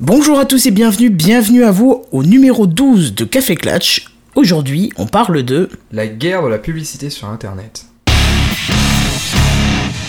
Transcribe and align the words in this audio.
Bonjour 0.00 0.38
à 0.38 0.44
tous 0.44 0.64
et 0.66 0.70
bienvenue, 0.70 1.10
bienvenue 1.10 1.64
à 1.64 1.72
vous 1.72 2.04
au 2.12 2.22
numéro 2.22 2.68
12 2.68 3.16
de 3.16 3.24
Café 3.24 3.56
Clatch. 3.56 4.04
Aujourd'hui, 4.36 4.92
on 4.96 5.06
parle 5.06 5.42
de... 5.42 5.68
La 5.90 6.06
guerre 6.06 6.44
de 6.44 6.48
la 6.48 6.58
publicité 6.58 7.10
sur 7.10 7.26
Internet. 7.26 7.84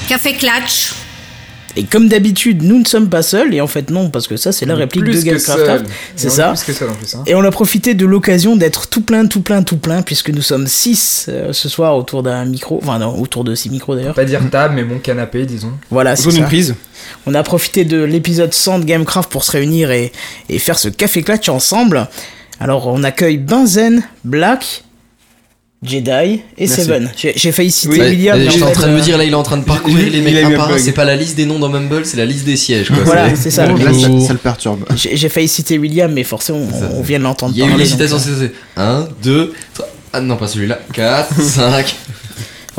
Café 0.08 0.34
Clatch. 0.34 0.94
Et 1.76 1.84
comme 1.84 2.08
d'habitude, 2.08 2.64
nous 2.64 2.80
ne 2.80 2.86
sommes 2.86 3.10
pas 3.10 3.22
seuls, 3.22 3.54
et 3.54 3.62
en 3.62 3.68
fait 3.68 3.90
non, 3.90 4.10
parce 4.10 4.28
que 4.28 4.38
ça 4.38 4.52
c'est 4.52 4.66
la 4.66 4.76
réplique 4.76 5.04
Plus 5.04 5.24
de 5.24 5.38
seul. 5.38 5.84
C'est 6.16 6.30
ça. 6.30 6.50
Plus 6.50 6.64
que 6.64 6.74
seul 6.74 6.90
en 6.90 6.94
plus. 6.94 7.16
Hein. 7.16 7.24
Et 7.28 7.36
on 7.36 7.44
a 7.44 7.52
profité 7.52 7.94
de 7.94 8.06
l'occasion 8.06 8.56
d'être 8.56 8.88
tout 8.88 9.02
plein, 9.02 9.28
tout 9.28 9.42
plein, 9.42 9.64
tout 9.64 9.78
plein, 9.78 10.02
puisque 10.02 10.30
nous 10.30 10.42
sommes 10.42 10.68
6 10.68 11.30
ce 11.52 11.70
soir 11.70 11.96
autour 11.96 12.24
d'un 12.24 12.46
micro, 12.46 12.80
enfin 12.82 13.00
non, 13.00 13.20
autour 13.20 13.44
de 13.44 13.56
6 13.56 13.70
micros 13.70 13.96
d'ailleurs. 13.96 14.16
Pas 14.16 14.26
dire 14.26 14.42
table, 14.50 14.76
mais 14.76 14.84
mon 14.84 15.00
canapé, 15.00 15.46
disons. 15.46 15.72
Voilà, 15.90 16.16
c'est 16.16 16.30
une 16.36 16.46
prise. 16.46 16.76
On 17.26 17.34
a 17.34 17.44
profité 17.44 17.86
de 17.86 18.04
l'épisode 18.04 18.54
100 18.54 18.80
de 18.80 18.86
Gamecraft 18.86 19.30
pour 19.30 19.44
se 19.44 19.52
réunir 19.52 19.92
et, 19.92 20.12
et 20.50 20.60
faire 20.60 20.78
ce 20.78 20.90
café 20.90 21.24
clutch 21.24 21.50
ensemble. 21.50 22.08
Alors 22.60 22.88
on 22.88 23.04
accueille 23.04 23.38
Benzen, 23.38 24.04
Black, 24.26 24.84
Jedi 25.82 26.10
et 26.12 26.42
Merci. 26.60 26.82
Seven. 26.82 27.10
J'ai 27.16 27.52
failli 27.54 27.72
citer 27.72 27.94
Oui, 28.02 28.08
William. 28.10 28.38
J'étais 28.40 28.64
en 28.64 28.72
train 28.72 28.88
de 28.88 28.92
euh, 28.92 28.98
me 28.98 29.02
dire 29.02 29.18
là, 29.18 29.24
il 29.24 29.32
est 29.32 29.36
en 29.36 29.44
train 29.44 29.56
de 29.58 29.64
parcourir 29.64 30.10
les 30.12 30.20
mecs 30.22 30.44
un 30.44 30.52
par 30.52 30.72
un. 30.72 30.78
C'est 30.78 30.92
pas 30.92 31.06
la 31.06 31.16
liste 31.16 31.38
des 31.38 31.46
noms 31.46 31.58
dans 31.60 31.70
Mumble, 31.70 32.06
c'est 32.06 32.18
la 32.18 32.26
liste 32.26 32.44
des 32.46 32.58
sièges. 32.58 32.90
Quoi. 32.90 32.98
Voilà, 33.06 33.34
C'est- 33.36 33.50
ça. 33.50 33.66
Donc 33.66 33.82
Là, 33.82 33.92
ça, 33.94 34.34
le 34.34 34.40
perturbe. 34.40 34.84
J'ai 34.96 35.30
failli 35.30 35.48
citer 35.48 35.78
William, 35.78 36.12
mais 36.12 36.24
forcément 36.24 36.60
on, 36.60 36.98
on 36.98 37.02
vient 37.02 37.20
de 37.20 37.24
l'entendre 37.24 37.54
Il 37.56 37.60
y 37.60 37.64
a 37.64 37.66
eu 37.66 37.70
parler. 37.70 37.86
les 37.86 37.90
citations, 37.90 38.18
euh, 38.18 38.50
c'est 38.76 38.82
1, 38.82 39.08
2, 39.24 39.54
3. 39.74 39.88
Ah 40.12 40.20
non, 40.22 40.36
pas 40.38 40.48
celui-là. 40.48 40.80
4, 40.94 41.40
5. 41.42 41.96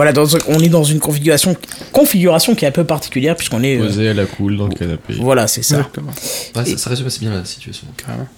Voilà, 0.00 0.14
dans- 0.14 0.26
on 0.48 0.58
est 0.60 0.70
dans 0.70 0.82
une 0.82 0.98
configuration, 0.98 1.54
configuration 1.92 2.54
qui 2.54 2.64
est 2.64 2.68
un 2.68 2.70
peu 2.70 2.84
particulière 2.84 3.36
puisqu'on 3.36 3.62
est. 3.62 3.76
euh, 3.76 3.86
Posé 3.86 4.08
à 4.08 4.14
la 4.14 4.24
cool 4.24 4.56
dans 4.56 4.66
le 4.66 4.74
canapé. 4.74 5.12
voilà, 5.20 5.46
c'est 5.46 5.62
ça. 5.62 5.76
Exactement. 5.76 6.10
Ouais, 6.56 6.64
ça, 6.64 6.78
ça 6.78 6.88
résume 6.88 7.06
assez 7.08 7.20
bien 7.20 7.30
la 7.34 7.44
situation. 7.44 7.86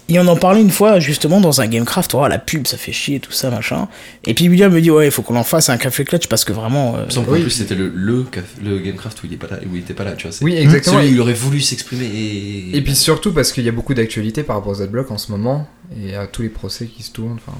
Et 0.08 0.18
on 0.18 0.26
en 0.26 0.34
parlait 0.36 0.60
une 0.60 0.72
fois 0.72 0.98
justement 0.98 1.40
dans 1.40 1.60
un 1.60 1.68
Gamecraft, 1.68 2.14
oh 2.14 2.26
la 2.26 2.40
pub 2.40 2.66
ça 2.66 2.76
fait 2.76 2.90
chier 2.90 3.20
tout 3.20 3.30
ça 3.30 3.48
machin. 3.50 3.86
Et 4.24 4.34
puis 4.34 4.48
William 4.48 4.72
me 4.72 4.80
dit 4.80 4.90
ouais 4.90 5.06
il 5.06 5.10
faut 5.12 5.22
qu'on 5.22 5.36
en 5.36 5.44
fasse 5.44 5.68
un 5.68 5.76
café 5.76 6.04
clutch 6.04 6.26
parce 6.26 6.44
que 6.44 6.52
vraiment... 6.52 6.96
euh, 6.96 7.06
Oui. 7.28 7.42
plus 7.42 7.50
c'était 7.50 7.76
le, 7.76 7.92
le, 7.94 8.26
le 8.64 8.78
Gamecraft 8.80 9.22
où 9.22 9.26
il, 9.26 9.34
est 9.34 9.36
pas 9.36 9.46
là, 9.48 9.58
où 9.64 9.76
il 9.76 9.82
était 9.82 9.94
pas 9.94 10.02
là, 10.02 10.12
tu 10.12 10.26
vois. 10.26 10.36
Oui, 10.42 10.56
exactement. 10.56 10.96
Celui 10.96 11.10
où 11.10 11.14
il 11.14 11.20
aurait 11.20 11.32
voulu 11.32 11.60
s'exprimer 11.60 12.06
et. 12.06 12.76
et 12.76 12.80
puis 12.82 12.96
surtout 12.96 13.32
parce 13.32 13.52
qu'il 13.52 13.64
y 13.64 13.68
a 13.68 13.72
beaucoup 13.72 13.94
d'actualités 13.94 14.42
par 14.42 14.56
rapport 14.56 14.72
aux 14.72 14.82
adblocks 14.82 15.12
en 15.12 15.18
ce 15.18 15.30
moment 15.30 15.68
et 16.04 16.16
à 16.16 16.26
tous 16.26 16.42
les 16.42 16.48
procès 16.48 16.86
qui 16.86 17.04
se 17.04 17.12
tournent. 17.12 17.38
Enfin, 17.46 17.56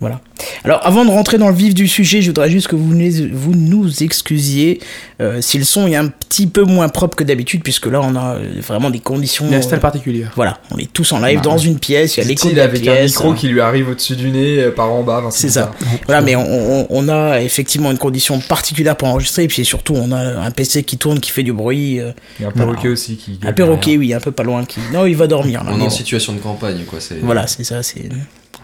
Voilà. 0.00 0.20
Alors 0.64 0.80
avant 0.86 1.04
de 1.04 1.10
rentrer 1.10 1.38
dans 1.38 1.48
le 1.48 1.54
vif 1.54 1.74
du 1.74 1.88
sujet, 1.88 2.22
je 2.22 2.28
voudrais 2.28 2.48
juste 2.50 2.68
que 2.68 2.76
vous, 2.76 2.94
nous- 2.94 3.28
vous 3.32 3.54
nous 3.54 4.02
excusiez 4.04 4.80
euh, 5.20 5.40
si 5.40 5.58
le 5.58 5.64
son 5.64 5.88
est 5.88 5.96
un 5.96 6.06
petit 6.06 6.46
peu 6.46 6.62
moins 6.62 6.88
propre 6.88 7.16
que 7.16 7.24
d'habitude 7.24 7.62
puisque 7.64 7.86
là 7.86 8.00
on 8.02 8.14
a 8.14 8.36
euh, 8.36 8.60
vraiment 8.64 8.90
des 8.90 9.00
conditions... 9.00 9.48
Une 9.48 9.54
install 9.54 9.78
euh, 9.78 9.82
particulière. 9.82 10.30
voilà, 10.36 10.58
on 10.70 10.78
est 10.78 10.92
tous 10.92 11.10
en 11.12 11.18
live 11.20 11.38
Bah, 11.38 11.42
dans 11.42 11.58
une 11.58 11.80
pièce, 11.80 12.16
il 12.16 12.20
y 12.22 12.24
a 12.24 12.28
l'écho 12.28 12.48
de 12.50 12.54
la 12.56 12.64
avec 12.64 12.86
un 12.86 13.02
micro 13.02 13.30
hein. 13.30 13.34
qui 13.36 13.48
lui 13.48 13.60
arrive 13.60 13.88
au-dessus 13.88 14.14
du 14.14 14.30
nez 14.30 14.58
euh, 14.62 14.70
par 14.70 14.92
en 14.92 15.02
bas. 15.02 15.24
C'est 15.30 15.48
ça. 15.48 15.72
Voilà, 16.06 16.20
mais 16.20 16.36
on, 16.36 16.42
on- 16.82 16.86
on 16.90 17.08
a 17.08 17.40
effectivement 17.40 17.90
une 17.90 17.98
condition 17.98 18.38
particulière 18.38 18.96
pour 18.96 19.08
enregistrer, 19.08 19.44
et 19.44 19.48
puis 19.48 19.64
surtout 19.64 19.94
on 19.96 20.12
a 20.12 20.18
un 20.40 20.50
PC 20.52 20.84
qui 20.84 20.96
tourne, 20.96 21.18
qui 21.18 21.30
fait 21.32 21.42
du 21.42 21.52
bruit, 21.52 21.98
euh, 21.98 22.12
Il 22.38 22.42
y 22.42 22.44
a 22.44 22.48
un 22.48 22.52
Voilà. 22.54 22.70
perroquet 22.72 22.88
aussi 22.88 23.16
qui. 23.16 23.40
un 23.44 23.52
perroquet, 23.52 23.96
oui, 23.96 24.14
un 24.14 24.20
peu 24.20 24.30
pas 24.30 24.44
loin, 24.44 24.64
qui... 24.64 24.78
Non, 24.92 25.06
il 25.06 25.16
va 25.16 25.26
dormir 25.26 25.64
là. 25.64 25.70
On 25.74 25.78
est 25.78 25.82
en 25.82 25.84
bon. 25.86 25.90
situation 25.90 26.34
de 26.34 26.38
campagne, 26.38 26.84
quoi. 26.86 27.00
c'est- 27.00 27.18
Voilà, 27.20 27.48
c'est 27.48 27.64
ça, 27.64 27.82
c'est... 27.82 28.08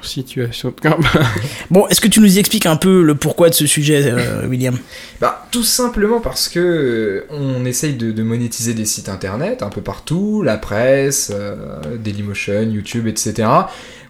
Situation 0.05 0.71
de 0.71 0.81
camp. 0.81 0.99
Bon, 1.71 1.87
est-ce 1.89 2.01
que 2.01 2.09
tu 2.09 2.21
nous 2.21 2.39
expliques 2.39 2.67
un 2.67 2.77
peu 2.77 3.03
le 3.03 3.15
pourquoi 3.15 3.49
de 3.49 3.55
ce 3.55 3.67
sujet, 3.67 4.03
euh, 4.07 4.47
William? 4.47 4.77
Bah, 5.21 5.47
tout 5.51 5.63
simplement 5.63 6.21
parce 6.21 6.49
que 6.49 6.59
euh, 6.61 7.27
on 7.31 7.65
essaye 7.65 7.95
de, 7.95 8.13
de 8.13 8.23
monétiser 8.23 8.75
des 8.75 8.85
sites 8.85 9.09
internet 9.09 9.63
un 9.63 9.71
peu 9.71 9.81
partout, 9.81 10.43
la 10.43 10.57
presse, 10.57 11.33
euh, 11.35 11.57
Dailymotion, 11.99 12.63
YouTube, 12.63 13.07
etc. 13.07 13.49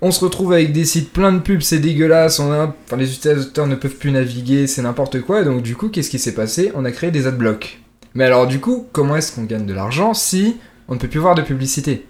On 0.03 0.11
se 0.11 0.25
retrouve 0.25 0.53
avec 0.53 0.72
des 0.72 0.84
sites 0.84 1.12
pleins 1.12 1.33
de 1.33 1.39
pubs, 1.39 1.62
c'est 1.62 1.78
dégueulasse, 1.78 2.39
on 2.39 2.53
a, 2.53 2.75
enfin, 2.84 2.97
les 2.97 3.12
utilisateurs 3.12 3.67
ne 3.67 3.77
peuvent 3.77 3.97
plus 3.97 4.11
naviguer, 4.11 4.67
c'est 4.67 4.83
n'importe 4.83 5.20
quoi. 5.20 5.45
Donc 5.45 5.62
du 5.62 5.77
coup, 5.77 5.88
qu'est-ce 5.88 6.10
qui 6.10 6.19
s'est 6.19 6.34
passé? 6.34 6.72
On 6.75 6.84
a 6.84 6.91
créé 6.91 7.10
des 7.10 7.27
adblocks. 7.27 7.81
Mais 8.15 8.25
alors 8.25 8.47
du 8.47 8.60
coup, 8.60 8.87
comment 8.93 9.16
est-ce 9.16 9.33
qu'on 9.33 9.44
gagne 9.44 9.66
de 9.66 9.75
l'argent 9.75 10.15
si 10.15 10.56
on 10.88 10.94
ne 10.94 10.99
peut 10.99 11.09
plus 11.09 11.21
voir 11.21 11.34
de 11.34 11.43
publicité? 11.43 12.06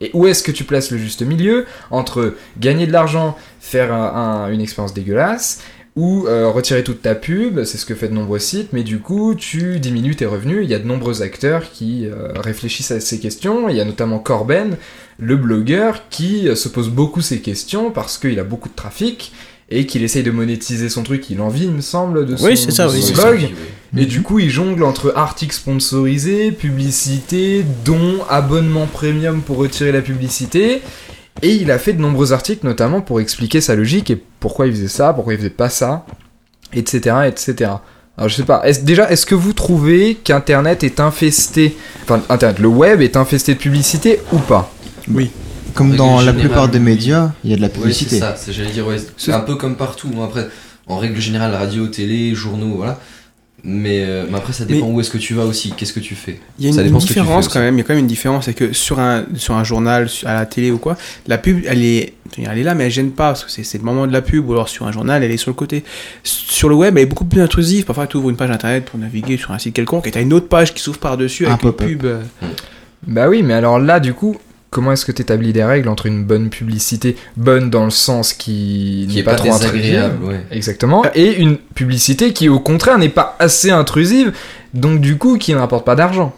Et 0.00 0.10
où 0.14 0.26
est-ce 0.26 0.42
que 0.42 0.52
tu 0.52 0.64
places 0.64 0.90
le 0.90 0.98
juste 0.98 1.22
milieu 1.22 1.66
entre 1.90 2.34
gagner 2.58 2.86
de 2.86 2.92
l'argent, 2.92 3.36
faire 3.60 3.92
un- 3.92 4.46
un- 4.46 4.52
une 4.52 4.60
expérience 4.60 4.94
dégueulasse, 4.94 5.60
ou 5.96 6.26
euh, 6.28 6.48
retirer 6.48 6.84
toute 6.84 7.02
ta 7.02 7.16
pub, 7.16 7.64
c'est 7.64 7.76
ce 7.76 7.84
que 7.84 7.96
fait 7.96 8.08
de 8.08 8.14
nombreux 8.14 8.38
sites, 8.38 8.72
mais 8.72 8.84
du 8.84 9.00
coup 9.00 9.34
tu 9.34 9.80
diminues 9.80 10.14
tes 10.14 10.24
revenus. 10.24 10.60
Il 10.62 10.70
y 10.70 10.74
a 10.74 10.78
de 10.78 10.86
nombreux 10.86 11.20
acteurs 11.22 11.70
qui 11.72 12.06
euh, 12.06 12.28
réfléchissent 12.36 12.92
à 12.92 13.00
ces 13.00 13.18
questions. 13.18 13.68
Il 13.68 13.76
y 13.76 13.80
a 13.80 13.84
notamment 13.84 14.20
Corben, 14.20 14.76
le 15.18 15.36
blogueur, 15.36 16.08
qui 16.08 16.48
euh, 16.48 16.54
se 16.54 16.68
pose 16.68 16.88
beaucoup 16.90 17.20
ces 17.22 17.40
questions 17.40 17.90
parce 17.90 18.18
qu'il 18.18 18.38
a 18.38 18.44
beaucoup 18.44 18.68
de 18.68 18.74
trafic 18.74 19.32
et 19.70 19.86
qu'il 19.86 20.02
essaye 20.02 20.22
de 20.22 20.30
monétiser 20.30 20.88
son 20.88 21.02
truc. 21.02 21.30
Il 21.30 21.40
en 21.40 21.48
vit, 21.48 21.64
il 21.64 21.70
me 21.72 21.80
semble, 21.80 22.26
de 22.26 22.36
son, 22.36 22.44
Oui, 22.46 22.56
ça, 22.56 22.86
de 22.86 22.92
oui, 22.92 23.02
son 23.02 23.14
c'est 23.14 23.14
Oui, 23.14 23.20
blog. 23.22 23.38
oui, 23.38 23.54
oui. 23.94 24.02
Et 24.02 24.06
du 24.06 24.22
coup, 24.22 24.38
il 24.38 24.50
jongle 24.50 24.82
entre 24.84 25.12
articles 25.16 25.54
sponsorisés, 25.54 26.52
publicité, 26.52 27.64
dons, 27.84 28.18
abonnement 28.28 28.86
premium 28.86 29.42
pour 29.42 29.56
retirer 29.58 29.92
la 29.92 30.00
publicité. 30.00 30.80
Et 31.42 31.54
il 31.54 31.70
a 31.70 31.78
fait 31.78 31.92
de 31.92 32.00
nombreux 32.00 32.32
articles, 32.32 32.66
notamment 32.66 33.00
pour 33.00 33.20
expliquer 33.20 33.60
sa 33.60 33.74
logique 33.74 34.10
et 34.10 34.22
pourquoi 34.40 34.66
il 34.66 34.72
faisait 34.72 34.88
ça, 34.88 35.12
pourquoi 35.12 35.34
il 35.34 35.38
faisait 35.38 35.50
pas 35.50 35.68
ça, 35.70 36.04
etc., 36.72 37.16
etc. 37.26 37.70
Alors 38.18 38.28
je 38.28 38.34
sais 38.36 38.42
pas, 38.42 38.62
est 38.68 38.84
déjà, 38.84 39.10
est-ce 39.10 39.24
que 39.24 39.34
vous 39.34 39.54
trouvez 39.54 40.16
qu'Internet 40.22 40.84
est 40.84 41.00
infesté, 41.00 41.74
enfin 42.02 42.20
Internet, 42.28 42.58
le 42.58 42.68
web 42.68 43.00
est 43.00 43.16
infesté 43.16 43.54
de 43.54 43.58
publicité 43.58 44.20
ou 44.32 44.38
pas? 44.38 44.70
Comme 45.74 45.96
dans 45.96 46.14
la 46.16 46.20
générale, 46.20 46.40
plupart 46.40 46.68
des 46.68 46.78
médias, 46.80 47.32
il 47.44 47.50
y 47.50 47.54
a 47.54 47.56
de 47.56 47.60
la 47.62 47.66
Ouais, 47.68 47.72
c'est 47.74 47.80
publicité. 47.80 48.18
ça, 48.18 48.34
c'est- 48.36 48.52
j'allais 48.52 48.70
dire, 48.70 48.86
ouais, 48.86 48.96
c'est 49.16 49.32
un 49.32 49.40
peu 49.40 49.54
comme 49.56 49.76
partout. 49.76 50.08
Moi, 50.08 50.24
après, 50.26 50.48
en 50.86 50.98
règle 50.98 51.20
générale, 51.20 51.54
radio, 51.54 51.86
télé, 51.86 52.34
journaux, 52.34 52.74
voilà. 52.76 52.98
Mais, 53.62 54.04
euh, 54.06 54.24
mais 54.30 54.38
après, 54.38 54.54
ça 54.54 54.64
dépend 54.64 54.86
où 54.86 54.98
est-ce 55.00 55.10
que 55.10 55.18
tu 55.18 55.34
vas 55.34 55.44
aussi, 55.44 55.72
qu'est-ce 55.76 55.92
que 55.92 56.00
tu 56.00 56.14
fais? 56.14 56.40
Il 56.58 56.64
y 56.64 56.68
a 56.68 56.70
une, 56.82 56.88
une 56.94 56.98
tu 56.98 57.06
différence 57.08 57.46
quand 57.46 57.60
même, 57.60 57.74
il 57.74 57.78
y 57.78 57.80
a 57.82 57.84
quand 57.84 57.92
même 57.92 58.00
une 58.00 58.06
différence, 58.06 58.46
c'est 58.46 58.54
que 58.54 58.72
sur 58.72 58.98
un, 59.00 59.24
sur 59.36 59.54
un 59.54 59.64
journal, 59.64 60.08
sur- 60.08 60.26
à 60.28 60.32
la 60.32 60.46
télé 60.46 60.70
ou 60.70 60.78
quoi, 60.78 60.96
la 61.26 61.36
pub, 61.36 61.60
elle 61.68 61.84
est, 61.84 62.14
elle 62.38 62.56
est 62.56 62.62
là, 62.62 62.74
mais 62.74 62.84
elle 62.86 62.90
gêne 62.90 63.10
pas, 63.10 63.28
parce 63.28 63.44
que 63.44 63.50
c'est 63.50 63.62
c'est 63.62 63.76
le 63.76 63.84
moment 63.84 64.06
de 64.06 64.12
la 64.14 64.22
pub, 64.22 64.48
ou 64.48 64.52
alors 64.54 64.70
sur 64.70 64.86
un 64.86 64.92
journal, 64.92 65.22
elle 65.22 65.30
est 65.30 65.36
sur 65.36 65.50
le 65.50 65.54
côté. 65.56 65.84
Sur 66.24 66.70
le 66.70 66.74
web, 66.74 66.96
elle 66.96 67.02
est 67.02 67.06
beaucoup 67.06 67.26
plus 67.26 67.42
intrusive, 67.42 67.84
parfois 67.84 68.06
tu 68.06 68.16
ouvres 68.16 68.30
une 68.30 68.36
page 68.36 68.50
internet 68.50 68.86
pour 68.86 68.98
naviguer 68.98 69.36
sur 69.36 69.50
un 69.50 69.58
site 69.58 69.74
quelconque, 69.74 70.06
et 70.06 70.10
t'as 70.10 70.22
une 70.22 70.32
autre 70.32 70.48
page 70.48 70.72
qui 70.72 70.80
s'ouvre 70.82 70.98
par-dessus 70.98 71.44
Un 71.46 71.50
avec 71.50 71.62
une 71.64 71.70
pop-up. 71.72 71.86
pub. 71.86 72.04
euh, 72.06 72.22
Bah 73.06 73.28
oui, 73.28 73.42
mais 73.42 73.52
alors 73.52 73.78
là, 73.78 74.00
du 74.00 74.14
coup, 74.14 74.36
comment 74.70 74.92
est-ce 74.92 75.04
que 75.04 75.12
tu 75.12 75.22
établis 75.22 75.52
des 75.52 75.64
règles 75.64 75.88
entre 75.88 76.06
une 76.06 76.24
bonne 76.24 76.48
publicité, 76.48 77.16
bonne 77.36 77.70
dans 77.70 77.84
le 77.84 77.90
sens 77.90 78.32
qui, 78.32 79.06
Qui 79.08 79.16
n'est 79.16 79.20
est 79.20 79.24
pas, 79.24 79.34
trop 79.34 79.52
intrusive, 79.52 80.12
ouais. 80.22 80.40
Exactement. 80.50 81.04
Et 81.14 81.40
une 81.40 81.56
publicité 81.56 82.32
qui, 82.32 82.48
au 82.48 82.60
contraire, 82.60 82.98
n'est 82.98 83.08
pas 83.08 83.36
assez 83.38 83.70
intrusive, 83.70 84.32
donc 84.72 85.00
du 85.00 85.18
coup, 85.18 85.38
qui 85.38 85.52
ne 85.52 85.58
rapporte 85.58 85.84
pas 85.84 85.96
d'argent. 85.96 86.34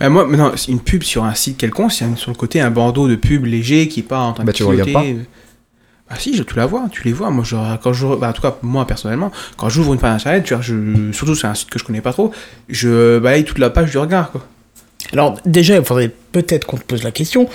Bah, 0.00 0.08
moi, 0.08 0.26
maintenant, 0.26 0.52
une 0.68 0.80
pub 0.80 1.02
sur 1.04 1.24
un 1.24 1.34
site 1.34 1.56
quelconque, 1.56 1.92
c'est 1.92 2.04
sur 2.16 2.30
le 2.30 2.36
côté 2.36 2.60
un 2.60 2.70
bandeau 2.70 3.08
de 3.08 3.14
pub 3.14 3.44
léger 3.44 3.88
qui 3.88 4.00
est 4.00 4.04
pas 4.04 4.18
en 4.18 4.32
train 4.32 4.44
Bah, 4.44 4.52
de 4.52 4.56
tu 4.56 4.64
regardes 4.64 4.90
clignoter. 4.90 5.20
Bah 6.10 6.16
si, 6.18 6.36
je, 6.36 6.42
tu 6.42 6.56
la 6.56 6.66
vois, 6.66 6.88
tu 6.90 7.04
les 7.04 7.12
vois. 7.12 7.30
Moi, 7.30 7.44
je, 7.44 7.56
quand 7.82 7.92
je, 7.92 8.06
bah, 8.16 8.30
en 8.30 8.32
tout 8.32 8.42
cas, 8.42 8.56
moi 8.62 8.86
personnellement, 8.86 9.30
quand 9.56 9.68
j'ouvre 9.68 9.94
une 9.94 10.00
page 10.00 10.16
internet, 10.20 10.44
tu 10.44 10.52
vois, 10.54 10.62
je, 10.62 11.12
surtout 11.12 11.34
c'est 11.34 11.46
un 11.46 11.54
site 11.54 11.70
que 11.70 11.78
je 11.78 11.84
connais 11.84 12.00
pas 12.00 12.12
trop, 12.12 12.32
je 12.68 13.18
balaye 13.18 13.44
toute 13.44 13.58
la 13.58 13.70
page 13.70 13.92
du 13.92 13.98
regard, 13.98 14.32
quoi. 14.32 14.44
Alors 15.12 15.36
déjà, 15.46 15.76
il 15.76 15.84
faudrait 15.84 16.10
peut-être 16.32 16.66
qu'on 16.66 16.76
te 16.78 16.84
pose 16.84 17.02
la 17.02 17.10
question, 17.10 17.48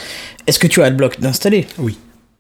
est-ce 0.45 0.59
que 0.59 0.67
tu 0.67 0.81
as 0.81 0.85
Adblock 0.85 1.19
d'installer? 1.19 1.65
Oui. 1.79 1.97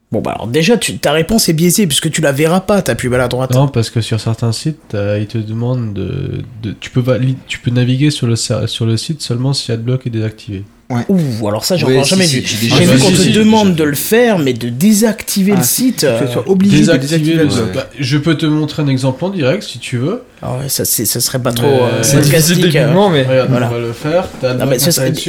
Bon 0.09 0.21
bah 0.21 0.31
alors 0.35 0.47
déjà, 0.47 0.77
tu- 0.77 0.97
ta 0.99 1.11
réponse 1.11 1.49
est 1.49 1.53
biaisée 1.53 1.85
puisque 1.85 2.09
tu 2.09 2.21
la 2.21 2.31
verras 2.31 2.61
pas, 2.61 2.81
ta 2.81 2.95
pub 2.95 3.13
à 3.13 3.17
la 3.17 3.27
droite. 3.27 3.51
Non, 3.53 3.67
parce 3.67 3.89
que 3.89 3.99
sur 3.99 4.21
certains 4.21 4.53
sites, 4.53 4.93
euh, 4.95 5.17
ils 5.19 5.27
te 5.27 5.37
demandent 5.37 5.93
de, 5.93 6.43
de- 6.63 6.73
tu 6.79 6.91
peux 6.91 7.01
vali- 7.01 7.35
tu 7.47 7.59
peux 7.59 7.71
naviguer 7.71 8.09
sur 8.09 8.25
le 8.25 8.37
sur 8.37 8.85
le 8.85 8.95
site 8.95 9.21
seulement 9.21 9.51
si 9.51 9.69
AdBlock 9.71 10.07
est 10.07 10.09
désactivé. 10.09 10.63
Ouh, 11.09 11.45
alors 11.49 11.65
ça 11.65 11.75
j'ai 11.75 11.85
Ouais, 11.85 11.95
encore 11.95 12.05
si, 12.05 12.09
jamais 12.11 12.25
si, 12.25 12.39
vu. 12.39 12.45
j'ai 12.47 12.85
vu 12.85 12.97
qu'on 12.97 13.11
te 13.11 13.29
demande 13.37 13.75
de 13.75 13.83
le 13.83 13.95
faire, 13.95 14.39
mais 14.39 14.53
de 14.53 14.69
désactiver 14.69 15.51
Ah, 15.53 15.57
le 15.59 15.63
site. 15.65 16.01
Que 16.01 16.05
euh, 16.05 16.25
tu 16.25 16.31
sois 16.31 16.49
obligé 16.49 16.75
de 16.77 16.79
Désactiver 16.83 17.17
désactiver 17.33 17.43
le- 17.63 17.65
Ouais. 17.67 17.73
bah, 17.75 17.89
je 17.99 18.17
peux 18.17 18.37
te 18.37 18.45
montrer 18.45 18.83
un 18.83 18.87
exemple 18.87 19.25
en 19.25 19.29
direct 19.29 19.63
si 19.63 19.79
tu 19.79 19.97
veux. 19.97 20.23
Ah 20.41 20.57
ouais, 20.59 20.69
ça, 20.69 20.85
ça 20.85 21.19
serait 21.19 21.39
pas 21.39 21.51
trop 21.51 21.65
euh, 21.65 21.89
euh, 21.93 22.03
C'est 22.03 22.19
difficile 22.21 22.59
euh. 22.65 22.69
techniquement, 22.71 23.09
mais... 23.09 23.23
Regarde, 23.23 23.49
Voilà. 23.49 23.69
on 23.69 23.73
va 23.73 23.79
le 23.79 23.91
faire. 23.93 24.27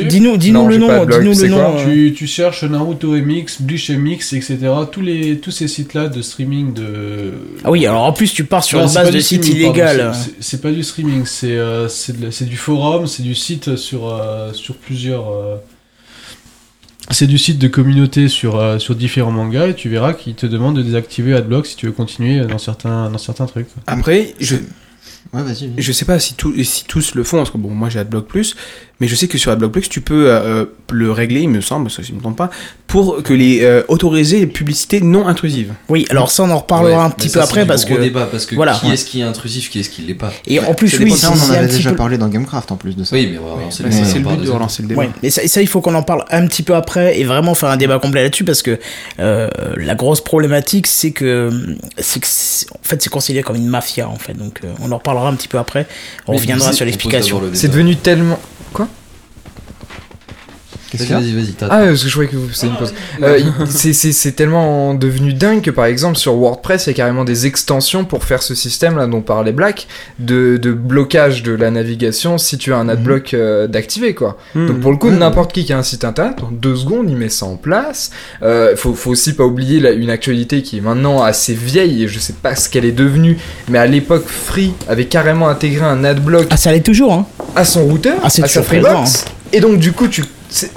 Dis-nous, 0.07 0.37
dis-nous 0.37 0.61
Non, 0.63 0.69
le 0.69 0.77
nom, 0.77 1.07
dis-nous 1.07 1.33
le 1.41 1.49
nom. 1.49 1.77
euh. 1.79 1.85
Tu, 1.85 2.13
tu 2.15 2.27
cherches 2.27 2.63
Naruto 2.65 3.13
MX, 3.17 3.61
Bleach 3.63 3.91
MX, 3.91 4.35
etc. 4.35 4.59
Tous, 4.93 5.01
les, 5.01 5.39
tous 5.39 5.51
ces 5.51 5.67
sites-là 5.67 6.09
de 6.09 6.21
streaming 6.21 6.75
de. 6.75 7.33
Ah 7.65 7.71
oui, 7.71 7.87
alors 7.87 8.05
en 8.05 8.13
plus 8.13 8.33
tu 8.35 8.45
pars 8.45 8.63
sur 8.63 8.79
Non, 8.79 8.85
une 8.85 8.91
c'est 8.91 8.99
base 8.99 9.07
de 9.09 9.13
du 9.13 9.23
site 9.23 9.45
streaming, 9.45 9.73
pardon, 9.73 9.91
illégal. 9.93 10.13
c'est- 10.41 10.61
pas 10.61 10.71
du 10.73 10.83
streaming, 10.83 11.23
c'est 11.25 11.53
euh, 11.57 11.89
c'est 11.89 12.19
de 12.21 12.27
la- 12.27 12.31
c'est 12.33 12.45
du 12.45 12.57
forum, 12.57 13.07
c'est 13.07 13.23
du 13.23 13.35
site 13.35 13.77
sur, 13.77 14.09
euh, 14.13 14.53
sur 14.53 14.75
plusieurs. 14.77 15.31
euh, 15.33 15.57
C'est 17.11 17.27
du 17.27 17.39
site 17.39 17.59
de 17.59 17.69
communauté 17.69 18.29
sur, 18.29 18.57
euh, 18.57 18.79
sur 18.79 18.95
différents 18.95 19.31
mangas 19.31 19.69
et 19.69 19.75
tu 19.75 19.89
verras 19.89 20.13
qu'ils 20.13 20.35
te 20.35 20.45
demandent 20.45 20.77
de 20.77 20.83
désactiver 20.83 21.33
Adblock 21.35 21.65
si 21.67 21.75
tu 21.77 21.87
veux 21.87 21.93
continuer 21.93 22.41
dans 22.45 22.59
certains, 22.59 23.09
dans 23.09 23.17
certains 23.17 23.47
trucs. 23.47 23.69
Après, 23.87 24.35
je, 24.41 24.57
Ouais, 25.33 25.43
vas-y. 25.43 25.73
Je 25.77 25.93
sais 25.93 26.05
pas 26.05 26.19
si, 26.19 26.35
tout, 26.35 26.55
si 26.65 26.85
tous 26.85 27.15
le 27.15 27.25
font, 27.25 27.39
parce 27.39 27.51
que 27.51 27.59
bon, 27.59 27.71
moi 27.71 27.89
j'ai 27.89 27.99
AdBlock 27.99 28.27
Plus, 28.27 28.57
mais 29.01 29.07
je 29.09 29.15
sais 29.15 29.29
que 29.29 29.39
sur 29.39 29.53
AdBlock 29.53 29.73
Plus, 29.73 29.89
tu 29.89 30.01
peux 30.01 30.27
euh, 30.31 30.65
le 30.91 31.13
régler, 31.13 31.41
il 31.43 31.49
me 31.51 31.61
semble, 31.61 31.91
ça, 31.91 32.03
si 32.03 32.09
je 32.09 32.13
ne 32.13 32.17
me 32.19 32.23
trompe 32.23 32.37
pas, 32.37 32.51
pour 32.87 33.23
que 33.23 33.33
les 33.35 33.61
euh, 33.63 33.83
autoriser 33.89 34.39
les 34.41 34.47
publicités 34.47 35.01
non 35.01 35.27
intrusives. 35.27 35.73
Oui, 35.89 36.07
alors 36.11 36.31
ça 36.31 36.43
on 36.45 36.51
en 36.51 36.59
reparlera 36.59 36.99
Ouais, 36.99 37.05
un 37.05 37.11
petit 37.11 37.29
ça, 37.29 37.41
peu 37.41 37.45
après 37.45 37.67
parce 37.67 37.85
gros 37.85 37.97
que 37.97 38.01
débat, 38.01 38.27
parce 38.31 38.47
que 38.47 38.55
voilà, 38.55 38.73
qui 38.75 38.87
ouais. 38.87 38.95
est-ce 38.95 39.05
qui 39.05 39.21
est 39.21 39.25
intrusif, 39.25 39.71
qui 39.71 39.81
est-ce 39.81 39.91
qui 39.91 40.03
l'est 40.03 40.15
pas. 40.15 40.33
et 40.47 40.59
en 40.61 40.75
plus 40.75 40.99
oui, 40.99 41.11
Ça, 41.13 41.31
on 41.33 41.39
en 41.51 41.51
avait 41.55 41.67
déjà 41.69 41.91
peu- 41.91 41.97
parlé 41.97 42.17
dans 42.19 42.29
Gamecraft 42.29 42.73
en 42.73 42.77
plus 42.77 42.97
de 42.97 43.05
ça. 43.05 43.15
Oui, 43.15 43.29
mais 43.33 43.39
C'est 43.71 43.83
le 43.85 44.21
but 44.25 44.43
de 44.45 44.51
relancer 44.51 44.83
le 44.83 44.89
débat. 44.89 45.05
Mais 45.23 45.31
ça, 45.31 45.47
ça, 45.47 45.61
il 45.61 45.69
faut 45.69 45.81
qu'on 45.81 45.95
en 45.95 46.03
parle 46.03 46.25
un 46.31 46.47
petit 46.47 46.63
peu 46.63 46.75
après 46.75 47.19
et 47.21 47.25
vraiment 47.25 47.55
faire 47.55 47.69
un 47.69 47.77
débat 47.77 47.99
complet 47.99 48.23
là-dessus 48.23 48.45
parce 48.45 48.63
que 48.63 48.79
euh, 49.21 49.49
la 49.77 49.95
grosse 49.95 50.23
problématique 50.23 50.87
c'est 50.87 51.11
que 51.11 51.51
c'est 51.99 52.21
en 52.73 52.79
fait 52.83 53.03
c'est 53.03 53.11
considéré 53.11 53.43
comme 53.43 53.57
une 53.57 53.69
mafia 53.69 54.09
en 54.09 54.17
fait 54.17 54.35
donc 54.35 54.61
euh, 54.65 54.73
on 54.81 54.91
en 54.93 54.97
reparlera 54.97 55.29
un 55.29 55.35
petit 55.35 55.49
peu 55.49 55.59
après 55.59 55.87
on 56.27 56.33
reviendra 56.33 56.73
sur 56.73 56.85
l'explication 56.87 57.41
C'est 57.53 57.69
devenu 57.69 57.97
tellement. 57.97 58.39
Quoi? 58.73 58.87
Qu'est-ce 60.91 61.13
Vas-y, 61.13 61.33
vas-y, 61.33 61.55
Ah, 61.63 61.81
parce 61.87 62.03
que 62.03 62.09
je 62.09 62.13
croyais 62.13 62.31
que 62.31 62.37
vous 62.37 62.49
faisiez 62.49 62.69
une 62.69 62.77
pause. 62.77 62.95
Euh, 63.23 63.39
il- 63.39 63.67
c'est- 63.71 63.93
c'est 63.93 64.13
c'est 64.13 64.33
tellement 64.33 64.95
devenu 64.95 65.35
dingue 65.35 65.61
que 65.61 65.71
par 65.71 65.85
exemple 65.85 66.17
sur 66.17 66.35
WordPress, 66.35 66.87
il 66.87 66.91
y 66.91 66.93
a 66.93 66.95
carrément 66.95 67.25
des 67.25 67.47
extensions 67.47 68.05
pour 68.07 68.25
faire 68.25 68.43
ce 68.43 68.55
système 68.55 68.97
là 68.97 69.07
dont 69.07 69.21
parlait 69.21 69.53
Black 69.53 69.87
de, 70.19 70.57
de 70.57 70.73
blocage 70.73 71.43
de 71.43 71.53
la 71.53 71.71
navigation 71.71 72.39
si 72.39 72.57
tu 72.57 72.73
as 72.73 72.79
un 72.79 72.89
adblock 72.89 73.35
euh, 73.35 73.67
d'activer 73.67 74.15
quoi. 74.15 74.39
Donc 74.55 74.81
pour 74.81 74.91
le 74.91 74.97
coup, 74.97 75.11
n'importe 75.11 75.53
qui 75.53 75.65
qui 75.65 75.73
a 75.73 75.79
un 75.79 75.83
site 75.83 76.05
internet, 76.05 76.37
en 76.43 76.51
deux 76.51 76.77
secondes, 76.77 77.11
il 77.11 77.17
met 77.17 77.29
ça 77.29 77.45
en 77.47 77.57
place. 77.57 78.11
Euh, 78.43 78.75
faut, 78.77 78.95
faut 78.95 79.11
aussi 79.11 79.35
pas 79.35 79.45
oublier 79.45 79.81
là, 79.81 79.91
une 79.93 80.11
actualité 80.11 80.63
qui 80.63 80.79
est 80.79 80.81
maintenant 80.81 81.23
assez 81.23 81.53
vieille 81.55 82.05
et 82.05 82.09
je 82.09 82.19
sais 82.19 82.33
pas 82.33 82.55
ce 82.55 82.69
qu'elle 82.71 82.85
est 82.87 82.93
devenue, 82.93 83.37
mais 83.69 83.79
à 83.79 83.87
l'époque, 83.87 84.25
Free 84.27 84.73
avait 84.89 85.05
carrément 85.07 85.49
intégré 85.49 85.85
un 85.85 86.03
adblock 86.05 86.47
ah 86.51 86.57
ça 86.57 86.73
l'est 86.73 86.81
toujours 86.81 87.13
hein 87.13 87.27
à 87.55 87.65
son 87.65 87.85
routeur, 87.85 88.17
Ah, 88.23 88.31
c'est 88.31 88.43
à 88.43 88.49
sa 88.49 88.63
Freebox. 88.63 89.25
Et 89.53 89.61
donc 89.61 89.79
du 89.79 89.93
coup, 89.93 90.09
tu 90.09 90.23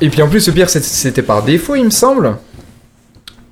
et 0.02 0.10
puis 0.10 0.22
en 0.22 0.28
plus, 0.28 0.48
le 0.48 0.54
pire, 0.54 0.70
c'était 0.70 1.22
par 1.22 1.44
défaut, 1.44 1.76
il 1.76 1.86
me 1.86 1.90
semble, 1.90 2.36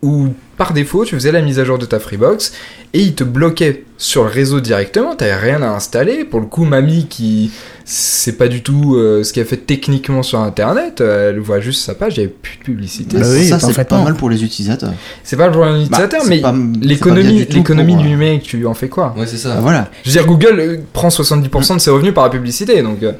ou 0.01 0.29
par 0.57 0.73
défaut, 0.73 1.05
tu 1.05 1.15
faisais 1.15 1.31
la 1.31 1.41
mise 1.41 1.59
à 1.59 1.63
jour 1.63 1.77
de 1.77 1.85
ta 1.85 1.99
Freebox 1.99 2.53
et 2.93 2.99
il 3.01 3.15
te 3.15 3.23
bloquait 3.23 3.85
sur 3.97 4.23
le 4.23 4.29
réseau 4.29 4.59
directement. 4.59 5.15
T'avais 5.15 5.35
rien 5.35 5.61
à 5.61 5.69
installer. 5.69 6.25
Pour 6.25 6.39
le 6.39 6.47
coup, 6.47 6.65
mamie 6.65 7.07
qui 7.07 7.51
c'est 7.91 8.37
pas 8.37 8.47
du 8.47 8.61
tout 8.61 8.95
euh, 8.95 9.23
ce 9.23 9.33
qu'elle 9.33 9.47
fait 9.47 9.57
techniquement 9.57 10.21
sur 10.21 10.39
Internet, 10.39 11.01
euh, 11.01 11.31
elle 11.31 11.39
voit 11.39 11.59
juste 11.59 11.83
sa 11.83 11.95
page, 11.95 12.17
il 12.17 12.19
y 12.19 12.23
avait 12.23 12.33
plus 12.33 12.57
de 12.59 12.63
publicité. 12.63 13.17
Bah 13.17 13.23
Ça, 13.23 13.31
oui, 13.31 13.47
ça, 13.47 13.59
c'est 13.59 13.83
pas 13.83 14.03
mal 14.03 14.13
pour 14.13 14.29
les 14.29 14.43
utilisateurs. 14.43 14.93
C'est 15.23 15.37
pas 15.37 15.49
pour 15.49 15.63
un 15.63 15.81
utilisateur, 15.81 16.19
Bah, 16.19 16.27
c'est 16.29 16.41
mais 16.41 16.85
l'économie, 16.85 17.45
l'économie 17.49 17.93
pour, 17.93 18.03
du 18.03 18.07
euh, 18.07 18.11
numérique, 18.11 18.43
tu 18.43 18.63
en 18.67 18.75
fais 18.75 18.89
quoi? 18.89 19.15
Ouais, 19.17 19.25
c'est 19.25 19.37
ça. 19.37 19.55
Ah, 19.57 19.61
voilà. 19.61 19.89
Je 20.03 20.09
veux 20.09 20.13
dire, 20.13 20.27
Google 20.27 20.59
euh, 20.59 20.77
prend 20.93 21.07
70% 21.07 21.75
de 21.75 21.79
ses 21.79 21.89
revenus 21.89 22.13
par 22.13 22.25
la 22.25 22.29
publicité, 22.29 22.83
donc 22.83 23.01
euh, 23.01 23.13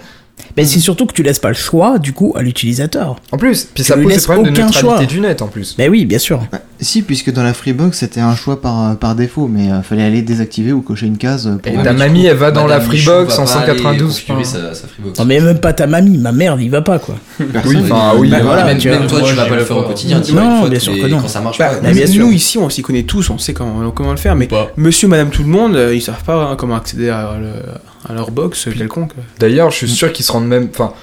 mais 0.58 0.66
c'est 0.66 0.80
surtout 0.80 1.06
que 1.06 1.14
tu 1.14 1.24
laisses 1.24 1.40
pas 1.40 1.50
le 1.50 1.54
choix 1.56 2.00
du 2.00 2.14
coup 2.14 2.34
à 2.36 2.42
l'utilisateur 2.42 3.16
en 3.32 3.38
plus, 3.38 3.66
puis 3.74 3.84
ça 3.84 3.96
pose 3.96 4.04
des 4.06 4.10
laisses 4.12 4.26
problèmes 4.26 4.46
de 4.54 4.62
neutralité 4.62 4.80
choix. 4.80 5.06
du 5.06 5.20
net 5.22 5.42
en 5.42 5.48
plus. 5.48 5.76
mais 5.78 5.88
oui 5.90 6.06
bien 6.06 6.20
sûr 6.20 6.42
Bah, 6.52 6.60
si, 6.82 7.02
puisque 7.02 7.32
dans 7.34 7.44
la 7.44 7.54
Freebox, 7.54 7.98
c'était 7.98 8.22
un 8.22 8.36
choix 8.38 8.62
par, 8.62 8.96
par 8.98 9.14
défaut, 9.14 9.50
mais 9.52 9.70
euh, 9.70 9.82
fallait 9.82 10.04
aller 10.04 10.22
désactiver 10.22 10.72
ou 10.72 10.82
cocher 10.82 11.08
une 11.08 11.18
case 11.18 11.46
euh, 11.46 11.58
pour. 11.58 11.78
Et 11.78 11.84
ta 11.84 11.92
mamie, 11.92 12.22
coup, 12.22 12.28
elle 12.30 12.38
va 12.38 12.52
dans 12.52 12.68
la 12.68 12.80
Madame 12.80 12.96
Freebox 12.96 13.38
en 13.38 13.44
pas 13.46 13.52
aller 13.52 13.66
192. 13.68 14.20
procurer 14.22 14.38
enfin. 14.40 14.44
sa, 14.46 14.74
sa 14.74 14.88
Freebox. 14.88 15.20
non 15.20 15.26
mais 15.26 15.42
même 15.42 15.60
pas 15.60 15.74
ta 15.74 15.88
mamie 15.88 16.18
ma 16.18 16.32
mère 16.32 16.56
n'y 16.56 16.70
va 16.70 16.82
pas 16.82 16.98
quoi 17.00 17.16
Oui, 17.66 17.78
enfin, 17.82 18.14
oui. 18.18 18.30
Bah, 18.30 18.38
Mais 18.38 18.44
voilà, 18.44 18.64
même, 18.64 18.78
tu 18.78 18.90
même 18.90 19.00
vois, 19.08 19.20
toi, 19.20 19.28
tu 19.28 19.34
vas 19.36 19.46
pas 19.46 19.56
le 19.56 19.66
faire 19.66 19.78
au 19.78 19.84
quotidien. 19.84 20.22
Non, 20.34 20.68
bien 20.70 20.80
sûr 20.80 20.94
que 20.96 21.08
non. 21.08 21.20
Quand 21.20 21.28
ça 21.28 21.42
marche 21.42 21.58
Bah, 21.58 21.72
pas. 21.82 21.90
Nous 22.16 22.32
ici, 22.32 22.58
on 22.58 22.70
s'y 22.70 22.82
connaît 22.82 23.04
tous, 23.04 23.30
on 23.30 23.38
sait 23.38 23.54
comment, 23.54 23.92
comment 23.92 24.12
le 24.12 24.18
faire, 24.18 24.36
mais 24.38 24.48
monsieur, 24.78 25.08
madame, 25.10 25.30
tout 25.32 25.44
le 25.44 25.50
monde, 25.50 25.76
euh, 25.76 25.94
ils 25.94 26.02
savent 26.02 26.24
pas 26.24 26.36
hein, 26.52 26.56
comment 26.58 26.76
accéder 26.76 27.10
à, 27.10 27.34
le- 27.40 27.50
à 28.08 28.14
leur 28.14 28.32
box 28.32 28.68
quelconque. 28.76 29.12
D'ailleurs, 29.40 29.72
je 29.72 29.78
suis 29.78 29.90
sûr 29.90 30.12
qu'ils 30.14 30.26
se 30.26 30.32
rendent 30.32 30.48
même. 30.48 30.70
Enfin, 30.72 30.94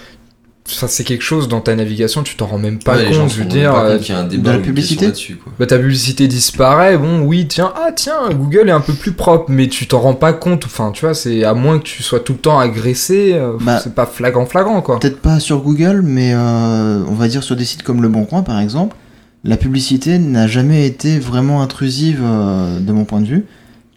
ça, 0.64 0.88
c'est 0.88 1.04
quelque 1.04 1.22
chose 1.22 1.46
dans 1.46 1.60
ta 1.60 1.76
navigation, 1.76 2.25
tu 2.25 2.34
t'en 2.34 2.46
rends 2.46 2.58
même 2.58 2.81
pas 2.81 2.96
Ouais, 2.96 3.10
compte. 3.12 3.31
Je 3.31 3.38
veux 3.38 3.44
dire, 3.44 3.72
euh, 3.76 3.98
qu'il 3.98 4.14
y 4.14 4.19
a 4.19 4.22
un 4.22 4.25
de 4.25 4.50
la 4.50 4.58
publicité 4.58 5.12
quoi. 5.12 5.52
bah, 5.60 5.66
ta 5.66 5.78
publicité 5.78 6.26
disparaît. 6.26 6.98
Bon, 6.98 7.20
oui, 7.20 7.46
tiens, 7.46 7.72
ah 7.76 7.93
tiens, 7.94 8.31
Google 8.32 8.69
est 8.69 8.72
un 8.72 8.81
peu 8.81 8.93
plus 8.94 9.12
propre, 9.12 9.44
mais 9.48 9.69
tu 9.69 9.87
t'en 9.87 10.00
rends 10.00 10.14
pas 10.14 10.32
compte. 10.32 10.64
Enfin, 10.64 10.90
tu 10.93 11.04
vois, 11.04 11.14
c'est 11.14 11.44
à 11.44 11.54
moins 11.54 11.78
que 11.78 11.84
tu 11.84 12.02
sois 12.02 12.19
tout 12.19 12.32
le 12.32 12.40
temps 12.40 12.58
agressé, 12.58 13.31
euh, 13.34 13.52
Bah, 13.60 13.78
c'est 13.81 13.94
pas 13.94 14.06
flagrant, 14.06 14.44
flagrant 14.46 14.82
quoi. 14.82 14.98
Peut-être 14.98 15.20
pas 15.20 15.38
sur 15.38 15.60
Google, 15.60 16.00
mais 16.02 16.32
euh, 16.34 17.00
on 17.08 17.14
va 17.14 17.28
dire 17.28 17.44
sur 17.44 17.54
des 17.54 17.64
sites 17.64 17.84
comme 17.84 18.02
Le 18.02 18.08
Bon 18.08 18.25
Coin 18.25 18.43
par 18.43 18.58
exemple, 18.58 18.96
la 19.44 19.56
publicité 19.56 20.19
n'a 20.19 20.48
jamais 20.48 20.84
été 20.84 21.20
vraiment 21.20 21.62
intrusive 21.62 22.20
euh, 22.25 22.81
de 22.81 22.90
mon 22.93 23.04
point 23.04 23.20
de 23.20 23.26
vue. 23.26 23.44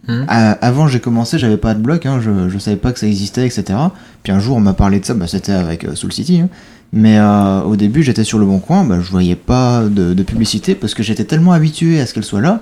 Mhm. 0.10 0.26
À- 0.28 0.52
avant, 0.54 0.88
j'ai 0.88 1.00
commencé, 1.00 1.38
j'avais 1.40 1.58
pas 1.58 1.74
de 1.74 1.80
bloc, 1.82 2.06
hein, 2.06 2.20
je, 2.22 2.50
je 2.50 2.58
savais 2.58 2.78
pas 2.78 2.92
que 2.92 3.00
ça 3.00 3.08
existait, 3.08 3.46
etc. 3.46 3.64
Puis 4.24 4.34
un 4.34 4.40
jour, 4.40 4.58
on 4.58 4.60
m'a 4.60 4.74
parlé 4.74 5.00
de 5.00 5.06
ça, 5.06 5.14
bah, 5.14 5.28
c'était 5.28 5.52
avec 5.54 5.86
euh, 5.86 5.96
Soul 5.96 6.12
City. 6.12 6.42
hein. 6.42 6.50
Mais 6.92 7.20
euh, 7.20 7.62
au 7.62 7.76
début, 7.76 8.02
j'étais 8.02 8.24
sur 8.24 8.40
Le 8.40 8.46
Bon 8.48 8.58
Coin, 8.60 8.84
bah, 8.84 8.98
je 9.02 9.12
voyais 9.12 9.36
pas 9.36 9.84
de, 9.84 10.14
de 10.16 10.24
publicité 10.24 10.74
parce 10.76 10.94
que 10.96 11.04
j'étais 11.04 11.24
tellement 11.24 11.52
habitué 11.54 12.00
à 12.02 12.06
ce 12.08 12.14
qu'elle 12.16 12.24
soit 12.24 12.42
là 12.42 12.62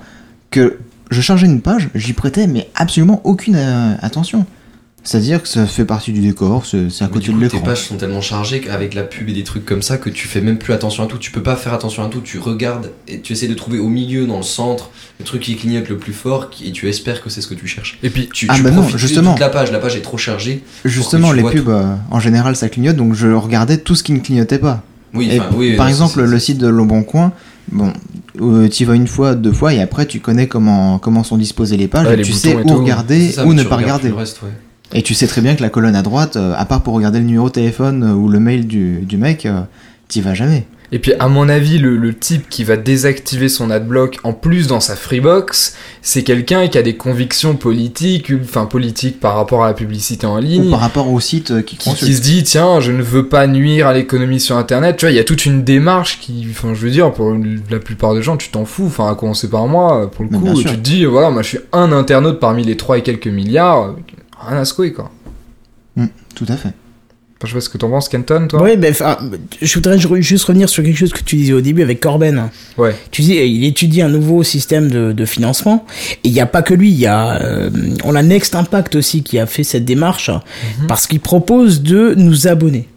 que 0.51 0.77
je 1.09 1.21
chargeais 1.21 1.45
une 1.47 1.61
page, 1.61 1.89
j'y 1.95 2.11
prêtais 2.11 2.47
mais 2.47 2.67
absolument 2.75 3.21
aucune 3.23 3.55
euh, 3.55 3.93
attention. 4.01 4.45
C'est-à-dire 5.09 5.41
que 5.41 5.47
ça 5.47 5.65
fait 5.65 5.85
partie 5.85 6.11
du 6.11 6.19
décor, 6.19 6.65
c'est 6.65 7.01
à 7.01 7.07
côté 7.07 7.27
du 7.27 7.29
de 7.29 7.33
coup, 7.35 7.39
tes 7.39 7.43
l'écran. 7.45 7.59
pages 7.61 7.83
sont 7.83 7.95
tellement 7.95 8.19
chargées 8.19 8.59
qu'avec 8.59 8.93
la 8.93 9.03
pub 9.03 9.29
et 9.29 9.33
des 9.33 9.43
trucs 9.45 9.65
comme 9.65 9.81
ça 9.81 9.97
que 9.97 10.09
tu 10.09 10.27
fais 10.27 10.41
même 10.41 10.57
plus 10.57 10.73
attention 10.73 11.03
à 11.03 11.07
tout. 11.07 11.17
Tu 11.17 11.31
peux 11.31 11.41
pas 11.41 11.55
faire 11.55 11.73
attention 11.73 12.03
à 12.03 12.09
tout. 12.09 12.19
Tu 12.19 12.39
regardes 12.39 12.91
et 13.07 13.21
tu 13.21 13.31
essaies 13.31 13.47
de 13.47 13.53
trouver 13.53 13.79
au 13.79 13.87
milieu, 13.87 14.25
dans 14.25 14.35
le 14.35 14.43
centre, 14.43 14.89
le 15.19 15.23
truc 15.23 15.43
qui 15.43 15.55
clignote 15.55 15.87
le 15.87 15.97
plus 15.97 16.11
fort 16.11 16.49
et 16.61 16.71
tu 16.73 16.89
espères 16.89 17.23
que 17.23 17.29
c'est 17.29 17.39
ce 17.39 17.47
que 17.47 17.53
tu 17.53 17.67
cherches. 17.67 17.97
Et 18.03 18.09
puis, 18.09 18.27
Tu, 18.33 18.47
Ah 18.49 18.55
tu 18.57 18.63
bah 18.63 18.71
non, 18.71 18.81
de 18.89 18.97
justement. 18.97 19.31
toute 19.31 19.39
la 19.39 19.47
page. 19.47 19.71
La 19.71 19.79
page 19.79 19.95
est 19.95 20.01
trop 20.01 20.17
chargée. 20.17 20.61
Justement, 20.83 21.31
les 21.31 21.43
pubs, 21.43 21.69
euh, 21.69 21.95
en 22.11 22.19
général, 22.19 22.57
ça 22.57 22.67
clignote, 22.67 22.97
donc 22.97 23.13
je 23.13 23.27
regardais 23.29 23.77
tout 23.77 23.95
ce 23.95 24.03
qui 24.03 24.11
ne 24.11 24.19
clignotait 24.19 24.59
pas. 24.59 24.83
Oui, 25.13 25.29
Et 25.31 25.39
enfin, 25.39 25.49
oui. 25.55 25.77
par 25.77 25.85
non, 25.85 25.89
exemple, 25.89 26.21
le 26.21 26.37
site 26.37 26.57
de 26.57 26.67
Le 26.67 26.83
Bon 26.83 27.03
Coin, 27.03 27.31
bon, 27.71 27.93
tu 28.69 28.83
vas 28.83 28.93
une 28.93 29.07
fois, 29.07 29.35
deux 29.35 29.53
fois, 29.53 29.73
et 29.73 29.81
après, 29.81 30.05
tu 30.05 30.19
connais 30.19 30.47
comment, 30.47 30.99
comment 30.99 31.23
sont 31.23 31.37
disposées 31.37 31.77
les 31.77 31.87
pages, 31.87 32.07
Ouais, 32.07 32.13
et 32.15 32.17
les 32.17 32.23
tu 32.23 32.33
sais 32.33 32.53
où 32.55 32.61
tout. 32.67 32.75
regarder 32.79 33.31
ça, 33.31 33.45
ou 33.45 33.49
mais 33.53 33.55
ne 33.55 33.63
pas 33.63 33.77
regarder. 33.77 34.09
plus 34.09 34.09
le 34.09 34.15
reste, 34.17 34.41
ouais. 34.41 34.49
Et 34.93 35.01
tu 35.01 35.13
sais 35.13 35.27
très 35.27 35.41
bien 35.41 35.55
que 35.55 35.61
la 35.61 35.69
colonne 35.69 35.95
à 35.95 36.01
droite, 36.01 36.37
euh, 36.37 36.53
à 36.55 36.65
part 36.65 36.81
pour 36.81 36.93
regarder 36.93 37.19
le 37.19 37.25
numéro 37.25 37.47
de 37.47 37.53
téléphone 37.53 38.03
euh, 38.03 38.13
ou 38.13 38.29
le 38.29 38.39
mail 38.39 38.67
du, 38.67 38.99
du 39.01 39.17
mec, 39.17 39.45
euh, 39.45 39.61
t'y 40.07 40.21
vas 40.21 40.33
jamais. 40.33 40.65
Et 40.93 40.99
puis, 40.99 41.11
à 41.19 41.27
mon 41.27 41.49
avis, 41.49 41.79
le, 41.79 41.97
le 41.97 42.13
type 42.13 42.47
qui 42.47 42.63
va 42.63 42.77
désactiver 42.77 43.49
son 43.49 43.69
adblock 43.71 44.19
en 44.23 44.31
plus 44.31 44.67
dans 44.67 44.79
sa 44.79 44.95
Freebox, 44.95 45.75
c'est 46.01 46.23
quelqu'un 46.23 46.69
qui 46.69 46.77
a 46.77 46.81
des 46.81 46.95
convictions 46.95 47.57
politiques, 47.57 48.31
enfin 48.41 48.65
politiques 48.65 49.19
par 49.19 49.35
rapport 49.35 49.65
à 49.65 49.67
la 49.67 49.73
publicité 49.73 50.25
en 50.25 50.37
ligne. 50.37 50.67
Ou 50.67 50.71
par 50.71 50.79
rapport 50.79 51.11
au 51.11 51.19
site 51.19 51.65
qui 51.65 51.75
qui, 51.75 51.89
consulte. 51.89 52.09
qui 52.09 52.15
se 52.15 52.21
dit 52.21 52.43
tiens 52.43 52.79
je 52.79 52.93
ne 52.93 53.01
veux 53.01 53.27
pas 53.27 53.47
nuire 53.47 53.87
à 53.87 53.93
l'économie 53.93 54.39
sur 54.39 54.55
internet 54.55 54.95
tu 54.95 55.05
vois 55.05 55.11
il 55.11 55.15
y 55.15 55.19
a 55.19 55.25
toute 55.25 55.45
une 55.45 55.63
démarche 55.65 56.19
qui 56.21 56.47
enfin 56.49 56.73
je 56.73 56.79
veux 56.79 56.89
dire 56.89 57.11
pour 57.11 57.35
la 57.69 57.79
plupart 57.79 58.13
des 58.13 58.21
gens 58.21 58.37
tu 58.37 58.49
t'en 58.49 58.63
fous 58.63 58.85
enfin 58.85 59.11
à 59.11 59.15
commencer 59.15 59.49
par 59.49 59.67
moi 59.67 60.09
pour 60.09 60.23
le 60.23 60.29
coup 60.29 60.61
tu 60.61 60.63
te 60.63 60.73
dis 60.75 61.03
voilà 61.05 61.29
moi 61.29 61.41
je 61.41 61.49
suis 61.49 61.59
un 61.73 61.91
internaute 61.91 62.39
parmi 62.39 62.63
les 62.63 62.77
3 62.77 62.99
et 62.99 63.01
quelques 63.01 63.27
milliards 63.27 63.95
rien 64.45 64.57
à 64.59 64.65
secouer 64.65 64.93
quoi 64.93 65.11
Tout 66.35 66.45
à 66.49 66.55
fait. 66.57 66.69
enfin, 66.69 66.73
je 67.43 67.47
sais 67.47 67.53
pas 67.55 67.61
ce 67.61 67.69
que 67.69 67.77
t'en 67.77 67.89
penses 67.89 68.09
Kenton 68.09 68.47
toi 68.47 68.61
Oui, 68.63 68.77
ben, 68.77 68.91
enfin, 68.91 69.17
je 69.61 69.73
voudrais 69.75 69.97
ju- 69.97 70.21
juste 70.21 70.45
revenir 70.45 70.69
sur 70.69 70.83
quelque 70.83 70.97
chose 70.97 71.11
que 71.13 71.21
tu 71.23 71.35
disais 71.35 71.53
au 71.53 71.61
début 71.61 71.81
avec 71.81 71.99
Corben. 71.99 72.49
ouais 72.77 72.95
Tu 73.11 73.21
dis, 73.23 73.35
il 73.35 73.63
étudie 73.65 74.01
un 74.01 74.09
nouveau 74.09 74.43
système 74.43 74.89
de, 74.89 75.11
de 75.11 75.25
financement. 75.25 75.85
Et 76.23 76.29
il 76.29 76.31
n'y 76.33 76.41
a 76.41 76.45
pas 76.45 76.61
que 76.61 76.73
lui. 76.73 76.89
Il 76.91 76.99
y 76.99 77.07
a, 77.07 77.41
euh, 77.41 77.69
on 78.03 78.15
a 78.15 78.21
Next 78.23 78.55
Impact 78.55 78.95
aussi 78.95 79.23
qui 79.23 79.39
a 79.39 79.45
fait 79.45 79.63
cette 79.63 79.85
démarche 79.85 80.29
parce 80.87 81.07
qu'il 81.07 81.19
propose 81.19 81.81
de 81.81 82.13
nous 82.15 82.47
abonner. 82.47 82.87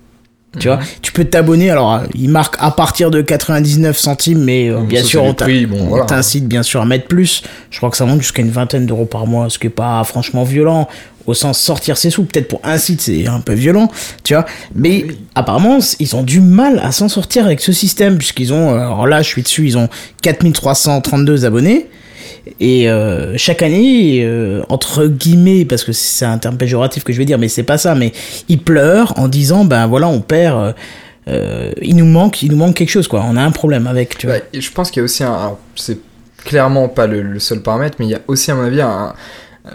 Tu 0.59 0.67
vois, 0.67 0.81
tu 1.01 1.13
peux 1.13 1.25
t'abonner. 1.25 1.71
Alors, 1.71 1.95
euh, 1.95 2.01
il 2.13 2.29
marque 2.29 2.57
à 2.59 2.73
partir 2.73 3.13
de 3.13 3.23
99 3.23 3.97
centimes, 3.97 4.43
mais 4.43 4.69
euh, 4.69 4.79
Bon, 4.79 4.85
bien 4.85 5.03
ça, 5.03 5.07
sûr, 5.07 5.23
on 5.23 5.33
bon, 5.33 5.85
voilà. 5.87 6.07
t'incite 6.07 6.49
bien 6.49 6.65
sûr 6.65 6.81
à 6.81 6.87
mettre 6.87 7.07
plus. 7.07 7.45
Je 7.71 7.77
crois 7.77 7.89
que 7.89 7.97
ça 7.97 8.05
monte 8.05 8.21
jusqu'à 8.21 8.43
une 8.43 8.51
vingtaine 8.51 8.85
d'euros 8.85 9.05
par 9.05 9.29
mois, 9.29 9.49
ce 9.49 9.61
qui 9.61 9.69
est 9.69 9.71
pas 9.71 10.03
franchement 10.03 10.43
violent. 10.43 10.89
Au 11.31 11.35
sens 11.35 11.59
sortir 11.61 11.97
ses 11.97 12.11
sous, 12.11 12.25
peut-être 12.25 12.49
pour 12.49 12.61
un 12.65 12.77
site 12.77 13.01
c'est 13.01 13.27
un 13.29 13.41
peu 13.41 13.53
violent, 13.55 13.89
tu 14.25 14.35
vois. 14.35 14.45
Mais 14.75 15.07
apparemment, 15.35 15.79
ils 16.01 16.17
ont 16.17 16.23
du 16.25 16.41
mal 16.41 16.81
à 16.83 16.91
s'en 16.93 17.09
sortir 17.09 17.45
avec 17.47 17.61
ce 17.61 17.71
système, 17.73 18.19
puisqu'ils 18.19 18.53
ont, 18.53 18.71
euh, 18.71 18.79
alors 18.79 19.07
là 19.07 19.23
je 19.23 19.29
suis 19.29 19.43
dessus, 19.43 19.65
ils 19.67 19.79
ont 19.79 19.89
4332 20.23 21.45
abonnés. 21.45 21.87
Et 22.59 22.89
euh, 22.91 23.37
chaque 23.37 23.63
année, 23.63 24.23
euh, 24.25 24.63
entre 24.71 25.07
guillemets, 25.07 25.65
parce 25.65 25.85
que 25.85 25.93
c'est 25.93 26.25
un 26.25 26.39
terme 26.39 26.57
péjoratif 26.57 27.05
que 27.05 27.13
je 27.13 27.19
vais 27.19 27.25
dire, 27.25 27.39
mais 27.39 27.49
c'est 27.49 27.63
pas 27.63 27.79
ça, 27.79 27.95
mais 27.95 28.13
ils 28.49 28.59
pleurent 28.61 29.13
en 29.19 29.29
disant, 29.29 29.65
ben 29.65 29.87
voilà, 29.87 30.09
on 30.09 30.21
perd, 30.21 30.75
euh, 31.29 31.71
il 31.83 31.97
nous 31.97 32.07
manque, 32.07 32.43
il 32.43 32.51
nous 32.51 32.57
manque 32.57 32.75
quelque 32.75 32.91
chose, 32.91 33.09
quoi. 33.09 33.25
On 33.29 33.37
a 33.37 33.43
un 33.43 33.51
problème 33.51 33.87
avec, 33.87 34.17
tu 34.19 34.27
vois. 34.27 34.37
Ouais, 34.37 34.45
je 34.59 34.71
pense 34.71 34.91
qu'il 34.91 35.01
y 35.01 35.03
a 35.03 35.05
aussi 35.05 35.23
un. 35.23 35.53
c'est 35.77 35.99
clairement 36.45 36.89
pas 36.89 37.07
le, 37.07 37.21
le 37.23 37.39
seul 37.39 37.61
paramètre, 37.61 37.97
mais 38.01 38.07
il 38.07 38.11
y 38.11 38.15
a 38.15 38.21
aussi, 38.27 38.51
à 38.51 38.55
mon 38.55 38.63
avis, 38.65 38.81
un- 38.81 39.13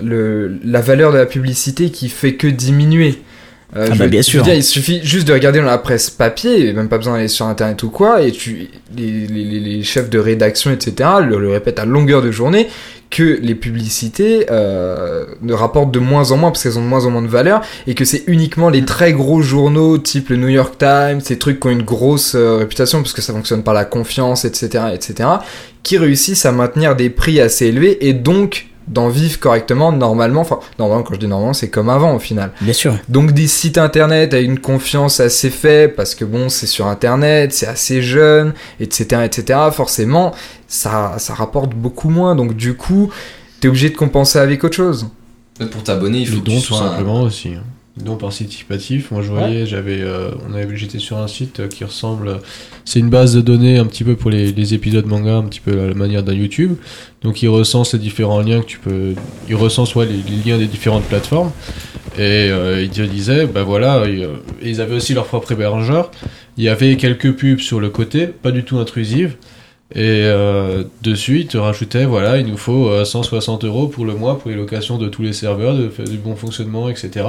le, 0.01 0.57
la 0.63 0.81
valeur 0.81 1.11
de 1.11 1.17
la 1.17 1.25
publicité 1.25 1.89
qui 1.89 2.09
fait 2.09 2.35
que 2.35 2.47
diminuer. 2.47 3.19
Euh, 3.75 3.87
Ah 3.91 3.95
bah, 3.95 4.07
bien 4.07 4.21
je 4.21 4.27
veux 4.27 4.31
sûr. 4.31 4.43
dire, 4.43 4.53
il 4.53 4.63
suffit 4.63 5.01
juste 5.03 5.27
de 5.27 5.33
regarder 5.33 5.59
dans 5.59 5.65
la 5.65 5.77
presse 5.79 6.09
papier, 6.09 6.71
même 6.71 6.87
pas 6.87 6.97
besoin 6.97 7.15
d'aller 7.15 7.27
sur 7.27 7.45
internet 7.47 7.81
ou 7.83 7.89
quoi, 7.89 8.21
et 8.21 8.31
tu, 8.31 8.67
les- 8.95 9.27
les 9.27 9.83
chefs 9.83 10.09
de 10.09 10.19
rédaction, 10.19 10.71
etc., 10.71 11.09
le, 11.27 11.39
le 11.39 11.49
répètent 11.49 11.79
à 11.79 11.85
longueur 11.85 12.21
de 12.21 12.31
journée, 12.31 12.67
que 13.09 13.37
les 13.41 13.55
publicités 13.55 14.45
euh, 14.49 15.25
ne 15.41 15.53
rapportent 15.53 15.91
de 15.91 15.99
moins 15.99 16.31
en 16.31 16.37
moins 16.37 16.51
parce 16.51 16.63
qu'elles 16.63 16.77
ont 16.77 16.83
de 16.83 16.87
moins 16.87 17.05
en 17.05 17.11
moins 17.11 17.21
de 17.21 17.27
valeur, 17.27 17.61
et 17.85 17.95
que 17.95 18.05
c'est 18.05 18.23
uniquement 18.27 18.69
les 18.69 18.85
très 18.85 19.11
gros 19.13 19.41
journaux 19.41 19.97
type 19.97 20.29
le 20.29 20.37
New 20.37 20.47
York 20.49 20.75
Times, 20.77 21.19
ces 21.21 21.37
trucs 21.37 21.59
qui 21.59 21.67
ont 21.67 21.71
une 21.71 21.83
grosse 21.83 22.33
euh, 22.35 22.57
réputation 22.57 23.01
parce 23.01 23.13
que 23.13 23.21
ça 23.21 23.33
fonctionne 23.33 23.63
par 23.63 23.73
la 23.73 23.83
confiance, 23.83 24.45
etc., 24.45 24.85
etc., 24.93 25.27
qui 25.83 25.97
réussissent 25.97 26.45
à 26.45 26.51
maintenir 26.51 26.95
des 26.95 27.09
prix 27.09 27.41
assez 27.41 27.65
élevés 27.67 28.07
et 28.07 28.13
donc 28.13 28.67
d'en 28.87 29.09
vivre 29.09 29.39
correctement 29.39 29.91
normalement. 29.91 30.41
Enfin, 30.41 30.59
normalement, 30.79 31.03
quand 31.03 31.13
je 31.15 31.19
dis 31.19 31.27
normalement, 31.27 31.53
c'est 31.53 31.69
comme 31.69 31.89
avant 31.89 32.13
au 32.15 32.19
final. 32.19 32.51
Bien 32.61 32.73
sûr. 32.73 32.95
Donc 33.09 33.31
des 33.31 33.47
sites 33.47 33.77
internet 33.77 34.33
avec 34.33 34.45
une 34.45 34.59
confiance 34.59 35.19
assez 35.19 35.49
faible 35.49 35.93
parce 35.95 36.13
que 36.15 36.23
bon 36.25 36.49
c'est 36.49 36.67
sur 36.67 36.87
internet, 36.87 37.53
c'est 37.53 37.67
assez 37.67 38.01
jeune, 38.01 38.53
etc. 38.79 39.21
etc. 39.25 39.59
Forcément 39.71 40.33
ça, 40.67 41.15
ça 41.17 41.33
rapporte 41.33 41.73
beaucoup 41.73 42.09
moins 42.09 42.35
donc 42.35 42.55
du 42.55 42.75
coup 42.75 43.11
t'es 43.59 43.67
obligé 43.67 43.89
de 43.89 43.95
compenser 43.97 44.39
avec 44.39 44.63
autre 44.63 44.75
chose. 44.75 45.07
Pour 45.71 45.83
t'abonner, 45.83 46.19
il 46.19 46.27
faut 46.27 46.35
Les 46.35 46.41
que 46.41 46.49
tu 46.51 46.59
sois 46.59 46.77
un- 46.79 46.89
simplement 46.89 47.21
aussi. 47.21 47.53
Les 47.97 48.03
dons 48.03 48.17
participatifs. 48.17 49.11
Moi, 49.11 49.21
je 49.21 49.29
voyais, 49.29 49.65
j'avais, 49.65 50.01
euh, 50.01 50.31
on 50.47 50.53
avait, 50.53 50.75
j'étais 50.75 50.99
sur 50.99 51.17
un 51.17 51.27
site 51.27 51.61
euh, 51.61 51.67
qui 51.67 51.83
ressemble. 51.83 52.39
C'est 52.83 52.99
une 52.99 53.09
base 53.09 53.33
de 53.35 53.41
données 53.41 53.77
un 53.77 53.85
petit 53.85 54.03
peu 54.03 54.15
pour 54.15 54.29
les, 54.29 54.51
les 54.51 54.73
épisodes 54.73 55.05
manga, 55.05 55.35
un 55.35 55.43
petit 55.43 55.61
peu 55.61 55.79
à 55.79 55.87
la 55.87 55.93
manière 55.93 56.23
d'un 56.23 56.33
YouTube. 56.33 56.75
Donc, 57.21 57.41
il 57.41 57.47
recense 57.47 57.93
les 57.93 57.99
différents 57.99 58.41
liens 58.41 58.61
que 58.61 58.65
tu 58.65 58.79
peux. 58.79 59.13
Il 59.47 59.55
recense 59.55 59.95
ouais, 59.95 60.05
les, 60.05 60.17
les 60.17 60.43
liens 60.43 60.57
des 60.57 60.67
différentes 60.67 61.05
plateformes. 61.05 61.51
Et 62.17 62.49
euh, 62.49 62.81
il 62.81 62.89
te 62.89 63.01
disait, 63.01 63.45
bah 63.45 63.63
voilà, 63.63 64.05
et, 64.07 64.23
euh, 64.23 64.35
et 64.61 64.69
ils 64.69 64.79
avaient 64.79 64.95
aussi 64.95 65.13
leur 65.13 65.25
propre 65.25 65.51
hébergeur. 65.51 66.11
Il 66.57 66.63
y 66.63 66.69
avait 66.69 66.95
quelques 66.95 67.33
pubs 67.35 67.59
sur 67.59 67.81
le 67.81 67.89
côté, 67.89 68.27
pas 68.27 68.51
du 68.51 68.63
tout 68.63 68.77
intrusives. 68.77 69.35
Et 69.93 70.23
euh, 70.23 70.83
dessus, 71.03 71.41
il 71.41 71.47
te 71.47 71.57
rajoutait, 71.57 72.05
voilà, 72.05 72.37
il 72.37 72.47
nous 72.47 72.57
faut 72.57 72.89
euh, 72.89 73.05
160 73.05 73.65
euros 73.65 73.87
pour 73.87 74.05
le 74.05 74.15
mois 74.15 74.39
pour 74.39 74.49
les 74.49 74.55
locations 74.55 74.97
de 74.97 75.07
tous 75.09 75.21
les 75.21 75.33
serveurs, 75.33 75.75
de, 75.75 75.91
du 76.09 76.17
bon 76.17 76.35
fonctionnement, 76.35 76.89
etc. 76.89 77.25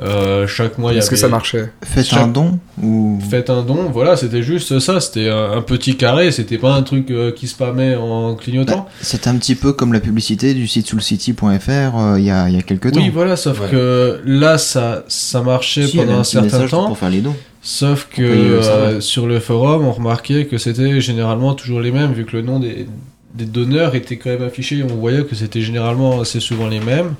Euh, 0.00 0.46
chaque 0.46 0.78
mois, 0.78 0.92
il 0.92 0.94
y 0.94 0.98
Est-ce 0.98 1.10
que 1.10 1.14
avait- 1.16 1.22
ça 1.22 1.28
marchait 1.28 1.72
Faites 1.82 2.06
Chaque- 2.06 2.20
un 2.22 2.28
don 2.28 2.58
ou. 2.80 3.18
Faites 3.28 3.50
un 3.50 3.62
don, 3.62 3.90
voilà, 3.92 4.16
c'était 4.16 4.42
juste 4.44 4.78
ça, 4.78 5.00
c'était 5.00 5.28
un, 5.28 5.60
petit 5.60 5.96
carré, 5.96 6.30
c'était 6.30 6.56
pas 6.58 6.72
un 6.74 6.82
truc 6.82 7.10
euh, 7.10 7.32
qui 7.32 7.48
spammait 7.48 7.96
en 7.96 8.36
clignotant. 8.36 8.86
C'est 9.00 9.26
un 9.26 9.36
petit 9.36 9.56
peu 9.56 9.72
comme 9.72 9.92
la 9.92 9.98
publicité 10.00 10.54
du 10.54 10.68
site 10.68 10.86
soulcity.fr 10.86 11.98
euh, 11.98 12.18
il 12.18 12.24
y, 12.24 12.30
a, 12.30 12.48
il 12.48 12.54
y 12.54 12.58
a 12.58 12.62
quelques 12.62 12.92
temps. 12.92 13.00
oui, 13.00 13.10
voilà, 13.12 13.34
sauf 13.36 13.60
Ouais. 13.60 13.68
que 13.70 14.20
là, 14.24 14.56
ça, 14.56 15.02
ça 15.08 15.42
marchait 15.42 15.86
Si, 15.88 15.96
pendant 15.96 16.18
un 16.20 16.24
certain 16.24 16.66
temps, 16.68 16.86
Pour 16.86 16.98
faire 16.98 17.10
les 17.10 17.20
dons. 17.20 17.34
sauf 17.60 18.06
que 18.08 18.22
euh, 18.22 19.00
sur 19.00 19.26
le 19.26 19.40
forum, 19.40 19.84
on 19.84 19.92
remarquait 19.92 20.44
que 20.46 20.58
c'était 20.58 21.00
généralement 21.00 21.54
toujours 21.54 21.80
les 21.80 21.90
mêmes, 21.90 22.12
vu 22.12 22.24
que 22.24 22.36
le 22.36 22.42
nom 22.42 22.60
des, 22.60 22.86
des 23.34 23.46
donneurs 23.46 23.96
était 23.96 24.16
quand 24.16 24.30
même 24.30 24.42
affiché, 24.44 24.84
on 24.88 24.94
voyait 24.94 25.24
que 25.24 25.34
c'était 25.34 25.60
généralement 25.60 26.20
assez 26.20 26.38
souvent 26.38 26.68
les 26.68 26.80
mêmes. 26.80 27.14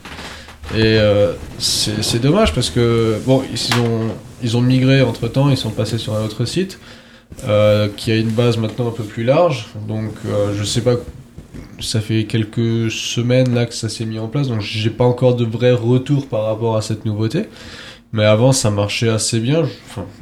Et 0.74 0.98
euh, 0.98 1.32
c'est 1.58 2.20
dommage 2.20 2.52
parce 2.52 2.68
que, 2.68 3.16
bon, 3.24 3.42
ils 3.50 3.80
ont, 3.80 4.08
ils 4.42 4.56
ont 4.56 4.60
migré 4.60 5.00
entre 5.00 5.28
temps, 5.28 5.48
ils 5.48 5.56
sont 5.56 5.70
passés 5.70 5.98
sur 5.98 6.14
un 6.14 6.24
autre 6.24 6.44
site 6.44 6.78
euh, 7.44 7.88
qui 7.96 8.12
a 8.12 8.16
une 8.16 8.30
base 8.30 8.58
maintenant 8.58 8.88
un 8.88 8.92
peu 8.92 9.04
plus 9.04 9.24
large. 9.24 9.68
Donc, 9.88 10.12
euh, 10.26 10.52
je 10.56 10.64
sais 10.64 10.82
pas, 10.82 10.96
ça 11.80 12.00
fait 12.00 12.24
quelques 12.24 12.90
semaines 12.90 13.54
là 13.54 13.64
que 13.64 13.74
ça 13.74 13.88
s'est 13.88 14.04
mis 14.04 14.18
en 14.18 14.28
place, 14.28 14.48
donc 14.48 14.60
j'ai 14.60 14.90
pas 14.90 15.04
encore 15.04 15.36
de 15.36 15.44
vrai 15.44 15.72
retour 15.72 16.26
par 16.26 16.44
rapport 16.44 16.76
à 16.76 16.82
cette 16.82 17.06
nouveauté. 17.06 17.48
Mais 18.12 18.24
avant, 18.24 18.52
ça 18.52 18.70
marchait 18.70 19.10
assez 19.10 19.38
bien, 19.38 19.64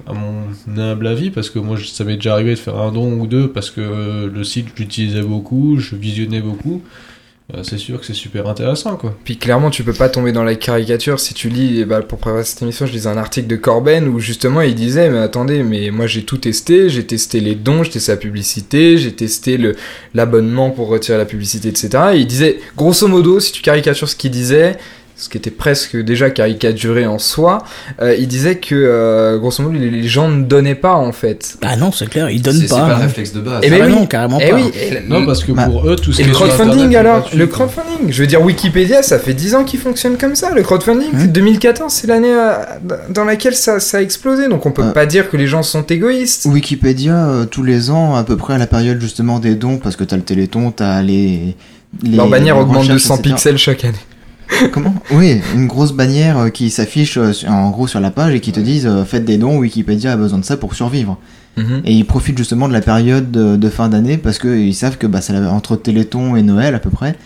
à 0.08 0.12
mon 0.12 0.80
humble 0.80 1.06
avis, 1.06 1.30
parce 1.30 1.50
que 1.50 1.60
moi, 1.60 1.76
ça 1.84 2.02
m'est 2.02 2.16
déjà 2.16 2.32
arrivé 2.32 2.50
de 2.50 2.58
faire 2.58 2.76
un 2.78 2.90
don 2.90 3.12
ou 3.12 3.28
deux, 3.28 3.48
parce 3.48 3.70
que 3.70 4.26
le 4.26 4.44
site, 4.44 4.68
j'utilisais 4.74 5.22
beaucoup, 5.22 5.78
je 5.78 5.94
visionnais 5.94 6.40
beaucoup. 6.40 6.82
Euh, 7.54 7.62
c'est 7.62 7.78
sûr 7.78 8.00
que 8.00 8.06
c'est 8.06 8.12
super 8.12 8.48
intéressant, 8.48 8.96
quoi. 8.96 9.14
Puis 9.22 9.36
clairement, 9.36 9.70
tu 9.70 9.84
peux 9.84 9.92
pas 9.92 10.08
tomber 10.08 10.32
dans 10.32 10.42
la 10.42 10.56
caricature. 10.56 11.20
Si 11.20 11.32
tu 11.32 11.48
lis, 11.48 11.84
bah, 11.84 12.02
pour 12.02 12.18
préparer 12.18 12.42
cette 12.42 12.60
émission, 12.62 12.86
je 12.86 12.92
lisais 12.92 13.08
un 13.08 13.16
article 13.16 13.46
de 13.46 13.54
Corben 13.54 14.08
où 14.08 14.18
justement 14.18 14.62
il 14.62 14.74
disait 14.74 15.08
Mais 15.10 15.18
attendez, 15.18 15.62
mais 15.62 15.90
moi 15.90 16.08
j'ai 16.08 16.24
tout 16.24 16.38
testé. 16.38 16.88
J'ai 16.88 17.06
testé 17.06 17.38
les 17.38 17.54
dons, 17.54 17.84
j'ai 17.84 17.92
testé 17.92 18.10
la 18.10 18.18
publicité, 18.18 18.98
j'ai 18.98 19.12
testé 19.12 19.60
l'abonnement 20.12 20.70
pour 20.70 20.88
retirer 20.88 21.18
la 21.18 21.24
publicité, 21.24 21.68
etc. 21.68 21.88
Et 22.14 22.18
il 22.18 22.26
disait, 22.26 22.58
grosso 22.76 23.06
modo, 23.06 23.38
si 23.38 23.52
tu 23.52 23.62
caricatures 23.62 24.08
ce 24.08 24.16
qu'il 24.16 24.32
disait, 24.32 24.76
ce 25.18 25.30
qui 25.30 25.38
était 25.38 25.50
presque 25.50 25.96
déjà 25.96 26.28
caricaturé 26.28 27.06
en 27.06 27.18
soi, 27.18 27.64
euh, 28.02 28.14
il 28.18 28.28
disait 28.28 28.56
que 28.56 28.75
euh, 28.75 29.38
grosso 29.38 29.62
modo 29.62 29.78
les, 29.78 29.88
les 29.90 30.06
gens 30.06 30.28
ne 30.28 30.42
donnaient 30.44 30.75
pas 30.75 30.94
en 30.94 31.11
fait. 31.12 31.56
Ah 31.62 31.75
non, 31.76 31.90
c'est 31.90 32.06
clair, 32.08 32.28
ils 32.28 32.42
donnent 32.42 32.56
C'est 32.56 32.68
c'est 32.68 32.75
pas. 32.75 32.87
pas 32.87 32.94
hein. 32.94 32.99
le 32.99 33.02
réflexe 33.04 33.32
de 33.32 33.40
base. 33.40 33.61
Eh 33.62 33.68
Ah 33.68 33.70
ben 33.70 33.78
bah 33.78 33.85
oui. 33.87 33.92
non, 33.94 34.06
carrément 34.06 34.38
Eh 34.42 34.50
pas. 34.50 34.56
oui, 34.56 34.70
et, 34.75 35.00
Non, 35.08 35.25
parce 35.25 35.42
que 35.42 35.52
Bah, 35.52 35.64
pour 35.66 35.88
eux, 35.88 35.96
tout 35.96 36.12
ce 36.12 36.20
et 36.20 36.25
le 36.25 36.32
crowdfunding 36.35 36.94
alors 36.96 37.20
gratuit, 37.20 37.38
Le 37.38 37.46
quoi. 37.46 37.66
crowdfunding 37.66 38.12
Je 38.12 38.20
veux 38.20 38.26
dire, 38.26 38.42
Wikipédia, 38.42 39.02
ça 39.02 39.18
fait 39.18 39.32
10 39.32 39.54
ans 39.54 39.64
qu'il 39.64 39.80
fonctionne 39.80 40.18
comme 40.18 40.37
ça. 40.37 40.50
Le 40.54 40.62
crowdfunding, 40.62 41.08
Hein 41.14 41.26
2014, 41.26 41.90
c'est 41.92 42.06
l'année 42.08 42.35
euh, 42.35 42.52
dans 43.08 43.25
laquelle 43.25 43.54
ça, 43.54 43.80
ça 43.80 43.96
a 43.96 44.00
explosé. 44.02 44.49
Donc 44.49 44.66
on 44.66 44.70
peut 44.70 44.82
Euh. 44.82 44.92
pas 44.92 45.06
dire 45.06 45.30
que 45.30 45.38
les 45.38 45.46
gens 45.46 45.62
sont 45.62 45.82
égoïstes. 45.85 46.44
Wikipédia, 46.44 47.16
euh, 47.26 47.44
tous 47.46 47.62
les 47.62 47.90
ans, 47.90 48.16
à 48.16 48.23
peu 48.25 48.37
près 48.37 48.52
à 48.52 48.58
la 48.58 48.66
période 48.66 49.00
justement 49.00 49.38
des 49.38 49.54
dons, 49.54 49.78
parce 49.78 49.96
que 49.96 50.04
t'as 50.04 50.16
le 50.16 50.23
téléthon, 50.23 50.73
t'as 50.73 51.00
les. 51.00 51.56
les 52.02 52.16
Leur 52.18 52.28
bannière 52.28 52.58
augmente 52.58 52.87
de 52.87 52.92
recherches, 52.92 53.02
100 53.02 53.14
etc. 53.16 53.30
pixels 53.35 53.56
chaque 53.58 53.85
année. 53.87 53.94
Comment 54.72 54.94
Oui, 55.10 55.40
une 55.54 55.66
grosse 55.66 55.92
bannière 55.92 56.38
euh, 56.38 56.48
qui 56.48 56.70
s'affiche 56.70 57.16
euh, 57.16 57.32
en 57.48 57.70
gros 57.70 57.86
sur 57.86 58.00
la 58.00 58.10
page 58.10 58.34
et 58.34 58.40
qui 58.40 58.52
te 58.52 58.60
disent 58.60 58.86
euh, 58.86 59.04
faites 59.04 59.24
des 59.24 59.38
dons, 59.38 59.58
Wikipédia 59.58 60.12
a 60.12 60.16
besoin 60.16 60.38
de 60.38 60.44
ça 60.44 60.56
pour 60.56 60.74
survivre. 60.74 61.18
Mhm. 61.56 61.82
Et 61.84 61.92
ils 61.92 62.04
profitent 62.04 62.38
justement 62.38 62.68
de 62.68 62.72
la 62.72 62.82
période 62.82 63.30
de, 63.30 63.56
de 63.56 63.68
fin 63.68 63.88
d'année 63.88 64.18
parce 64.18 64.38
qu'ils 64.38 64.74
savent 64.74 64.98
que 64.98 65.06
bah, 65.06 65.20
entre 65.50 65.76
Téléthon 65.76 66.36
et 66.36 66.42
Noël 66.42 66.74
à 66.74 66.78
peu 66.78 66.90
près. 66.90 67.16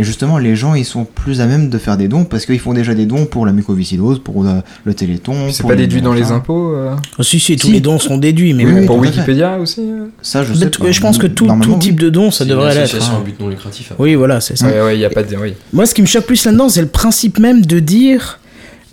Et 0.00 0.02
justement, 0.02 0.38
les 0.38 0.56
gens 0.56 0.74
ils 0.74 0.86
sont 0.86 1.04
plus 1.04 1.42
à 1.42 1.46
même 1.46 1.68
de 1.68 1.76
faire 1.76 1.98
des 1.98 2.08
dons 2.08 2.24
parce 2.24 2.46
qu'ils 2.46 2.58
font 2.58 2.72
déjà 2.72 2.94
des 2.94 3.04
dons 3.04 3.26
pour 3.26 3.44
la 3.44 3.52
mucoviscidose, 3.52 4.18
pour 4.20 4.42
le, 4.42 4.62
le 4.84 4.94
Téléthon. 4.94 5.50
C'est 5.52 5.66
pas 5.66 5.76
déduit 5.76 6.00
dans 6.00 6.14
les 6.14 6.32
impôts 6.32 6.72
euh, 6.74 6.94
Oh, 7.18 7.22
si, 7.22 7.38
si, 7.38 7.54
tous 7.56 7.66
Si. 7.66 7.72
les 7.74 7.80
dons 7.80 7.98
sont 7.98 8.16
déduits, 8.16 8.54
mais 8.54 8.64
Oui, 8.64 8.72
bon. 8.72 8.78
oui, 8.80 8.86
Pour. 8.86 8.98
Wikipédia 9.00 9.58
aussi 9.58 9.82
euh 9.82 10.06
Ça, 10.22 10.42
je 10.42 10.54
Mais 10.54 10.58
sais 10.58 10.70
pas. 10.70 10.90
je 10.90 11.00
pense 11.02 11.18
que 11.18 11.26
tout, 11.26 11.46
type 11.80 12.00
de 12.00 12.08
don, 12.08 12.30
ça 12.30 12.38
C'est 12.38 12.44
une 12.44 12.50
devrait 12.56 12.74
l'être. 12.74 12.84
association 12.84 13.16
hein. 13.16 13.20
à 13.20 13.24
but 13.24 13.38
non 13.40 13.48
lucratif. 13.48 13.92
Oui, 13.98 14.14
voilà, 14.14 14.40
c'est 14.40 14.56
ça. 14.56 14.68
Ouais, 14.68 14.80
ouais, 14.80 14.98
y 14.98 15.04
a 15.04 15.10
pas 15.10 15.22
de. 15.22 15.36
Oui. 15.36 15.52
Moi, 15.74 15.84
ce 15.84 15.92
qui 15.94 16.00
me 16.00 16.06
choque 16.06 16.24
plus 16.24 16.42
là-dedans, 16.46 16.70
c'est 16.70 16.80
le 16.80 16.86
principe 16.88 17.38
même 17.38 17.60
de 17.66 17.78
dire. 17.78 18.40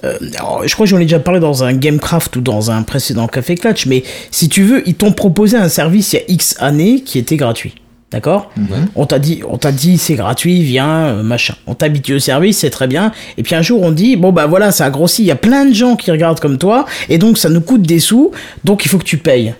euh, 0.03 0.17
alors, 0.35 0.63
je 0.67 0.73
crois 0.73 0.85
que 0.85 0.89
j'en 0.89 0.97
ai 0.99 1.03
déjà 1.03 1.19
parlé 1.19 1.39
dans 1.39 1.63
un 1.63 1.71
Gamecraft 1.73 2.35
ou 2.35 2.41
dans 2.41 2.69
un 2.69 2.81
précédent 2.83 3.27
Café 3.27 3.55
Clutch, 3.55 3.85
mais 3.85 4.03
si 4.29 4.49
tu 4.49 4.63
veux, 4.63 4.83
ils 4.85 4.95
t'ont 4.95 5.13
proposé 5.13 5.55
un 5.55 5.69
service 5.69 6.11
il 6.11 6.15
y 6.17 6.19
a 6.19 6.23
X 6.27 6.55
années 6.59 7.01
qui 7.01 7.17
était 7.17 7.37
gratuit. 7.37 7.75
D'accord 8.11 8.51
Mhm. 8.55 8.87
On 8.95 9.05
t'a 9.05 9.19
dit, 9.19 9.41
on 9.49 9.57
t'a 9.57 9.73
dit 9.73 9.97
c'est 9.97 10.15
gratuit, 10.15 10.61
viens, 10.63 11.07
euh, 11.07 11.23
machin. 11.23 11.55
On 11.67 11.73
t'habitue 11.73 12.13
au 12.15 12.19
service, 12.19 12.59
c'est 12.59 12.69
très 12.69 12.87
bien. 12.87 13.11
Et 13.37 13.43
puis 13.43 13.53
un 13.53 13.61
jour 13.61 13.81
on 13.81 13.91
dit 13.91 14.15
bon 14.15 14.31
bah 14.31 14.45
voilà, 14.47 14.71
ça 14.71 14.85
a 14.85 14.89
grossi, 14.89 15.23
il 15.23 15.25
y 15.25 15.31
a 15.31 15.35
plein 15.35 15.65
de 15.65 15.73
gens 15.73 15.97
qui 15.97 16.09
regardent 16.11 16.39
comme 16.39 16.57
toi, 16.57 16.85
et 17.09 17.17
donc 17.17 17.37
ça 17.37 17.49
nous 17.49 17.59
coûte 17.59 17.81
des 17.81 17.99
sous, 17.99 18.31
donc 18.63 18.85
il 18.85 18.89
faut 18.89 18.97
que 18.97 19.03
tu 19.03 19.17
payes. 19.17 19.53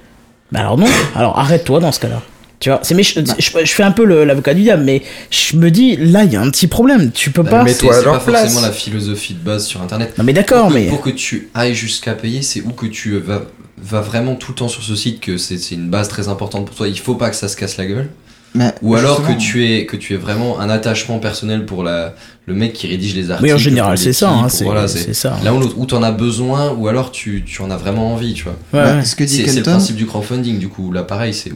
Bah 0.54 0.62
alors 0.62 0.78
non, 0.78 0.88
alors 1.14 1.38
arrête-toi 1.38 1.82
dans 1.82 1.92
ce 1.92 2.00
cas-là. 2.00 2.22
Tu 2.62 2.70
vois, 2.70 2.80
c'est 2.84 2.96
méch- 2.96 3.22
Bah. 3.22 3.34
je, 3.38 3.50
je 3.66 3.72
fais 3.72 3.84
un 3.84 3.92
peu 3.92 4.06
le- 4.06 4.24
l'avocat 4.24 4.54
du 4.54 4.62
diable, 4.62 4.84
mais 4.86 5.04
je 5.30 5.58
me 5.58 5.70
dis 5.70 5.98
là 5.98 6.24
il 6.24 6.32
y 6.32 6.38
a 6.38 6.42
un 6.42 6.50
petit 6.50 6.68
problème. 6.68 7.12
Tu 7.12 7.32
peux 7.32 7.44
Bah, 7.44 7.50
pas. 7.52 7.64
mais 7.66 7.74
C'est 7.74 7.80
toi 7.86 7.96
c'est 7.96 8.04
pas 8.06 8.18
place. 8.20 8.42
forcément 8.44 8.62
la 8.62 8.72
philosophie 8.72 9.34
de 9.34 9.44
base 9.44 9.66
sur 9.66 9.82
internet. 9.82 10.18
Non 10.18 10.24
mais 10.24 10.32
d'accord, 10.34 10.68
pour 10.68 10.74
que, 10.74 10.80
mais 10.80 10.88
pour 10.88 11.02
que 11.02 11.10
tu 11.10 11.50
ailles 11.54 11.76
jusqu'à 11.76 12.14
payer, 12.14 12.42
c'est 12.42 12.62
où 12.62 12.70
que 12.70 12.86
tu 12.86 13.20
vas, 13.20 13.42
vas 13.78 14.00
vraiment 14.02 14.36
tout 14.36 14.54
le 14.54 14.56
temps 14.56 14.70
sur 14.70 14.84
ce 14.84 14.96
site, 14.96 15.20
que 15.20 15.38
c'est 15.38 15.58
c'est 15.58 15.76
une 15.76 15.90
base 15.90 16.08
très 16.08 16.30
importante 16.30 16.66
pour 16.66 16.76
toi. 16.78 16.88
Il 16.88 16.98
faut 16.98 17.16
pas 17.16 17.30
que 17.30 17.36
ça 17.36 17.50
se 17.50 17.58
casse 17.58 17.76
la 17.76 17.86
gueule. 17.86 18.08
Mais 18.56 18.74
Ou 18.82 18.96
alors 18.96 19.26
que 19.26 19.34
tu 19.34 19.66
es 19.66 19.86
que 19.86 19.96
tu 19.98 20.14
aies 20.14 20.18
vraiment 20.18 20.60
un 20.60 20.70
attachement 20.70 21.20
personnel 21.20 21.66
pour 21.66 21.84
la 21.84 22.16
le 22.46 22.54
mec 22.54 22.74
qui 22.74 22.88
rédige 22.88 23.14
les 23.16 23.30
articles. 23.30 23.50
oui 23.50 23.54
en 23.54 23.58
général 23.58 23.98
c'est 23.98 24.14
ça, 24.14 24.32
hein, 24.32 24.50
c'est 24.50 24.64
voilà, 24.64 24.88
ça. 24.88 25.38
là 25.44 25.54
où 25.54 25.60
l'autre 25.60 25.76
où 25.78 25.86
t'en 25.86 26.02
as 26.02 26.12
besoin 26.14 26.72
ou 26.72 26.88
alors 26.88 27.12
tu, 27.12 27.44
tu 27.46 27.62
en 27.62 27.70
as 27.70 27.78
vraiment 27.78 28.14
envie, 28.14 28.34
tu 28.34 28.46
vois. 28.46 28.54
Ouais, 28.74 28.86
bah, 28.86 28.96
ouais. 28.96 29.06
ce 29.06 29.16
que 29.16 29.24
dit 29.26 29.44
C'est 29.46 29.56
le 29.58 29.62
principe 29.64 29.96
du 29.98 30.06
crowdfunding 30.06 30.58
du 30.58 30.70
coup. 30.70 30.92
Là 30.92 31.04
pareil, 31.04 31.34
c'est 31.34 31.52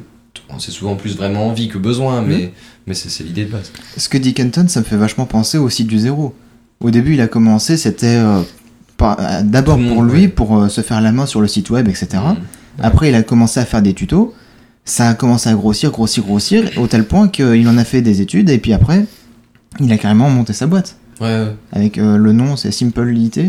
c'est 0.59 0.71
souvent 0.71 0.95
plus 0.95 1.15
vraiment 1.15 1.47
envie 1.47 1.69
que 1.69 1.77
besoin, 1.77 2.21
mais 2.21 2.51
mais 2.87 2.93
c'est 2.93 3.23
l'idée 3.23 3.45
de 3.45 3.51
base. 3.51 3.71
ce 3.95 4.09
que 4.09 4.17
dit 4.17 4.33
Kenton, 4.33 4.67
ça 4.67 4.81
me 4.81 4.85
fait 4.85 4.97
vachement 4.97 5.25
penser 5.25 5.57
au 5.57 5.69
site 5.69 5.87
du 5.87 5.97
zéro. 5.97 6.35
Au 6.81 6.89
début, 6.91 7.13
il 7.13 7.21
a 7.21 7.27
commencé, 7.27 7.77
c'était 7.77 8.07
euh, 8.17 8.41
pas- 8.97 9.15
euh, 9.19 9.41
d'abord 9.43 9.75
pour 9.77 9.85
monde, 9.85 10.11
lui, 10.11 10.21
ouais. 10.23 10.27
pour 10.27 10.57
euh, 10.57 10.67
se 10.67 10.81
faire 10.81 10.99
la 10.99 11.11
main 11.11 11.25
sur 11.25 11.39
le 11.39 11.47
site 11.47 11.69
web, 11.69 11.87
etc. 11.87 12.07
Mm. 12.15 12.35
Après, 12.83 13.09
il 13.09 13.15
a 13.15 13.23
commencé 13.23 13.59
à 13.59 13.65
faire 13.65 13.81
des 13.81 13.93
tutos. 13.93 14.33
Ça 14.85 15.09
a 15.09 15.13
commencé 15.13 15.49
à 15.49 15.53
grossir, 15.53 15.91
grossir, 15.91 16.23
grossir, 16.23 16.69
au 16.77 16.87
tel 16.87 17.05
point 17.05 17.27
qu'il 17.27 17.67
en 17.67 17.77
a 17.77 17.83
fait 17.83 18.01
des 18.01 18.21
études, 18.21 18.49
et 18.49 18.57
puis 18.57 18.73
après, 18.73 19.05
il 19.79 19.91
a 19.91 19.97
carrément 19.97 20.29
monté 20.29 20.53
sa 20.53 20.67
boîte. 20.67 20.95
Ouais. 21.21 21.45
Avec 21.71 21.99
euh, 21.99 22.17
le 22.17 22.31
nom, 22.33 22.55
c'est 22.55 22.71
Simple 22.71 23.15
IT. 23.15 23.39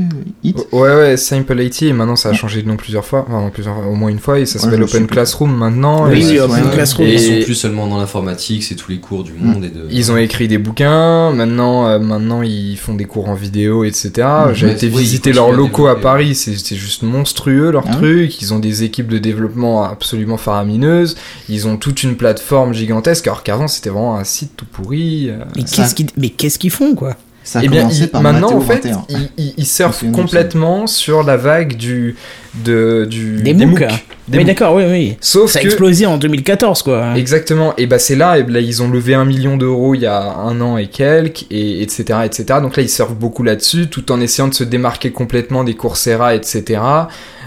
It. 0.44 0.56
Ouais, 0.72 0.94
ouais, 0.94 1.16
Simple 1.16 1.58
IT, 1.58 1.82
et 1.84 1.92
maintenant 1.94 2.16
ça 2.16 2.28
a 2.28 2.32
changé 2.34 2.62
de 2.62 2.68
nom 2.68 2.76
plusieurs 2.76 3.04
fois, 3.04 3.24
enfin 3.26 3.48
plusieurs, 3.52 3.88
au 3.88 3.94
moins 3.94 4.10
une 4.10 4.18
fois, 4.18 4.38
et 4.38 4.44
ça 4.46 4.58
s'appelle 4.58 4.82
Open. 4.82 5.06
Classroom 5.06 5.56
maintenant. 5.56 6.06
Oui, 6.10 6.22
et- 6.34 6.40
Open 6.40 6.64
ouais. 6.66 6.70
Classroom. 6.74 7.06
Et- 7.08 7.14
Ils 7.14 7.20
sont 7.40 7.44
plus 7.46 7.54
seulement 7.54 7.86
dans 7.86 7.98
l'informatique, 7.98 8.62
c'est 8.62 8.74
tous 8.74 8.90
les 8.90 8.98
cours 8.98 9.24
du 9.24 9.32
monde 9.32 9.64
et 9.64 9.68
de. 9.70 9.86
Ils 9.90 10.12
ont 10.12 10.18
écrit 10.18 10.48
des 10.48 10.58
bouquins, 10.58 11.32
maintenant, 11.32 11.86
euh, 11.88 11.98
maintenant 11.98 12.42
ils 12.42 12.76
font 12.76 12.92
des 12.94 13.06
cours 13.06 13.30
en 13.30 13.34
vidéo, 13.34 13.84
etc. 13.84 14.10
J'ai 14.52 14.66
Ouais, 14.66 14.72
été 14.74 14.88
visiter 14.88 15.32
leurs 15.32 15.48
à 15.48 15.52
locaux 15.52 15.86
à. 15.86 15.98
Paris, 15.98 16.34
c'est 16.34 16.76
juste 16.76 17.02
monstrueux 17.04 17.70
leur 17.70 17.84
Ah 17.88 17.92
truc. 17.94 18.42
Ils 18.42 18.52
ont 18.52 18.58
des 18.58 18.82
équipes 18.84 19.08
de 19.08 19.18
développement 19.18 19.82
absolument 19.84 20.36
faramineuses. 20.36 21.16
Ils 21.48 21.66
ont 21.66 21.78
toute 21.78 22.02
une 22.02 22.16
plateforme 22.16 22.74
gigantesque, 22.74 23.26
alors 23.28 23.42
qu'avant 23.42 23.66
c'était 23.66 23.88
vraiment 23.90 24.16
un 24.16 24.24
site 24.24 24.52
tout 24.58 24.66
pourri. 24.70 25.30
euh. 25.30 25.38
Mais 25.56 25.62
qu'est-ce 25.64 25.94
qu'ils 25.94 26.08
mais 26.18 26.28
qu'est-ce 26.28 26.58
qu'ils 26.58 26.70
font, 26.70 26.94
quoi? 26.94 27.16
Ça 27.44 27.58
a 27.58 27.62
Eh 27.64 27.68
bien, 27.68 27.82
commencé 27.82 28.02
ils- 28.04 28.08
par 28.08 28.22
maintenant 28.22 28.52
en 28.52 28.60
fait, 28.60 28.84
21. 28.86 29.04
ils, 29.08 29.28
ils, 29.36 29.54
ils 29.58 29.64
Je 29.64 29.68
surfent 29.68 29.88
me 29.88 29.92
souviens 29.92 30.10
de 30.12 30.16
ça. 30.16 30.22
complètement 30.22 30.86
sur 30.86 31.22
la 31.24 31.36
vague 31.36 31.76
du 31.76 32.16
de 32.64 33.06
du 33.10 33.42
Des 33.42 33.52
MOOC. 33.54 33.84
Des 34.28 34.38
MOOC. 34.38 34.46
d'accord, 34.46 34.74
oui, 34.74 34.84
oui. 34.88 35.16
Sauf 35.20 35.50
Ça 35.50 35.58
a 35.58 35.62
que 35.62 35.66
explosé 35.66 36.06
en 36.06 36.18
2014, 36.18 36.82
quoi. 36.82 37.16
Exactement. 37.16 37.74
Et 37.78 37.86
bah 37.86 37.98
c'est 37.98 38.14
là, 38.14 38.38
et 38.38 38.44
là 38.44 38.60
ils 38.60 38.82
ont 38.82 38.88
levé 38.88 39.14
un 39.14 39.24
million 39.24 39.56
d'euros 39.56 39.94
il 39.94 40.02
y 40.02 40.06
a 40.06 40.22
un 40.22 40.60
an 40.60 40.76
et 40.76 40.86
quelques, 40.86 41.46
et 41.50 41.82
etc., 41.82 42.20
etc. 42.24 42.60
Donc 42.62 42.76
là 42.76 42.82
ils 42.84 42.88
surfent 42.88 43.14
beaucoup 43.14 43.42
là-dessus, 43.42 43.88
tout 43.88 44.12
en 44.12 44.20
essayant 44.20 44.48
de 44.48 44.54
se 44.54 44.64
démarquer 44.64 45.10
complètement 45.10 45.64
des 45.64 45.74
Coursera, 45.74 46.34
etc. 46.36 46.80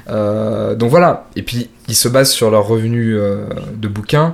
Euh, 0.09 0.75
donc 0.75 0.89
voilà. 0.89 1.27
Et 1.35 1.41
puis 1.41 1.69
ils 1.87 1.95
se 1.95 2.07
basent 2.07 2.31
sur 2.31 2.51
leur 2.51 2.67
revenu 2.67 3.15
euh, 3.17 3.45
de 3.75 3.87
bouquin 3.87 4.33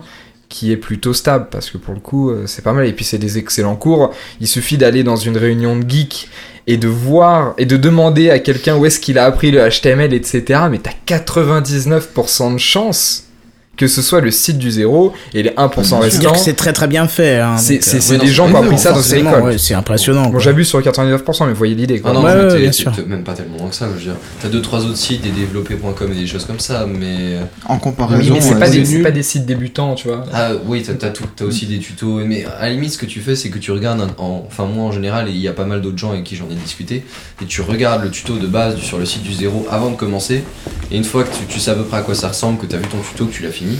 qui 0.52 0.72
est 0.72 0.78
plutôt 0.78 1.14
stable 1.14 1.48
parce 1.50 1.72
que 1.72 1.78
pour 1.78 1.96
le 1.96 2.00
coup 2.00 2.30
euh, 2.30 2.44
c'est 2.46 2.64
pas 2.64 2.74
mal. 2.74 2.86
Et 2.86 2.94
puis 2.94 3.06
c'est 3.06 3.18
des 3.18 3.40
excellents 3.40 3.76
cours. 3.76 4.14
Il 4.40 4.48
suffit 4.48 4.78
d'aller 4.78 5.04
dans 5.04 5.16
une 5.16 5.38
réunion 5.38 5.78
de 5.78 5.90
geeks 5.90 6.30
et 6.68 6.78
de 6.78 6.88
voir 6.88 7.56
et 7.58 7.66
de 7.66 7.78
demander 7.78 8.30
à 8.30 8.38
quelqu'un 8.38 8.78
où 8.78 8.86
est-ce 8.86 9.00
qu'il 9.00 9.18
a 9.18 9.26
appris 9.26 9.50
le 9.50 9.68
HTML 9.68 10.14
etc 10.14 10.62
mais 10.70 10.78
t'as 10.78 10.92
99% 11.08 12.54
de 12.54 12.60
chance 12.60 13.31
que 13.78 13.88
ce 13.88 14.02
soit 14.02 14.22
le 14.22 14.30
site 14.32 14.58
du 14.60 14.70
zéro 14.70 15.14
et 15.34 15.42
les 15.42 15.50
1% 15.52 15.56
Bien 15.74 15.84
sûr. 15.84 15.86
C'est-à-dire 15.86 16.12
restants 16.12 16.32
que 16.34 16.38
c'est 16.40 16.54
très 16.56 16.74
très 16.74 16.88
bien 16.88 17.08
fait. 17.08 17.40
Hein, 17.40 17.58
c'est 17.58 17.78
euh, 17.78 17.80
c'est 17.82 18.12
ouais, 18.12 18.18
non, 18.18 18.24
des 18.26 18.30
gens 18.30 18.48
qui 18.48 18.54
ont 18.54 18.64
appris 18.64 18.78
ça 18.78 18.90
dans 18.92 18.98
une 18.98 19.02
forcément, 19.02 19.30
école 19.32 19.44
ouais, 19.44 19.58
c'est 19.58 19.74
impressionnant. 19.74 20.30
bon 20.30 20.40
j'abuse 20.40 20.68
sur 20.68 20.80
99% 20.82 21.48
mais 21.48 21.54
voyez 21.54 21.74
l'idée 21.74 22.00
quoi 22.00 22.12
Ah 22.12 22.14
non, 22.14 22.24
Ouais, 22.24 22.36
mais 22.36 22.52
ouais, 22.54 22.60
bien 22.60 22.72
sûr. 22.72 22.92
même 23.08 23.24
pas 23.24 23.34
tellement 23.34 23.68
que 23.70 23.74
ça, 23.76 23.88
je 23.88 23.94
veux 23.98 24.02
dire. 24.04 24.16
T'as 24.42 24.50
deux 24.50 24.62
trois 24.62 24.82
autres 24.86 24.98
sites, 24.98 25.22
des 25.22 25.32
développés.com 25.32 26.12
et 26.12 26.16
des 26.16 26.28
choses 26.28 26.46
comme 26.46 26.60
ça, 26.60 26.86
mais. 26.86 27.38
En 27.66 27.76
Oui, 27.76 27.80
comparaison, 27.82 28.34
mais 28.36 28.42
c'est 28.42 28.54
euh, 28.56 28.60
pas, 28.60 28.70
des- 28.70 29.02
pas 29.02 29.12
des 29.12 29.24
sites 29.24 29.46
débutants 29.46 29.96
tu 29.96 30.10
vois 30.10 30.26
Ah 30.34 30.52
oui, 30.68 30.84
t'as, 30.84 30.94
t'as 31.10 31.46
aussi 31.46 31.66
des 31.66 31.80
tutos, 31.80 32.20
mais 32.26 32.46
à 32.60 32.64
la 32.68 32.70
limite, 32.74 32.92
ce 32.92 32.98
que 33.00 33.06
tu 33.08 33.20
fais, 33.22 33.36
c'est 33.36 33.50
que 33.50 33.58
tu 33.58 33.72
regardes, 33.72 34.02
un- 34.02 34.14
en, 34.22 34.44
enfin 34.48 34.66
moi 34.66 34.84
en 34.86 34.92
général, 34.92 35.28
et 35.28 35.32
il 35.32 35.38
y 35.42 35.48
a 35.48 35.54
pas 35.54 35.66
mal 35.66 35.82
d'autres 35.82 35.98
gens 35.98 36.12
avec 36.12 36.24
qui 36.26 36.36
j'en 36.36 36.50
ai 36.52 36.56
discuté, 36.56 37.04
et 37.42 37.46
tu 37.46 37.62
regardes 37.62 38.04
le 38.04 38.12
tuto 38.12 38.38
de 38.38 38.48
base 38.48 38.78
sur 38.78 39.00
le 39.00 39.06
site 39.06 39.24
du 39.24 39.34
zéro 39.34 39.66
avant 39.72 39.90
de 39.90 39.96
commencer, 39.96 40.44
et 40.92 40.98
une 40.98 41.04
fois 41.06 41.24
que 41.24 41.30
tu, 41.36 41.46
tu 41.48 41.60
sais 41.60 41.72
à 41.72 41.76
peu 41.76 41.84
près 41.84 41.98
à 41.98 42.02
quoi 42.02 42.14
ça 42.16 42.28
ressemble, 42.28 42.60
que 42.60 42.66
t'as 42.66 42.78
vu 42.78 42.86
ton 42.88 42.98
tuto, 43.00 43.26
que 43.26 43.34
tu 43.34 43.44
l'as 43.44 43.50
fini, 43.50 43.71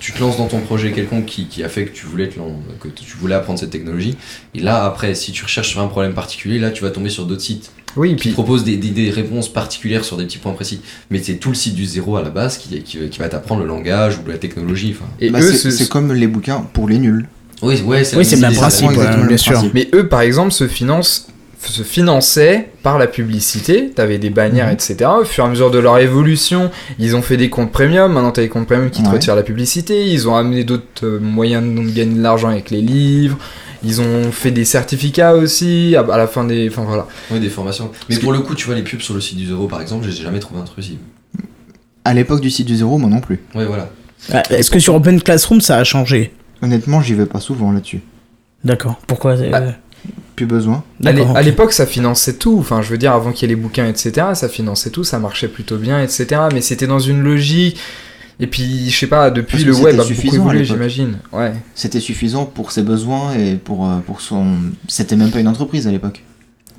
tu 0.00 0.12
te 0.12 0.20
lances 0.20 0.36
dans 0.36 0.46
ton 0.46 0.60
projet 0.60 0.92
quelconque 0.92 1.26
qui, 1.26 1.46
qui 1.46 1.62
a 1.64 1.68
fait 1.68 1.84
que 1.86 1.90
tu 1.92 2.06
voulais 2.06 2.28
te 2.28 2.34
que 2.80 2.88
tu 2.88 3.16
voulais 3.18 3.34
apprendre 3.34 3.58
cette 3.58 3.70
technologie, 3.70 4.16
et 4.54 4.60
là 4.60 4.84
après, 4.84 5.14
si 5.14 5.32
tu 5.32 5.42
recherches 5.44 5.68
sur 5.70 5.80
un 5.80 5.88
problème 5.88 6.12
particulier, 6.14 6.58
là 6.58 6.70
tu 6.70 6.82
vas 6.82 6.90
tomber 6.90 7.10
sur 7.10 7.24
d'autres 7.26 7.42
sites 7.42 7.70
oui 7.96 8.10
qui 8.10 8.16
puis 8.16 8.30
proposent 8.32 8.64
des, 8.64 8.76
des- 8.76 8.90
des 8.90 9.10
réponses 9.10 9.50
particulières 9.50 10.04
sur 10.04 10.16
des 10.18 10.24
petits 10.24 10.38
points 10.38 10.52
précis, 10.52 10.80
mais 11.10 11.22
c'est 11.22 11.36
tout 11.36 11.48
le 11.48 11.54
site 11.54 11.74
du 11.74 11.86
zéro 11.86 12.16
à 12.16 12.22
la 12.22 12.30
base 12.30 12.58
qui, 12.58 12.80
qui, 12.82 12.98
qui 13.08 13.18
va 13.18 13.28
t'apprendre 13.28 13.62
le 13.62 13.66
langage 13.68 14.18
ou 14.18 14.28
la 14.28 14.36
technologie, 14.38 14.94
enfin. 14.98 15.08
et 15.20 15.30
Bah, 15.30 15.40
eux 15.40 15.50
c'est 15.52 15.56
ce- 15.58 15.70
c'est 15.70 15.88
comme 15.88 16.12
les 16.12 16.26
bouquins 16.26 16.60
pour 16.72 16.88
les 16.88 16.98
nuls. 16.98 17.26
Oui, 17.62 17.80
ouais, 17.80 18.04
c'est 18.04 18.16
Oui, 18.16 18.24
c'est 18.26 18.36
le 18.36 18.42
même 18.42 18.54
principe, 18.54 18.90
bien 19.26 19.36
sûr. 19.38 19.64
Mais 19.72 19.88
eux, 19.94 20.08
par 20.08 20.20
exemple, 20.20 20.52
se 20.52 20.68
financent 20.68 21.28
se 21.60 21.82
finançaient 21.82 22.68
par 22.82 22.98
la 22.98 23.06
publicité, 23.06 23.90
t'avais 23.94 24.18
des 24.18 24.30
bannières, 24.30 24.66
Mhm. 24.66 24.72
etc. 24.74 25.10
Au 25.20 25.24
fur 25.24 25.44
et 25.44 25.46
à 25.46 25.50
mesure 25.50 25.70
de 25.70 25.78
leur 25.78 25.98
évolution, 25.98 26.70
ils 26.98 27.16
ont 27.16 27.22
fait 27.22 27.36
des 27.36 27.50
comptes 27.50 27.72
premium, 27.72 28.12
maintenant 28.12 28.30
t'as 28.30 28.42
des 28.42 28.48
comptes 28.48 28.66
premium 28.66 28.90
qui 28.90 29.02
te 29.02 29.08
Ouais. 29.08 29.14
retirent 29.14 29.34
la 29.36 29.42
publicité, 29.42 30.06
ils 30.06 30.28
ont 30.28 30.36
amené 30.36 30.64
d'autres 30.64 30.84
euh, 31.04 31.18
moyens 31.20 31.62
de 31.64 31.90
gagner 31.90 32.14
de 32.16 32.22
l'argent 32.22 32.48
avec 32.48 32.70
les 32.70 32.80
livres, 32.82 33.38
ils 33.82 34.00
ont 34.00 34.30
fait 34.32 34.50
des 34.50 34.64
certificats 34.64 35.34
aussi, 35.34 35.94
à, 35.96 36.00
à 36.00 36.16
la 36.18 36.26
fin 36.26 36.44
des... 36.44 36.68
Enfin 36.68 36.84
voilà. 36.86 37.06
Oui, 37.30 37.40
des 37.40 37.48
formations. 37.48 37.90
Mais 38.08 38.18
pour 38.18 38.32
le 38.32 38.40
coup, 38.40 38.54
tu 38.54 38.66
vois, 38.66 38.74
les 38.74 38.82
pubs 38.82 39.00
sur 39.00 39.14
le 39.14 39.20
site 39.20 39.38
du 39.38 39.46
zéro, 39.46 39.66
par 39.66 39.80
exemple, 39.80 40.04
je 40.04 40.10
les 40.10 40.16
ai 40.20 40.22
jamais 40.22 40.40
trouvé 40.40 40.60
intrusives. 40.60 40.98
À 42.04 42.14
l'époque 42.14 42.40
du 42.40 42.50
site 42.50 42.66
du 42.66 42.76
zéro, 42.76 42.98
moi 42.98 43.10
non 43.10 43.20
plus. 43.20 43.40
Ouais, 43.54 43.64
voilà. 43.64 43.90
Ah, 44.32 44.42
Est-ce 44.50 44.70
que 44.70 44.78
sur 44.78 44.94
Open 44.94 45.20
Classroom 45.20 45.60
ça 45.60 45.76
a 45.76 45.84
changé? 45.84 46.32
Honnêtement, 46.62 47.00
j'y 47.02 47.14
vais 47.14 47.26
pas 47.26 47.40
souvent 47.40 47.72
là-dessus. 47.72 48.00
D'accord. 48.64 49.00
Pourquoi 49.06 49.32
euh, 49.32 49.50
Bah, 49.50 49.62
Plus 50.36 50.46
besoin. 50.46 50.84
À 51.04 51.42
l'époque, 51.42 51.72
ça 51.72 51.86
finançait 51.86 52.34
tout. 52.34 52.58
Enfin, 52.58 52.82
je 52.82 52.90
veux 52.90 52.98
dire, 52.98 53.12
avant 53.12 53.32
qu'il 53.32 53.48
y 53.48 53.52
ait 53.52 53.56
les 53.56 53.60
bouquins, 53.60 53.86
etc., 53.88 54.12
ça 54.34 54.48
finançait 54.48 54.90
tout, 54.90 55.02
ça 55.02 55.18
marchait 55.18 55.48
plutôt 55.48 55.76
bien, 55.78 56.00
etc. 56.02 56.42
Mais 56.52 56.60
c'était 56.60 56.86
dans 56.86 56.98
une 57.00 57.22
logique. 57.22 57.78
Et 58.38 58.46
puis, 58.46 58.90
je 58.90 58.96
sais 58.98 59.06
pas, 59.06 59.30
depuis 59.30 59.64
le 59.64 59.74
web 59.74 59.98
a 59.98 60.04
beaucoup 60.04 60.34
évolué, 60.34 60.64
j'imagine. 60.64 61.16
Ouais. 61.32 61.54
C'était 61.74 62.00
suffisant 62.00 62.44
pour 62.44 62.70
ses 62.70 62.82
besoins 62.82 63.32
et 63.34 63.54
pour, 63.54 63.86
euh, 63.88 63.96
pour 64.06 64.20
son. 64.20 64.56
C'était 64.88 65.16
même 65.16 65.30
pas 65.30 65.40
une 65.40 65.48
entreprise 65.48 65.86
à 65.86 65.90
l'époque. 65.90 66.22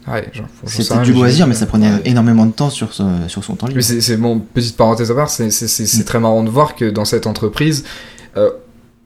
Ouais, 0.07 0.31
C'était 0.67 0.99
du 1.01 1.11
loisir, 1.11 1.47
mais 1.47 1.55
ça 1.55 1.65
prenait 1.65 1.89
Ouais. 1.91 2.01
énormément 2.05 2.45
de 2.45 2.51
temps 2.51 2.69
sur, 2.69 2.93
ce- 2.93 3.03
sur 3.27 3.43
son 3.43 3.55
temps 3.55 3.67
libre. 3.67 3.81
Mais 3.87 4.01
c'est 4.01 4.15
bon, 4.17 4.39
petite 4.39 4.77
parenthèse 4.77 5.11
à 5.11 5.15
part, 5.15 5.29
c'est 5.29 5.49
c'est- 5.49 5.67
c'est- 5.67 5.85
c'est 5.85 6.01
Mm. 6.03 6.05
très 6.05 6.19
marrant 6.19 6.43
de 6.43 6.49
voir 6.49 6.75
que 6.75 6.85
dans 6.85 7.03
cette 7.05 7.27
entreprise, 7.27 7.83
euh, 8.37 8.51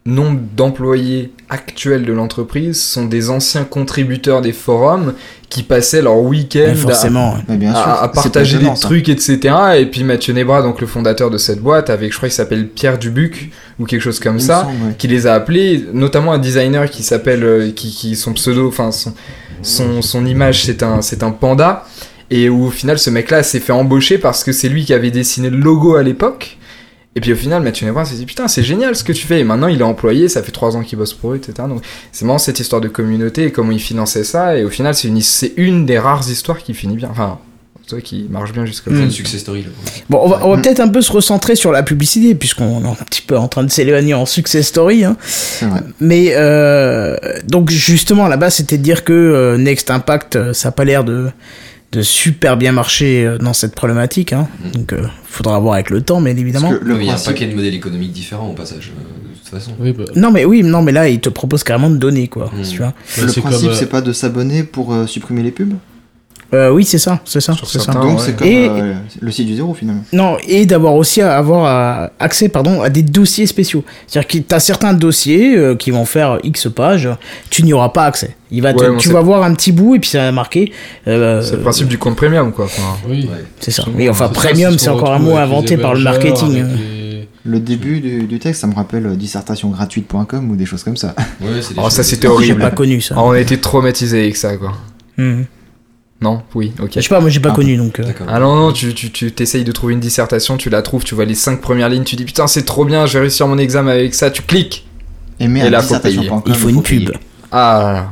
nombre 0.06 0.40
d'employés 0.58 1.32
actuels 1.50 2.06
de 2.06 2.14
l'entreprise 2.14 2.82
sont 2.82 3.06
des 3.06 3.30
anciens 3.30 3.66
contributeurs 3.66 4.42
des 4.42 4.52
forums 4.54 5.14
qui 5.50 5.62
passaient 5.64 6.02
leur 6.02 6.18
week-end 6.18 6.74
à- 8.04 8.08
partager 8.08 8.58
des 8.58 8.66
ça. 8.76 8.88
trucs, 8.88 9.10
etc. 9.10 9.54
Et 9.78 9.86
puis 9.86 10.04
Mathieu 10.04 10.34
Nebra, 10.34 10.64
donc 10.64 10.82
le 10.82 10.88
fondateur 10.88 11.30
de 11.30 11.38
cette 11.38 11.60
boîte, 11.62 11.90
avec 11.92 12.12
je 12.12 12.18
crois 12.18 12.30
qu'il 12.30 12.36
s'appelle 12.36 12.68
Pierre 12.68 12.98
Dubuc 12.98 13.52
ou 13.80 13.86
quelque 13.86 14.02
chose 14.02 14.20
comme 14.20 14.38
Il 14.38 14.42
ça, 14.42 14.62
semble, 14.64 14.88
ouais. 14.88 14.96
qui 14.98 15.08
les 15.08 15.28
a 15.28 15.34
appelés, 15.36 15.86
notamment 15.94 16.34
un 16.34 16.40
designer 16.40 16.90
qui 16.90 17.04
s'appelle, 17.04 17.44
euh, 17.44 17.72
qui, 17.72 17.92
qui 17.92 18.16
son 18.16 18.34
pseudo, 18.34 18.68
enfin 18.70 18.92
son, 18.92 19.14
son, 19.62 20.02
son 20.02 20.26
image 20.26 20.64
c'est 20.66 20.82
un, 20.84 21.02
c'est 21.02 21.22
un 21.22 21.32
panda. 21.32 21.86
Et 22.32 22.48
où 22.50 22.66
au 22.68 22.72
final 22.72 22.98
ce 22.98 23.10
mec-là 23.10 23.44
s'est 23.44 23.60
fait 23.60 23.74
embaucher 23.74 24.18
parce 24.18 24.44
que 24.46 24.54
c'est 24.54 24.70
lui 24.70 24.86
qui 24.86 24.94
avait 24.94 25.12
dessiné 25.12 25.50
le 25.50 25.58
logo 25.58 25.96
à 25.96 26.02
l'époque. 26.02 26.58
Et 27.16 27.22
puis 27.22 27.34
au 27.34 27.36
final, 27.36 27.62
Mathieu 27.62 27.86
Nebra 27.86 28.06
s'est 28.06 28.16
dit 28.16 28.26
putain, 28.26 28.48
c'est 28.48 28.64
génial 28.64 28.96
ce 28.96 29.04
que 29.04 29.12
tu 29.12 29.28
fais. 29.28 29.40
Et 29.40 29.44
maintenant 29.44 29.68
il 29.68 29.80
est 29.80 29.84
employé, 29.84 30.30
ça 30.30 30.42
fait 30.44 30.52
trois 30.52 30.78
ans 30.78 30.82
qu'il 30.82 30.98
bosse 30.98 31.14
pour 31.14 31.34
eux, 31.34 31.36
etc. 31.36 31.68
Donc 31.68 31.84
c'est 32.12 32.26
marrant 32.26 32.38
cette 32.40 32.60
histoire 32.60 32.82
de 32.82 32.88
communauté 32.88 33.46
et 33.46 33.52
comment 33.52 33.72
il 33.72 33.82
finançait 33.82 34.24
ça. 34.24 34.58
Et 34.58 34.64
au 34.64 34.70
final, 34.70 34.96
c'est 34.96 35.08
une, 35.08 35.22
c'est 35.22 35.54
une 35.58 35.86
des 35.86 36.00
rares 36.00 36.30
histoires 36.30 36.60
qui 36.60 36.74
finit 36.74 36.96
bien. 36.96 37.10
Enfin, 37.12 37.40
tu 37.88 37.96
vois, 37.96 38.02
qui 38.02 38.28
marche 38.30 38.54
bien 38.54 38.66
jusqu'à 38.66 38.92
Mm. 38.92 38.96
C'est 38.96 39.04
une 39.04 39.12
success 39.12 39.42
story, 39.42 39.64
là. 39.64 39.70
Bon, 40.10 40.22
on 40.24 40.30
va, 40.30 40.46
on 40.46 40.56
va 40.56 40.62
peut-être 40.62 40.80
un 40.80 40.88
peu 40.88 41.02
se 41.02 41.12
recentrer 41.12 41.56
sur 41.56 41.72
la 41.72 41.84
publicité, 41.84 42.36
puisqu'on 42.36 42.84
est 42.84 42.88
un 42.88 43.06
petit 43.06 43.22
peu 43.22 43.38
en 43.38 43.48
train 43.48 43.64
de 43.64 43.72
s'éloigner 43.72 44.14
en 44.14 44.26
success 44.26 44.68
story. 44.68 45.04
Hein. 45.04 45.18
C'est 45.22 45.66
vrai. 45.66 45.82
Mais 46.00 46.34
euh, 46.36 47.18
donc 47.46 47.70
justement, 47.70 48.28
là-bas, 48.28 48.50
c'était 48.50 48.78
de 48.78 48.84
dire 48.84 49.04
que 49.04 49.14
euh, 49.14 49.58
Next 49.58 49.90
Impact, 49.90 50.36
euh, 50.36 50.54
ça 50.54 50.70
n'a 50.70 50.72
pas 50.72 50.86
l'air 50.86 51.04
de, 51.04 51.30
de 51.92 52.02
super 52.02 52.56
bien 52.58 52.72
marcher 52.72 53.26
euh, 53.26 53.38
dans 53.38 53.54
cette 53.54 53.76
problématique. 53.76 54.32
Hein. 54.34 54.48
Mm. 54.64 54.72
Donc, 54.72 54.94
euh, 54.94 55.04
faudra 55.26 55.60
voir 55.60 55.74
avec 55.76 55.90
le 55.90 56.02
temps, 56.02 56.22
mais 56.22 56.32
évidemment. 56.32 56.70
Parce 56.70 56.80
que 56.82 56.86
le 56.86 56.94
Oui, 56.96 57.00
il 57.02 57.06
y 57.08 57.10
a 57.10 57.12
un 57.12 57.16
principe- 57.16 57.34
paquet 57.34 57.48
de 57.48 57.56
modèles 57.56 57.74
économiques 57.76 58.12
différents 58.14 58.50
au 58.50 58.54
passage, 58.54 58.92
euh, 58.96 59.30
de 59.34 59.38
toute 59.40 59.50
façon. 59.50 59.72
Oui, 59.80 59.92
bah, 59.92 60.06
Non, 60.16 60.32
mais 60.32 60.46
oui, 60.46 60.64
non, 60.64 60.82
mais 60.82 60.92
là, 60.94 61.10
il 61.10 61.20
te 61.20 61.30
propose 61.30 61.64
carrément 61.64 61.90
de 61.90 61.98
donner, 61.98 62.28
quoi. 62.28 62.52
Mm. 62.56 62.62
Tu 62.64 62.78
vois. 62.78 62.88
bah, 62.88 63.24
Le 63.24 63.28
c'est 63.28 63.42
principe, 63.42 63.70
euh, 63.70 63.74
c'est 63.76 63.90
pas 63.90 64.02
de 64.02 64.14
s'abonner 64.14 64.64
pour 64.64 64.94
euh, 64.94 65.06
supprimer 65.08 65.44
les 65.44 65.52
pubs? 65.52 65.74
Euh, 66.54 66.70
oui, 66.70 66.84
c'est 66.84 66.98
ça, 66.98 67.22
c'est 67.24 67.40
ça, 67.40 67.56
c'est 67.66 67.80
ça. 67.80 67.94
Donc 67.94 68.04
ouais. 68.04 68.24
c'est 68.26 68.36
comme 68.36 68.48
Et- 68.48 68.68
euh, 68.70 68.94
le 69.22 69.32
site 69.32 69.48
du 69.48 69.56
zéro 69.56 69.74
finalement. 69.74 70.04
Non, 70.12 70.36
et 70.46 70.66
d'avoir 70.66 70.96
aussi 70.96 71.22
à 71.22 71.38
avoir 71.38 72.10
accès 72.20 72.50
pardon, 72.50 72.82
à 72.82 72.90
des 72.90 73.04
dossiers 73.04 73.46
spéciaux. 73.48 73.84
C'est-à-dire 74.06 74.28
que 74.28 74.38
tu 74.40 74.56
as 74.56 74.60
certains 74.60 74.94
dossiers 74.94 75.56
euh, 75.58 75.76
qui 75.76 75.92
vont 75.92 76.04
faire 76.06 76.40
X 76.44 76.68
pages, 76.76 77.08
tu 77.50 77.64
n'y 77.64 77.72
auras 77.72 77.90
pas 77.90 78.04
accès. 78.06 78.36
Il 78.52 78.62
va 78.62 78.74
te- 78.74 78.84
Ouais, 78.84 78.90
bon, 78.90 78.98
tu 78.98 79.08
vas 79.10 79.22
voir 79.22 79.44
un 79.44 79.54
petit 79.54 79.72
bout 79.72 79.96
et 79.96 80.00
puis 80.00 80.10
ça 80.10 80.20
va 80.20 80.32
marquer. 80.34 80.74
euh, 81.08 81.42
C'est 81.42 81.56
le 81.56 81.62
principe 81.62 81.88
du 81.88 81.98
compte 81.98 82.18
premium, 82.18 82.52
quoi. 82.52 82.66
Enfin, 82.66 82.98
Oui. 83.08 83.30
Ouais. 83.32 83.46
C'est 83.62 83.72
ça. 83.72 83.86
Mais 83.96 84.10
enfin, 84.10 84.28
premium, 84.28 84.74
ce 84.74 84.80
c'est 84.80 84.90
encore 84.90 85.14
un 85.14 85.20
mot 85.20 85.38
inventé 85.38 85.78
par 85.78 85.94
le 85.94 86.02
marketing. 86.02 86.66
Le 87.44 87.60
début 87.60 88.02
du, 88.02 88.24
du 88.24 88.38
texte, 88.40 88.62
ça 88.62 88.68
me 88.68 88.76
rappelle 88.76 89.16
dissertationgratuite.com 89.18 90.52
ou 90.52 90.56
des 90.56 90.66
choses 90.66 90.84
comme 90.84 90.98
ça. 90.98 91.16
Ouais, 91.42 91.48
Oh, 91.78 91.90
ça, 91.90 92.04
c'était 92.04 92.24
J'ai 92.24 92.28
horrible. 92.28 92.62
pas 92.62 92.72
connu 92.72 93.02
ça. 93.02 93.16
Ah, 93.18 93.24
on 93.24 93.32
a 93.32 93.40
été 93.40 93.58
traumatisé 93.58 94.20
avec 94.20 94.36
ça, 94.38 94.58
quoi. 94.58 94.74
Mhm. 95.18 95.46
Non 96.22 96.44
Oui, 96.54 96.72
ok. 96.82 96.92
Je 96.96 97.02
sais 97.02 97.10
pas, 97.10 97.20
moi 97.20 97.30
j'ai 97.30 97.40
pas 97.40 97.50
Ah. 97.52 97.56
connu 97.56 97.78
donc. 97.78 98.00
euh. 98.00 98.04
Ah 98.28 98.40
non, 98.40 98.56
non, 98.56 98.72
tu, 98.72 98.94
tu, 98.94 99.10
tu 99.12 99.32
t'essayes 99.32 99.64
de 99.64 99.72
trouver 99.72 99.94
une 99.94 100.00
dissertation, 100.00 100.56
tu 100.58 100.70
la 100.70 100.82
trouves, 100.84 101.04
tu 101.04 101.16
vois 101.16 101.26
les 101.26 101.34
cinq 101.36 101.62
premières 101.62 101.90
lignes, 101.90 102.04
tu 102.04 102.16
dis 102.16 102.26
putain, 102.26 102.46
c'est 102.48 102.64
trop 102.64 102.86
bien, 102.86 103.06
je 103.08 103.14
vais 103.14 103.22
réussir 103.22 103.48
mon 103.48 103.58
examen 103.58 103.92
avec 103.92 104.14
ça, 104.14 104.30
tu 104.30 104.44
cliques. 104.44 104.88
Et 105.40 105.48
mais 105.48 105.66
Et 105.66 105.70
là, 105.72 105.82
faut 105.82 105.96
il 106.46 106.54
faut 106.56 106.70
une 106.70 106.84
pub. 106.84 107.10
Ah 107.52 107.80
là 107.84 107.94
là. 107.94 108.10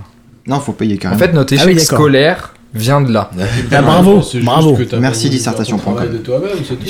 Non, 0.48 0.60
faut 0.60 0.74
payer 0.74 0.96
En 0.96 0.98
carrément. 0.98 1.20
fait, 1.20 1.34
notre 1.34 1.54
Ah 1.54 1.58
échec 1.64 1.76
oui, 1.76 1.80
scolaire 1.80 2.54
vient 2.74 3.02
de 3.02 3.12
là. 3.14 3.30
Ah, 3.72 3.82
bravo, 3.84 4.24
bravo. 4.44 4.78
Merci 5.00 5.30
dissertation 5.30 5.78
de 5.78 6.18
toi-même, 6.18 6.50
c'est 6.68 6.76
tout. 6.80 6.86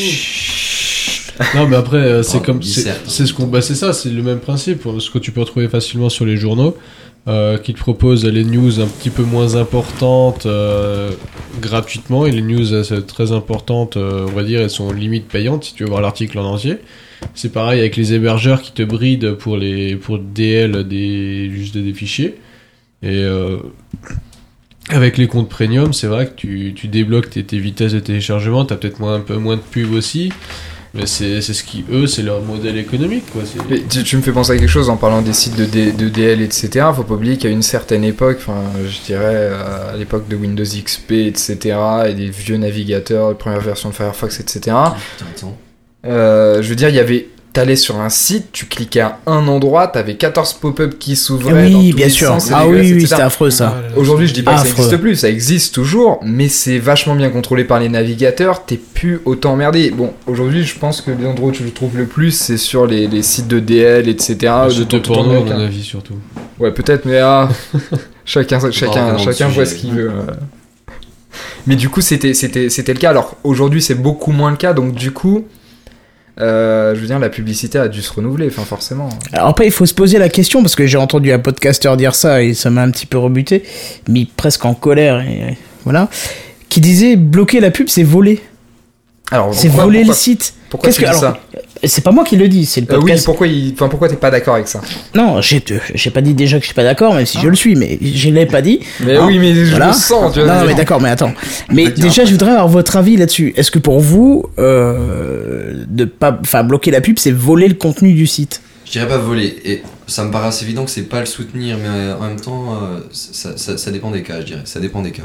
Non, 1.56 1.67
mais 1.67 1.75
après, 1.75 1.97
euh, 1.97 2.23
c'est 2.23 2.38
Oh, 2.38 2.41
comme. 2.41 2.62
C'est 2.62 3.25
ce 3.25 3.34
qu'on. 3.34 3.47
Bah, 3.47 3.62
c'est 3.62 3.75
ça, 3.75 3.93
c'est 3.93 4.10
le 4.10 4.21
même 4.21 4.39
principe. 4.39 4.84
Ce 4.99 5.10
que 5.10 5.19
tu 5.19 5.32
peux 5.32 5.41
retrouver 5.41 5.67
facilement 5.67 6.10
sur 6.10 6.25
les 6.25 6.38
journaux, 6.38 6.75
euh, 7.28 7.58
qui 7.58 7.73
te 7.73 7.80
proposent 7.80 8.25
les 8.25 8.43
news 8.43 8.80
un 8.80 8.88
petit 8.88 9.10
peu 9.10 9.23
moins 9.23 9.56
importantes 9.56 10.45
euh, 10.45 11.12
gratuitement. 11.62 12.25
Et 12.25 12.32
les 12.32 12.41
news 12.41 12.84
très 13.08 13.32
importantes, 13.32 13.97
euh, 13.97 14.25
on 14.28 14.32
va 14.32 14.43
dire, 14.43 14.62
elles 14.62 14.69
sont 14.69 14.91
limite 14.91 15.28
payantes 15.28 15.65
si 15.65 15.73
tu 15.73 15.84
veux 15.84 15.89
voir 15.89 16.02
l'article 16.02 16.39
en 16.39 16.45
entier. 16.45 16.78
C'est 17.36 17.52
pareil 17.52 17.82
avec 17.82 17.97
les 17.97 18.13
hébergeurs 18.13 18.62
qui 18.62 18.71
te 18.71 18.82
brident 18.82 19.34
pour 19.34 19.58
les 19.58 19.95
pour 19.95 20.17
DL 20.17 20.88
des 20.88 21.52
juste 21.52 21.78
des 21.78 21.93
fichiers. 21.93 22.39
Et 23.04 23.23
euh, 23.23 23.58
avec 24.89 25.17
les 25.17 25.28
comptes 25.28 25.49
premium, 25.49 25.93
c'est 25.93 26.08
vrai 26.08 26.28
que 26.28 26.34
tu, 26.36 26.73
tu 26.75 26.88
débloques 26.88 27.30
tes, 27.30 27.43
tes 27.43 27.60
vitesses 27.60 27.93
de 27.93 27.99
téléchargement, 27.99 28.65
t'as 28.65 28.75
peut-être 28.75 28.99
moins, 28.99 29.15
un 29.15 29.19
peu 29.19 29.36
moins 29.38 29.58
de 29.58 29.62
pub 29.62 29.93
aussi. 29.93 30.32
Mais 30.95 31.06
c'est 31.06 31.41
c'est 31.41 31.54
ce 31.54 31.63
qui, 31.63 31.86
eux, 31.91 32.08
c'est 32.08 32.23
leur 32.23 32.41
modèle 32.41 32.78
économique, 32.78 33.25
quoi. 33.32 33.43
Mais 33.69 33.82
tu, 33.88 34.04
tu 34.04 34.17
me 34.17 34.21
fais 34.23 34.32
penser 34.32 34.54
à 34.54 34.58
quelque 34.58 34.67
chose 34.67 34.89
en 34.89 34.97
parlant 34.97 35.21
des 35.21 35.34
sites 35.34 35.56
de, 35.56 35.65
D- 35.65 35.91
de 35.91 36.10
DL, 36.10 36.41
etc. 36.41 36.88
Faut 36.95 37.04
pas 37.04 37.13
oublier 37.13 37.38
qu'à 37.38 37.49
une 37.49 37.62
certaine 37.62 38.04
époque, 38.04 38.38
enfin, 38.39 38.63
je 38.88 39.06
dirais 39.06 39.52
à 39.93 39.95
l'époque 39.97 40.28
de 40.28 40.36
Windows 40.36 40.63
XP, 40.63 41.12
etc., 41.12 41.78
et 42.08 42.13
des 42.15 42.30
vieux 42.30 42.58
navigateurs, 42.58 43.38
première 43.38 43.62
version 43.62 43.89
de 43.89 43.93
Firefox, 43.93 44.39
etc. 44.39 44.60
Putain, 44.62 44.86
attends. 45.36 45.58
Euh, 46.08 46.62
je 46.63 46.69
veux 46.69 46.75
dire, 46.75 46.89
il 46.89 46.95
y 46.95 46.99
avait. 46.99 47.28
T'allais 47.51 47.75
sur 47.75 47.99
un 47.99 48.09
site, 48.09 48.49
tu 48.51 48.67
cliquais 48.67 48.99
à 48.99 49.17
un 49.25 49.47
endroit, 49.47 49.88
t'avais 49.88 50.15
14 50.15 50.53
pop-up 50.53 50.99
qui 50.99 51.15
s'ouvraient. 51.15 51.71
dans 51.71 51.79
Oui, 51.79 51.89
tous 51.89 51.95
bien 51.97 52.05
les 52.05 52.12
sûr. 52.12 52.27
sens, 52.27 52.51
Ah 52.53 52.67
oui, 52.67 52.93
oui, 52.93 53.01
c'était 53.07 53.21
affreux 53.21 53.49
ça. 53.49 53.75
Ah. 53.89 53.97
Aujourd'hui, 53.97 54.27
je 54.27 54.33
dis 54.35 54.43
pas 54.43 54.53
que 54.53 54.59
ça 54.62 54.67
existe 54.69 54.97
plus, 54.97 55.15
ça 55.15 55.29
existe 55.29 55.73
toujours, 55.73 56.19
mais 56.23 56.47
c'est 56.47 56.77
vachement 56.77 57.15
bien 57.15 57.31
contrôlé 57.31 57.63
par 57.63 57.79
les 57.79 57.89
navigateurs, 57.89 58.65
t'es 58.65 58.77
plus 58.77 59.19
autant 59.25 59.53
emmerdé. 59.53 59.89
Bon, 59.89 60.13
aujourd'hui, 60.27 60.63
je 60.63 60.77
pense 60.77 61.01
que 61.01 61.09
les 61.09 61.25
endroits 61.25 61.49
où 61.49 61.51
tu 61.51 61.63
le 61.63 61.71
trouves 61.71 61.97
le 61.97 62.05
plus, 62.05 62.31
c'est 62.31 62.57
sur 62.57 62.85
les, 62.85 63.07
les 63.07 63.23
sites 63.23 63.47
de 63.47 63.59
DL, 63.59 64.07
etc. 64.07 64.35
de 64.38 64.95
le 64.97 65.01
porno, 65.01 65.31
à 65.31 65.39
mon 65.43 65.49
avis, 65.59 65.83
surtout. 65.83 66.15
Ouais, 66.59 66.71
peut-être, 66.71 67.05
mais 67.05 67.17
ah, 67.17 67.49
chacun, 68.25 68.59
chacun, 68.71 69.17
chacun 69.17 69.47
voit 69.47 69.65
ce 69.65 69.73
qu'il 69.73 69.93
veut. 69.95 70.09
euh. 70.12 70.31
Mais 71.65 71.75
du 71.75 71.89
coup, 71.89 72.01
c'était, 72.01 72.33
c'était, 72.33 72.69
c'était 72.69 72.93
le 72.93 72.99
cas. 72.99 73.09
Alors 73.09 73.38
aujourd'hui, 73.43 73.81
c'est 73.81 73.95
beaucoup 73.95 74.31
moins 74.31 74.51
le 74.51 74.57
cas, 74.57 74.73
donc 74.73 74.93
du 74.93 75.12
coup, 75.12 75.45
euh, 76.41 76.95
je 76.95 76.99
veux 77.02 77.08
dire, 77.08 77.19
la 77.19 77.30
publicité 77.30 77.78
a 77.80 77.88
dû 77.88 78.02
se 78.02 78.13
renouveler, 78.13 78.47
enfin 78.47 78.63
forcément. 78.63 79.10
Alors 79.34 79.47
après, 79.47 79.65
il 79.65 79.71
faut 79.71 79.86
se 79.86 79.93
poser 79.93 80.17
la 80.19 80.30
question, 80.30 80.62
parce 80.62 80.75
que 80.75 80.88
j'ai 80.88 80.97
entendu 80.97 81.32
un 81.32 81.39
podcasteur 81.39 81.97
dire 81.97 82.15
ça 82.15 82.41
et 82.41 82.54
ça 82.54 82.69
m'a 82.69 82.82
un 82.82 82.91
petit 82.91 83.06
peu 83.06 83.17
rebuté, 83.17 83.63
mis 84.08 84.25
presque 84.25 84.65
en 84.65 84.73
colère, 84.73 85.19
et 85.21 85.58
voilà, 85.84 86.10
qui 86.69 86.82
disait 86.82 87.15
bloquer 87.15 87.60
la 87.60 87.71
pub, 87.71 87.89
c'est 87.89 88.04
voler. 88.04 88.41
Alors, 89.32 89.54
C'est 89.54 89.67
voler 89.67 90.04
le 90.04 90.13
site. 90.13 90.54
Pourquoi 90.69 90.88
Qu'est-ce 90.89 90.97
tu 90.99 91.04
que 91.04 91.10
alors 91.10 91.21
ça? 91.21 91.39
C'est 91.83 92.03
pas 92.03 92.11
moi 92.11 92.25
qui 92.25 92.35
le 92.35 92.47
dis, 92.49 92.65
c'est 92.65 92.81
le 92.81 92.87
Euh, 92.91 92.95
Oui, 92.95 93.01
podcast. 93.03 93.25
pourquoi, 93.25 93.47
il... 93.47 93.71
enfin, 93.73 93.87
pourquoi 93.87 94.09
t'es 94.09 94.17
pas 94.17 94.29
d'accord 94.31 94.55
avec 94.55 94.67
ça 94.67 94.81
Non, 95.15 95.39
j'ai 95.41 95.63
j'ai 95.95 96.09
pas 96.11 96.19
dit 96.21 96.33
déjà 96.33 96.57
que 96.57 96.61
je 96.63 96.67
suis 96.67 96.75
pas 96.75 96.83
d'accord, 96.83 97.13
même 97.13 97.25
si 97.25 97.39
je 97.39 97.47
le 97.47 97.55
suis, 97.55 97.75
mais 97.75 97.97
je 98.01 98.29
l'ai 98.29 98.45
pas 98.45 98.61
dit. 98.61 98.81
Mais 99.05 99.15
Hein 99.15 99.25
oui, 99.27 99.39
mais 99.39 99.53
je 99.53 99.69
Voilà. 99.71 99.87
le 99.87 99.93
sens, 99.93 100.33
tu 100.33 100.41
vois. 100.41 100.55
Non, 100.61 100.65
mais 100.67 100.75
d'accord, 100.75 100.99
mais 101.01 101.09
attends. 101.09 101.33
Mais 101.71 101.89
déjà, 101.91 102.25
je 102.25 102.31
voudrais 102.31 102.51
avoir 102.51 102.67
votre 102.67 102.97
avis 102.97 103.15
là-dessus. 103.15 103.53
Est-ce 103.55 103.71
que 103.71 103.79
pour 103.79 103.99
vous, 104.01 104.45
euh, 104.59 105.85
de 105.87 106.05
pas, 106.05 106.37
enfin, 106.41 106.63
bloquer 106.63 106.91
la 106.91 107.01
pub, 107.01 107.17
c'est 107.17 107.31
voler 107.31 107.67
le 107.67 107.75
contenu 107.75 108.13
du 108.13 108.27
site? 108.27 108.61
Je 108.85 108.91
dirais 108.91 109.07
pas 109.07 109.17
voler. 109.17 109.55
Et 109.65 109.83
ça 110.07 110.23
me 110.25 110.31
paraît 110.31 110.47
assez 110.47 110.65
évident 110.65 110.83
que 110.83 110.91
c'est 110.91 111.03
pas 111.03 111.19
le 111.19 111.25
soutenir, 111.27 111.77
mais 111.77 111.87
euh, 111.87 112.17
en 112.17 112.27
même 112.27 112.39
temps, 112.41 112.73
euh, 112.73 112.99
ça, 113.11 113.55
ça- 113.57 113.77
ça 113.77 113.91
dépend 113.91 114.11
des 114.11 114.23
cas, 114.23 114.41
je 114.41 114.45
dirais. 114.47 114.61
Ça 114.65 114.79
dépend 114.79 115.01
des 115.01 115.11
cas. 115.11 115.23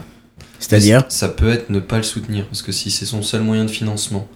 C'est-à-dire? 0.61 1.05
Ça 1.09 1.29
peut 1.29 1.51
être 1.51 1.71
ne 1.71 1.81
pas 1.81 1.97
le 1.97 2.03
soutenir, 2.03 2.47
parce 2.47 2.63
que 2.63 2.73
si 2.73 2.91
c'est 2.91 3.07
son 3.07 3.23
seul 3.23 3.41
moyen 3.43 3.65
de 3.65 3.71
financement, 3.71 4.29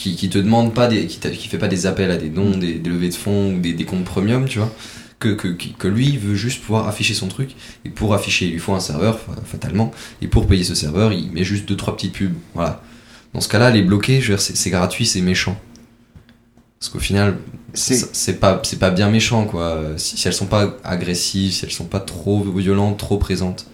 qui, 0.00 0.16
qui 0.16 0.28
te 0.30 0.38
demande 0.38 0.72
pas 0.74 0.88
des. 0.88 1.06
qui, 1.06 1.18
qui 1.18 1.48
fait 1.48 1.58
pas 1.58 1.68
des 1.68 1.86
appels 1.86 2.10
à 2.10 2.16
des 2.16 2.28
dons, 2.30 2.56
des, 2.56 2.74
des 2.74 2.90
levées 2.90 3.10
de 3.10 3.14
fonds 3.14 3.54
ou 3.54 3.60
des, 3.60 3.72
des 3.74 3.84
comptes 3.84 4.04
premium, 4.04 4.46
tu 4.46 4.58
vois, 4.58 4.72
que, 5.18 5.28
que, 5.34 5.48
que 5.48 5.88
lui 5.88 6.16
veut 6.16 6.34
juste 6.34 6.62
pouvoir 6.62 6.88
afficher 6.88 7.14
son 7.14 7.28
truc, 7.28 7.50
et 7.84 7.90
pour 7.90 8.14
afficher, 8.14 8.46
il 8.46 8.52
lui 8.52 8.58
faut 8.58 8.74
un 8.74 8.80
serveur, 8.80 9.18
fa- 9.20 9.36
fatalement, 9.44 9.90
et 10.22 10.26
pour 10.26 10.46
payer 10.46 10.64
ce 10.64 10.74
serveur, 10.74 11.12
il 11.12 11.30
met 11.32 11.44
juste 11.44 11.68
deux 11.68 11.76
trois 11.76 11.94
petites 11.96 12.14
pubs. 12.14 12.32
Voilà. 12.54 12.82
Dans 13.34 13.40
ce 13.40 13.48
cas-là, 13.48 13.70
les 13.70 13.82
bloquer, 13.82 14.20
c'est 14.38 14.70
gratuit, 14.70 15.06
c'est 15.06 15.20
méchant. 15.20 15.56
Parce 16.78 16.90
qu'au 16.90 16.98
final, 16.98 17.36
C'est- 17.74 18.40
pas, 18.40 18.60
pas 18.80 18.90
bien 18.90 19.10
méchant, 19.10 19.44
quoi. 19.44 19.80
Si, 19.96 20.16
si 20.16 20.26
elles 20.26 20.34
sont 20.34 20.46
pas 20.46 20.76
agressives, 20.82 21.52
si 21.52 21.64
elles 21.64 21.70
sont 21.70 21.84
pas 21.84 22.00
trop 22.00 22.42
violentes, 22.42 22.98
trop 22.98 23.18
présentes. 23.18 23.66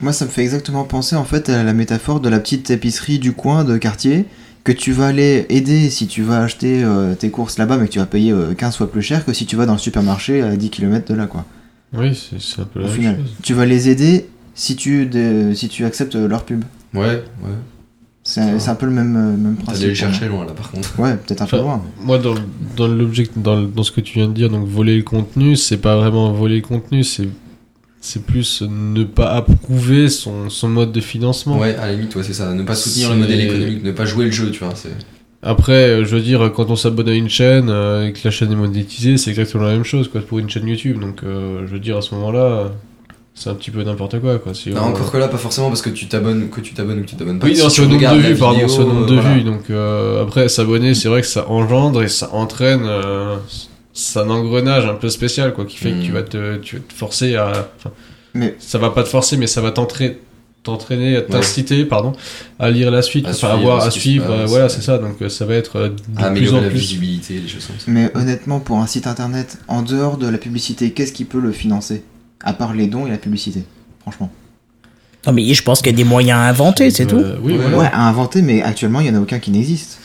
Moi, 0.00 0.12
ça 0.12 0.24
me 0.24 0.30
fait 0.30 0.42
exactement 0.42 0.84
penser 0.84 1.16
en 1.16 1.24
fait 1.24 1.48
à 1.48 1.62
la 1.62 1.72
métaphore 1.72 2.20
de 2.20 2.28
la 2.28 2.38
petite 2.40 2.70
épicerie 2.70 3.18
du 3.18 3.32
coin 3.32 3.64
de 3.64 3.78
quartier 3.78 4.26
que 4.66 4.72
tu 4.72 4.92
vas 4.92 5.06
aller 5.06 5.46
aider 5.48 5.88
si 5.90 6.06
tu 6.08 6.22
vas 6.22 6.42
acheter 6.42 6.82
euh, 6.82 7.14
tes 7.14 7.30
courses 7.30 7.56
là-bas, 7.56 7.76
mais 7.78 7.86
que 7.86 7.92
tu 7.92 7.98
vas 8.00 8.06
payer 8.06 8.32
euh, 8.32 8.52
15 8.54 8.76
fois 8.76 8.90
plus 8.90 9.00
cher 9.02 9.24
que 9.24 9.32
si 9.32 9.46
tu 9.46 9.54
vas 9.56 9.64
dans 9.64 9.74
le 9.74 9.78
supermarché 9.78 10.42
à 10.42 10.56
10 10.56 10.70
km 10.70 11.06
de 11.12 11.14
là, 11.16 11.26
quoi. 11.26 11.44
Oui, 11.96 12.14
c'est 12.38 12.60
un 12.60 12.64
peu 12.64 12.80
la 12.80 12.86
Au 12.86 12.88
même 12.88 12.96
final, 12.98 13.16
chose. 13.16 13.34
tu 13.42 13.54
vas 13.54 13.64
les 13.64 13.88
aider 13.88 14.26
si 14.54 14.74
tu, 14.74 15.06
de- 15.06 15.52
si 15.54 15.68
tu 15.68 15.84
acceptes 15.84 16.16
leur 16.16 16.44
pub. 16.44 16.64
Ouais, 16.94 17.06
ouais. 17.06 17.22
C'est 18.24 18.40
un, 18.40 18.74
peu 18.74 18.86
le 18.86 18.92
même, 18.92 19.14
euh, 19.16 19.36
même 19.36 19.54
T'as 19.58 19.66
principe. 19.66 19.82
dû 19.84 19.88
les 19.90 19.94
chercher 19.94 20.26
loin, 20.26 20.44
là, 20.44 20.50
par 20.52 20.72
contre. 20.72 20.98
Ouais, 20.98 21.14
peut-être 21.14 21.42
un 21.42 21.46
peu 21.46 21.58
loin. 21.58 21.80
Moi, 22.02 22.18
dans, 22.18 22.34
dans 22.76 22.88
l'object, 22.88 23.38
dans, 23.38 23.54
le- 23.60 23.68
dans 23.68 23.84
ce 23.84 23.92
que 23.92 24.00
tu 24.00 24.14
viens 24.18 24.26
de 24.26 24.32
dire, 24.32 24.50
donc 24.50 24.66
voler 24.66 24.96
le 24.96 25.04
contenu, 25.04 25.54
c'est 25.54 25.76
pas 25.76 25.96
vraiment 25.96 26.32
voler 26.32 26.56
le 26.56 26.62
contenu, 26.66 27.04
c'est 27.04 27.28
c'est 28.06 28.22
plus 28.24 28.62
ne 28.62 29.02
pas 29.04 29.30
approuver 29.32 30.08
son, 30.08 30.48
son 30.48 30.68
mode 30.68 30.92
de 30.92 31.00
financement. 31.00 31.58
Ouais, 31.58 31.74
à 31.74 31.86
la 31.86 31.92
limite, 31.94 32.14
ouais, 32.14 32.22
c'est 32.22 32.32
ça. 32.34 32.52
Ne 32.54 32.62
pas 32.62 32.74
soutenir 32.76 33.10
le 33.10 33.16
modèle 33.16 33.40
économique, 33.40 33.82
ne 33.82 33.92
pas 33.92 34.04
jouer 34.06 34.26
le 34.26 34.30
jeu, 34.30 34.50
tu 34.50 34.60
vois. 34.64 34.72
Après, 35.42 35.72
euh, 35.72 36.04
je 36.04 36.14
veux 36.16 36.22
dire, 36.22 36.50
quand 36.54 36.70
on 36.70 36.76
s'abonne 36.76 37.08
à 37.08 37.14
une 37.14 37.28
chaîne 37.28 37.68
euh, 37.68 38.06
et 38.08 38.12
que 38.12 38.18
la 38.24 38.30
chaîne 38.30 38.50
est 38.52 38.56
monétisée, 38.56 39.16
c'est 39.16 39.30
exactement 39.30 39.64
la 39.64 39.72
même 39.72 39.84
chose 39.84 40.08
quoi, 40.08 40.20
pour 40.20 40.38
une 40.38 40.48
chaîne 40.48 40.66
YouTube. 40.66 40.98
Donc, 41.00 41.22
euh, 41.24 41.60
je 41.66 41.72
veux 41.72 41.78
dire, 41.78 41.96
à 41.98 42.02
ce 42.02 42.14
moment-là, 42.14 42.72
c'est 43.34 43.50
un 43.50 43.54
petit 43.54 43.70
peu 43.70 43.82
n'importe 43.82 44.18
quoi. 44.20 44.38
quoi. 44.38 44.54
Si 44.54 44.70
Non, 44.70 44.80
on- 44.82 44.84
encore 44.90 45.12
que 45.12 45.18
là, 45.18 45.28
pas 45.28 45.36
forcément 45.36 45.68
parce 45.68 45.82
que 45.82 45.90
tu 45.90 46.06
t'abonnes, 46.06 46.48
que 46.48 46.60
tu 46.60 46.74
t'abonnes 46.74 47.00
ou 47.00 47.02
que 47.02 47.08
tu 47.08 47.16
t'abonnes 47.16 47.38
pas. 47.38 47.46
Oui, 47.46 47.54
Si 47.56 47.62
non, 47.62 47.68
sur 47.68 47.84
le 47.84 47.90
nombre 47.90 48.14
de 48.14 48.20
vues, 48.20 48.34
pardon, 48.36 48.66
sur 48.68 48.80
le 48.86 48.92
nombre 48.92 49.06
de 49.06 49.14
voilà. 49.14 49.34
vues. 49.34 49.42
Donc, 49.42 49.70
euh, 49.70 50.22
après, 50.22 50.48
s'abonner, 50.48 50.94
c'est 50.94 51.08
vrai 51.08 51.20
que 51.20 51.26
ça 51.26 51.48
engendre 51.50 52.02
et 52.02 52.08
ça 52.08 52.30
entraîne. 52.32 52.82
Euh, 53.96 53.98
c'est 53.98 54.18
un 54.18 54.30
engrenage 54.30 54.84
un 54.86 54.94
peu 54.94 55.08
spécial, 55.08 55.52
quoi, 55.54 55.64
qui 55.64 55.76
fait 55.76 55.92
que 55.92 56.02
tu 56.02 56.12
vas 56.12 56.22
te, 56.22 56.56
tu 56.58 56.76
vas 56.76 56.82
te 56.86 56.92
forcer 56.92 57.36
à. 57.36 57.68
enfin, 57.78 57.90
Mais- 58.34 58.54
ça 58.58 58.78
va 58.78 58.90
pas 58.90 59.02
te 59.02 59.08
forcer, 59.08 59.36
mais 59.36 59.46
ça 59.46 59.60
va 59.60 59.70
t'entraîner 59.70 60.18
t'entraîner, 60.62 61.22
t'inciter, 61.30 61.84
pardon, 61.84 62.10
à 62.58 62.70
lire 62.70 62.90
la 62.90 63.00
suite, 63.00 63.24
À 63.24 63.30
enfin, 63.30 63.36
suivre 63.36 63.52
à 63.52 63.56
voir, 63.56 63.82
ce 63.82 63.86
à 63.86 63.90
qui 63.90 63.94
se 63.94 64.00
suivre, 64.00 64.26
passe, 64.26 64.40
euh, 64.40 64.46
voilà, 64.46 64.68
c'est 64.68 64.82
ça, 64.82 64.98
donc 64.98 65.22
euh, 65.22 65.28
ça 65.28 65.44
va 65.46 65.54
être 65.54 65.76
euh, 65.76 65.88
de 65.90 65.94
À 66.16 66.30
plus 66.30 66.48
améliorer 66.48 66.58
en 66.58 66.60
la 66.62 66.68
plus. 66.70 66.78
visibilité, 66.80 67.38
des 67.38 67.46
choses 67.46 67.66
comme 67.66 67.76
ça. 67.78 67.84
Mais 67.86 68.10
honnêtement, 68.16 68.58
pour 68.58 68.78
un 68.78 68.88
site 68.88 69.06
internet, 69.06 69.58
en 69.68 69.82
dehors 69.82 70.16
de 70.16 70.26
la 70.26 70.38
publicité, 70.38 70.90
qu'est-ce 70.90 71.12
qui 71.12 71.24
peut 71.24 71.38
le 71.38 71.52
financer? 71.52 72.02
À 72.42 72.52
part 72.52 72.74
les 72.74 72.88
dons 72.88 73.06
et 73.06 73.10
la 73.10 73.16
publicité, 73.16 73.62
franchement. 74.00 74.28
Non, 75.24 75.32
mais 75.32 75.54
je 75.54 75.62
pense 75.62 75.82
qu'il 75.82 75.92
y 75.92 75.94
a 75.94 75.96
des 75.96 76.02
moyens 76.02 76.36
à 76.40 76.48
inventer, 76.48 76.90
c'est 76.90 77.06
tout. 77.06 77.16
Euh, 77.16 77.36
oui, 77.42 77.52
Ouais. 77.52 77.58
voilà. 77.60 77.78
Ouais, 77.78 77.90
à 77.92 78.08
inventer, 78.08 78.42
mais 78.42 78.60
actuellement, 78.62 78.98
il 78.98 79.04
n'y 79.08 79.16
en 79.16 79.20
a 79.20 79.22
aucun 79.22 79.38
qui 79.38 79.52
n'existe. 79.52 79.98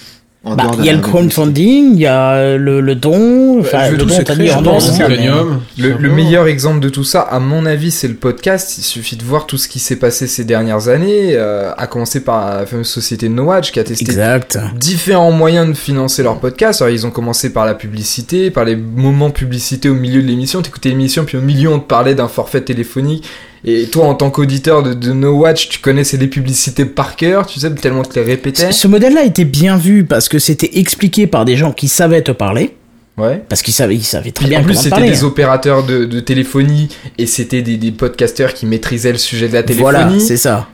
En 0.44 0.56
Bah, 0.56 0.64
dehors 0.64 0.76
de 0.78 0.82
il 0.82 0.86
y 0.88 0.90
a 0.90 0.94
le 0.94 1.02
crowdfunding, 1.02 1.94
il 1.94 2.00
y 2.00 2.08
a 2.08 2.58
le, 2.58 2.82
le 2.82 2.96
don. 2.96 3.60
Enfin, 3.60 3.86
je 3.86 3.92
le 3.92 3.98
trouve 4.00 4.10
don, 4.10 4.34
dit 4.34 4.50
don, 4.64 5.60
le 5.78 5.90
Le, 5.90 5.98
le 5.98 6.10
meilleur 6.10 6.48
exemple 6.48 6.80
de 6.80 6.90
tout 6.90 7.04
ça, 7.04 7.22
à 7.22 7.40
mon 7.40 7.68
avis, 7.68 7.92
c'est 7.92 8.08
le 8.08 8.16
podcast. 8.16 8.76
Il 8.80 8.82
suffit 8.82 9.16
de 9.18 9.24
voir 9.24 9.46
tout 9.46 9.58
ce 9.60 9.68
qui 9.68 9.78
s'est 9.78 9.98
passé 9.98 10.26
ces 10.26 10.44
dernières 10.44 10.88
années, 10.88 11.34
euh, 11.36 11.72
à 11.78 11.86
commencer 11.86 12.24
par 12.24 12.56
la 12.58 12.66
fameuse 12.66 12.88
société 12.88 13.30
No 13.30 13.44
Watch 13.44 13.72
qui 13.72 13.80
a 13.80 13.84
testé 13.84 14.04
Exact. 14.04 14.58
différents 14.76 15.32
moyens 15.32 15.68
de 15.68 15.74
financer 15.74 16.24
leur 16.24 16.40
podcast. 16.40 16.82
Alors, 16.82 16.92
ils 16.92 17.06
ont 17.06 17.12
commencé 17.12 17.54
par 17.54 17.68
la 17.68 17.76
publicité, 17.76 18.50
par 18.50 18.66
les 18.66 18.76
moments 18.76 19.30
publicité 19.30 19.90
au 19.90 19.96
milieu 19.96 20.24
de 20.24 20.28
l'émission. 20.28 20.64
T'écoutais 20.64 20.90
l'émission, 20.90 21.24
puis 21.24 21.38
au 21.38 21.42
milieu, 21.42 21.70
on 21.72 21.80
te 21.80 21.88
parlait 21.88 22.16
d'un 22.16 22.28
forfait 22.28 22.62
téléphonique. 22.62 23.28
Et 23.64 23.86
toi, 23.86 24.06
en 24.06 24.16
tant 24.16 24.32
qu'auditeur 24.32 24.82
de, 24.82 24.94
de 24.94 25.14
No 25.14 25.34
Watch, 25.34 25.70
tu 25.70 25.80
connaissais 25.80 26.18
les 26.18 26.28
publicités 26.28 26.86
par 26.86 27.16
cœur, 27.16 27.46
tu 27.46 27.60
sais, 27.60 27.74
tellement 27.76 28.02
que 28.02 28.14
tu 28.14 28.20
les 28.20 28.26
répétais. 28.26 28.72
Ce 28.72 28.82
ce 28.82 28.88
modèle-là 28.88 29.24
était 29.24 29.46
bien 29.46 29.78
vu 29.78 30.04
parce 30.04 30.28
que 30.30 30.40
c'était 30.40 30.80
expliqué 30.80 31.28
par 31.28 31.46
des 31.46 31.56
gens 31.56 31.72
qui 31.72 31.88
savaient 31.88 32.24
te 32.24 32.32
parler. 32.32 32.76
Ouais. 33.18 33.44
Parce 33.48 33.62
qu'ils 33.62 33.74
savaient, 33.74 33.96
ils 33.96 34.04
savaient 34.04 34.32
très 34.32 34.46
Puis 34.46 34.50
bien 34.50 34.62
en 34.62 34.64
plus, 34.64 34.76
c'était 34.76 35.06
des 35.06 35.24
opérateurs 35.24 35.84
de, 35.86 36.06
de 36.06 36.20
téléphonie 36.20 36.90
et 37.20 37.28
c'était 37.28 37.62
des, 37.62 37.78
des 37.78 37.92
podcasteurs 37.92 38.54
qui 38.54 38.66
maîtrisaient 38.66 39.12
le 39.12 39.18
sujet 39.20 39.48
de 39.48 39.54
la 39.54 39.62
téléphonie. 39.62 39.92
Voilà, 39.92 40.20
c'est 40.20 40.38
ça. 40.38 40.68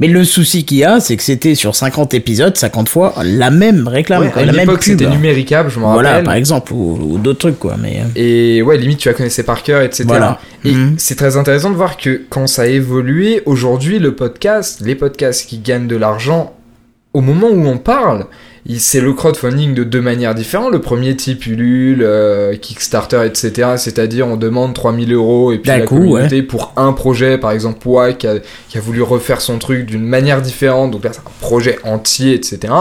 Mais 0.00 0.06
le 0.06 0.24
souci 0.24 0.64
qu'il 0.64 0.78
y 0.78 0.84
a, 0.84 1.00
c'est 1.00 1.16
que 1.16 1.22
c'était 1.24 1.54
sur 1.56 1.74
50 1.74 2.14
épisodes, 2.14 2.56
50 2.56 2.88
fois, 2.88 3.14
la 3.24 3.50
même 3.50 3.88
réclame, 3.88 4.22
Ouais, 4.22 4.30
quoi, 4.30 4.42
à 4.42 4.44
la 4.44 4.52
même 4.52 4.68
c'était 4.80 5.08
numéricable, 5.08 5.70
je 5.70 5.80
m'en 5.80 5.92
Voilà, 5.94 6.10
rappelle. 6.10 6.24
par 6.24 6.34
exemple, 6.34 6.72
ou, 6.72 6.98
ou 7.14 7.18
d'autres 7.18 7.40
trucs, 7.40 7.58
quoi. 7.58 7.76
Mais 7.82 8.00
euh, 8.00 8.04
Et 8.14 8.62
ouais, 8.62 8.76
limite, 8.78 8.98
tu 8.98 9.08
la 9.08 9.14
connaissais 9.14 9.42
par 9.42 9.62
cœur, 9.64 9.82
etc. 9.82 10.04
Voilà. 10.06 10.38
Et 10.64 10.72
Mhm. 10.72 10.94
c'est 10.98 11.16
très 11.16 11.36
intéressant 11.36 11.70
de 11.70 11.74
voir 11.76 11.96
que 11.96 12.22
quand 12.28 12.46
ça 12.46 12.62
a 12.62 12.66
évolué, 12.66 13.42
aujourd'hui, 13.44 13.98
le 13.98 14.14
podcast, 14.14 14.80
les 14.84 14.94
podcasts 14.94 15.48
qui 15.48 15.58
gagnent 15.58 15.88
de 15.88 15.96
l'argent 15.96 16.54
au 17.12 17.20
moment 17.20 17.48
où 17.50 17.66
on 17.66 17.78
parle, 17.78 18.26
c'est 18.78 19.00
le 19.00 19.12
crowdfunding 19.12 19.74
de 19.74 19.84
deux 19.84 20.00
manières 20.00 20.34
différentes. 20.34 20.72
Le 20.72 20.80
premier 20.80 21.16
type 21.16 21.46
Ulule, 21.46 22.02
euh, 22.02 22.56
Kickstarter, 22.56 23.24
etc. 23.24 23.70
C'est-à-dire 23.76 24.26
on 24.26 24.36
demande 24.36 24.74
3000 24.74 25.12
euros 25.12 25.52
et 25.52 25.58
puis 25.58 25.70
la 25.70 25.80
coup, 25.80 25.96
communauté 25.96 26.42
pour 26.42 26.72
un 26.76 26.92
projet, 26.92 27.38
par 27.38 27.50
exemple 27.52 27.78
Poa 27.80 28.12
qui 28.12 28.26
a, 28.26 28.34
qui 28.68 28.78
a 28.78 28.80
voulu 28.80 29.02
refaire 29.02 29.40
son 29.40 29.58
truc 29.58 29.86
d'une 29.86 30.04
manière 30.04 30.42
différente, 30.42 30.90
donc 30.90 31.04
là 31.04 31.10
c'est 31.12 31.20
un 31.20 31.30
projet 31.40 31.78
entier, 31.84 32.34
etc. 32.34 32.72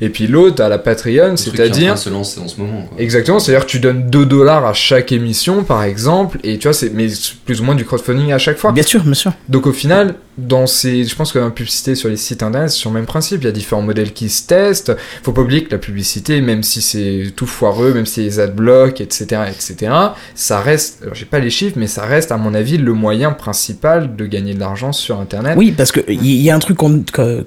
Et 0.00 0.08
puis 0.08 0.26
l'autre 0.26 0.62
à 0.62 0.68
la 0.68 0.78
Patreon, 0.78 1.36
c'est-à-dire 1.36 1.98
se 1.98 2.10
lancer 2.10 2.40
en 2.40 2.48
ce 2.48 2.60
moment. 2.60 2.86
Quoi. 2.88 3.00
Exactement, 3.00 3.38
c'est-à-dire 3.38 3.66
que 3.66 3.70
tu 3.70 3.80
donnes 3.80 4.08
2 4.10 4.26
dollars 4.26 4.66
à 4.66 4.72
chaque 4.72 5.12
émission, 5.12 5.64
par 5.64 5.82
exemple, 5.84 6.38
et 6.42 6.58
tu 6.58 6.68
vois, 6.68 6.74
c'est 6.74 6.92
mais 6.92 7.08
c'est 7.08 7.36
plus 7.44 7.60
ou 7.60 7.64
moins 7.64 7.74
du 7.74 7.84
crowdfunding 7.84 8.32
à 8.32 8.38
chaque 8.38 8.58
fois. 8.58 8.72
Bien 8.72 8.82
sûr, 8.82 9.02
bien 9.02 9.14
sûr. 9.14 9.32
Donc 9.48 9.66
au 9.66 9.72
final, 9.72 10.14
dans 10.38 10.66
ces, 10.66 11.04
je 11.04 11.14
pense 11.16 11.32
que 11.32 11.38
la 11.38 11.50
publicité 11.50 11.94
sur 11.94 12.08
les 12.08 12.16
sites 12.16 12.42
internet, 12.42 12.70
c'est 12.70 12.78
sur 12.78 12.90
le 12.90 12.94
même 12.96 13.06
principe. 13.06 13.42
Il 13.42 13.46
y 13.46 13.48
a 13.48 13.52
différents 13.52 13.82
modèles 13.82 14.12
qui 14.12 14.28
se 14.28 14.46
testent. 14.46 14.92
Faut 15.22 15.32
que 15.44 15.70
la 15.70 15.78
publicité, 15.78 16.40
même 16.40 16.62
si 16.62 16.80
c'est 16.80 17.32
tout 17.34 17.46
foireux, 17.46 17.92
même 17.92 18.06
si 18.06 18.22
les 18.22 18.40
adblocks, 18.40 19.00
etc., 19.00 19.42
etc., 19.48 19.92
ça 20.34 20.60
reste, 20.60 21.02
alors 21.02 21.14
j'ai 21.14 21.26
pas 21.26 21.38
les 21.38 21.50
chiffres, 21.50 21.76
mais 21.78 21.86
ça 21.86 22.04
reste, 22.04 22.32
à 22.32 22.36
mon 22.36 22.54
avis, 22.54 22.78
le 22.78 22.92
moyen 22.92 23.32
principal 23.32 24.16
de 24.16 24.26
gagner 24.26 24.54
de 24.54 24.60
l'argent 24.60 24.92
sur 24.92 25.20
internet. 25.20 25.54
Oui, 25.56 25.72
parce 25.76 25.92
que 25.92 26.00
il 26.08 26.24
y, 26.24 26.42
y 26.42 26.50
a 26.50 26.54
un 26.54 26.58
truc 26.58 26.78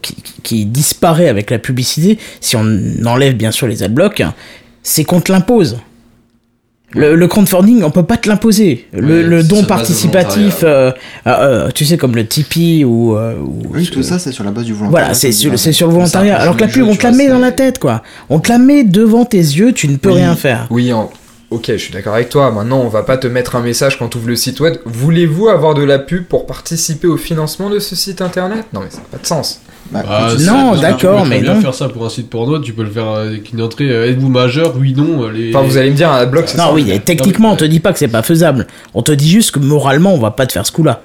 qui, 0.01 0.15
qui 0.43 0.65
disparaît 0.65 1.29
avec 1.29 1.49
la 1.49 1.59
publicité, 1.59 2.19
si 2.41 2.55
on 2.55 2.65
enlève 3.05 3.35
bien 3.35 3.51
sûr 3.51 3.67
les 3.67 3.83
adblocks, 3.83 4.23
c'est 4.83 5.03
qu'on 5.03 5.21
te 5.21 5.31
l'impose. 5.31 5.77
Le, 6.95 7.13
le 7.15 7.27
crowdfunding, 7.27 7.83
on 7.83 7.91
peut 7.91 8.03
pas 8.03 8.17
te 8.17 8.27
l'imposer. 8.27 8.87
Le, 8.93 9.21
le 9.21 9.43
don 9.43 9.63
participatif, 9.63 10.61
euh, 10.63 10.91
euh, 11.27 11.29
euh, 11.67 11.69
tu 11.73 11.85
sais, 11.85 11.97
comme 11.97 12.15
le 12.15 12.25
Tipeee 12.25 12.83
ou. 12.83 13.15
euh, 13.15 13.35
ou 13.39 13.61
Oui, 13.73 13.85
ce- 13.85 13.91
tout 13.91 14.01
ça, 14.03 14.17
c'est 14.17 14.31
sur 14.31 14.43
la 14.43 14.49
base 14.51 14.65
du 14.65 14.73
volontariat. 14.73 15.05
Voilà, 15.05 15.13
c'est 15.13 15.31
sur, 15.31 15.57
sur 15.59 15.87
le 15.87 15.93
volontariat. 15.93 16.37
Alors 16.39 16.55
que 16.55 16.61
la 16.61 16.67
pub, 16.67 16.85
jeu, 16.85 16.89
on 16.91 16.95
te 16.95 17.03
la 17.03 17.11
met 17.11 17.27
dans 17.27 17.37
la 17.39 17.51
tête, 17.51 17.77
quoi. 17.77 18.01
On 18.29 18.39
te 18.39 18.49
la 18.49 18.57
met 18.57 18.83
devant 18.83 19.25
tes 19.25 19.37
yeux, 19.37 19.71
tu 19.73 19.87
ne 19.87 19.97
peux 19.97 20.09
Oui. 20.09 20.15
rien 20.15 20.35
faire. 20.35 20.65
Oui, 20.71 20.91
en- 20.91 21.11
ok, 21.51 21.65
je 21.67 21.77
suis 21.77 21.93
d'accord 21.93 22.13
avec 22.13 22.29
toi. 22.29 22.51
Maintenant, 22.51 22.79
on 22.79 22.89
va 22.89 23.03
pas 23.03 23.17
te 23.17 23.27
mettre 23.27 23.55
un 23.55 23.61
message 23.61 23.97
quand 23.97 24.07
tu 24.09 24.17
ouvres 24.17 24.27
le 24.29 24.35
site 24.35 24.59
web. 24.59 24.75
Voulez-vous 24.85 25.47
avoir 25.49 25.73
de 25.73 25.83
la 25.83 25.99
pub 25.99 26.25
pour 26.25 26.45
participer 26.45 27.07
au 27.07 27.17
financement 27.17 27.69
de 27.69 27.79
ce 27.79 27.95
site 27.95 28.21
internet? 28.21 28.65
Non, 28.73 28.81
mais 28.81 28.89
ça 28.89 28.97
n'a 28.97 29.03
pas 29.11 29.17
de 29.17 29.25
sens. 29.27 29.61
Bah, 29.91 30.03
Ah, 30.07 30.27
quand 30.31 30.37
c'est- 30.37 30.45
Non, 30.45 30.75
d'accord, 30.75 31.23
Tu 31.23 31.29
peux 31.29 31.29
mais 31.35 31.41
bien 31.41 31.55
non. 31.55 31.61
faire 31.61 31.73
ça 31.73 31.89
pour 31.89 32.05
un 32.05 32.09
site 32.09 32.29
porno, 32.29 32.59
tu 32.59 32.73
peux 32.73 32.83
le 32.83 32.91
faire 32.91 33.07
avec 33.07 33.51
une 33.51 33.61
entrée. 33.61 33.89
euh, 33.89 34.09
Êtes-vous 34.11 34.29
majeur? 34.29 34.75
Oui, 34.77 34.93
non. 34.95 35.23
euh, 35.23 35.31
Les... 35.31 35.49
Enfin, 35.55 35.65
vous 35.65 35.77
allez 35.77 35.89
me 35.89 35.95
dire, 35.95 36.11
un 36.11 36.17
adblock, 36.17 36.43
c'est 36.47 36.57
Non, 36.57 36.65
ça. 36.65 36.73
oui, 36.73 36.91
et 36.91 36.99
techniquement, 36.99 37.51
on 37.53 37.55
te 37.55 37.65
dit 37.65 37.79
pas 37.79 37.91
que 37.93 37.97
c'est 37.99 38.07
pas 38.07 38.21
faisable. 38.21 38.67
On 38.93 39.01
te 39.01 39.11
dit 39.11 39.29
juste 39.29 39.51
que 39.51 39.59
moralement, 39.59 40.13
on 40.13 40.19
va 40.19 40.29
pas 40.31 40.45
te 40.45 40.51
faire 40.51 40.65
ce 40.65 40.71
coup-là. 40.71 41.01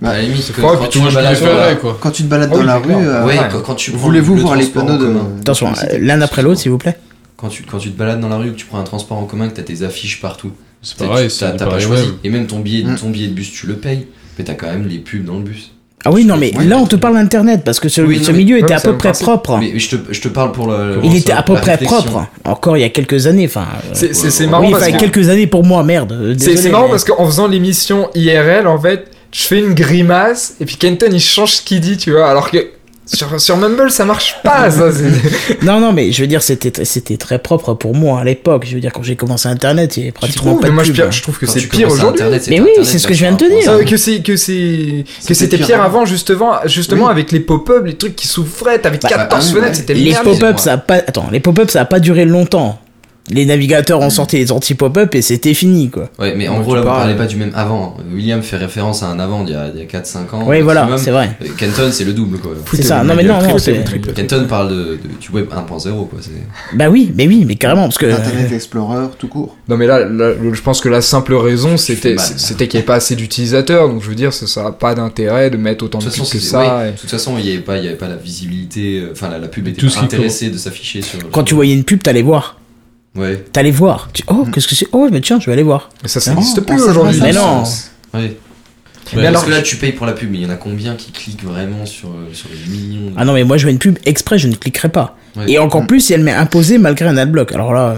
Bah, 0.00 0.10
à 0.10 0.12
la 0.14 0.22
limite, 0.22 0.50
quand 0.60 0.76
puis 0.78 0.88
tu 0.88 1.00
te 1.00 1.12
balades 1.12 1.38
dans 1.40 1.46
la-. 1.46 1.74
Quand 2.00 2.10
tu 2.10 2.22
te 2.22 2.28
balades 2.28 2.50
dans 2.50 2.58
oui, 2.60 2.64
la 2.66 2.76
rue, 2.78 2.92
euh, 2.94 3.24
Ouais, 3.26 3.38
Ouais. 3.38 3.44
quand, 3.50 3.60
quand 3.60 3.74
tu 3.74 3.90
prends 3.90 4.00
voulez-vous 4.00 4.36
le 4.36 4.40
voir 4.42 4.56
les 4.56 4.66
panneaux 4.66 4.96
de. 4.96 5.12
Attention, 5.40 5.72
l'un 5.98 6.20
après 6.22 6.42
l'autre, 6.42 6.60
s'il 6.60 6.70
vous 6.70 6.78
plaît. 6.78 6.96
Quand 7.42 7.48
tu, 7.48 7.64
quand 7.64 7.76
tu 7.78 7.90
te 7.90 7.98
balades 7.98 8.20
dans 8.20 8.28
la 8.30 8.36
rue, 8.38 8.52
que 8.52 8.56
tu 8.56 8.64
prends 8.66 8.78
un 8.78 8.84
transport 8.84 9.18
en 9.18 9.24
commun, 9.24 9.48
que 9.48 9.56
t'as 9.56 9.62
tes 9.62 9.82
affiches 9.82 10.20
partout. 10.22 10.52
C'est 10.80 10.96
pareil, 10.96 11.28
t'as- 11.28 11.50
c'est 11.50 11.56
t'as 11.58 11.66
pas 11.66 11.78
choisi. 11.78 12.06
même. 12.06 12.14
Et 12.24 12.30
même 12.30 12.46
ton 12.46 12.60
billet, 12.60 12.84
Mm. 12.84 12.96
ton 12.96 13.10
billet 13.10 13.26
de 13.28 13.34
bus, 13.34 13.52
tu 13.52 13.66
le 13.66 13.74
payes. 13.74 14.06
Mais 14.38 14.44
t'as 14.44 14.54
quand 14.54 14.68
même 14.68 14.86
les 14.88 14.98
pubs 14.98 15.24
dans 15.24 15.34
le 15.36 15.42
bus. 15.42 15.72
Ah 16.04 16.10
oui, 16.10 16.24
non, 16.24 16.36
mais 16.36 16.50
là, 16.66 16.78
on 16.78 16.86
te 16.86 16.96
parle 16.96 17.14
d'Internet, 17.14 17.62
parce 17.64 17.78
que 17.78 17.88
ce, 17.88 18.00
Oui, 18.00 18.16
ce 18.18 18.22
non, 18.30 18.32
mais- 18.32 18.38
milieu 18.44 18.58
était 18.58 18.74
à 18.74 18.80
peu 18.80 18.96
près 18.96 19.12
propre. 19.12 19.58
Mais, 19.58 19.78
je, 19.78 19.96
te, 19.96 20.12
je 20.12 20.20
te 20.20 20.26
parle 20.28 20.50
pour 20.52 20.66
le. 20.68 20.98
Il 21.04 21.14
était 21.14 21.30
à 21.32 21.42
peu 21.42 21.54
près 21.54 21.76
propre. 21.78 22.26
Encore 22.44 22.76
il 22.76 22.80
y 22.80 22.84
a 22.84 22.88
quelques 22.88 23.26
années, 23.28 23.46
enfin. 23.46 23.66
euh, 23.84 23.90
C'est 23.92 24.12
c'est- 24.14 24.30
c'est 24.30 24.46
marrant 24.48 24.64
oui, 24.66 24.72
parce 24.72 24.88
que- 24.88 24.98
quelques 24.98 25.28
années 25.28 25.46
pour 25.46 25.64
moi, 25.64 25.84
merde. 25.84 26.12
euh, 26.12 26.34
désolé, 26.34 26.56
c'est 26.56 26.70
marrant 26.70 26.84
mais- 26.86 26.90
parce 26.92 27.04
qu'en 27.04 27.24
faisant 27.26 27.46
l'émission 27.46 28.08
IRL, 28.16 28.66
en 28.66 28.80
fait, 28.80 29.10
je 29.32 29.42
fais 29.42 29.60
une 29.60 29.74
grimace 29.74 30.54
et 30.60 30.64
puis 30.64 30.74
Kenton 30.76 31.06
il 31.12 31.20
change 31.20 31.52
ce 31.56 31.62
qu'il 31.62 31.80
dit, 31.80 31.96
tu 31.96 32.10
vois. 32.12 32.28
Alors 32.28 32.50
que 32.50 32.58
sur, 33.06 33.40
sur 33.40 33.56
Mumble 33.56 33.90
ça 33.90 34.04
marche 34.04 34.36
pas, 34.44 34.70
ça. 34.70 34.88
Non, 35.62 35.80
non, 35.80 35.92
mais 35.92 36.12
je 36.12 36.20
veux 36.20 36.26
dire, 36.26 36.42
c'était 36.42 36.84
c'était 36.84 37.16
très 37.16 37.38
propre 37.38 37.74
pour 37.74 37.94
moi 37.94 38.20
à 38.20 38.24
l'époque. 38.24 38.64
Je 38.66 38.74
veux 38.74 38.80
dire, 38.80 38.92
quand 38.92 39.02
j'ai 39.02 39.16
commencé 39.16 39.48
Internet, 39.48 39.96
il 39.96 40.00
y 40.00 40.02
avait 40.04 40.12
Tu 40.12 40.18
pratiquement 40.18 40.50
trouves 40.52 40.60
pas 40.60 40.66
Mais 40.66 40.70
de 40.70 40.74
moi 40.74 40.84
je, 40.84 40.92
pub. 40.92 40.96
pire- 41.02 41.12
je 41.12 41.22
trouve 41.22 41.38
que 41.38 41.46
c'est 41.46 41.60
pire 41.68 41.90
aujourd'hui. 41.90 42.24
Mais 42.48 42.60
oui, 42.60 42.70
c'est 42.84 42.98
ce 42.98 43.06
que 43.06 43.14
je 43.14 43.20
viens 43.20 43.32
de 43.32 43.36
te 43.38 43.44
dire. 43.44 43.70
1.0. 43.72 43.80
Euh, 43.80 43.84
que 43.84 43.96
c'est 43.96 44.20
que 44.22 44.36
c'est 44.36 45.04
que 45.26 45.34
C'était 45.34 45.56
pire 45.56 45.66
pire 45.66 45.76
avant. 45.82 45.98
avant 46.00 46.04
justement 46.06 46.52
justement 46.66 47.06
Oui. 47.06 47.10
avec 47.12 47.32
les 47.32 47.40
pop-up 47.40 47.84
les 47.86 47.94
trucs 47.94 48.16
qui 48.16 48.26
s'ouvraient 48.26 48.78
t'avais 48.78 48.98
Bah, 48.98 49.08
14 49.08 49.28
ah 49.30 49.36
oui, 49.46 49.52
fenêtres 49.52 49.66
ouais. 49.68 49.74
c'était 49.74 49.94
Les 49.94 50.14
pop-up, 50.14 50.58
ça 50.58 50.74
a 50.74 50.78
pas. 50.78 50.94
Attends, 50.96 51.28
les 51.32 51.40
pop-up, 51.40 51.70
ça 51.70 51.80
a 51.82 51.84
pas 51.84 52.00
duré 52.00 52.24
longtemps. 52.24 52.78
Les 53.30 53.46
navigateurs 53.46 54.00
ont 54.00 54.10
sorti 54.10 54.36
les 54.36 54.50
anti-pop-up 54.50 55.14
et 55.14 55.22
c'était 55.22 55.54
fini, 55.54 55.90
quoi. 55.90 56.10
Ouais, 56.18 56.34
mais 56.36 56.48
en 56.48 56.60
gros, 56.60 56.74
là, 56.74 56.80
vous 56.80 56.86
parlez 56.88 57.14
pas 57.14 57.26
du 57.26 57.36
même 57.36 57.52
avant. 57.54 57.96
William 58.12 58.42
fait 58.42 58.56
référence 58.56 59.04
à 59.04 59.06
un 59.06 59.20
avant 59.20 59.44
d'il 59.44 59.54
y 59.54 59.56
a, 59.56 59.68
il 59.72 59.80
y 59.80 59.82
a 59.82 59.86
4-5 59.86 60.34
ans. 60.34 60.44
Oui, 60.44 60.60
voilà, 60.60 60.88
c'est 60.98 61.12
vrai. 61.12 61.36
Euh, 61.40 61.46
Kenton, 61.56 61.88
c'est 61.92 62.02
le 62.04 62.14
double, 62.14 62.38
quoi. 62.38 62.52
C'est 62.74 62.82
ça. 62.82 63.04
Non, 63.04 63.14
mais 63.14 63.22
non, 63.22 63.40
non, 63.40 63.58
c'est. 63.58 63.82
Kenton 64.14 64.46
parle 64.48 64.70
de, 64.70 64.74
de- 64.74 64.98
du 65.20 65.30
web 65.32 65.46
1.0, 65.52 66.08
quoi. 66.08 66.18
c'est- 66.20 66.30
Bah 66.76 66.88
oui, 66.90 67.12
mais 67.14 67.28
oui, 67.28 67.44
mais 67.46 67.54
carrément, 67.54 67.82
parce 67.84 67.98
que. 67.98 68.06
Internet 68.06 68.50
Explorer, 68.52 69.06
tout 69.18 69.28
court. 69.28 69.56
Non 69.68 69.76
mais 69.76 69.86
là, 69.86 70.00
je 70.08 70.60
pense 70.60 70.80
que 70.80 70.88
la 70.88 71.00
simple 71.00 71.34
raison 71.34 71.76
c'était 71.76 72.14
qu'il 72.16 72.68
n'y 72.68 72.76
avait 72.76 72.82
pas 72.82 72.96
assez 72.96 73.14
d'utilisateurs 73.16 73.88
donc 73.88 74.02
je 74.02 74.08
veux 74.08 74.14
dire 74.14 74.32
ça 74.32 74.46
ça 74.46 74.66
a 74.66 74.72
pas 74.72 74.94
d'intérêt 74.94 75.48
de 75.50 75.56
mettre 75.56 75.84
autant 75.84 75.98
De 75.98 76.04
de 76.06 76.10
pubs 76.10 76.18
que 76.20 76.26
c'est- 76.26 76.38
ça. 76.40 76.88
et- 76.88 76.92
de 76.92 76.96
toute 76.96 77.08
façon, 77.10 77.36
il 77.38 77.44
n'y 77.44 77.50
avait 77.52 77.60
pas, 77.60 77.78
il 77.78 77.84
y 77.84 77.86
avait 77.88 77.96
pas 77.96 78.08
la 78.08 78.16
visibilité. 78.16 79.00
euh, 79.00 79.12
Enfin, 79.12 79.28
la, 79.30 79.38
la 79.38 79.48
pub 79.48 79.68
était 79.68 79.80
Tout 79.80 79.86
pas 79.86 79.92
ce 79.92 79.98
qui 80.00 80.04
intéressée 80.04 80.50
de 80.50 80.58
s'afficher 80.58 81.00
sur. 81.02 81.18
Quand 81.30 81.44
tu 81.44 81.54
voyais 81.54 81.74
une 81.74 81.84
pub, 81.84 82.02
t'allais 82.02 82.22
voir. 82.22 82.56
Ouais. 83.14 83.44
T'allais 83.52 83.70
voir. 83.70 84.08
Tu... 84.12 84.22
Oh, 84.28 84.46
qu'est-ce 84.52 84.66
que 84.68 84.74
c'est? 84.74 84.86
Oh, 84.92 85.08
mais 85.12 85.20
tiens, 85.20 85.38
je 85.38 85.46
vais 85.46 85.52
aller 85.52 85.62
voir. 85.62 85.90
Mais 86.02 86.08
ça 86.08 86.20
ça 86.20 86.32
n'existe 86.34 86.58
on 86.58 86.62
plus 86.62 86.78
s'adresse 86.78 86.90
aujourd'hui. 86.90 87.20
Mais 87.20 87.32
non. 87.32 87.62
Ouais. 88.14 88.36
Mais 89.14 89.24
Parce 89.24 89.26
alors- 89.28 89.44
que 89.46 89.50
là, 89.50 89.60
tu 89.62 89.76
payes 89.76 89.92
pour 89.92 90.06
la 90.06 90.12
pub, 90.12 90.30
mais 90.30 90.38
il 90.38 90.42
y 90.44 90.46
en 90.46 90.50
a 90.50 90.54
combien 90.56 90.94
qui 90.94 91.12
cliquent 91.12 91.44
vraiment 91.44 91.84
sur, 91.84 92.08
euh, 92.08 92.32
sur 92.32 92.48
les 92.50 92.70
millions 92.72 93.10
de- 93.10 93.14
Ah 93.18 93.24
non, 93.26 93.34
mais 93.34 93.44
moi, 93.44 93.58
je 93.58 93.64
vois 93.64 93.72
une 93.72 93.78
pub 93.78 93.98
exprès, 94.06 94.38
je 94.38 94.48
ne 94.48 94.54
cliquerai 94.54 94.88
pas. 94.88 95.16
Ouais. 95.36 95.50
Et 95.50 95.58
encore 95.58 95.86
plus 95.86 96.00
si 96.00 96.12
elle 96.14 96.22
m'est 96.22 96.32
imposée 96.32 96.78
malgré 96.78 97.06
un 97.06 97.16
adblock. 97.18 97.52
Alors 97.52 97.72
là. 97.74 97.88
euh, 97.90 97.94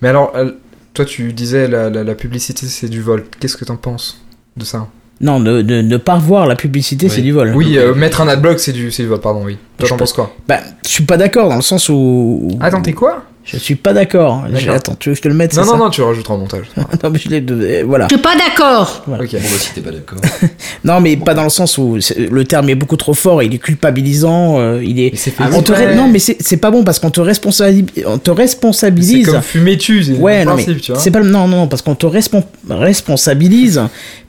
Mais 0.00 0.08
alors 0.08 0.32
euh, 0.36 0.52
toi 0.94 1.04
tu 1.04 1.32
disais 1.32 1.66
la, 1.68 1.88
la, 1.90 2.04
la 2.04 2.14
publicité 2.14 2.66
c'est 2.66 2.88
du 2.88 3.00
vol. 3.02 3.24
Qu'est-ce 3.40 3.56
que 3.56 3.64
t'en 3.64 3.76
penses 3.76 4.20
de 4.56 4.64
ça? 4.64 4.86
Non, 5.20 5.40
ne, 5.40 5.60
ne, 5.62 5.80
ne 5.82 5.96
pas 5.96 6.14
revoir 6.16 6.46
la 6.46 6.54
publicité, 6.56 7.06
Oui. 7.06 7.12
c'est 7.14 7.22
du 7.22 7.32
vol. 7.32 7.52
Oui, 7.56 7.76
euh, 7.78 7.94
mettre 7.94 8.20
un 8.20 8.28
adblock 8.28 8.60
c'est 8.60 8.72
du 8.72 8.90
c'est 8.92 9.02
du 9.02 9.08
vol 9.08 9.20
pardon 9.20 9.44
oui. 9.44 9.56
Toi 9.78 9.86
Je 9.86 9.88
t'en 9.88 9.96
peux- 9.96 10.00
penses 10.00 10.12
quoi? 10.12 10.34
Bah, 10.46 10.60
je 10.84 10.88
suis 10.90 11.04
pas 11.04 11.16
d'accord 11.16 11.48
dans 11.48 11.56
le 11.56 11.62
sens 11.62 11.88
où- 11.88 12.50
Attends 12.60 12.82
t'es 12.82 12.92
quoi? 12.92 13.24
Je 13.50 13.56
suis 13.56 13.74
pas 13.76 13.92
d'accord. 13.94 14.44
Attends, 14.68 14.94
tu 14.98 15.08
veux 15.08 15.14
que 15.14 15.18
je 15.18 15.22
te 15.22 15.28
le 15.28 15.34
mette 15.34 15.56
Non 15.56 15.62
c'est 15.62 15.66
non 15.68 15.72
ça 15.78 15.84
non 15.84 15.90
tu 15.90 16.02
rajouteras 16.02 16.34
au 16.34 16.38
montage. 16.38 16.66
non, 16.76 17.10
mais 17.10 17.18
je 17.18 17.28
l'ai. 17.30 17.40
de- 17.40 17.82
Voilà. 17.86 18.06
Je 18.10 18.14
suis 18.16 18.22
pas 18.22 18.34
d'accord. 18.36 19.04
ok. 19.08 19.16
Bon, 19.16 19.18
bah, 19.32 19.38
si 19.58 19.72
t'es 19.74 19.80
pas 19.80 19.90
d'accord. 19.90 20.18
Non, 20.84 21.00
mais 21.00 21.16
pas 21.16 21.34
dans 21.34 21.44
le 21.44 21.48
sens 21.48 21.78
où 21.78 22.00
c'est- 22.00 22.30
le 22.30 22.44
terme 22.44 22.68
est 22.68 22.74
beaucoup 22.74 22.96
trop 22.96 23.14
fort, 23.14 23.42
il 23.42 23.54
est 23.54 23.58
culpabilisant, 23.58 24.58
euh, 24.58 24.84
il 24.84 25.00
est. 25.00 25.10
Mais 25.12 25.18
c'est 25.18 25.30
fait 25.30 25.44
On 25.52 25.62
te 25.62 25.72
ré- 25.72 25.94
Non, 25.96 26.08
mais 26.08 26.18
c'est 26.18 26.36
c'est 26.40 26.58
pas 26.58 26.70
bon 26.70 26.84
parce 26.84 26.98
qu'on 26.98 27.10
te, 27.10 27.20
responsabilise 27.20 28.04
on 28.06 28.18
te 28.18 28.30
c'est 28.30 28.36
responsabilise. 28.36 29.26
comme 29.28 29.40
fumer 29.42 29.78
tu 29.78 30.02
c'est 30.04 30.12
Ouais, 30.12 30.40
le 30.40 30.44
non, 30.50 30.56
mais 30.56 30.62
principe 30.64 30.82
tu 30.82 30.92
vois. 30.92 31.00
c'est 31.00 31.10
pas 31.10 31.20
le- 31.20 31.30
non, 31.30 31.48
non, 31.48 31.66
parce 31.68 31.82
qu'on 31.82 31.94
te 31.94 32.06
respon- 32.06 32.44
responsabilise 32.68 33.82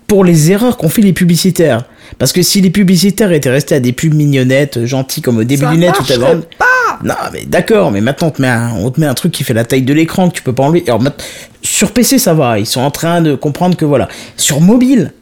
pour 0.10 0.26
les 0.26 0.52
erreurs 0.52 0.76
qu'ont 0.76 0.90
fait 0.90 1.02
les 1.02 1.14
publicitaires. 1.14 1.86
Parce 2.18 2.34
que 2.34 2.42
si 2.42 2.60
les 2.60 2.72
publicitaires 2.72 3.32
étaient 3.32 3.50
restés 3.52 3.76
à 3.76 3.80
des 3.80 3.94
pubs 3.94 4.14
mignonnettes, 4.14 4.78
euh, 4.78 4.86
gentilles 4.86 5.22
comme 5.22 5.38
au 5.38 5.44
début 5.46 5.66
du 5.68 5.78
net, 5.78 5.92
où 5.96 6.00
marcherait 6.00 6.18
t'avais- 6.18 6.40
Non, 7.04 7.14
mais 7.32 7.46
d'accord, 7.46 7.92
mais 7.92 8.02
maintenant 8.02 8.28
on 8.28 8.32
te, 8.32 8.42
met 8.42 8.48
un, 8.50 8.72
on 8.78 8.90
te 8.92 9.00
met 9.00 9.06
un 9.06 9.14
truc 9.14 9.32
qui 9.32 9.44
fait 9.46 9.54
la 9.54 9.64
taille 9.64 9.84
de 9.84 9.94
l'écran 9.94 10.30
que 10.30 10.36
tu 10.36 10.42
peux 10.42 10.52
pas 10.52 10.64
enlever. 10.64 10.84
Alors, 10.88 11.02
sur 11.62 11.92
PC, 11.92 12.18
ça 12.18 12.34
va, 12.34 12.60
ils 12.60 12.66
sont 12.66 12.82
en 12.82 12.92
train 12.92 13.22
de 13.22 13.36
comprendre 13.36 13.78
que 13.78 13.86
voilà. 13.86 14.08
Sur 14.36 14.60
mobile, 14.60 15.14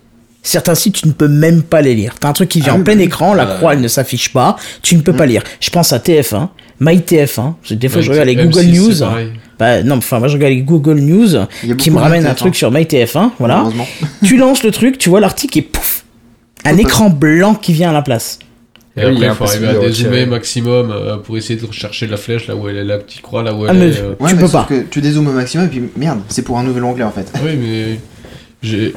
certains 0.41 0.75
sites, 0.75 0.95
tu 0.95 1.07
ne 1.07 1.13
peux 1.13 1.27
même 1.27 1.61
pas 1.61 1.81
les 1.81 1.93
lire. 1.93 2.15
T'as 2.19 2.29
un 2.29 2.33
truc 2.33 2.47
qui 2.49 2.61
vient 2.61 2.71
Ah 2.71 2.75
en 2.75 2.77
oui, 2.79 2.83
plein 2.85 2.93
bah 2.95 2.99
oui. 3.01 3.05
écran, 3.05 3.33
la 3.33 3.45
Ouais. 3.45 3.55
croix 3.57 3.73
elle 3.73 3.81
ne 3.81 3.87
s'affiche 3.89 4.31
pas, 4.31 4.55
tu 4.81 4.95
ne 4.95 5.01
peux 5.01 5.13
pas 5.13 5.25
lire. 5.25 5.43
Je 5.59 5.69
pense 5.69 5.91
à 5.91 5.99
TF1, 5.99 6.47
MyTF1, 6.81 7.35
parce 7.35 7.69
que 7.69 7.73
des 7.73 7.89
fois 7.89 8.01
je 8.01 8.11
regarde 8.11 8.27
les 8.27 8.35
M6, 8.35 8.43
Google 8.49 8.65
News. 8.67 8.93
Bah 9.59 9.81
non, 9.83 9.95
enfin 9.97 10.19
moi 10.19 10.27
je 10.27 10.33
regarde 10.35 10.53
les 10.53 10.61
Google 10.61 10.99
News 10.99 11.45
qui 11.77 11.89
me 11.91 11.97
ramène 11.97 12.25
un 12.25 12.33
TF1, 12.33 12.35
truc 12.35 12.55
sur 12.55 12.71
MyTF1, 12.71 13.31
voilà. 13.39 13.55
Malheureusement. 13.57 13.87
tu 14.23 14.37
lances 14.37 14.63
le 14.63 14.71
truc, 14.71 14.97
tu 14.97 15.09
vois 15.09 15.19
l'article 15.19 15.57
et 15.57 15.61
pouf, 15.63 16.05
un 16.65 16.77
écran 16.77 17.09
blanc 17.09 17.55
qui 17.55 17.73
vient 17.73 17.89
à 17.89 17.93
la 17.93 18.01
place. 18.03 18.39
Et 18.95 19.05
Oui, 19.05 19.23
après, 19.25 19.27
il 19.27 19.33
faut 19.35 19.43
arriver 19.43 19.67
à 19.67 19.73
dézoomer 19.79 20.25
maximum 20.25 20.89
euh, 20.91 21.17
pour 21.17 21.37
essayer 21.37 21.59
de 21.59 21.65
rechercher 21.67 22.07
la 22.07 22.17
flèche 22.17 22.47
là 22.47 22.55
où 22.55 22.67
elle 22.67 22.77
est, 22.77 22.83
la 22.83 22.97
petite 22.97 23.21
croix 23.21 23.43
là 23.43 23.53
où 23.53 23.63
elle 23.65 23.69
Ah, 23.69 23.73
mais- 23.75 23.89
est. 23.89 23.99
euh. 24.01 24.15
Ouais, 24.19 24.29
Tu 24.31 24.35
mais 24.35 24.41
peux 24.41 24.49
pas. 24.49 24.65
que 24.67 24.81
tu 24.89 25.01
dézoomes 25.01 25.27
au 25.27 25.31
maximum 25.33 25.67
et 25.67 25.69
puis 25.69 25.83
merde, 25.95 26.19
c'est 26.29 26.41
pour 26.41 26.57
un 26.57 26.63
nouvel 26.63 26.83
onglet 26.83 27.03
en 27.03 27.11
fait. 27.11 27.31
Oui, 27.43 27.51
mais 27.61 27.99
j'ai. 28.63 28.93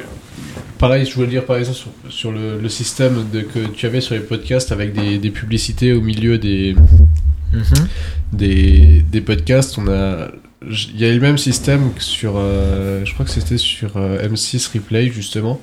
Pareil, 0.79 1.05
je 1.05 1.13
voulais 1.13 1.27
dire 1.27 1.45
par 1.45 1.57
exemple 1.57 1.77
sur, 1.77 1.91
sur 2.09 2.31
le, 2.31 2.59
le 2.59 2.67
système 2.69 3.25
de, 3.31 3.41
que 3.41 3.59
tu 3.75 3.85
avais 3.85 4.01
sur 4.01 4.15
les 4.15 4.21
podcasts 4.21 4.71
avec 4.71 4.93
des, 4.93 5.19
des 5.19 5.29
publicités 5.29 5.93
au 5.93 6.01
milieu 6.01 6.39
des, 6.39 6.73
Mhm. 7.53 7.87
des, 8.33 9.03
des 9.11 9.21
podcasts. 9.21 9.77
On 9.77 9.87
a, 9.87 10.27
il 10.69 10.99
y 10.99 11.05
a 11.05 11.09
eu 11.09 11.15
le 11.15 11.19
même 11.21 11.37
système 11.37 11.91
que 11.93 12.01
sur, 12.03 12.33
euh, 12.37 13.03
je 13.05 13.13
crois 13.13 13.25
que 13.25 13.31
c'était 13.31 13.57
sur 13.57 13.97
euh, 13.97 14.27
M6 14.27 14.69
Replay 14.73 15.09
justement, 15.11 15.59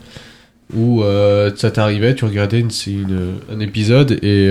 où 0.75 1.03
euh, 1.03 1.51
ça 1.57 1.71
t'arrivait, 1.71 2.15
tu 2.15 2.25
regardais 2.25 2.61
une, 2.61 2.71
une- 2.87 3.35
un 3.51 3.61
épisode 3.61 4.19
et 4.23 4.51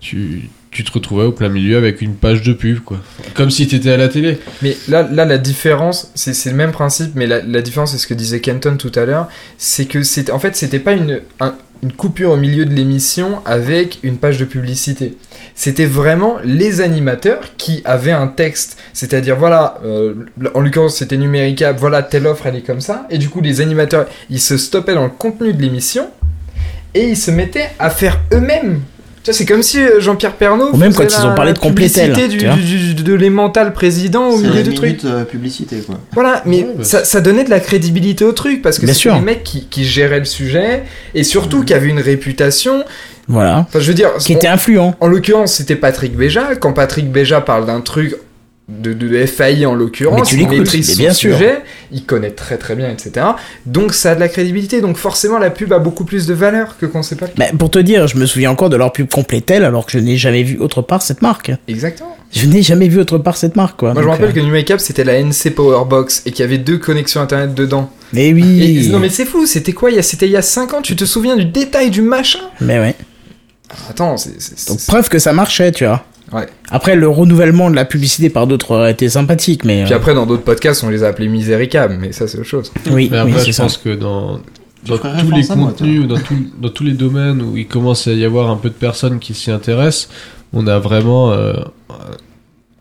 tu, 0.00 0.48
tu 0.70 0.84
te 0.84 0.92
retrouvais 0.92 1.24
au 1.24 1.32
plein 1.32 1.48
milieu 1.48 1.76
avec 1.76 2.00
une 2.00 2.14
page 2.14 2.42
de 2.42 2.52
pub, 2.52 2.78
quoi. 2.80 2.98
Comme 3.34 3.50
si 3.50 3.66
t'étais 3.66 3.90
à 3.90 3.96
la 3.96 4.08
télé. 4.08 4.38
Mais 4.62 4.76
là, 4.88 5.02
là 5.02 5.24
la 5.24 5.36
différence, 5.38 6.10
c'est 6.14 6.48
le 6.50 6.56
même 6.56 6.70
principe, 6.72 7.12
mais 7.16 7.26
la, 7.26 7.42
la 7.42 7.60
différence, 7.60 7.90
c'est 7.92 7.98
ce 7.98 8.06
que 8.06 8.14
disait 8.14 8.40
Kenton 8.40 8.76
tout 8.76 8.92
à 8.94 9.04
l'heure, 9.04 9.28
c'est 9.58 9.86
que 9.86 9.98
en 10.32 10.38
fait, 10.38 10.54
c'était 10.56 10.78
pas 10.78 10.92
une, 10.92 11.20
un- 11.40 11.54
une 11.82 11.92
coupure 11.92 12.32
au 12.32 12.36
milieu 12.36 12.64
de 12.64 12.74
l'émission 12.74 13.40
avec 13.44 13.98
une 14.02 14.18
page 14.18 14.38
de 14.38 14.44
publicité. 14.44 15.16
C'était 15.54 15.86
vraiment 15.86 16.36
les 16.44 16.80
animateurs 16.80 17.56
qui 17.56 17.82
avaient 17.84 18.12
un 18.12 18.28
texte, 18.28 18.78
c'est-à-dire 18.92 19.36
voilà, 19.36 19.78
euh, 19.84 20.14
en 20.54 20.60
l'occurrence 20.60 20.96
c'était 20.96 21.16
numéricable, 21.16 21.78
voilà 21.78 22.02
telle 22.02 22.26
offre 22.26 22.46
elle 22.46 22.56
est 22.56 22.66
comme 22.66 22.80
ça, 22.80 23.06
et 23.10 23.18
du 23.18 23.28
coup 23.28 23.40
les 23.40 23.60
animateurs 23.60 24.06
ils 24.28 24.40
se 24.40 24.56
stoppaient 24.56 24.94
dans 24.94 25.04
le 25.04 25.10
contenu 25.10 25.52
de 25.52 25.62
l'émission 25.62 26.10
et 26.94 27.04
ils 27.08 27.16
se 27.16 27.30
mettaient 27.30 27.70
à 27.78 27.90
faire 27.90 28.20
eux-mêmes. 28.32 28.80
C'est 29.22 29.44
comme 29.46 29.62
si 29.62 29.78
euh, 29.78 30.00
Jean-Pierre 30.00 30.32
Pernaut 30.32 30.70
Ou 30.72 30.76
même 30.76 30.94
quand 30.94 31.04
ils 31.04 31.26
ont 31.26 31.34
parlé 31.34 31.52
de 31.52 31.58
la 31.58 31.66
publicité 31.68 32.06
Complétel, 32.08 32.28
du, 32.30 32.38
du- 32.64 32.94
du- 32.94 33.02
de 33.02 33.14
l'émental 33.14 33.72
président 33.72 34.28
au 34.30 34.36
C'est 34.38 34.48
milieu 34.48 34.62
du 34.62 34.74
truc. 34.74 34.86
minute 34.88 35.04
euh, 35.04 35.24
publicité, 35.24 35.76
quoi. 35.86 35.96
Voilà, 36.12 36.42
mais 36.46 36.62
Ouais, 36.62 36.68
bah, 36.78 36.84
ça, 36.84 37.04
ça 37.04 37.20
donnait 37.20 37.44
de 37.44 37.50
la 37.50 37.60
crédibilité 37.60 38.24
au 38.24 38.32
truc 38.32 38.62
parce 38.62 38.78
que 38.78 38.90
sûr. 38.92 39.14
des 39.14 39.20
mecs 39.20 39.44
qui, 39.44 39.66
qui 39.66 39.84
géraient 39.84 40.18
le 40.20 40.24
sujet 40.24 40.84
et 41.14 41.22
surtout 41.22 41.62
qui 41.64 41.74
avaient 41.74 41.88
une 41.88 42.00
réputation. 42.00 42.82
Voilà. 43.28 43.58
Enfin, 43.68 43.78
je 43.78 43.86
veux 43.88 43.94
dire, 43.94 44.10
Qui 44.18 44.32
était 44.32 44.48
influent. 44.48 44.94
en 45.00 45.06
l'occurrence, 45.06 45.52
c'était 45.54 45.76
Patrick 45.76 46.16
Béja. 46.16 46.56
Quand 46.56 46.72
Patrick 46.72 47.12
Béja 47.12 47.40
parle 47.40 47.66
d'un 47.66 47.80
truc 47.82 48.16
de, 48.82 48.92
de 48.92 49.26
FAI 49.26 49.66
en 49.66 49.74
l'occurrence, 49.74 50.32
il 50.32 50.46
maîtrise 50.48 50.92
son 50.94 50.98
bien 50.98 51.12
sûr. 51.12 51.34
sujet, 51.36 51.60
il 51.92 52.04
connaît 52.04 52.30
très 52.30 52.56
très 52.56 52.76
bien, 52.76 52.88
etc. 52.90 53.26
Donc 53.66 53.92
ça 53.94 54.12
a 54.12 54.14
de 54.14 54.20
la 54.20 54.28
crédibilité. 54.28 54.80
Donc 54.80 54.96
forcément, 54.96 55.38
la 55.38 55.50
pub 55.50 55.72
a 55.72 55.78
beaucoup 55.78 56.04
plus 56.04 56.26
de 56.26 56.34
valeur 56.34 56.76
que 56.78 56.86
quand 56.86 57.02
c'est 57.02 57.16
pas. 57.16 57.26
Mais 57.38 57.50
pour 57.58 57.70
te 57.70 57.78
dire, 57.78 58.06
je 58.06 58.16
me 58.16 58.26
souviens 58.26 58.50
encore 58.50 58.70
de 58.70 58.76
leur 58.76 58.92
pub 58.92 59.08
Complétel 59.10 59.64
alors 59.64 59.86
que 59.86 59.92
je 59.92 59.98
n'ai 59.98 60.16
jamais 60.16 60.42
vu 60.42 60.58
autre 60.58 60.82
part 60.82 61.02
cette 61.02 61.20
marque. 61.22 61.50
Exactement. 61.68 62.16
Je 62.32 62.46
n'ai 62.46 62.62
jamais 62.62 62.86
vu 62.88 63.00
autre 63.00 63.18
part 63.18 63.36
cette 63.36 63.56
marque, 63.56 63.80
quoi. 63.80 63.92
Moi, 63.92 64.02
je 64.02 64.06
me 64.06 64.12
rappelle 64.12 64.28
euh, 64.28 64.32
que 64.32 64.38
Numecap 64.40 64.78
c'était 64.80 65.02
la 65.04 65.20
NC 65.20 65.50
Powerbox 65.54 66.22
et 66.26 66.30
qu'il 66.30 66.40
y 66.44 66.48
avait 66.48 66.58
deux 66.58 66.78
connexions 66.78 67.20
internet 67.20 67.54
dedans. 67.54 67.90
Mais 68.12 68.28
Et- 68.28 68.32
oui. 68.34 68.88
non, 68.92 69.00
mais 69.00 69.08
c'est 69.08 69.24
fou, 69.24 69.46
c'était 69.46 69.72
quoi 69.72 69.90
il 69.90 69.96
y 69.96 69.98
a- 69.98 70.02
C'était 70.02 70.26
il 70.26 70.32
y 70.32 70.36
a 70.36 70.42
5 70.42 70.74
ans, 70.74 70.80
tu 70.82 70.94
te 70.94 71.04
souviens 71.04 71.36
du 71.36 71.44
détail 71.44 71.90
du 71.90 72.02
machin? 72.02 72.38
Mais 72.60 72.78
ouais. 72.78 72.94
Attends, 73.88 74.16
c'est. 74.16 74.40
c'est- 74.40 74.68
Donc 74.68 74.80
c'est- 74.80 74.86
preuve 74.90 75.08
que 75.08 75.18
ça 75.18 75.32
marchait, 75.32 75.72
tu 75.72 75.84
vois. 75.84 76.04
Ouais. 76.32 76.46
Après, 76.70 76.94
le 76.96 77.08
renouvellement 77.08 77.70
de 77.70 77.74
la 77.76 77.84
publicité 77.84 78.30
par 78.30 78.46
d'autres 78.46 78.72
aurait 78.76 78.92
été 78.92 79.08
sympathique, 79.08 79.64
mais. 79.64 79.84
Puis 79.84 79.92
euh, 79.92 79.96
après, 79.96 80.14
dans 80.14 80.26
d'autres 80.26 80.44
podcasts, 80.44 80.84
on 80.84 80.88
les 80.88 81.02
a 81.02 81.08
appelés 81.08 81.28
miséricab, 81.28 81.92
mais 81.98 82.12
ça, 82.12 82.28
c'est 82.28 82.38
autre 82.38 82.46
chose. 82.48 82.72
oui, 82.90 83.08
Mais 83.10 83.18
après, 83.18 83.44
je 83.44 83.50
ça. 83.52 83.64
pense 83.64 83.76
que 83.78 83.94
dans, 83.94 84.38
tous 84.86 84.98
les 85.34 85.46
contenus, 85.46 86.04
ou 86.04 86.06
dans, 86.06 86.18
tout- 86.18 86.46
dans 86.60 86.68
tous 86.68 86.84
les 86.84 86.92
domaines 86.92 87.42
où 87.42 87.56
il 87.56 87.66
commence 87.66 88.06
à 88.06 88.12
y 88.12 88.24
avoir 88.24 88.48
un 88.50 88.56
peu 88.56 88.68
de 88.68 88.74
personnes 88.74 89.18
qui 89.18 89.34
s'y 89.34 89.50
intéressent, 89.50 90.08
on 90.52 90.66
a 90.66 90.78
vraiment 90.78 91.32
euh, 91.32 91.54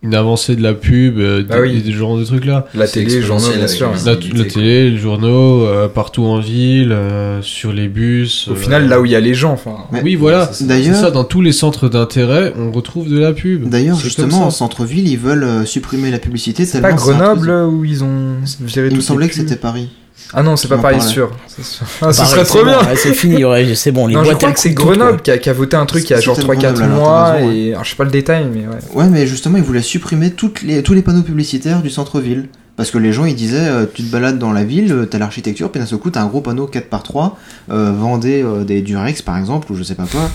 une 0.01 0.15
avancée 0.15 0.55
de 0.55 0.63
la 0.63 0.73
pub, 0.73 1.17
euh, 1.19 1.43
Ah 1.49 1.55
des, 1.55 1.61
oui. 1.61 1.81
des 1.81 1.91
genres 1.91 2.17
de 2.17 2.23
trucs 2.23 2.45
là. 2.45 2.65
La 2.73 2.87
télé, 2.87 3.15
les 3.15 3.21
journaux, 3.21 3.49
bien 3.53 3.67
sûr. 3.67 3.91
la 4.05 4.15
télé, 4.15 4.91
les 4.91 4.97
journaux, 4.97 5.65
euh, 5.65 5.89
partout 5.89 6.23
en 6.23 6.39
ville, 6.39 6.91
euh, 6.93 7.41
sur 7.41 7.73
les 7.73 7.89
bus. 7.89 8.47
Au 8.47 8.51
euh, 8.53 8.55
final, 8.55 8.87
là 8.87 9.01
où 9.01 9.05
il 9.05 9.11
y 9.11 9.15
a 9.15 9.19
les 9.19 9.33
gens, 9.33 9.51
enfin. 9.51 9.75
Mais- 9.91 10.01
Oui, 10.01 10.15
voilà. 10.15 10.45
c'est 10.45 10.51
ça. 10.51 10.59
C'est 10.59 10.65
D'ailleurs, 10.67 10.95
ça, 10.95 11.11
dans 11.11 11.25
tous 11.25 11.41
les 11.41 11.51
centres 11.51 11.89
d'intérêt, 11.89 12.53
on 12.57 12.71
retrouve 12.71 13.09
de 13.09 13.19
la 13.19 13.33
pub. 13.33 13.67
D'ailleurs, 13.67 13.99
justement, 13.99 14.45
en 14.45 14.51
centre-ville, 14.51 15.07
ils 15.07 15.17
veulent 15.17 15.43
euh, 15.43 15.65
supprimer 15.65 16.11
la 16.11 16.19
publicité. 16.19 16.65
C'est 16.65 16.81
pas 16.81 16.93
Grenoble 16.93 17.49
où 17.51 17.83
ils 17.83 18.03
ont 18.03 18.35
viré 18.61 18.87
Il 18.91 18.95
me 18.95 19.01
semblait 19.01 19.27
que 19.27 19.35
c'était 19.35 19.55
Paris. 19.57 19.89
Ah 20.33 20.43
non, 20.43 20.55
c'est 20.55 20.67
pas 20.67 20.77
Paris 20.77 21.01
sûr. 21.01 21.31
c'est 21.47 21.65
sûr. 21.65 21.85
Ah, 22.01 22.13
ce 22.13 22.17
Pareil, 22.19 22.31
serait 22.31 22.45
c'est 22.45 22.45
trop 22.49 22.59
bon, 22.59 22.65
bien. 22.65 22.79
ouais, 22.79 22.95
c'est 22.95 23.13
fini, 23.13 23.43
ouais, 23.45 23.73
c'est 23.75 23.91
bon. 23.91 24.05
Les 24.07 24.13
Non, 24.13 24.21
je 24.21 24.25
boîtes, 24.25 24.37
crois 24.37 24.49
elles 24.49 24.55
que 24.55 24.61
c'est. 24.61 24.69
Grenoble 24.71 25.21
qui 25.21 25.31
a, 25.31 25.37
qui 25.39 25.49
a 25.49 25.53
voté 25.53 25.75
un 25.75 25.85
truc 25.85 26.03
il 26.07 26.13
y 26.13 26.15
a 26.15 26.19
genre 26.21 26.35
peut-être 26.35 26.47
3-4 26.47 26.59
Grenoble, 26.73 26.83
alors, 26.83 26.95
mois. 26.97 27.31
raison, 27.31 27.51
Et... 27.51 27.71
Alors, 27.73 27.83
je 27.83 27.89
sais 27.89 27.95
pas 27.95 28.03
le 28.03 28.11
détail, 28.11 28.45
mais 28.53 28.61
ouais. 28.67 28.77
Ouais, 28.93 29.09
mais 29.09 29.25
justement, 29.25 29.57
ils 29.57 29.63
voulaient 29.63 29.81
supprimer 29.81 30.31
toutes 30.31 30.61
les, 30.61 30.83
tous 30.83 30.93
les 30.93 31.01
panneaux 31.01 31.23
publicitaires 31.23 31.81
du 31.81 31.89
centre-ville. 31.89 32.47
Parce 32.77 32.91
que 32.91 32.97
les 32.97 33.11
gens, 33.11 33.25
ils 33.25 33.35
disaient, 33.35 33.57
euh, 33.67 33.85
tu 33.93 34.03
te 34.03 34.11
balades 34.11 34.37
dans 34.39 34.53
la 34.53 34.63
ville, 34.63 34.91
euh, 34.93 35.05
t'as 35.05 35.17
l'architecture, 35.17 35.69
puis 35.71 35.81
d'un 35.81 35.85
seul 35.87 35.99
coup, 35.99 36.11
t'as 36.11 36.21
un 36.21 36.27
gros 36.27 36.39
panneau 36.41 36.65
4x3, 36.71 37.31
euh, 37.71 37.91
vendez 37.91 38.41
euh, 38.41 38.63
des 38.63 38.81
Durex, 38.81 39.21
par 39.21 39.37
exemple, 39.37 39.69
ou 39.71 39.75
je 39.75 39.83
sais 39.83 39.95
pas 39.95 40.05
quoi. 40.09 40.29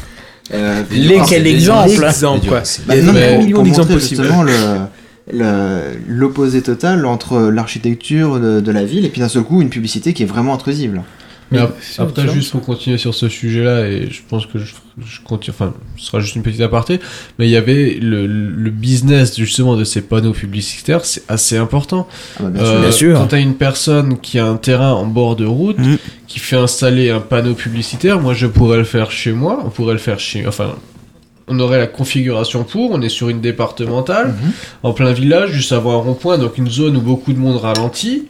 Euh, 0.52 0.82
puis- 0.86 0.98
Les- 1.00 1.20
c'est 1.20 1.24
quel 1.36 1.44
des- 1.44 1.52
exemple 1.54 1.88
des- 1.88 2.02
Exemple, 2.04 2.40
des- 2.42 2.48
quoi. 2.48 2.60
c'est- 2.64 2.84
Bah, 2.86 2.96
non, 2.96 3.12
des 3.14 3.18
mais 3.18 3.38
millions 3.38 3.54
pour 3.54 3.64
d'exemples 3.64 3.88
montrer 3.92 4.00
possibles. 4.02 4.22
justement 4.24 4.42
le- 4.42 4.52
l'opposé 5.32 6.62
total 6.62 7.06
entre 7.06 7.38
l'architecture 7.50 8.38
de, 8.40 8.60
de 8.60 8.72
la 8.72 8.84
ville 8.84 9.04
et 9.04 9.08
puis 9.08 9.20
d'un 9.20 9.28
seul 9.28 9.42
coup 9.44 9.62
une 9.62 9.70
publicité 9.70 10.12
qui 10.12 10.22
est 10.22 10.26
vraiment 10.26 10.54
intrusive. 10.54 11.00
Mais 11.50 11.58
ap- 11.58 11.76
c'est 11.80 12.00
après, 12.02 12.22
sûr. 12.22 12.32
juste 12.32 12.52
pour 12.52 12.62
continuer 12.62 12.96
sur 12.96 13.14
ce 13.14 13.28
sujet-là, 13.28 13.86
et 13.86 14.08
je 14.10 14.20
pense 14.28 14.46
que 14.46 14.58
je, 14.58 14.72
je 15.04 15.20
continue, 15.22 15.54
enfin, 15.54 15.74
ce 15.96 16.06
sera 16.06 16.18
juste 16.20 16.36
une 16.36 16.42
petite 16.42 16.62
aparté, 16.62 17.00
mais 17.38 17.46
il 17.46 17.50
y 17.50 17.56
avait 17.56 17.98
le, 18.00 18.26
le 18.26 18.70
business 18.70 19.36
justement 19.36 19.76
de 19.76 19.84
ces 19.84 20.00
panneaux 20.00 20.32
publicitaires, 20.32 21.04
c'est 21.04 21.22
assez 21.28 21.56
important. 21.58 22.08
Ah 22.40 22.44
bah, 22.44 22.48
bien 22.50 22.62
Euh, 22.62 22.70
sûr. 22.72 22.80
Bien 22.80 22.90
sûr. 22.92 23.18
Quand 23.18 23.26
t'as 23.26 23.40
une 23.40 23.54
personne 23.54 24.18
qui 24.18 24.38
a 24.38 24.46
un 24.46 24.56
terrain 24.56 24.92
en 24.92 25.06
bord 25.06 25.36
de 25.36 25.44
route, 25.44 25.78
Mm. 25.78 25.96
qui 26.26 26.38
fait 26.38 26.56
installer 26.56 27.10
un 27.10 27.20
panneau 27.20 27.52
publicitaire, 27.54 28.20
moi 28.20 28.32
je 28.32 28.46
pourrais 28.46 28.78
le 28.78 28.84
faire 28.84 29.10
chez 29.10 29.32
moi, 29.32 29.60
on 29.64 29.68
pourrait 29.68 29.92
le 29.94 30.00
faire 30.00 30.18
chez, 30.18 30.46
enfin, 30.48 30.74
on 31.48 31.58
aurait 31.60 31.78
la 31.78 31.86
configuration 31.86 32.64
pour, 32.64 32.92
on 32.92 33.02
est 33.02 33.08
sur 33.08 33.28
une 33.28 33.40
départementale, 33.40 34.28
Mhm. 34.28 34.52
en 34.82 34.92
plein 34.92 35.12
village, 35.12 35.50
juste 35.52 35.72
avant 35.72 35.92
un 35.92 36.02
rond-point, 36.02 36.38
donc 36.38 36.56
une 36.58 36.70
zone 36.70 36.96
où 36.96 37.00
beaucoup 37.00 37.32
de 37.32 37.38
monde 37.38 37.56
ralentit. 37.56 38.28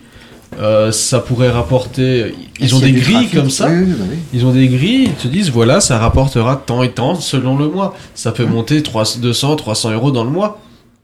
Euh, 0.61 0.93
ça 0.93 1.19
pourrait 1.19 1.51
rapporter. 1.51 2.33
Ils 2.61 2.77
ont 2.77 2.79
des 2.79 2.93
grilles 2.93 3.29
comme 3.29 3.51
ça. 3.51 3.69
oui, 3.69 3.85
oui, 3.89 3.95
oui. 4.09 4.17
Ils 4.33 4.47
ont 4.47 4.53
des 4.53 4.69
grilles, 4.69 5.05
ils 5.07 5.15
te 5.15 5.27
disent 5.27 5.51
voilà, 5.51 5.81
ça 5.81 5.99
rapportera 5.99 6.63
tant 6.65 6.85
et 6.85 6.93
tant 6.93 7.17
selon 7.17 7.57
le 7.59 7.69
mois. 7.69 7.97
Ça 8.15 8.31
peut 8.31 8.45
monter 8.45 8.81
300, 8.83 9.19
200, 9.21 9.57
300 9.57 9.91
euros 9.93 10.13
dans 10.13 10.23
le 10.23 10.31
mois. 10.31 10.61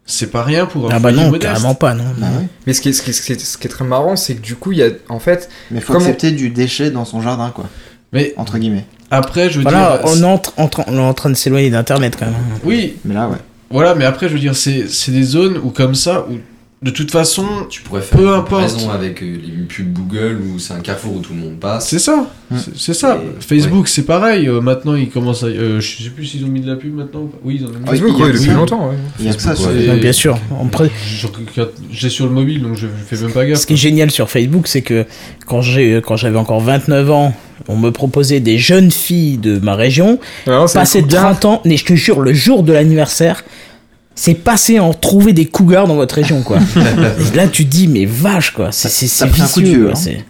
C'est 0.06 0.30
pas 0.30 0.44
rien 0.44 0.66
pour 0.66 0.86
un 0.90 0.94
Ah 0.94 0.98
bah 1.00 1.10
non, 1.10 1.26
modeste. 1.26 1.42
carrément 1.42 1.74
pas, 1.74 1.94
non. 1.94 2.04
Bah 2.18 2.26
ouais. 2.38 2.46
Mais 2.66 2.72
ce 2.74 2.80
qui 2.80 2.90
est, 2.90 2.92
ce 2.92 3.02
qui 3.02 3.10
est- 3.10 3.12
ce 3.12 3.22
qui 3.22 3.32
est- 3.32 3.40
ce 3.40 3.58
qui 3.58 3.66
est 3.66 3.70
très 3.70 3.84
marrant, 3.84 4.14
c'est 4.14 4.34
que 4.36 4.40
du 4.40 4.54
coup, 4.54 4.70
il 4.72 4.78
y 4.78 4.82
a 4.84 4.90
en 5.08 5.18
fait. 5.18 5.48
Mais 5.72 5.80
faut 5.80 5.94
accepter 5.94 6.30
du 6.30 6.50
déchet 6.50 6.90
dans 6.92 7.04
son 7.04 7.20
jardin 7.20 7.50
quoi, 7.50 7.66
Mais 8.12 8.34
entre 8.36 8.56
guillemets. 8.58 8.86
Après, 9.10 9.50
je 9.50 9.58
veux 9.58 9.62
Voilà, 9.62 9.98
dire. 10.02 10.10
on 10.12 10.20
est, 10.20 10.24
en, 10.24 10.36
tra- 10.36 10.52
en 10.56 10.66
tra- 10.66 10.84
on 10.86 10.96
est 10.96 11.00
en 11.00 11.14
train 11.14 11.30
de 11.30 11.34
s'éloigner 11.34 11.70
d'Internet 11.70 12.16
quand 12.18 12.26
même. 12.26 12.34
Oui, 12.64 12.94
Mais 13.04 13.14
là 13.14 13.28
ouais. 13.28 13.36
voilà, 13.70 13.94
mais 13.94 14.04
après, 14.04 14.28
je 14.28 14.34
veux 14.34 14.38
dire, 14.40 14.54
c'est 14.56 15.10
des 15.10 15.22
zones 15.22 15.58
où, 15.62 15.70
comme 15.70 15.94
ça, 15.94 16.26
où 16.30 16.34
de 16.82 16.90
toute 16.90 17.10
façon, 17.10 17.44
Tu 17.68 17.82
pourrais 17.82 18.00
faire 18.00 18.18
Peu 18.18 18.24
une 18.28 18.32
importe. 18.32 18.88
avec 18.94 19.22
euh, 19.22 19.26
les 19.44 19.64
pubs 19.64 19.92
Google 19.92 20.38
où 20.42 20.58
c'est 20.58 20.72
un 20.72 20.80
carrefour 20.80 21.16
où 21.16 21.18
tout 21.18 21.34
le 21.34 21.38
monde 21.40 21.58
passe. 21.60 21.88
c'est 21.90 21.98
ça. 21.98 22.26
C'est- 22.74 22.94
ça. 22.94 23.18
Et- 23.22 23.42
Facebook, 23.42 23.86
c'est 23.86 24.04
pareil. 24.06 24.48
euh, 24.48 24.62
maintenant, 24.62 24.94
ils 24.94 25.10
commencent 25.10 25.42
à. 25.42 25.48
euh, 25.48 25.78
je 25.78 26.02
sais 26.04 26.08
plus 26.08 26.24
s'ils 26.24 26.42
ont 26.42 26.48
mis 26.48 26.62
de 26.62 26.66
la 26.70 26.76
pub 26.76 26.94
maintenant. 26.94 27.20
ou 27.20 27.26
pas. 27.26 27.36
Oui, 27.44 27.58
ils 27.60 27.66
en 27.66 27.68
ont 27.68 27.72
mis. 27.72 27.76
Ah, 27.86 27.90
Facebook, 27.90 28.16
que 28.18 28.26
depuis 28.32 28.46
ça. 28.46 28.54
longtemps, 28.54 28.88
ouais. 28.88 28.96
Il 29.18 29.26
y 29.26 29.28
a 29.28 29.34
que 29.34 29.42
ça. 29.42 29.54
Sur- 29.54 29.68
bien 29.72 30.12
sûr. 30.12 30.38
J'ai 31.92 32.08
sur 32.08 32.24
le 32.26 32.32
mobile, 32.32 32.62
donc 32.62 32.76
je 32.76 32.86
fais 33.06 33.16
même 33.22 33.32
pas 33.32 33.44
gaffe. 33.44 33.58
Ce 33.58 33.66
qui 33.66 33.74
est 33.74 33.76
génial 33.76 34.10
sur 34.10 34.30
Facebook, 34.30 34.66
c'est 34.66 34.82
que 34.82 35.04
quand 35.46 35.60
j'ai 35.62 36.00
quand 36.04 36.16
j'avais 36.16 36.38
encore 36.38 36.60
29 36.60 37.10
ans, 37.10 37.34
on 37.70 37.76
me 37.76 37.90
proposait 37.90 38.40
des 38.40 38.58
jeunes 38.58 38.90
filles 38.90 39.38
de 39.38 39.58
ma 39.58 39.74
région, 39.74 40.18
c'est 40.44 40.78
passer 40.78 40.98
un 40.98 41.02
coup 41.02 41.08
de 41.08 41.12
garde. 41.12 41.40
30 41.40 41.44
ans, 41.44 41.60
mais 41.64 41.76
je 41.76 41.84
te 41.84 41.94
jure, 41.94 42.20
le 42.20 42.32
jour 42.32 42.62
de 42.62 42.72
l'anniversaire, 42.72 43.44
c'est 44.14 44.34
passé 44.34 44.78
en 44.80 44.92
trouver 44.92 45.32
des 45.32 45.46
cougars 45.46 45.86
dans 45.86 45.94
votre 45.94 46.14
région, 46.16 46.42
quoi. 46.42 46.58
Et 46.76 47.36
là, 47.36 47.48
tu 47.48 47.64
te 47.64 47.70
dis, 47.70 47.88
mais 47.88 48.04
vache, 48.04 48.50
quoi, 48.50 48.70
c'est 48.72 49.06
coup 49.26 49.30
de 49.30 49.34
vicieux, 49.34 49.62
vieux, 49.64 49.88
quoi, 49.90 49.98
hein. 49.98 50.22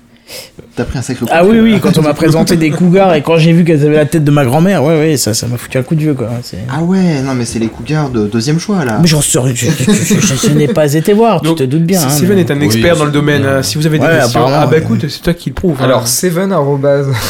T'as 0.76 0.84
pris 0.84 0.98
un 0.98 1.02
sacré 1.02 1.24
coup. 1.26 1.32
Ah 1.34 1.42
de 1.42 1.48
oui, 1.48 1.58
oui, 1.60 1.80
quand 1.80 1.98
on 1.98 2.02
m'a 2.02 2.14
présenté 2.14 2.56
des 2.56 2.70
cougars 2.70 3.14
et 3.14 3.22
quand 3.22 3.36
j'ai 3.36 3.52
vu 3.52 3.64
qu'elles 3.64 3.84
avaient 3.84 3.96
la 3.96 4.06
tête 4.06 4.22
de 4.24 4.30
ma 4.30 4.44
grand-mère, 4.44 4.84
ouais, 4.84 4.98
ouais, 4.98 5.16
ça 5.16 5.34
ça 5.34 5.46
m'a 5.48 5.56
foutu 5.56 5.76
un 5.78 5.82
coup 5.82 5.94
de 5.94 6.00
vieux, 6.00 6.14
quoi. 6.14 6.28
c'est- 6.42 6.58
Ah 6.72 6.82
ouais, 6.82 7.20
non 7.22 7.34
mais 7.34 7.44
c'est 7.44 7.58
les 7.58 7.66
cougars 7.68 8.08
de 8.10 8.26
deuxième 8.26 8.58
choix 8.60 8.84
là. 8.84 8.98
Mais 9.00 9.08
j'en 9.08 9.20
serais, 9.20 9.54
je, 9.54 9.66
je- 9.66 9.92
je- 9.92 10.20
je- 10.20 10.46
je 10.48 10.52
n'ai 10.52 10.68
pas 10.68 10.92
été 10.94 11.12
voir, 11.12 11.40
Donc, 11.42 11.56
tu 11.58 11.64
te 11.64 11.68
doutes 11.68 11.82
bien. 11.84 12.00
hein, 12.02 12.08
Steven 12.10 12.36
mais- 12.36 12.40
est 12.42 12.50
un 12.50 12.58
Oui, 12.58 12.66
expert 12.66 12.96
dans 12.96 13.04
le 13.06 13.10
domaine. 13.10 13.44
hein. 13.44 13.62
Si 13.62 13.76
vous 13.78 13.86
avez 13.86 13.98
des 13.98 14.04
Ouais, 14.06 14.10
questions, 14.20 14.40
apparemment, 14.40 14.62
ah 14.62 14.66
bah 14.66 14.72
ouais. 14.76 14.78
écoute, 14.82 15.06
c'est 15.08 15.22
toi 15.22 15.34
qui 15.34 15.50
le 15.50 15.54
prouve. 15.54 15.76
hein. 15.80 15.84
Alors, 15.84 16.06
Seven 16.06 16.52
arrobase. 16.52 17.08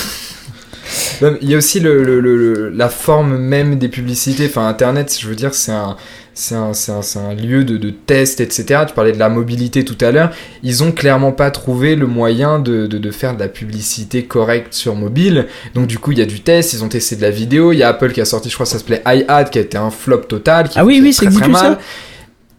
Non, 1.23 1.33
mais 1.33 1.39
Il 1.43 1.51
y 1.51 1.55
a 1.55 1.59
aussi 1.59 1.81
le, 1.81 2.03
le- 2.03 2.21
le- 2.21 2.37
le- 2.37 2.71
la 2.71 2.89
forme 2.89 3.37
même 3.37 3.79
des 3.79 3.89
publicités. 3.89 4.47
Enfin, 4.47 4.67
Internet, 4.67 5.15
je 5.21 5.29
veux 5.29 5.35
dire, 5.37 5.55
c'est 5.55 5.71
un, 5.73 5.97
c'est 6.35 6.55
un, 6.55 6.73
c'est 6.73 6.93
un, 6.93 7.03
c'est 7.03 7.19
un 7.19 7.35
lieu 7.35 7.65
de, 7.65 7.77
de 7.77 7.91
test, 7.91 8.41
etc. 8.41 8.85
Tu 8.89 8.95
parlais 8.95 9.13
de 9.13 9.19
la 9.19 9.29
mobilité 9.29 9.85
tout 9.85 9.99
à 10.01 10.11
l'heure. 10.11 10.31
Ils 10.63 10.83
ont 10.83 10.93
clairement 10.93 11.33
pas 11.33 11.51
trouvé 11.51 11.97
le 11.97 12.07
moyen 12.07 12.59
de, 12.59 12.87
de, 12.87 12.99
de 12.99 13.11
faire 13.11 13.35
de 13.35 13.41
la 13.41 13.49
publicité 13.49 14.25
correcte 14.25 14.73
sur 14.73 14.95
mobile. 14.95 15.47
Donc, 15.75 15.87
du 15.87 15.99
coup, 15.99 16.13
il 16.13 16.19
y 16.19 16.23
a 16.23 16.27
du 16.27 16.41
test. 16.41 16.73
Ils 16.73 16.85
ont 16.85 16.89
testé 16.89 17.17
de 17.17 17.23
la 17.23 17.31
vidéo. 17.31 17.73
Il 17.73 17.79
y 17.79 17.83
a 17.83 17.89
Apple 17.89 18.13
qui 18.13 18.21
a 18.21 18.25
sorti, 18.25 18.49
je 18.49 18.55
crois, 18.55 18.67
ça 18.67 18.79
s'appelait 18.79 19.03
iAd, 19.07 19.51
qui 19.51 19.59
a 19.59 19.63
été 19.63 19.77
un 19.77 19.91
flop 19.91 20.23
total. 20.23 20.69
Qui 20.69 20.79
Ah 20.79 20.85
oui, 20.85 21.01
oui, 21.03 21.13
ça 21.13 21.29
mal. 21.49 21.79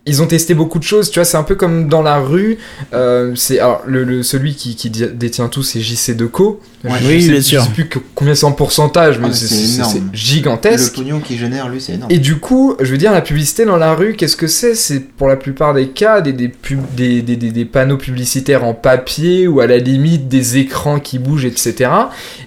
Ils 0.07 0.19
ont 0.23 0.25
testé 0.25 0.55
beaucoup 0.55 0.79
de 0.79 0.83
choses, 0.83 1.11
tu 1.11 1.19
vois, 1.19 1.25
c'est 1.25 1.37
un 1.37 1.43
peu 1.43 1.53
comme 1.53 1.87
dans 1.87 2.01
la 2.01 2.17
rue. 2.19 2.57
euh, 2.93 3.33
c'est 3.35 3.59
alors 3.59 3.83
le, 3.85 4.03
le- 4.03 4.23
celui 4.23 4.55
qui, 4.55 4.75
qui 4.75 4.89
détient 4.89 5.47
tout, 5.47 5.61
c'est 5.61 5.79
JC 5.79 6.15
Deco. 6.15 6.59
Ouais. 6.83 6.91
Je 6.99 7.07
Oui, 7.07 7.21
sais- 7.21 7.27
bien 7.29 7.37
Je 7.37 7.41
sûr. 7.45 7.61
sais 7.63 7.69
plus 7.69 7.87
que- 7.87 7.99
combien 8.15 8.33
c'est 8.33 8.45
en 8.47 8.51
pourcentage, 8.51 9.19
mais 9.19 9.27
Ah, 9.29 9.33
c'est- 9.33 9.45
c'est 9.45 9.99
Le 9.99 10.05
gigantesque. 10.13 10.95
pognon 10.95 11.19
qu'il 11.19 11.37
génère 11.37 11.69
lui 11.69 11.79
c'est 11.79 11.93
énorme. 11.93 12.11
Et 12.11 12.17
du 12.17 12.37
coup, 12.39 12.75
je 12.79 12.91
veux 12.91 12.97
dire, 12.97 13.11
la 13.11 13.21
publicité 13.21 13.63
dans 13.65 13.77
la 13.77 13.93
rue, 13.93 14.13
qu'est-ce 14.13 14.35
que 14.35 14.47
c'est? 14.47 14.73
C'est 14.73 15.01
pour 15.01 15.27
la 15.27 15.35
plupart 15.35 15.75
des 15.75 15.89
cas 15.89 16.21
des, 16.21 16.33
des, 16.33 16.47
pub- 16.47 16.81
des, 16.95 17.21
des, 17.21 17.35
des- 17.35 17.51
des 17.51 17.65
panneaux 17.65 17.97
publicitaires 17.97 18.63
en 18.63 18.73
papier 18.73 19.47
ou 19.47 19.59
à 19.59 19.67
la 19.67 19.77
limite 19.77 20.27
des 20.27 20.57
écrans 20.57 20.99
qui 20.99 21.19
bougent, 21.19 21.45
etc. 21.45 21.91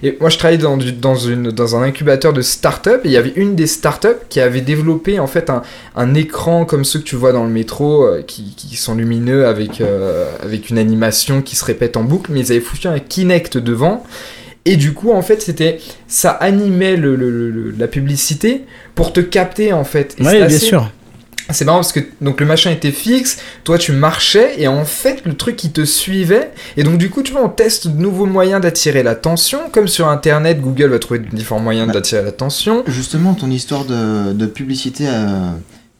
Et 0.03 0.17
moi, 0.19 0.29
je 0.29 0.37
travaillais 0.37 0.57
dans, 0.61 0.75
du- 0.75 0.91
dans, 0.91 1.15
une, 1.15 1.51
dans 1.51 1.77
un 1.77 1.83
incubateur 1.83 2.33
de 2.33 2.41
start-up 2.41 3.01
et 3.05 3.07
il 3.07 3.11
y 3.13 3.17
avait 3.17 3.33
une 3.37 3.55
des 3.55 3.67
start-up 3.67 4.23
qui 4.27 4.41
avait 4.41 4.59
développé 4.59 5.19
en 5.19 5.27
fait 5.27 5.49
un, 5.49 5.61
un 5.95 6.13
écran 6.15 6.65
comme 6.65 6.83
ceux 6.83 6.99
que 6.99 7.05
tu 7.05 7.15
vois 7.15 7.31
dans 7.31 7.44
le 7.45 7.51
métro 7.51 8.03
euh, 8.05 8.21
qui, 8.21 8.53
qui 8.55 8.75
sont 8.75 8.95
lumineux 8.95 9.45
avec, 9.47 9.81
euh, 9.81 10.25
avec 10.43 10.69
une 10.69 10.77
animation 10.77 11.41
qui 11.41 11.55
se 11.55 11.63
répète 11.65 11.95
en 11.97 12.03
boucle, 12.03 12.31
mais 12.33 12.41
ils 12.41 12.51
avaient 12.51 12.61
foutu 12.61 12.87
un 12.87 12.99
Kinect 12.99 13.57
devant. 13.57 14.03
Et 14.65 14.77
du 14.77 14.93
coup, 14.93 15.11
en 15.11 15.21
fait, 15.21 15.41
c'était 15.41 15.79
ça 16.07 16.31
animait 16.31 16.95
le, 16.97 17.15
le- 17.15 17.51
le- 17.51 17.71
la 17.77 17.87
publicité 17.87 18.65
pour 18.95 19.13
te 19.13 19.19
capter 19.19 19.73
en 19.73 19.83
fait. 19.83 20.15
Et 20.19 20.23
Ouais, 20.23 20.37
bien 20.37 20.45
assez- 20.47 20.57
sûr. 20.59 20.91
c'est 21.51 21.65
marrant 21.65 21.77
parce 21.77 21.91
que 21.91 21.99
donc 22.21 22.39
le 22.39 22.47
machin 22.47 22.71
était 22.71 22.91
fixe, 22.91 23.37
toi 23.63 23.77
tu 23.77 23.91
marchais 23.91 24.55
et 24.57 24.67
en 24.67 24.83
fait 24.83 25.21
le 25.25 25.35
truc 25.35 25.63
il 25.63 25.71
te 25.71 25.85
suivait 25.85 26.49
et 26.77 26.81
donc 26.83 26.97
du 26.97 27.11
coup 27.11 27.21
tu 27.21 27.31
vois 27.33 27.43
on 27.45 27.49
teste 27.49 27.87
de 27.87 28.01
nouveaux 28.01 28.25
moyens 28.25 28.59
d'attirer 28.59 29.03
l'attention 29.03 29.59
comme 29.71 29.87
sur 29.87 30.07
internet 30.07 30.59
Google 30.59 30.87
va 30.89 30.97
trouver 30.97 31.19
différents 31.19 31.59
moyens 31.59 31.85
Bah. 31.85 31.93
d'attirer 31.93 32.23
l'attention. 32.23 32.83
Justement, 32.87 33.35
ton 33.35 33.51
histoire 33.51 33.85
de, 33.85 34.33
de 34.33 34.45
publicité 34.47 35.05
euh, 35.07 35.49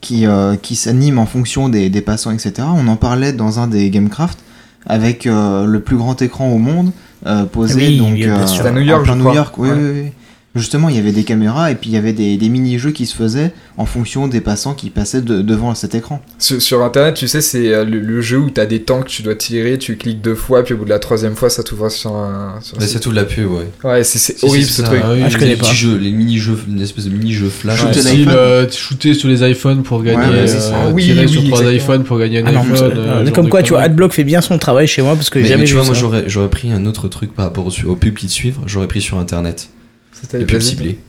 qui, 0.06 0.28
euh, 0.28 0.56
qui 0.56 0.76
s'anime 0.76 1.18
en 1.18 1.26
fonction 1.26 1.68
des, 1.68 1.90
des 1.90 2.02
passants, 2.02 2.32
etc., 2.32 2.54
on 2.76 2.88
en 2.88 2.96
parlait 2.96 3.34
dans 3.34 3.60
un 3.60 3.68
des 3.68 3.90
Gamecraft 3.90 4.38
avec 4.86 5.26
euh, 5.26 5.66
le 5.66 5.80
plus 5.80 5.98
grand 5.98 6.22
écran 6.22 6.48
au 6.52 6.60
monde 6.60 6.92
euh, 7.26 7.46
posé 7.46 7.74
Oui, 7.76 7.98
donc, 7.98 8.20
euh. 8.22 8.46
À 8.68 8.72
New 8.72 8.82
York, 8.82 9.02
en 9.02 9.04
plein 9.04 9.14
je 9.14 9.18
New 9.18 9.24
crois. 9.24 9.36
York. 9.36 9.58
Oui, 9.58 9.70
Ouais. 9.70 9.76
oui, 9.76 10.02
oui. 10.04 10.12
Justement, 10.56 10.88
il 10.90 10.96
y 10.96 11.00
avait 11.00 11.12
des 11.12 11.24
caméras 11.26 11.70
et 11.72 11.76
puis 11.76 11.90
il 11.90 11.94
y 11.94 11.98
avait 11.98 12.14
des, 12.14 12.38
des 12.38 12.48
mini-jeux 12.50 12.92
qui 12.92 13.06
se 13.06 13.16
faisaient 13.16 13.52
en 13.78 13.86
fonction 13.86 14.28
des 14.30 14.40
passants 14.40 14.74
qui 14.74 14.90
passaient 14.90 15.22
de- 15.22 15.42
devant 15.42 15.76
cet 15.76 15.96
écran. 15.96 16.22
Sur, 16.40 16.62
sur 16.62 16.82
internet 16.82 17.16
tu 17.16 17.28
sais 17.28 17.42
c'est 17.42 17.74
euh, 17.74 17.84
le, 17.84 18.00
le 18.00 18.22
jeu 18.22 18.38
où 18.38 18.50
t'as 18.50 18.66
des 18.66 18.82
tanks 18.84 19.08
tu 19.08 19.22
dois 19.22 19.36
tirer, 19.36 19.78
tu 19.78 19.98
cliques 19.98 20.22
deux 20.22 20.34
fois 20.36 20.64
puis 20.64 20.74
au 20.74 20.78
bout 20.78 20.86
de 20.86 20.90
la 20.92 21.00
troisième 21.00 21.36
fois 21.36 21.50
ça 21.50 21.62
t'ouvre 21.62 21.90
sur 21.90 22.16
un... 22.16 22.60
sur 22.62 22.82
c'est 22.82 23.00
tout 23.02 23.12
de 23.12 23.16
la 23.18 23.26
pub, 23.26 23.52
ouais. 23.52 23.68
Ouais 23.84 24.04
c'est 24.06 24.18
c'est 24.18 24.38
Si, 24.40 24.46
horrible 24.46 24.66
ce 24.66 24.82
truc. 24.82 25.02
Ah 25.04 25.10
oui, 25.14 25.20
Ah, 25.26 25.28
je 25.28 25.34
les 25.34 25.40
connais 25.40 25.52
les 25.52 25.58
pas. 25.58 25.66
petits 25.66 25.76
jeux, 25.76 25.98
les 25.98 26.12
mini-jeux, 26.12 26.58
une 26.70 26.82
espèce 26.82 27.06
de 27.06 27.10
mini-jeu 27.10 27.50
flash. 27.50 27.84
Ouais, 27.84 27.92
style, 27.94 28.30
euh, 28.30 28.70
shooter 28.72 29.14
sur 29.14 29.28
les 29.28 29.44
iPhones 29.50 29.84
pour 29.84 30.02
gagner, 30.04 30.18
Ouais, 30.20 30.42
ouais, 30.42 30.48
c'est 30.48 30.56
euh, 30.58 30.60
ça. 30.62 30.90
Oui, 30.94 31.04
tirer 31.04 31.26
oui, 31.26 31.32
sur 31.32 31.44
trois 31.44 31.64
iPhones 31.74 32.04
pour 32.06 32.18
gagner 32.18 32.40
un 32.40 32.46
Ah 32.48 32.52
non, 32.54 32.62
iPhone. 32.62 32.94
euh, 32.96 33.26
genre 33.26 33.34
comme 33.34 33.50
quoi, 33.50 33.62
tu 33.62 33.72
vois. 33.72 33.82
Adblock 33.82 34.14
fait 34.14 34.24
bien 34.24 34.40
son 34.40 34.58
travail 34.58 34.88
chez 34.88 35.02
moi 35.02 35.16
parce 35.16 35.30
que 35.30 35.40
j'ai 35.40 35.44
Mais, 35.44 35.50
jamais 35.50 35.62
mais 35.64 35.68
tu 35.68 35.74
vois, 35.74 35.84
moi 35.84 35.94
j'aurais, 35.94 36.24
j'aurais 36.28 36.50
pris 36.50 36.72
un 36.72 36.86
autre 36.86 37.10
truc 37.10 37.34
par 37.36 37.44
rapport 37.46 37.66
aux, 37.68 37.86
aux 37.90 37.96
pubs 37.98 38.14
qui 38.14 38.28
te 38.28 38.32
suivent, 38.32 38.60
j'aurais 38.66 38.88
pris 38.88 39.02
sur 39.02 39.18
internet. 39.20 39.68
Pubs 40.28 40.52
vas-y. 40.52 40.62
ciblées. 40.62 41.00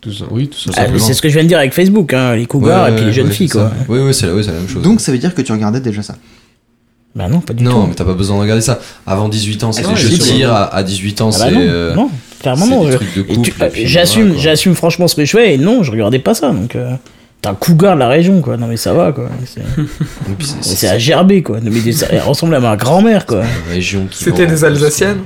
Tout 0.00 0.12
ça- 0.12 0.24
Oui, 0.30 0.48
tout 0.48 0.58
ça. 0.58 0.70
Ah, 0.76 0.86
c'est 0.98 1.12
ce 1.14 1.20
que 1.20 1.28
je 1.28 1.34
viens 1.34 1.42
de 1.42 1.48
dire 1.48 1.58
avec 1.58 1.72
Facebook, 1.72 2.12
hein, 2.14 2.36
les 2.36 2.46
cougars 2.46 2.84
Ouais, 2.84 2.92
et 2.92 2.96
puis 2.96 3.04
les 3.06 3.12
jeunes 3.12 3.26
ouais, 3.28 3.32
filles, 3.32 3.48
quoi. 3.48 3.70
Oui, 3.88 3.98
oui, 4.00 4.14
c'est 4.14 4.26
la, 4.26 4.42
c'est 4.42 4.48
la 4.52 4.58
même 4.58 4.68
chose. 4.68 4.82
Donc 4.82 5.00
ça 5.00 5.10
veut 5.10 5.18
dire 5.18 5.34
que 5.34 5.42
tu 5.42 5.50
regardais 5.52 5.80
déjà 5.80 6.02
ça? 6.02 6.14
Bah 7.16 7.26
non, 7.28 7.40
pas 7.40 7.52
du 7.54 7.64
non, 7.64 7.82
tout. 7.82 7.86
mais 7.88 7.94
t'as 7.94 8.04
pas 8.04 8.14
besoin 8.14 8.36
de 8.36 8.42
regarder 8.42 8.62
ça. 8.62 8.78
Avant 9.06 9.28
18 9.28 9.64
ans, 9.64 9.72
c'est 9.72 9.80
Ah 9.80 9.84
des 9.84 9.90
non, 9.90 9.96
jeux 9.96 10.08
de 10.10 10.14
si, 10.14 10.20
si. 10.22 10.34
tir. 10.36 10.52
À, 10.52 10.72
à 10.72 10.82
18 10.84 11.20
ans, 11.20 11.30
Ah 11.34 11.38
bah 11.38 11.44
c'est. 11.48 11.54
non, 11.54 11.60
euh, 11.62 11.94
non, 11.94 12.10
clairement 12.40 12.66
non. 12.66 12.88
et 12.88 13.82
et 13.82 13.86
J'assume, 13.88 14.34
j'assume 14.38 14.74
franchement 14.76 15.08
ce 15.08 15.16
que 15.16 15.24
je 15.24 15.30
fais 15.36 15.54
et 15.54 15.58
non, 15.58 15.82
je 15.82 15.90
regardais 15.90 16.20
pas 16.20 16.34
ça. 16.34 16.52
Donc, 16.52 16.76
euh, 16.76 16.92
t'es 17.42 17.48
un 17.48 17.54
cougar 17.54 17.94
de 17.94 17.98
la 18.00 18.08
région, 18.08 18.40
quoi. 18.40 18.56
Non 18.56 18.68
mais 18.68 18.76
ça 18.76 18.92
va, 18.92 19.10
quoi. 19.10 19.28
C'est 20.60 20.86
Et 20.86 20.90
à 20.90 20.98
gerber, 20.98 21.42
quoi. 21.42 21.58
Non, 21.60 21.70
mais 21.72 21.80
des- 21.80 22.04
elle 22.04 22.20
ressemble 22.20 22.54
à 22.54 22.60
ma 22.60 22.76
grand-mère, 22.76 23.26
quoi. 23.26 23.42
C'était 24.12 24.46
des 24.46 24.64
Alsaciennes 24.64 25.22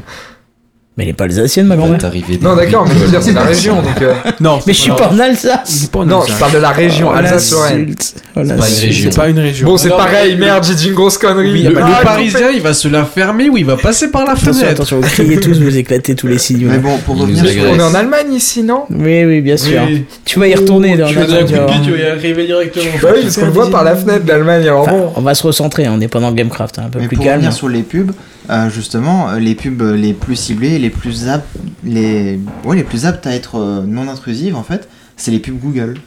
Mais 0.99 1.05
elle 1.05 1.11
est 1.11 1.15
pas 1.15 1.25
alsacienne, 1.25 1.67
ma 1.69 1.77
grand-mère. 1.77 1.99
Non 2.43 2.55
d'accord 2.55 2.85
mais 2.87 2.93
je 2.95 2.99
veux 2.99 3.09
dire 3.09 3.23
c'est 3.23 3.33
la 3.33 3.45
région 3.45 3.77
donc... 3.77 4.03
euh, 4.03 4.13
Non, 4.41 4.59
Mais 4.67 4.75
je 4.75 4.79
suis 4.79 4.91
pas 4.93 5.09
en 5.11 5.19
Alsace. 5.19 5.89
Non 5.95 6.23
je 6.29 6.35
parle 6.35 6.53
de 6.53 6.59
la 6.59 6.69
région 6.69 7.09
Oh, 7.11 7.17
Alsace-Lorraine. 7.17 7.79
l'insulte. 7.87 8.15
Oh, 8.17 8.35
pas 8.35 8.43
une 8.43 8.49
l'insulte. 8.49 8.81
région. 8.83 9.11
C'est 9.11 9.17
pas 9.17 9.29
une 9.31 9.39
région. 9.39 9.67
Bon 9.69 9.77
c'est 9.79 9.89
pareil 9.89 10.37
mais- 10.39 10.45
merde 10.47 10.65
j'ai 10.69 10.75
dit 10.75 10.89
une 10.89 10.95
grosse 10.95 11.17
connerie. 11.17 11.63
Le, 11.63 11.71
le 11.71 11.81
Ah, 11.83 12.01
Parisien, 12.05 12.51
il 12.55 12.61
va 12.61 12.75
se 12.75 12.89
la 12.89 13.05
fermer 13.07 13.49
ou 13.49 13.57
il 13.57 13.65
va 13.65 13.79
passer 13.79 14.11
par 14.11 14.27
la 14.27 14.33
Attention, 14.33 14.53
fenêtre. 14.53 14.71
attention, 14.73 15.01
vous 15.01 15.09
criez 15.09 15.41
tous, 15.41 15.59
vous 15.59 15.77
éclatez 15.79 16.15
tous 16.15 16.27
les 16.27 16.37
signaux. 16.47 16.69
Mais 16.71 16.77
bon, 16.77 16.99
pour 16.99 17.19
revenir. 17.19 17.43
On 17.71 17.79
est 17.79 17.83
en 17.83 17.95
Allemagne 17.95 18.35
ici 18.35 18.63
non? 18.63 18.85
Oui, 18.91 19.25
oui, 19.25 19.41
bien 19.41 19.57
sûr. 19.57 19.81
Oui. 19.87 20.05
Tu 20.27 20.39
vas 20.39 20.47
y 20.49 20.55
retourner 20.55 20.99
dans 20.99 21.09
Tu 21.09 21.15
la 21.15 21.21
vas 21.23 21.27
donner 21.27 21.59
un 21.59 21.65
coup 21.69 21.79
de 21.79 21.85
tu 21.87 21.91
vas 21.93 21.97
y 21.99 22.07
arriver 22.07 22.45
directement. 22.45 22.85
Bah 23.03 23.09
oui 23.17 23.23
parce 23.23 23.37
qu'on 23.39 23.47
le 23.47 23.51
voit 23.53 23.71
par 23.71 23.83
la 23.85 23.97
fenêtre 23.97 24.27
d'Allemagne 24.27 24.69
on 25.17 25.23
va 25.23 25.35
se 25.35 25.43
recentrer, 25.47 25.89
on 25.89 25.97
n'est 25.97 26.09
pas 26.09 26.21
dans 26.21 26.29
le 26.29 26.35
Gamecraft, 26.37 26.79
hein, 26.79 26.83
un 26.87 26.91
peu 26.91 26.99
Mais 27.01 27.09
plus 27.09 27.17
pour 27.17 27.25
calme. 27.25 27.37
revenir 27.37 27.53
sur 27.55 27.71
les 27.71 27.81
pubs, 27.83 28.11
euh, 28.51 28.71
justement, 28.71 29.31
euh, 29.31 29.39
les 29.39 29.55
pubs 29.55 29.83
les 29.83 30.13
plus 30.13 30.37
ciblées, 30.37 30.79
les 30.79 30.91
plus 30.91 31.29
aptes, 31.29 31.47
les, 31.85 32.39
ouais, 32.65 32.77
les 32.77 32.85
plus 32.85 33.07
aptes 33.07 33.27
à 33.27 33.35
être 33.35 33.57
euh, 33.57 33.83
non 33.83 34.09
intrusives 34.09 34.57
en 34.57 34.63
fait, 34.63 34.89
c'est 35.17 35.31
les 35.31 35.39
pubs 35.39 35.59
Google. 35.59 35.99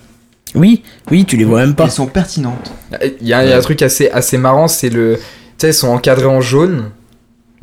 Oui, 0.54 0.84
oui, 1.12 1.26
tu 1.26 1.38
les 1.38 1.44
vois 1.44 1.62
même 1.62 1.76
pas. 1.76 1.86
Elles 1.86 1.92
sont 1.92 2.08
pertinentes. 2.08 2.72
Il 3.22 3.28
y 3.28 3.34
a, 3.34 3.44
il 3.44 3.50
y 3.50 3.54
a 3.54 3.58
un 3.58 3.62
truc 3.62 3.82
assez, 3.82 4.10
assez 4.10 4.38
marrant, 4.38 4.68
c'est 4.68 4.90
le. 4.90 5.18
Tu 5.18 5.22
sais, 5.58 5.70
ils 5.70 5.74
sont 5.74 5.90
encadrés 5.90 6.26
en 6.28 6.42
jaune. 6.42 6.92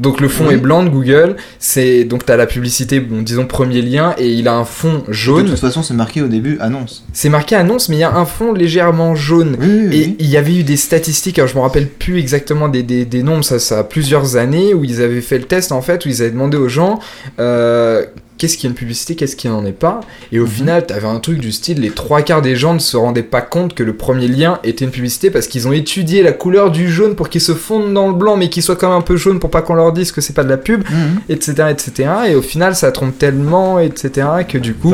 Donc 0.03 0.21
le 0.21 0.29
fond 0.29 0.47
Oui. 0.49 0.55
est 0.55 0.59
blanc 0.59 0.83
de 0.83 0.89
Google. 0.91 1.37
C'est 1.59 2.05
donc 2.05 2.27
t'as 2.27 2.37
la 2.37 2.47
publicité, 2.47 3.01
bon, 3.01 3.23
disons 3.23 3.47
premier 3.47 3.81
lien, 3.83 4.15
et 4.19 4.29
il 4.29 4.49
a 4.49 4.55
un 4.55 4.65
fond 4.65 5.03
De 5.07 5.13
jaune. 5.13 5.47
toute 5.49 5.59
façon, 5.59 5.83
c'est 5.83 5.95
marqué 5.95 6.21
au 6.23 6.29
début 6.29 6.59
annonce. 6.61 7.05
C'est 7.13 7.29
marqué 7.29 7.55
annonce, 7.55 7.89
mais 7.89 7.97
il 7.97 8.01
y 8.01 8.05
a 8.05 8.15
un 8.15 8.25
fond 8.27 8.53
légèrement 8.53 9.15
jaune. 9.15 9.57
Oui, 9.61 9.67
oui, 9.69 9.87
oui. 9.89 9.97
Et 9.97 10.17
il 10.19 10.29
y 10.29 10.37
avait 10.37 10.55
eu 10.57 10.65
des 10.65 10.77
statistiques, 10.77 11.39
alors 11.39 11.49
je 11.49 11.55
me 11.57 11.61
rappelle 11.61 11.87
plus 11.87 12.19
exactement 12.19 12.69
des, 12.69 12.83
des, 12.83 13.05
des 13.05 13.23
nombres, 13.23 13.45
ça, 13.45 13.59
ça 13.59 13.79
a 13.79 13.85
plusieurs 13.85 14.37
années, 14.37 14.75
où 14.75 14.85
ils 14.85 15.01
avaient 15.01 15.21
fait 15.21 15.39
le 15.39 15.45
test 15.45 15.73
en 15.73 15.83
fait, 15.83 16.05
où 16.05 16.09
ils 16.09 16.21
avaient 16.21 16.31
demandé 16.33 16.57
aux 16.57 16.69
gens 16.69 16.99
euh, 17.39 18.05
qu'est-ce 18.43 18.59
qui 18.59 18.67
est 18.67 18.71
une 18.71 18.75
publicité, 18.75 19.15
qu'est-ce 19.15 19.37
qui 19.37 19.47
n'en 19.47 19.65
est 19.65 19.71
pas. 19.71 20.01
Et 20.33 20.41
au 20.41 20.47
Mhm. 20.47 20.49
final, 20.51 20.85
t'avais 20.87 21.07
un 21.07 21.21
truc 21.21 21.39
du 21.39 21.53
style, 21.53 21.81
les 21.81 21.91
trois 21.93 22.23
quarts 22.23 22.43
des 22.43 22.57
gens 22.57 22.75
ne 22.75 22.81
se 22.81 22.97
rendaient 22.97 23.23
pas 23.23 23.41
compte 23.41 23.73
que 23.73 23.85
le 23.85 23.93
premier 23.97 24.27
lien 24.27 24.59
était 24.65 24.85
une 24.85 24.91
publicité 24.91 25.31
parce 25.31 25.47
qu'ils 25.47 25.69
ont 25.69 25.73
étudié 25.73 26.25
la 26.25 26.33
couleur 26.33 26.73
du 26.73 26.91
jaune 26.91 27.15
pour 27.15 27.29
qu'il 27.29 27.41
se 27.41 27.55
fonde 27.55 27.95
dans 27.95 28.09
le 28.09 28.15
blanc, 28.15 28.37
mais 28.37 28.49
qu'il 28.51 28.65
soit 28.65 28.75
quand 28.75 28.89
même 28.89 28.99
un 28.99 29.03
peu 29.03 29.17
jaune 29.17 29.39
pour 29.39 29.51
pas 29.51 29.63
qu'on 29.63 29.75
leur 29.75 29.93
dise 29.93 30.11
que 30.11 30.21
c'est 30.21 30.33
pas 30.33 30.43
de 30.43 30.49
la 30.49 30.57
pub, 30.57 30.83
Mhm. 30.91 31.21
etc., 31.29 31.53
etc. 31.71 32.11
Et 32.31 32.35
au 32.35 32.43
final, 32.43 32.75
ça 32.75 32.91
trompe 32.91 33.17
tellement, 33.17 33.79
etc., 33.79 34.27
que 34.49 34.59
du 34.59 34.75
coup. 34.75 34.93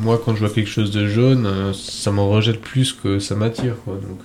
Moi, 0.00 0.22
quand 0.24 0.34
je 0.34 0.40
vois 0.40 0.48
quelque 0.50 0.70
chose 0.70 0.90
de 0.92 1.06
jaune, 1.08 1.44
euh, 1.46 1.72
ça 1.74 2.12
me 2.12 2.20
rejette 2.20 2.60
plus 2.60 2.92
que 2.92 3.18
ça 3.18 3.34
m'attire. 3.34 3.74
quoi, 3.84 3.94
donc. 3.94 4.20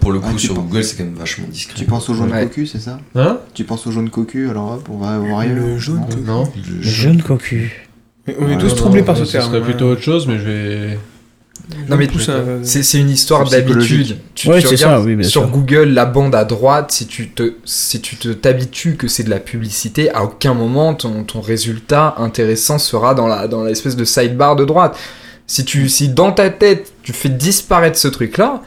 Pour 0.00 0.12
le 0.12 0.20
coup, 0.20 0.26
Ah, 0.30 0.34
tu 0.36 0.46
sur 0.46 0.54
penses- 0.54 0.64
Google, 0.68 0.84
c'est 0.84 0.96
quand 0.96 1.04
même 1.04 1.14
vachement 1.14 1.46
discret. 1.48 1.74
Tu 1.76 1.84
penses 1.86 2.08
au 2.08 2.14
jaune 2.14 2.30
Ouais. 2.30 2.42
cocu, 2.44 2.66
c'est 2.66 2.78
ça 2.78 2.98
Hein 3.16 3.38
Tu 3.54 3.64
penses 3.64 3.86
au 3.86 3.90
jaune 3.90 4.10
cocu, 4.10 4.48
alors 4.48 4.72
hop, 4.74 4.88
on 4.90 4.98
va 4.98 5.18
voir 5.18 5.40
ailleurs. 5.40 5.56
Le 5.56 5.78
jaune 5.78 6.00
Non. 6.00 6.06
cocu. 6.06 6.20
Non. 6.24 6.52
Le 6.78 6.82
jeune 6.82 7.22
cocu. 7.22 7.88
Mais 8.28 8.36
On 8.38 8.48
est 8.48 8.52
Ouais, 8.54 8.58
tous 8.58 8.68
non, 8.68 8.74
troublés 8.76 9.00
Non, 9.00 9.06
par 9.06 9.16
ce 9.16 9.24
ce 9.24 9.32
terme. 9.32 9.46
serait 9.50 9.58
hein. 9.58 9.64
plutôt 9.64 9.86
autre 9.86 10.02
chose, 10.02 10.26
mais 10.28 10.38
je 10.38 10.44
vais. 10.44 10.98
Non 11.88 11.96
mais 11.96 12.06
pousse 12.06 12.28
un- 12.28 12.60
c'est 12.62 12.82
c'est 12.82 12.98
une 13.00 13.10
histoire 13.10 13.48
d'habitude. 13.48 14.16
Tu, 14.34 14.48
Ouais, 14.48 14.60
tu 14.60 14.66
c'est 14.68 14.76
ça, 14.76 15.00
oui, 15.00 15.14
bien 15.16 15.28
sur 15.28 15.42
sûr. 15.42 15.50
Google 15.50 15.90
la 15.90 16.06
bande 16.06 16.34
à 16.34 16.44
droite, 16.44 16.90
si 16.92 17.06
tu 17.06 17.28
te 17.30 17.54
si 17.64 18.00
tu 18.00 18.16
te 18.16 18.28
t'habitues 18.28 18.96
que 18.96 19.06
c'est 19.08 19.22
de 19.22 19.30
la 19.30 19.38
publicité, 19.38 20.10
à 20.12 20.24
aucun 20.24 20.54
moment 20.54 20.94
ton, 20.94 21.24
ton 21.24 21.40
résultat 21.40 22.14
intéressant 22.18 22.78
sera 22.78 23.14
dans 23.14 23.26
la 23.28 23.48
dans 23.48 23.64
l'espèce 23.64 23.96
de 23.96 24.04
sidebar 24.04 24.54
de 24.56 24.64
droite. 24.64 24.96
Si 25.46 25.64
tu 25.64 25.88
si 25.88 26.08
dans 26.08 26.32
ta 26.32 26.50
tête 26.50 26.92
tu 27.02 27.12
fais 27.12 27.28
disparaître 27.28 27.98
ce 27.98 28.08
truc 28.08 28.38
là, 28.38 28.60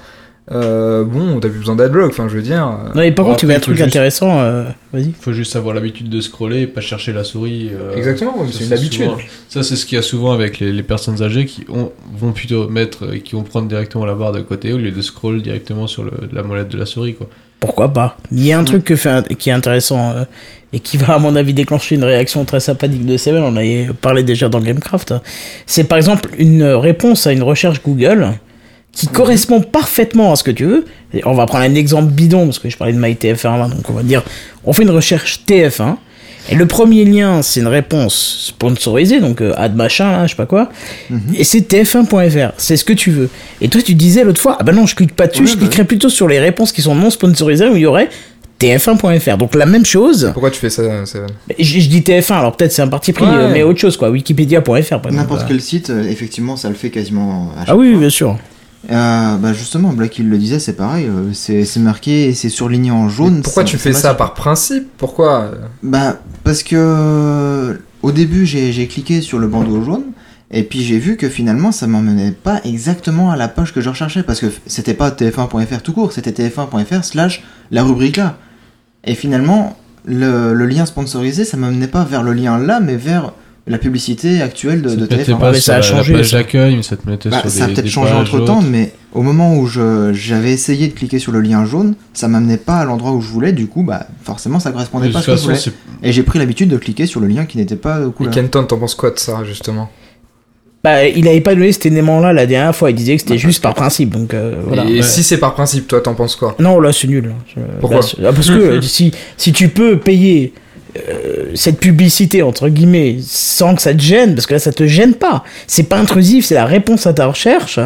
euh, 0.52 1.04
bon 1.04 1.39
t'as 1.39 1.50
plus 1.50 1.60
besoin 1.60 1.76
d'adblock. 1.76 2.10
Enfin 2.12 2.28
je 2.30 2.36
veux 2.36 2.41
dire. 2.43 2.68
euh, 2.68 2.88
Non, 2.93 3.02
mais 3.02 3.12
par 3.12 3.26
contre, 3.26 3.38
tu 3.38 3.46
veux 3.48 3.56
un 3.56 3.60
truc 3.60 3.76
juste- 3.78 3.88
intéressant, 3.88 4.39
euh, 4.41 4.64
vas-y. 4.93 5.12
faut 5.20 5.34
juste 5.34 5.56
avoir 5.56 5.74
l'habitude 5.74 6.10
de 6.10 6.22
scroller 6.22 6.62
et 6.62 6.68
pas 6.68 6.82
chercher 6.82 7.14
la 7.14 7.24
souris. 7.24 7.72
euh, 7.74 7.96
Exactement, 7.96 8.36
c'est 8.52 8.66
une 8.66 8.74
habitude. 8.74 9.04
souvent- 9.06 9.18
ça, 9.50 9.64
c'est 9.64 9.76
ce 9.76 9.86
qu'il 9.86 9.96
y 9.96 10.00
a 10.00 10.04
souvent 10.04 10.34
avec 10.34 10.60
les, 10.60 10.72
les 10.72 10.84
personnes 10.84 11.22
âgées 11.24 11.46
qui 11.46 11.66
ont, 11.70 11.91
vont 12.16 12.32
plutôt 12.32 12.68
mettre, 12.70 13.08
qui 13.24 13.34
vont 13.36 13.43
prendre 13.43 13.68
directement 13.68 14.06
la 14.06 14.14
barre 14.14 14.34
de 14.34 14.41
côté 14.41 14.72
au 14.74 14.78
lieu 14.78 14.91
de 14.91 15.02
scroll 15.02 15.41
directement 15.41 15.88
sur 15.88 16.04
le, 16.04 16.12
la 16.32 16.43
molette 16.43 16.70
de 16.70 16.78
la 16.78 16.86
souris. 16.86 17.16
Quoi. 17.16 17.28
Pourquoi 17.60 17.91
pas? 17.91 18.18
Il 18.32 18.46
y 18.46 18.52
a 18.54 18.60
un 18.60 18.64
truc 18.64 18.84
que 18.84 18.96
fait 18.96 19.10
un- 19.10 19.24
qui 19.24 19.50
est 19.50 19.54
intéressant 19.54 20.12
euh, 20.12 20.26
et 20.74 20.80
qui 20.80 20.98
va, 20.98 21.16
à 21.16 21.20
mon 21.20 21.36
avis, 21.36 21.54
déclencher 21.56 21.96
une 21.96 22.04
réaction 22.04 22.46
très 22.46 22.60
sympathique 22.60 23.06
de 23.06 23.18
Seven. 23.18 23.41
On 23.41 23.48
en 23.48 23.56
avait 23.58 23.88
parlé 24.00 24.22
déjà 24.22 24.50
dans 24.50 24.60
Gamecraft. 24.60 25.14
hein. 25.14 25.22
C'est 25.66 25.86
par 25.86 25.98
exemple 25.98 26.30
une 26.38 26.64
réponse 26.64 27.26
à 27.26 27.32
une 27.32 27.41
recherche 27.41 27.82
Google 27.84 28.28
qui 28.96 29.08
correspond 29.08 29.62
parfaitement 29.62 30.32
à 30.32 30.36
ce 30.36 30.43
que 30.43 30.52
tu 30.52 30.66
veux. 30.66 30.86
Et 31.14 31.22
on 31.28 31.34
va 31.36 31.46
prendre 31.46 31.64
un 31.66 31.76
exemple 31.76 32.12
bidon 32.12 32.46
parce 32.46 32.58
que 32.60 32.70
je 32.70 32.78
parlais 32.78 32.93
de 32.93 33.00
MyTF1, 33.00 33.70
donc 33.70 33.88
on 33.89 33.93
va 33.93 34.02
dire 34.04 34.24
on 34.64 34.74
fait 34.74 34.84
une 34.84 34.89
recherche 34.89 35.41
TF1. 35.48 35.98
Et 36.48 36.54
le 36.56 36.68
premier 36.68 37.06
lien, 37.06 37.41
c'est 37.41 37.60
une 37.60 37.68
réponse 37.68 38.46
sponsorisée, 38.50 39.20
donc 39.20 39.41
euh, 39.41 39.54
ad 39.58 39.76
machin, 39.76 40.12
là, 40.12 40.28
je 40.28 40.32
sais 40.32 40.36
pas 40.38 40.46
quoi. 40.46 40.70
Mhm. 41.10 41.20
Et 41.36 41.43
c'est 41.43 41.68
tf1.fr, 41.68 42.54
c'est 42.58 42.78
ce 42.78 42.86
que 42.86 42.93
tu 42.93 43.10
veux. 43.10 43.30
Et 43.62 43.68
toi, 43.68 43.82
tu 43.82 43.96
disais 43.96 44.24
l'autre 44.24 44.39
fois, 44.39 44.56
ah 44.60 44.64
bah 44.64 44.72
non, 44.72 44.86
je 44.86 44.93
clique 44.93 45.16
pas 45.16 45.26
dessus, 45.26 45.41
Ouais, 45.41 45.48
je 45.48 45.54
bah 45.56 45.62
cliquerai 45.62 45.86
plutôt 45.86 46.08
sur 46.10 46.28
les 46.28 46.39
réponses 46.39 46.72
qui 46.72 46.84
sont 46.84 46.93
non 46.93 47.10
sponsorisées 47.10 47.68
où 47.68 47.76
il 47.76 47.82
y 47.82 47.86
aurait 47.88 48.10
tf1.fr. 48.60 49.38
Donc 49.38 49.56
la 49.56 49.66
même 49.66 49.86
chose. 49.86 50.30
Pourquoi 50.34 50.52
tu 50.52 50.60
fais 50.60 50.70
ça, 50.70 50.84
Seven 51.06 51.28
Je, 51.58 51.64
je 51.80 51.89
dis 51.89 52.02
TF1, 52.02 52.34
alors 52.34 52.56
peut-être 52.56 52.72
c'est 52.72 52.82
un 52.84 52.88
parti 52.88 53.12
pris, 53.12 53.26
Ouais. 53.26 53.32
euh, 53.34 53.50
mais 53.52 53.64
autre 53.64 53.80
chose 53.80 53.98
quoi, 53.98 54.10
par 54.10 54.78
exemple. 54.78 55.12
N'importe 55.12 55.46
quel 55.48 55.62
site, 55.62 55.89
euh, 55.89 56.04
effectivement, 56.08 56.56
ça 56.56 56.70
le 56.70 56.76
fait 56.76 56.89
quasiment 56.91 57.52
à 57.56 57.62
chaque 57.62 57.70
Ah 57.70 57.76
oui, 57.76 57.91
fois. 57.91 58.00
bien 58.02 58.10
sûr. 58.10 58.38
Euh, 58.91 59.38
bah 59.38 59.53
justement, 59.53 59.93
Black 59.93 60.19
il 60.19 60.29
le 60.29 60.38
disait, 60.38 60.59
c'est 60.59 60.73
pareil, 60.73 61.05
euh, 61.05 61.33
c'est 61.33 61.65
c'est 61.65 61.79
marqué 61.79 62.27
et 62.27 62.33
c'est 62.33 62.49
surligné 62.49 62.91
en 62.91 63.09
jaune. 63.09 63.41
Pourquoi 63.41 63.63
tu 63.63 63.77
fais 63.77 63.93
ça 63.93 64.13
par 64.13 64.33
principe? 64.33 64.88
Pourquoi? 64.97 65.51
Bah 65.81 66.19
parce 66.43 66.61
que 66.63 66.75
euh, 66.77 67.73
au 68.03 68.11
début 68.11 68.45
j'ai 68.45 68.71
j'ai 68.71 68.88
cliqué 68.88 69.21
sur 69.21 69.39
le 69.39 69.47
bandeau 69.47 69.81
jaune 69.83 70.03
et 70.51 70.63
puis 70.63 70.83
j'ai 70.83 70.99
vu 70.99 71.17
que 71.17 71.29
finalement 71.29 71.71
ça 71.71 71.88
m'emmenait 71.88 72.31
pas 72.31 72.61
exactement 72.63 73.31
à 73.31 73.36
la 73.36 73.47
page 73.47 73.73
que 73.73 73.81
je 73.81 73.89
recherchais 73.89 74.21
parce 74.21 74.39
que 74.39 74.47
c'était 74.67 74.93
pas 74.93 75.09
tf1.fr 75.09 75.81
tout 75.81 75.93
court, 75.93 76.11
c'était 76.11 76.31
tf1.fr 76.31 77.03
slash 77.03 77.43
la 77.71 77.83
rubrique 77.83 78.17
là. 78.17 78.38
Et 79.03 79.15
finalement 79.15 79.77
le, 80.05 80.53
le 80.53 80.65
lien 80.67 80.86
sponsorisé 80.86 81.45
ça 81.45 81.57
m'amenait 81.57 81.88
pas 81.88 82.03
vers 82.03 82.21
le 82.21 82.33
lien 82.33 82.59
là 82.59 82.79
mais 82.79 82.95
vers 82.95 83.33
la 83.68 83.78
publicité 83.80 84.41
actuelle 84.41 84.82
de, 84.84 84.89
de 84.93 85.05
te 85.07 85.16
mettait 85.16 85.32
TF1. 85.32 85.39
pas 85.39 85.51
mais 85.51 85.59
ça 85.59 85.78
a 85.78 85.82
changé, 85.82 86.13
la 86.13 86.20
page 86.20 86.30
ça. 86.32 86.38
d'accueil, 86.38 86.76
mais 86.76 86.84
ça 86.84 86.95
te 86.97 87.09
mettait 87.09 87.30
Bah, 87.30 87.41
sur 87.41 87.49
ça 87.49 87.66
a 87.66 87.68
peut-être 87.68 87.88
changé 87.88 88.13
entre 88.13 88.39
temps, 88.45 88.59
autres. 88.59 88.68
mais 88.70 88.91
au 89.13 89.24
moment 89.24 89.57
où 89.57 89.66
je- 89.66 90.11
j'avais 90.13 90.51
essayé 90.51 90.88
de 90.88 90.93
cliquer 90.93 91.18
sur 91.18 91.32
le 91.32 91.41
lien 91.41 91.66
jaune, 91.66 91.95
ça 92.13 92.28
m'amenait 92.28 92.57
pas 92.57 92.76
à 92.76 92.86
l'endroit 92.86 93.11
où 93.13 93.22
je 93.22 93.28
voulais, 93.28 93.53
du 93.53 93.66
coup, 93.68 93.82
bah, 93.84 94.05
forcément, 94.24 94.59
ça 94.59 94.72
correspondait 94.72 95.09
pas 95.09 95.20
à 95.20 95.22
ce 95.24 95.26
que 95.28 95.32
je 95.32 95.38
façon, 95.38 95.70
voulais. 95.72 95.74
Et 96.03 96.11
j'ai 96.11 96.22
pris 96.22 96.38
l'habitude 96.38 96.70
de 96.70 96.78
cliquer 96.78 97.07
sur 97.07 97.20
le 97.22 97.28
lien 97.28 97.45
qui 97.45 97.57
n'était 97.57 97.76
pas 97.76 97.99
de 98.01 98.07
Et 98.09 98.11
couleur. 98.11 98.32
Kenton, 98.34 98.66
t'en 98.66 98.78
penses 98.78 98.93
quoi 98.93 99.09
de 99.09 99.18
ça, 99.18 99.43
justement? 99.43 99.89
Bah, 100.84 101.07
il 101.07 101.28
avait 101.28 101.41
pas 101.41 101.55
donné 101.55 101.72
cet 101.72 101.88
élément-là 101.88 102.32
la 102.32 102.45
dernière 102.45 102.76
fois. 102.76 102.91
Il 102.91 102.95
disait 102.95 103.16
que 103.16 103.22
c'était 103.24 103.39
juste 103.39 103.63
par 103.63 103.74
principe. 103.74 104.11
Donc 104.11 104.36
euh, 104.36 104.61
voilà. 104.68 104.86
Et 104.86 104.97
Ouais. 104.97 105.01
si 105.01 105.24
c'est 105.24 105.39
par 105.39 105.55
principe, 105.55 105.88
toi, 105.88 105.99
t'en 105.99 106.13
penses 106.13 106.36
quoi? 106.36 106.55
Non, 106.59 106.80
là, 106.80 106.93
c'est 106.93 107.07
nul. 107.07 107.32
Je- 107.55 107.61
Pourquoi? 107.80 108.01
là, 108.20 108.30
ah, 108.30 108.34
Parce 108.34 108.49
que 108.51 108.80
si, 108.84 109.11
si 109.36 109.51
tu 109.51 109.70
peux 109.70 109.97
payer 109.97 110.53
euh, 111.10 111.52
cette 111.56 111.80
publicité, 111.80 112.41
entre 112.41 112.70
guillemets, 112.70 113.18
sans 113.22 113.76
que 113.76 113.82
ça 113.82 113.93
te 113.93 114.02
gêne, 114.02 114.36
parce 114.36 114.48
que 114.48 114.54
là, 114.54 114.60
ça 114.60 114.72
te 114.72 114.86
gêne 114.88 115.14
pas. 115.14 115.43
C'est 115.68 115.84
pas 115.89 115.98
intrusif, 115.98 116.46
c'est 116.46 116.56
la 116.56 116.66
réponse 116.66 117.06
à 117.08 117.14
ta 117.14 117.28
recherche. 117.28 117.80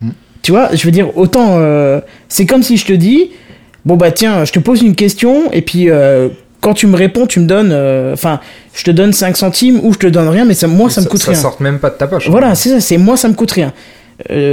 Hmm. 0.00 0.10
Tu 0.42 0.52
vois, 0.52 0.70
je 0.74 0.82
veux 0.84 0.90
dire, 0.90 1.16
autant. 1.16 1.56
euh, 1.58 2.00
c'est 2.28 2.46
comme 2.46 2.62
si 2.62 2.76
je 2.76 2.86
te 2.86 2.92
dis 2.92 3.30
bon, 3.84 3.96
bah 3.96 4.10
tiens, 4.10 4.44
je 4.44 4.52
te 4.52 4.58
pose 4.58 4.82
une 4.82 4.94
question, 4.94 5.50
et 5.52 5.62
puis. 5.62 5.90
euh, 5.90 6.28
quand 6.60 6.74
tu 6.74 6.88
me 6.88 6.96
réponds, 6.96 7.28
tu 7.28 7.38
me 7.38 7.46
donnes, 7.46 7.72
enfin, 8.12 8.40
je 8.74 8.82
te 8.82 8.90
donne 8.90 9.12
5 9.12 9.36
centimes 9.36 9.78
ou 9.84 9.92
je 9.92 9.98
te 10.00 10.06
donne 10.08 10.26
rien, 10.26 10.44
mais 10.44 10.54
ça, 10.54 10.66
moi, 10.66 10.90
ça, 10.90 11.00
me 11.02 11.06
coûte 11.06 11.22
ça 11.22 11.30
rien. 11.30 11.40
sort 11.40 11.56
même 11.62 11.78
pas 11.78 11.88
de 11.88 11.94
ta 11.94 12.08
poche. 12.08 12.28
Voilà, 12.28 12.56
c'est 12.56 12.70
ça, 12.70 12.80
c'est 12.80 12.98
moi, 12.98 13.16
ça 13.16 13.28
me 13.28 13.34
coûte 13.34 13.52
rien. 13.52 13.72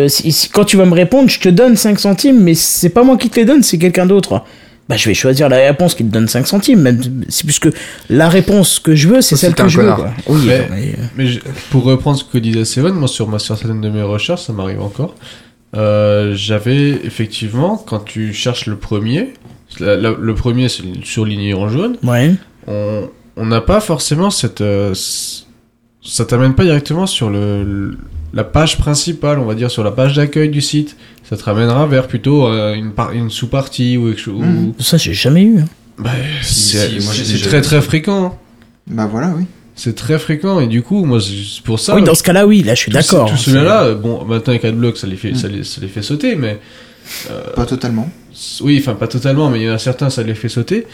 Si- 0.08 0.32
si- 0.32 0.50
quand 0.50 0.66
tu 0.66 0.78
vas 0.78 0.86
me 0.86 0.94
répondre, 0.94 1.30
je 1.30 1.40
te 1.40 1.50
donne 1.50 1.76
5 1.76 2.00
centimes, 2.00 2.40
mais 2.44 2.54
c'est 2.54 2.90
pas 2.90 3.02
moi 3.04 3.18
qui 3.18 3.32
te 3.32 3.40
les 3.40 3.46
donne, 3.46 3.64
c'est 3.64 3.80
quelqu'un 3.80 4.06
d'autre. 4.06 4.44
Bah, 4.88 4.98
je 4.98 5.10
vais 5.10 5.16
choisir 5.16 5.50
la 5.50 5.58
réponse 5.58 5.96
qui 5.96 6.06
te 6.06 6.12
donne 6.12 6.28
5 6.28 6.46
centimes, 6.46 6.80
même 6.82 7.24
si- 7.28 7.44
puisque 7.44 7.70
la 8.10 8.30
réponse 8.30 8.78
que 8.80 8.94
je 8.94 9.08
veux, 9.08 9.22
c'est 9.22 9.36
celle 9.36 9.56
que 9.56 9.68
je 9.68 9.82
veux. 9.82 9.94
quoi. 9.96 10.12
Oui, 10.28 10.42
Mais- 10.46 10.68
euh, 10.70 11.04
Mais 11.16 11.26
je- 11.28 11.40
pour 11.72 11.84
reprendre 11.86 12.20
ce 12.20 12.24
que 12.24 12.38
disait 12.38 12.66
Seven, 12.66 12.94
moi 12.94 13.08
sur, 13.08 13.28
ma, 13.28 13.40
sur 13.40 13.58
certaines 13.58 13.82
de 13.82 13.90
mes 13.90 14.04
recherches, 14.04 14.44
ça 14.44 14.54
m'arrive 14.54 14.82
encore. 14.82 15.16
euh, 15.76 16.34
J'avais 16.36 16.90
effectivement, 17.04 17.78
quand 17.78 18.00
tu 18.00 18.32
cherches 18.34 18.68
le 18.68 18.76
premier, 18.78 19.34
la- 19.80 19.96
la- 19.98 20.16
le 20.20 20.36
premier 20.36 20.70
c'est 20.70 20.84
surligné 21.04 21.54
en 21.54 21.68
jaune, 21.70 21.98
ouais. 22.04 22.34
on 22.68 23.10
on 23.38 23.46
n'a 23.48 23.60
pas 23.62 23.82
forcément 23.82 24.30
cette. 24.30 24.62
euh, 24.62 24.94
ça 26.02 26.26
t'amène 26.26 26.54
pas 26.54 26.64
directement 26.64 27.06
sur 27.08 27.30
le, 27.30 27.64
le- 27.64 27.98
la 28.34 28.44
page 28.44 28.78
principale, 28.78 29.40
on 29.40 29.46
va 29.46 29.56
dire 29.56 29.72
sur 29.72 29.84
la 29.84 29.92
page 29.92 30.16
d'accueil 30.16 30.50
du 30.50 30.62
site. 30.62 30.96
Ça 31.30 31.36
te 31.38 31.44
ramènera 31.44 31.86
vers 31.88 32.08
plutôt 32.08 32.48
euh, 32.48 32.74
une, 32.76 32.92
par- 32.92 33.12
une 33.12 33.30
sous-partie 33.30 33.98
ou 33.98 34.08
quelque 34.10 34.22
chose. 34.22 34.42
Mhm. 34.42 34.74
Ça, 34.80 34.98
j'ai 34.98 35.14
jamais 35.14 35.44
eu. 35.44 35.60
hein. 35.60 35.66
Bah, 35.98 36.12
Si, 36.42 36.78
c'est 36.78 37.00
si, 37.02 37.42
très 37.42 37.62
très 37.62 37.82
fréquent. 37.82 38.26
hein. 38.26 38.34
Bah 38.88 39.08
voilà, 39.12 39.34
oui. 39.38 39.46
C'est 39.76 39.96
très 39.96 40.20
fréquent 40.20 40.60
et 40.60 40.68
du 40.68 40.82
coup, 40.84 41.04
moi, 41.04 41.20
c'est 41.20 41.64
pour 41.64 41.80
ça. 41.80 41.96
oui, 41.96 42.04
dans 42.04 42.16
ce 42.16 42.24
cas-là, 42.24 42.46
oui, 42.46 42.64
là, 42.64 42.76
je 42.76 42.80
suis 42.82 42.92
d'accord. 42.92 43.28
Tous 43.30 43.34
hein, 43.34 43.38
ceux-là, 43.54 43.84
euh, 43.86 43.96
bon, 43.96 44.24
maintenant 44.24 44.52
avec 44.54 44.64
AdBlock, 44.64 44.98
ça 44.98 45.08
les 45.08 45.16
fait, 45.18 45.32
Mm. 45.32 45.36
ça 45.36 45.48
les, 45.48 45.64
ça 45.64 45.82
les 45.82 45.88
fait 45.88 46.02
sauter, 46.02 46.36
mais 46.36 46.60
Pas 47.56 47.66
totalement. 47.66 48.10
oui, 48.62 48.78
enfin 48.82 48.96
pas 48.96 49.08
totalement, 49.08 49.50
mais 49.50 49.60
il 49.62 49.66
y 49.66 49.70
en 49.70 49.74
a 49.74 49.78
certains, 49.78 50.10
ça 50.10 50.24
les 50.24 50.36
fait 50.36 50.50
sauter. 50.50 50.86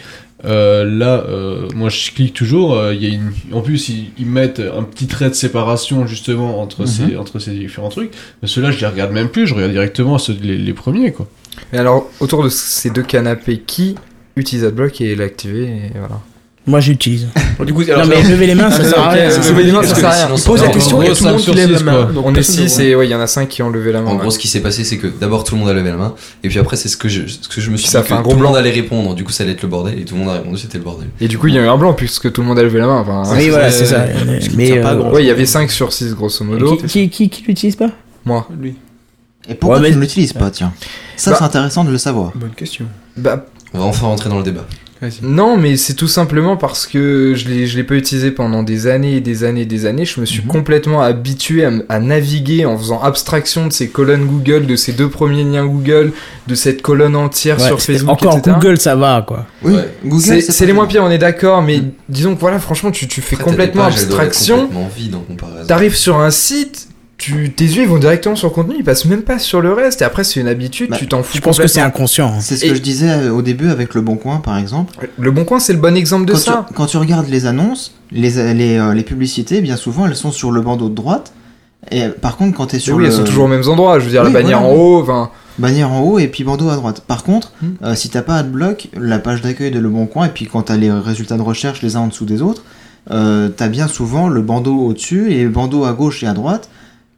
Euh, 0.43 0.83
là, 0.85 1.23
euh, 1.29 1.67
moi, 1.75 1.89
je 1.89 2.11
clique 2.11 2.33
toujours. 2.33 2.75
euh, 2.75 2.93
Il 2.95 3.03
y 3.03 3.11
a 3.11 3.13
une, 3.13 3.31
en 3.53 3.61
plus, 3.61 3.89
ils, 3.89 4.11
ils 4.17 4.25
mettent 4.25 4.59
un 4.59 4.83
petit 4.83 5.05
trait 5.07 5.29
de 5.29 5.35
séparation 5.35 6.07
justement 6.07 6.61
entre 6.61 6.81
Mhm. 6.81 6.87
ces, 6.87 7.17
entre 7.17 7.39
ces 7.39 7.51
différents 7.51 7.89
trucs. 7.89 8.11
Mais 8.41 8.47
ceux-là, 8.47 8.71
je 8.71 8.79
les 8.79 8.87
regarde 8.87 9.11
même 9.11 9.29
plus. 9.29 9.45
Je 9.47 9.53
regarde 9.53 9.71
directement 9.71 10.17
ceux 10.17 10.35
les, 10.41 10.57
les 10.57 10.73
premiers, 10.73 11.11
quoi. 11.11 11.27
Mais 11.71 11.79
alors, 11.79 12.09
autour 12.19 12.43
de 12.43 12.49
ces 12.49 12.89
deux 12.89 13.03
canapés, 13.03 13.59
qui 13.59 13.95
utilise 14.35 14.63
AdBlock 14.65 14.99
et 15.01 15.15
l'a 15.15 15.25
activé 15.25 15.63
et 15.65 15.91
voilà. 15.99 16.19
Moi, 16.67 16.79
j'utilise. 16.79 17.27
Bon, 17.57 17.63
du 17.65 17.73
coup, 17.73 17.81
Non, 17.83 18.05
mais 18.07 18.21
lever 18.21 18.45
les 18.45 18.53
mains, 18.53 18.69
ça 18.69 18.81
Ah, 18.81 18.89
sert 18.89 18.99
à 18.99 19.09
rien. 19.09 19.29
lever 19.29 19.63
les 19.63 19.71
mains, 19.71 19.81
ça 19.81 19.87
Parce 19.89 19.99
sert 19.99 20.09
à 20.09 20.11
que 20.11 20.15
rien. 20.17 20.25
sinon, 20.25 20.37
ça 20.37 20.45
pose 20.45 20.61
la 20.61 20.67
question 20.67 21.01
et 21.01 21.05
tout 21.11 21.23
le 21.23 21.29
monde 21.31 21.31
cinq 21.31 21.37
qui 21.37 21.43
sur 21.43 21.53
lève 21.55 21.71
la 21.71 21.79
main. 21.91 22.07
On 22.23 22.29
est 22.29 22.33
personne 22.35 22.63
ne 22.63 22.67
6 22.67 22.75
voit. 22.75 22.83
et 22.83 22.95
ouais, 22.95 23.07
il 23.07 23.11
y 23.11 23.15
en 23.15 23.19
a 23.19 23.25
5 23.25 23.49
qui 23.49 23.63
ont 23.63 23.69
levé 23.71 23.91
la 23.91 24.01
main. 24.01 24.11
En 24.11 24.15
gros, 24.17 24.29
ce 24.29 24.37
qui 24.37 24.47
s'est 24.47 24.59
passé, 24.59 24.83
c'est 24.83 24.97
que 24.97 25.07
d'abord 25.07 25.43
tout 25.43 25.55
le 25.55 25.61
monde 25.61 25.69
a 25.69 25.73
levé 25.73 25.89
la 25.89 25.97
main, 25.97 26.13
et 26.43 26.49
puis 26.49 26.59
après, 26.59 26.75
c'est 26.75 26.87
ce 26.87 26.97
que 26.97 27.09
je, 27.09 27.23
ce 27.25 27.47
que 27.49 27.61
je 27.61 27.71
me 27.71 27.77
suis 27.77 27.87
Ça 27.89 28.01
dit 28.01 28.09
que 28.09 28.13
un 28.13 28.17
tout 28.17 28.23
gros 28.23 28.31
le 28.33 28.37
monde 28.37 28.51
blanc. 28.51 28.53
allait 28.59 28.69
répondre. 28.69 29.15
Du 29.15 29.23
coup, 29.23 29.31
ça 29.31 29.43
allait 29.43 29.53
être 29.53 29.63
le 29.63 29.69
bordel, 29.69 29.99
et 29.99 30.05
tout 30.05 30.13
le 30.13 30.19
monde 30.21 30.29
a 30.29 30.33
répondu, 30.33 30.57
c'était 30.59 30.77
le 30.77 30.83
bordel. 30.83 31.07
Et 31.19 31.27
du 31.27 31.39
coup, 31.39 31.47
il 31.47 31.55
y 31.55 31.57
a 31.57 31.61
eu 31.63 31.67
un 31.67 31.77
blanc 31.77 31.93
puisque 31.93 32.31
tout 32.31 32.41
le 32.41 32.47
monde 32.47 32.59
a 32.59 32.63
levé 32.63 32.77
la 32.77 32.85
main. 32.85 32.99
Enfin, 32.99 33.23
Oui, 33.35 33.49
voilà, 33.49 33.71
c'est 33.71 33.87
ça. 33.87 34.05
Mais, 34.55 34.77
euh, 34.77 35.09
ouais, 35.11 35.23
il 35.23 35.27
y 35.27 35.31
avait 35.31 35.47
5 35.47 35.71
sur 35.71 35.91
6 35.91 36.13
grosso 36.13 36.45
modo. 36.45 36.75
qui, 36.77 36.85
qui, 36.85 37.09
qui, 37.09 37.29
qui 37.29 37.43
l'utilise 37.47 37.75
pas? 37.75 37.89
Moi. 38.23 38.47
Lui. 38.61 38.75
Et 39.49 39.55
pourquoi 39.55 39.81
tu 39.81 39.91
ne 39.95 39.99
l'utilises 39.99 40.33
pas, 40.33 40.51
tiens? 40.51 40.71
Ça, 41.17 41.31
Bah- 41.31 41.37
c'est 41.39 41.45
intéressant 41.45 41.83
de 41.83 41.89
le 41.91 41.97
savoir. 41.97 42.31
Bonne 42.35 42.51
question. 42.55 42.85
Bah, 43.17 43.47
On 43.73 43.79
va 43.79 43.85
enfin 43.85 44.05
rentrer 44.05 44.29
dans 44.29 44.37
le 44.37 44.43
débat. 44.43 44.67
Non, 45.23 45.57
mais 45.57 45.77
c'est 45.77 45.95
tout 45.95 46.07
simplement 46.07 46.57
parce 46.57 46.85
que 46.85 47.33
je 47.35 47.47
l'ai, 47.49 47.65
je 47.65 47.75
l'ai 47.75 47.83
pas 47.83 47.95
utilisé 47.95 48.29
pendant 48.29 48.61
des 48.61 48.85
années 48.85 49.15
et 49.15 49.19
des 49.19 49.43
années 49.43 49.61
et 49.61 49.65
des 49.65 49.85
années. 49.87 50.05
Je 50.05 50.19
me 50.21 50.25
suis 50.27 50.41
Mhm. 50.41 50.47
complètement 50.47 51.01
habitué 51.01 51.65
à, 51.89 51.99
naviguer 51.99 52.65
en 52.65 52.77
faisant 52.77 53.01
abstraction 53.01 53.65
de 53.67 53.73
ces 53.73 53.89
colonnes 53.89 54.25
Google, 54.25 54.67
de 54.67 54.75
ces 54.75 54.91
deux 54.93 55.09
premiers 55.09 55.43
liens 55.43 55.65
Google, 55.65 56.11
de 56.47 56.53
cette 56.55 56.81
colonne 56.83 57.15
entière 57.15 57.59
Ouais, 57.59 57.65
sur 57.65 57.81
Facebook, 57.81 58.11
Encore 58.11 58.37
etc. 58.37 58.55
Google, 58.61 58.77
ça 58.79 58.95
va, 58.95 59.23
quoi. 59.27 59.47
Oui, 59.63 59.73
Ouais. 59.73 59.89
Google, 60.05 60.41
C'est, 60.41 60.65
les 60.67 60.73
moins 60.73 60.85
pires, 60.85 61.03
on 61.03 61.09
est 61.09 61.17
d'accord, 61.17 61.63
mais 61.63 61.81
disons 62.07 62.35
que 62.35 62.39
voilà, 62.39 62.59
franchement, 62.59 62.91
tu, 62.91 63.07
tu 63.07 63.21
fais 63.21 63.35
Après, 63.35 63.49
complètement 63.49 63.85
abstraction. 63.85 64.69
T'arrives 65.67 65.95
sur 65.95 66.19
un 66.19 66.29
site, 66.31 66.87
tu, 67.21 67.51
tes 67.51 67.65
yeux 67.65 67.83
ils 67.83 67.87
vont 67.87 67.99
directement 67.99 68.35
sur 68.35 68.47
le 68.49 68.53
contenu, 68.53 68.75
ils 68.79 68.83
passent 68.83 69.05
même 69.05 69.21
pas 69.21 69.37
sur 69.39 69.61
le 69.61 69.71
reste. 69.73 70.01
Et 70.01 70.05
après, 70.05 70.23
c'est 70.23 70.39
une 70.39 70.47
habitude, 70.47 70.89
Bah, 70.89 70.97
tu 70.97 71.07
t'en 71.07 71.21
fous. 71.23 71.37
Je 71.37 71.41
pense 71.41 71.59
que 71.59 71.67
c'est 71.67 71.79
inconscient. 71.81 72.27
hein. 72.29 72.39
C'est 72.39 72.57
ce 72.57 72.65
Et- 72.65 72.69
que 72.69 72.75
je 72.75 72.81
disais 72.81 73.09
euh, 73.09 73.31
au 73.31 73.41
début 73.41 73.69
avec 73.69 73.93
Le 73.93 74.01
Bon 74.01 74.15
Coin, 74.17 74.37
par 74.37 74.57
exemple. 74.57 74.93
Le 75.17 75.31
Bon 75.31 75.45
Coin, 75.45 75.59
c'est 75.59 75.73
le 75.73 75.79
bon 75.79 75.95
exemple 75.95 76.25
de 76.25 76.33
quand, 76.33 76.39
ça. 76.39 76.65
Tu, 76.67 76.73
quand 76.73 76.85
tu 76.87 76.97
regardes 76.97 77.27
les 77.29 77.45
annonces, 77.45 77.93
les, 78.11 78.53
les, 78.53 78.77
euh, 78.77 78.93
les 78.93 79.03
publicités, 79.03 79.61
bien 79.61 79.75
souvent, 79.77 80.07
elles 80.07 80.15
sont 80.15 80.31
sur 80.31 80.51
le 80.51 80.61
bandeau 80.61 80.89
de 80.89 80.95
droite. 80.95 81.31
Et 81.91 82.03
euh, 82.03 82.09
par 82.09 82.37
contre, 82.37 82.57
quand 82.57 82.65
tu 82.67 82.75
es 82.75 82.77
Mais 82.77 82.83
sur 82.83 82.95
oui, 82.95 83.03
le 83.03 83.09
elles 83.09 83.15
sont 83.15 83.23
toujours 83.23 83.45
aux 83.45 83.49
mêmes 83.49 83.67
endroits. 83.69 83.99
Je 83.99 84.05
veux 84.05 84.11
dire, 84.11 84.21
Oui, 84.25 84.33
la 84.33 84.39
bannière 84.41 84.59
voilà, 84.61 84.73
en 84.75 84.77
haut, 84.79 85.01
enfin. 85.01 85.29
bannière 85.59 85.91
en 85.91 86.01
haut 86.01 86.17
et 86.19 86.27
puis 86.27 86.43
bandeau 86.43 86.69
à 86.69 86.75
droite. 86.75 87.03
Par 87.07 87.23
contre, 87.23 87.51
Hmm. 87.61 87.67
euh, 87.83 87.95
si 87.95 88.09
t'as 88.09 88.21
pas 88.23 88.35
AdBlock, 88.37 88.89
la 88.99 89.19
page 89.19 89.41
d'accueil 89.41 89.69
de 89.71 89.79
Le 89.79 89.89
Bon 89.89 90.05
Coin, 90.07 90.25
et 90.25 90.29
puis 90.29 90.45
quand 90.47 90.63
t'as 90.63 90.77
les 90.77 90.91
résultats 90.91 91.37
de 91.37 91.41
recherche 91.43 91.81
les 91.83 91.95
uns 91.95 92.01
en 92.01 92.07
dessous 92.07 92.25
des 92.25 92.41
autres, 92.41 92.63
euh, 93.11 93.49
t'as 93.49 93.67
bien 93.67 93.87
souvent 93.87 94.27
le 94.27 94.41
bandeau 94.41 94.75
au-dessus 94.77 95.31
et 95.33 95.43
le 95.43 95.49
bandeau 95.49 95.85
à 95.85 95.93
gauche 95.93 96.23
et 96.23 96.27
à 96.27 96.33
droite. 96.33 96.69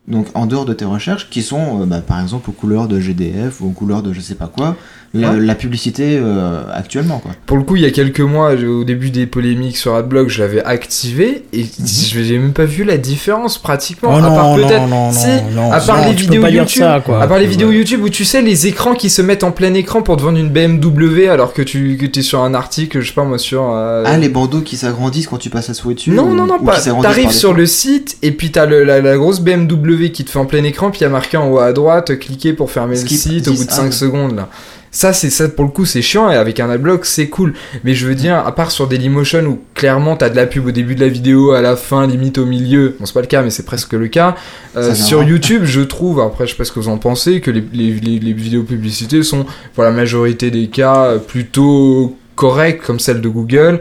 Donc 0.07 0.27
en 0.33 0.45
dehors 0.45 0.65
de 0.65 0.73
tes 0.73 0.85
recherches, 0.85 1.29
qui 1.29 1.41
sont 1.41 1.81
euh, 1.81 1.85
bah, 1.85 2.01
par 2.01 2.19
exemple 2.19 2.49
aux 2.49 2.53
couleurs 2.53 2.87
de 2.87 2.99
GDF 2.99 3.61
ou 3.61 3.67
aux 3.67 3.71
couleurs 3.71 4.03
de 4.03 4.11
je 4.11 4.19
sais 4.19 4.35
pas 4.35 4.47
quoi, 4.47 4.75
la, 5.15 5.31
Ouais. 5.31 5.39
la 5.39 5.53
publicité 5.55 6.17
euh, 6.19 6.61
actuellement 6.73 7.19
quoi. 7.19 7.31
Pour 7.45 7.57
le 7.57 7.63
coup, 7.63 7.75
il 7.75 7.83
y 7.83 7.85
a 7.85 7.91
quelques 7.91 8.19
mois, 8.19 8.53
au 8.53 8.83
début 8.83 9.11
des 9.11 9.27
polémiques 9.27 9.77
sur 9.77 9.93
AdBlock, 9.93 10.27
je 10.29 10.41
l'avais 10.41 10.63
activé 10.63 11.43
et 11.53 11.63
je 11.63 12.23
j'ai 12.23 12.37
même 12.39 12.53
pas 12.53 12.65
vu 12.65 12.83
la 12.83 12.97
différence 12.97 13.57
pratiquement. 13.59 14.09
Oh 14.13 14.17
à 14.17 14.21
part 14.21 14.31
non, 14.49 14.55
peut-être, 14.55 14.81
non, 14.81 14.87
non, 14.87 15.11
si, 15.11 15.27
non, 15.27 15.63
non, 15.67 15.71
à 15.71 15.79
part 15.79 15.97
non, 16.01 16.07
les 16.09 16.13
vidéos 16.15 16.47
YouTube, 16.47 16.81
ça, 16.83 17.01
quoi. 17.05 17.21
à 17.21 17.27
part 17.27 17.37
les 17.37 17.43
c'est 17.45 17.51
vidéos. 17.51 17.71
YouTube 17.71 18.01
où 18.03 18.09
tu 18.09 18.25
sais 18.25 18.41
les 18.41 18.65
écrans 18.67 18.95
qui 18.95 19.09
se 19.11 19.21
mettent 19.21 19.43
en 19.43 19.51
plein 19.51 19.73
écran 19.75 20.01
pour 20.01 20.17
te 20.17 20.23
vendre 20.23 20.39
une 20.39 20.49
BMW 20.49 21.27
alors 21.29 21.53
que 21.53 21.61
tu 21.61 21.95
que 21.97 22.19
es 22.19 22.21
sur 22.23 22.41
un 22.41 22.53
article, 22.55 23.01
je 23.01 23.07
sais 23.09 23.13
pas 23.13 23.23
moi 23.23 23.37
sur. 23.37 23.69
euh, 23.71 24.03
Ah 24.07 24.17
les 24.17 24.29
bandeaux 24.29 24.61
qui 24.61 24.77
s'agrandissent 24.77 25.27
quand 25.27 25.37
tu 25.37 25.49
passes 25.51 25.67
la 25.67 25.73
souris 25.75 25.95
dessus 25.95 26.09
non, 26.11 26.23
ou- 26.23 26.33
non, 26.35 26.45
non, 26.47 26.59
pas. 26.59 26.79
T'arrives 27.03 27.31
sur 27.31 27.53
le 27.53 27.65
site 27.67 28.17
et 28.23 28.31
puis 28.31 28.51
t'as 28.51 28.65
la, 28.65 28.99
la 28.99 29.17
grosse 29.17 29.41
BMW 29.41 30.09
qui 30.11 30.25
te 30.25 30.31
fait 30.31 30.39
en 30.39 30.45
plein 30.45 30.63
écran, 30.63 30.89
puis 30.89 31.01
il 31.01 31.03
y 31.03 31.05
a 31.05 31.09
marqué 31.09 31.37
en 31.37 31.49
haut 31.51 31.59
à 31.59 31.71
droite, 31.71 32.17
cliquez 32.17 32.53
pour 32.53 32.71
fermer 32.71 32.95
Skip 32.95 33.11
le 33.11 33.17
site 33.17 33.47
au 33.47 33.51
bout 33.53 33.63
de 33.63 33.69
10, 33.69 33.75
5 33.75 33.85
ah. 33.87 33.91
secondes 33.91 34.35
là. 34.35 34.49
Ça, 34.93 35.11
c'est 35.11 35.31
ça 35.31 35.49
pour 35.49 35.65
le 35.65 35.71
coup, 35.71 35.85
c'est 35.85 36.03
chiant 36.03 36.29
et 36.29 36.35
avec 36.35 36.59
un 36.59 36.69
adblock, 36.69 37.05
c'est 37.05 37.27
cool. 37.27 37.55
Mais 37.83 37.95
je 37.95 38.05
veux 38.05 38.13
dire, 38.13 38.37
à 38.37 38.53
part 38.53 38.69
sur 38.69 38.87
Dailymotion 38.87 39.43
où 39.45 39.59
clairement 39.73 40.15
t'as 40.15 40.29
de 40.29 40.35
la 40.35 40.45
pub 40.45 40.67
au 40.67 40.71
début 40.71 40.93
de 40.93 41.01
la 41.01 41.07
vidéo, 41.07 41.51
à 41.51 41.61
la 41.61 41.75
fin, 41.75 42.05
limite 42.05 42.37
au 42.37 42.45
milieu. 42.45 42.95
Bon, 42.99 43.07
c'est 43.07 43.13
pas 43.13 43.21
le 43.21 43.27
cas, 43.27 43.41
mais 43.41 43.49
c'est 43.49 43.65
presque 43.65 43.93
le 43.93 44.07
cas. 44.07 44.35
Euh, 44.77 44.93
sur 44.93 45.17
viendra. 45.17 45.31
YouTube, 45.31 45.63
je 45.65 45.81
trouve, 45.81 46.21
après, 46.21 46.45
je 46.45 46.51
sais 46.51 46.57
pas 46.57 46.63
ce 46.63 46.71
que 46.71 46.79
vous 46.79 46.89
en 46.89 46.99
pensez, 46.99 47.41
que 47.41 47.49
les, 47.49 47.63
les, 47.73 47.93
les, 47.93 48.19
les 48.19 48.33
vidéos 48.33 48.63
publicités 48.63 49.23
sont, 49.23 49.47
pour 49.73 49.83
la 49.83 49.91
majorité 49.91 50.51
des 50.51 50.67
cas, 50.67 51.17
plutôt 51.17 52.15
correctes, 52.35 52.85
comme 52.85 52.99
celle 52.99 53.19
de 53.19 53.29
Google. 53.29 53.79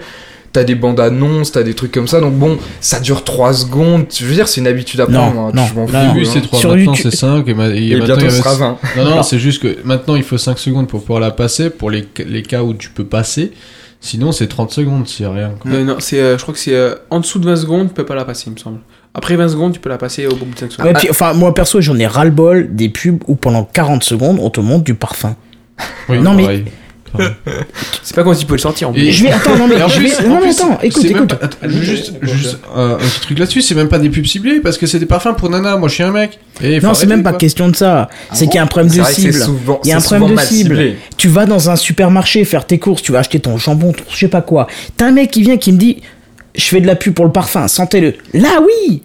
T'as 0.53 0.65
des 0.65 0.75
bandes 0.75 1.01
annonces, 1.01 1.53
t'as 1.53 1.63
des 1.63 1.73
trucs 1.73 1.93
comme 1.93 2.07
ça, 2.09 2.21
donc 2.21 2.35
bon, 2.35 2.59
ça 2.81 3.01
dure 3.01 3.25
3 3.25 3.55
secondes. 3.55 4.05
Je 4.15 4.27
veux 4.27 4.35
dire, 4.35 4.49
c'est 4.49 4.61
une 4.61 4.67
habitude 4.67 5.01
à 5.01 5.07
Non, 5.07 5.31
prendre. 5.31 5.41
hein, 5.41 5.51
non, 5.55 5.65
je 5.67 5.75
m'en 5.75 5.87
fous. 5.87 5.93
début, 6.13 6.27
hein. 6.27 6.31
c'est 6.31 6.43
3, 6.43 6.59
Sur 6.61 6.69
maintenant 6.71 6.93
YouTube- 6.93 7.11
c'est 7.11 7.17
5, 7.17 7.49
et, 7.49 7.55
ma- 7.55 7.69
et 7.71 7.89
Et 7.93 7.97
bientôt, 8.01 8.21
il 8.27 8.31
ce 8.31 8.37
y 8.37 8.39
a- 8.39 8.43
sera 8.43 8.55
20. 8.55 8.79
Non, 8.99 9.05
non, 9.05 9.23
c'est 9.23 9.39
juste 9.39 9.63
que 9.63 9.79
maintenant 9.85 10.15
il 10.15 10.23
faut 10.23 10.37
5 10.37 10.59
secondes 10.59 10.89
pour 10.89 11.01
pouvoir 11.01 11.21
la 11.21 11.31
passer, 11.31 11.71
pour 11.71 11.91
les, 11.91 12.07
les 12.27 12.43
cas 12.43 12.63
où 12.63 12.75
tu 12.75 12.91
peux 12.91 13.05
passer. 13.05 13.53
Sinon, 14.05 14.31
c'est 14.33 14.47
30 14.49 14.73
secondes 14.73 15.05
a 15.25 15.31
rien. 15.31 15.53
quoi. 15.61 15.71
Euh, 15.71 15.85
non, 15.85 15.97
c'est, 16.01 16.19
euh, 16.21 16.37
je 16.37 16.43
crois 16.43 16.53
que 16.53 16.61
c'est 16.61 16.75
euh, 16.75 16.97
en 17.09 17.21
dessous 17.21 17.39
de 17.39 17.47
20 17.47 17.57
secondes, 17.57 17.89
tu 17.89 17.95
peux 17.95 18.05
pas 18.05 18.17
la 18.17 18.25
passer, 18.25 18.45
il 18.49 18.53
me 18.53 18.59
semble. 18.59 18.81
Après 19.15 19.37
20 19.37 19.49
secondes, 19.49 19.73
tu 19.73 19.81
peux 19.81 19.89
la 19.91 19.97
passer 19.99 20.27
au 20.27 20.35
bout 20.35 20.45
de 20.45 20.59
5 20.59 20.73
secondes. 20.73 20.87
Ouais, 20.89 20.93
puis, 20.93 21.09
enfin, 21.09 21.33
moi 21.35 21.55
perso, 21.55 21.81
j'en 21.81 21.97
ai 21.99 22.07
ras-le-bol 22.07 22.75
des 22.75 22.89
pubs 22.91 23.23
où 23.29 23.37
pendant 23.37 23.63
40 23.65 24.03
secondes, 24.05 24.39
on 24.41 24.51
te 24.51 24.61
montre 24.61 24.85
du 24.85 24.95
parfum. 24.95 25.35
Oui, 26.09 26.19
Non, 26.21 26.35
mais- 26.35 26.65
C'est 28.03 28.15
pas 28.17 28.23
comme 28.25 28.35
si 28.35 28.41
tu 28.41 28.47
peux 28.47 28.55
le 28.55 28.59
sortir 28.61 28.91
en. 28.91 28.95
Je 28.95 29.23
vais, 29.23 29.31
attends, 29.31 29.57
non, 29.57 29.67
mais, 29.69 29.77
je 29.89 30.01
vais, 30.01 30.29
non, 30.29 30.39
mais 30.43 30.51
attends, 30.51 30.79
écoute, 30.83 31.03
c'est 31.03 31.11
écoute. 31.11 31.29
pas- 31.35 31.45
attends, 31.47 31.57
juste, 31.69 32.13
juste 32.23 32.59
euh, 32.77 32.95
un 32.95 32.99
petit 32.99 33.21
truc 33.21 33.39
là-dessus, 33.39 33.63
c'est 33.63 33.75
même 33.75 33.89
pas 33.89 33.99
des 33.99 34.09
pubs 34.11 34.25
ciblées 34.27 34.61
parce 34.61 34.79
que 34.79 34.87
c'est 34.87 34.99
des 34.99 35.07
parfums 35.07 35.35
pour 35.37 35.51
nana. 35.51 35.77
Moi, 35.77 35.89
je 35.89 35.95
suis 35.95 36.03
un 36.03 36.11
mec. 36.11 36.39
Et 36.63 36.81
Non, 36.81 36.95
c'est 36.95 37.07
même 37.07 37.23
pas 37.23 37.31
quoi. 37.31 37.39
question 37.39 37.69
de 37.69 37.77
ça. 37.77 38.09
c'est 38.33 38.45
bon 38.47 38.51
qu'il 38.51 38.57
y 38.57 38.61
a 38.61 38.63
un 38.63 38.67
problème 38.67 38.93
C'est 38.93 38.99
de 39.01 39.05
c'est 39.05 39.13
cible. 39.33 39.35
souvent- 39.45 39.81
Il 39.85 39.89
y 39.91 39.93
a 39.93 39.97
un 39.97 40.01
c'est 40.01 40.17
problème 40.17 40.37
de 40.37 40.43
cible. 40.43 40.77
ciblé. 40.77 40.97
Tu 41.17 41.29
vas 41.29 41.47
dans 41.47 41.71
un 41.71 41.77
supermarché 41.77 42.45
faire 42.45 42.67
tes 42.67 42.79
courses, 42.79 43.03
tu 43.03 43.13
vas 43.13 43.21
acheter 43.21 43.41
ton 43.41 43.57
jambon, 43.57 43.93
ton 43.93 44.05
je 44.11 44.17
sais 44.19 44.29
pas 44.29 44.43
quoi. 44.43 44.67
T'as 44.97 45.07
un 45.07 45.13
mec 45.13 45.31
qui 45.31 45.43
vient 45.43 45.57
qui 45.57 45.73
me 45.73 45.79
dit 45.79 46.03
Je 46.55 46.65
fais 46.65 46.81
de 46.81 46.87
la 46.87 46.97
pub 46.97 47.15
pour 47.15 47.25
le 47.25 47.33
parfum, 47.33 47.67
sentez-le. 47.69 48.15
Là, 48.35 48.61
oui 48.63 49.03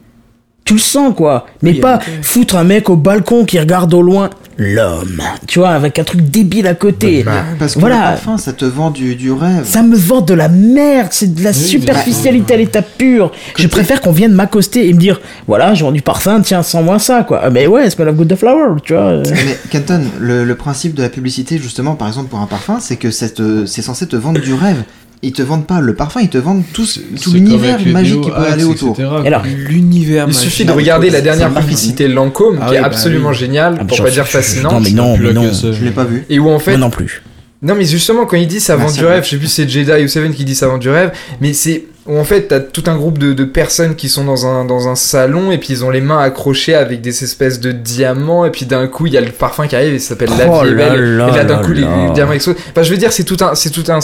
Tu 0.66 0.74
le 0.74 0.80
sens, 0.80 1.14
quoi. 1.16 1.45
Mais 1.62 1.72
Oui, 1.72 1.80
pas 1.80 1.99
foutre 2.22 2.55
un 2.58 2.64
mec 2.66 2.89
au 2.89 2.95
balcon 2.97 3.45
qui 3.45 3.58
regarde 3.60 3.93
au 3.93 4.01
loin. 4.01 4.30
L'homme. 4.58 5.22
Tu 5.47 5.60
vois, 5.60 5.70
avec 5.70 5.99
un 5.99 6.03
truc 6.03 6.22
débile 6.30 6.68
à 6.68 6.74
côté. 6.74 7.26
Parce 7.60 7.76
que 7.76 7.80
Voilà. 7.80 7.95
le 7.95 8.01
parfum, 8.16 8.38
ça 8.38 8.53
te 8.53 8.66
vend 8.66 8.89
du, 8.91 9.16
du 9.16 9.32
rêve. 9.32 9.64
Ça 9.66 9.84
me 9.84 9.95
vend 9.95 10.22
de 10.22 10.34
la 10.34 10.49
merde, 10.49 11.10
c'est 11.12 11.34
de 11.34 11.43
la 11.43 11.51
Oui, 11.51 11.55
superficialité 11.55 12.53
à 12.53 12.58
l'état 12.58 12.82
pur. 12.82 13.32
Je 13.58 13.68
préfère 13.68 14.01
qu'on 14.01 14.12
vienne 14.12 14.34
m'accoster 14.34 14.88
et 14.89 14.93
me 14.93 14.99
dire, 14.99 15.22
voilà, 15.47 15.74
je 15.74 15.84
vends 15.84 15.91
du 15.91 16.01
parfum, 16.01 16.41
tiens, 16.41 16.64
sans 16.64 16.82
moi 16.84 16.99
ça, 16.99 17.24
quoi. 17.24 17.41
Ah, 17.43 17.49
Mais 17.49 17.68
ouais, 17.68 17.89
smell 17.89 18.10
of 18.10 18.16
good 18.16 18.28
the 18.30 18.36
flower, 18.36 18.76
tu 18.84 18.93
vois. 18.93 19.22
Mais 19.24 19.58
Kenton, 19.70 20.01
le, 20.20 20.43
le 20.43 20.55
principe 20.55 20.93
de 20.95 21.03
la 21.03 21.10
publicité, 21.10 21.58
justement, 21.58 21.95
par 21.95 22.08
exemple 22.08 22.30
pour 22.30 22.39
un 22.39 22.47
parfum, 22.47 22.80
c'est 22.80 22.97
que 22.97 23.12
c'est 23.12 23.82
censé 23.82 24.08
te 24.08 24.16
vendre 24.16 24.41
du 24.41 24.53
rêve. 24.53 24.84
Ils 25.24 25.32
te 25.34 25.41
vendent 25.41 25.65
pas 25.65 25.82
le 25.82 25.95
parfum, 25.95 26.20
ils 26.22 26.30
te 26.30 26.38
vendent 26.38 26.63
tout, 26.74 26.86
l'univers 27.34 27.80
magique 27.88 28.22
qui 28.22 28.30
peut 28.30 28.36
Axe, 28.36 28.53
aller 28.53 28.63
autour. 28.63 28.91
etc., 28.99 29.09
alors, 29.26 29.43
L'univers 29.45 30.26
Il 30.26 30.28
magique. 30.28 30.41
suffit 30.41 30.65
de 30.65 30.72
Ah, 30.72 30.76
regarder 30.76 31.09
la 31.09 31.22
dernière 31.22 31.51
publicité 31.53 32.07
Lancôme, 32.07 32.59
Ah 32.61 32.65
qui 32.65 32.72
oui, 32.72 32.78
est 32.78 32.82
bah 32.82 32.88
absolument 32.88 33.30
oui. 33.30 33.36
géniale, 33.36 33.78
Ah, 33.82 33.86
pour 33.86 33.97
pas 34.03 34.09
dire 34.11 34.28
fascinante. 34.28 34.74
Non, 34.74 34.80
mais 34.80 34.91
non, 34.91 35.18
mais 35.18 35.28
la 35.28 35.34
non. 35.34 35.51
Je 35.51 35.84
l'ai 35.84 35.91
pas 35.91 36.03
vu. 36.03 36.24
Et 36.30 36.38
où 36.39 36.49
en 36.49 36.59
fait, 36.59 36.72
Moi 36.72 36.80
non 36.80 36.89
plus. 36.91 37.24
Non, 37.63 37.74
mais 37.74 37.86
justement, 37.86 38.28
quand 38.28 38.38
il 38.38 38.47
dit 38.47 38.59
ça 38.59 38.76
vend 38.76 38.86
Ah, 38.89 38.91
du 38.93 39.03
rêve, 39.05 39.24
je 39.24 39.30
sais 39.32 39.38
plus 39.38 39.47
si 39.47 39.55
c'est 39.55 39.68
Jedi 39.70 40.03
ou 40.03 40.07
Seven 40.07 40.32
qui 40.34 40.45
dit 40.45 40.53
ça 40.53 40.68
vend 40.68 40.78
du 40.78 40.89
rêve, 40.89 41.11
mais 41.41 41.53
c'est 41.53 41.86
où 42.05 42.15
en 42.20 42.24
fait 42.24 42.47
t'as 42.49 42.59
tout 42.59 42.84
un 42.86 42.95
groupe 42.95 43.18
de, 43.18 43.34
de 43.34 43.43
personnes 43.43 43.95
qui 43.95 44.07
sont 44.09 44.24
dans 44.24 44.45
un, 44.45 44.63
dans 44.63 44.88
un 44.88 44.95
salon 44.95 45.51
et 45.51 45.57
puis 45.57 45.70
ils 45.72 45.84
ont 45.84 45.89
les 45.89 45.99
mains 45.99 46.20
accrochées 46.20 46.74
avec 46.76 47.01
des 47.01 47.24
espèces 47.24 47.59
de 47.59 47.74
diamants 47.74 48.45
et 48.45 48.49
puis 48.51 48.65
d'un 48.65 48.88
coup 48.88 49.07
il 49.07 49.13
y 49.13 49.18
a 49.18 49.22
le 49.22 49.32
parfum 49.32 49.68
qui 49.68 49.76
arrive 49.76 49.93
et 49.93 49.99
ça 49.99 50.09
s'appelle 50.09 50.30
La 50.38 50.47
Oh 50.49 50.63
vie 50.63 50.70
est 50.70 50.76
belle. 50.76 51.18
là 51.18 51.28
et 51.28 51.36
là 51.36 51.43
d'un 51.43 51.57
là 51.57 51.63
coup 51.65 51.74
les, 51.74 51.82
les 51.82 52.13
diamants 52.13 52.32
explosent. 52.32 52.55
Enfin, 52.72 52.84
je 52.84 52.91
veux 52.91 52.97
dire, 52.97 53.11
c'est 53.11 53.26
tout 53.26 53.36
un, 53.41 53.55
c'est 53.55 53.72
tout 53.72 53.84
un, 53.91 53.99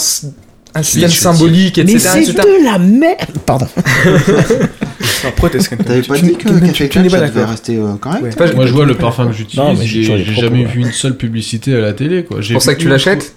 un 0.76 0.84
système 0.84 1.10
symbolique, 1.10 1.78
Mais 1.78 1.84
etc. 1.84 2.00
c'est 2.14 2.24
etc. 2.30 2.40
de 2.60 2.64
la 2.66 2.78
merde. 2.80 3.30
Pardon. 3.46 3.68
Proteste, 5.36 5.70
Kenton. 5.70 5.84
T'avais 5.86 6.02
Tu- 6.02 6.10
pas 6.10 6.18
tu- 6.18 6.26
dit 6.26 6.34
que 6.34 6.38
tu- 6.50 6.60
Café 6.60 6.90
tu 6.90 7.00
n'es 7.00 7.08
Clutch, 7.08 7.12
pas 7.12 7.18
ça 7.20 7.22
devait 7.28 7.34
d'accord. 7.36 7.50
rester 7.50 7.78
euh, 7.78 7.94
correct 7.96 8.24
Ouais. 8.40 8.56
Moi, 8.56 8.66
je 8.66 8.74
vois 8.74 8.86
le 8.86 8.96
parfum 8.96 9.28
que 9.28 9.34
j'utilise, 9.34 9.80
mais 9.80 9.86
j'ai 9.86 10.24
jamais 10.34 10.66
vu 10.66 10.82
une 10.82 10.92
seule 10.92 11.16
publicité 11.18 11.76
à 11.76 11.80
la 11.80 11.94
télé. 11.94 12.26
C'est 12.42 12.54
pour 12.54 12.62
ça 12.62 12.76
que 12.76 12.82
tu 12.82 12.90
l'achètes 12.90 13.36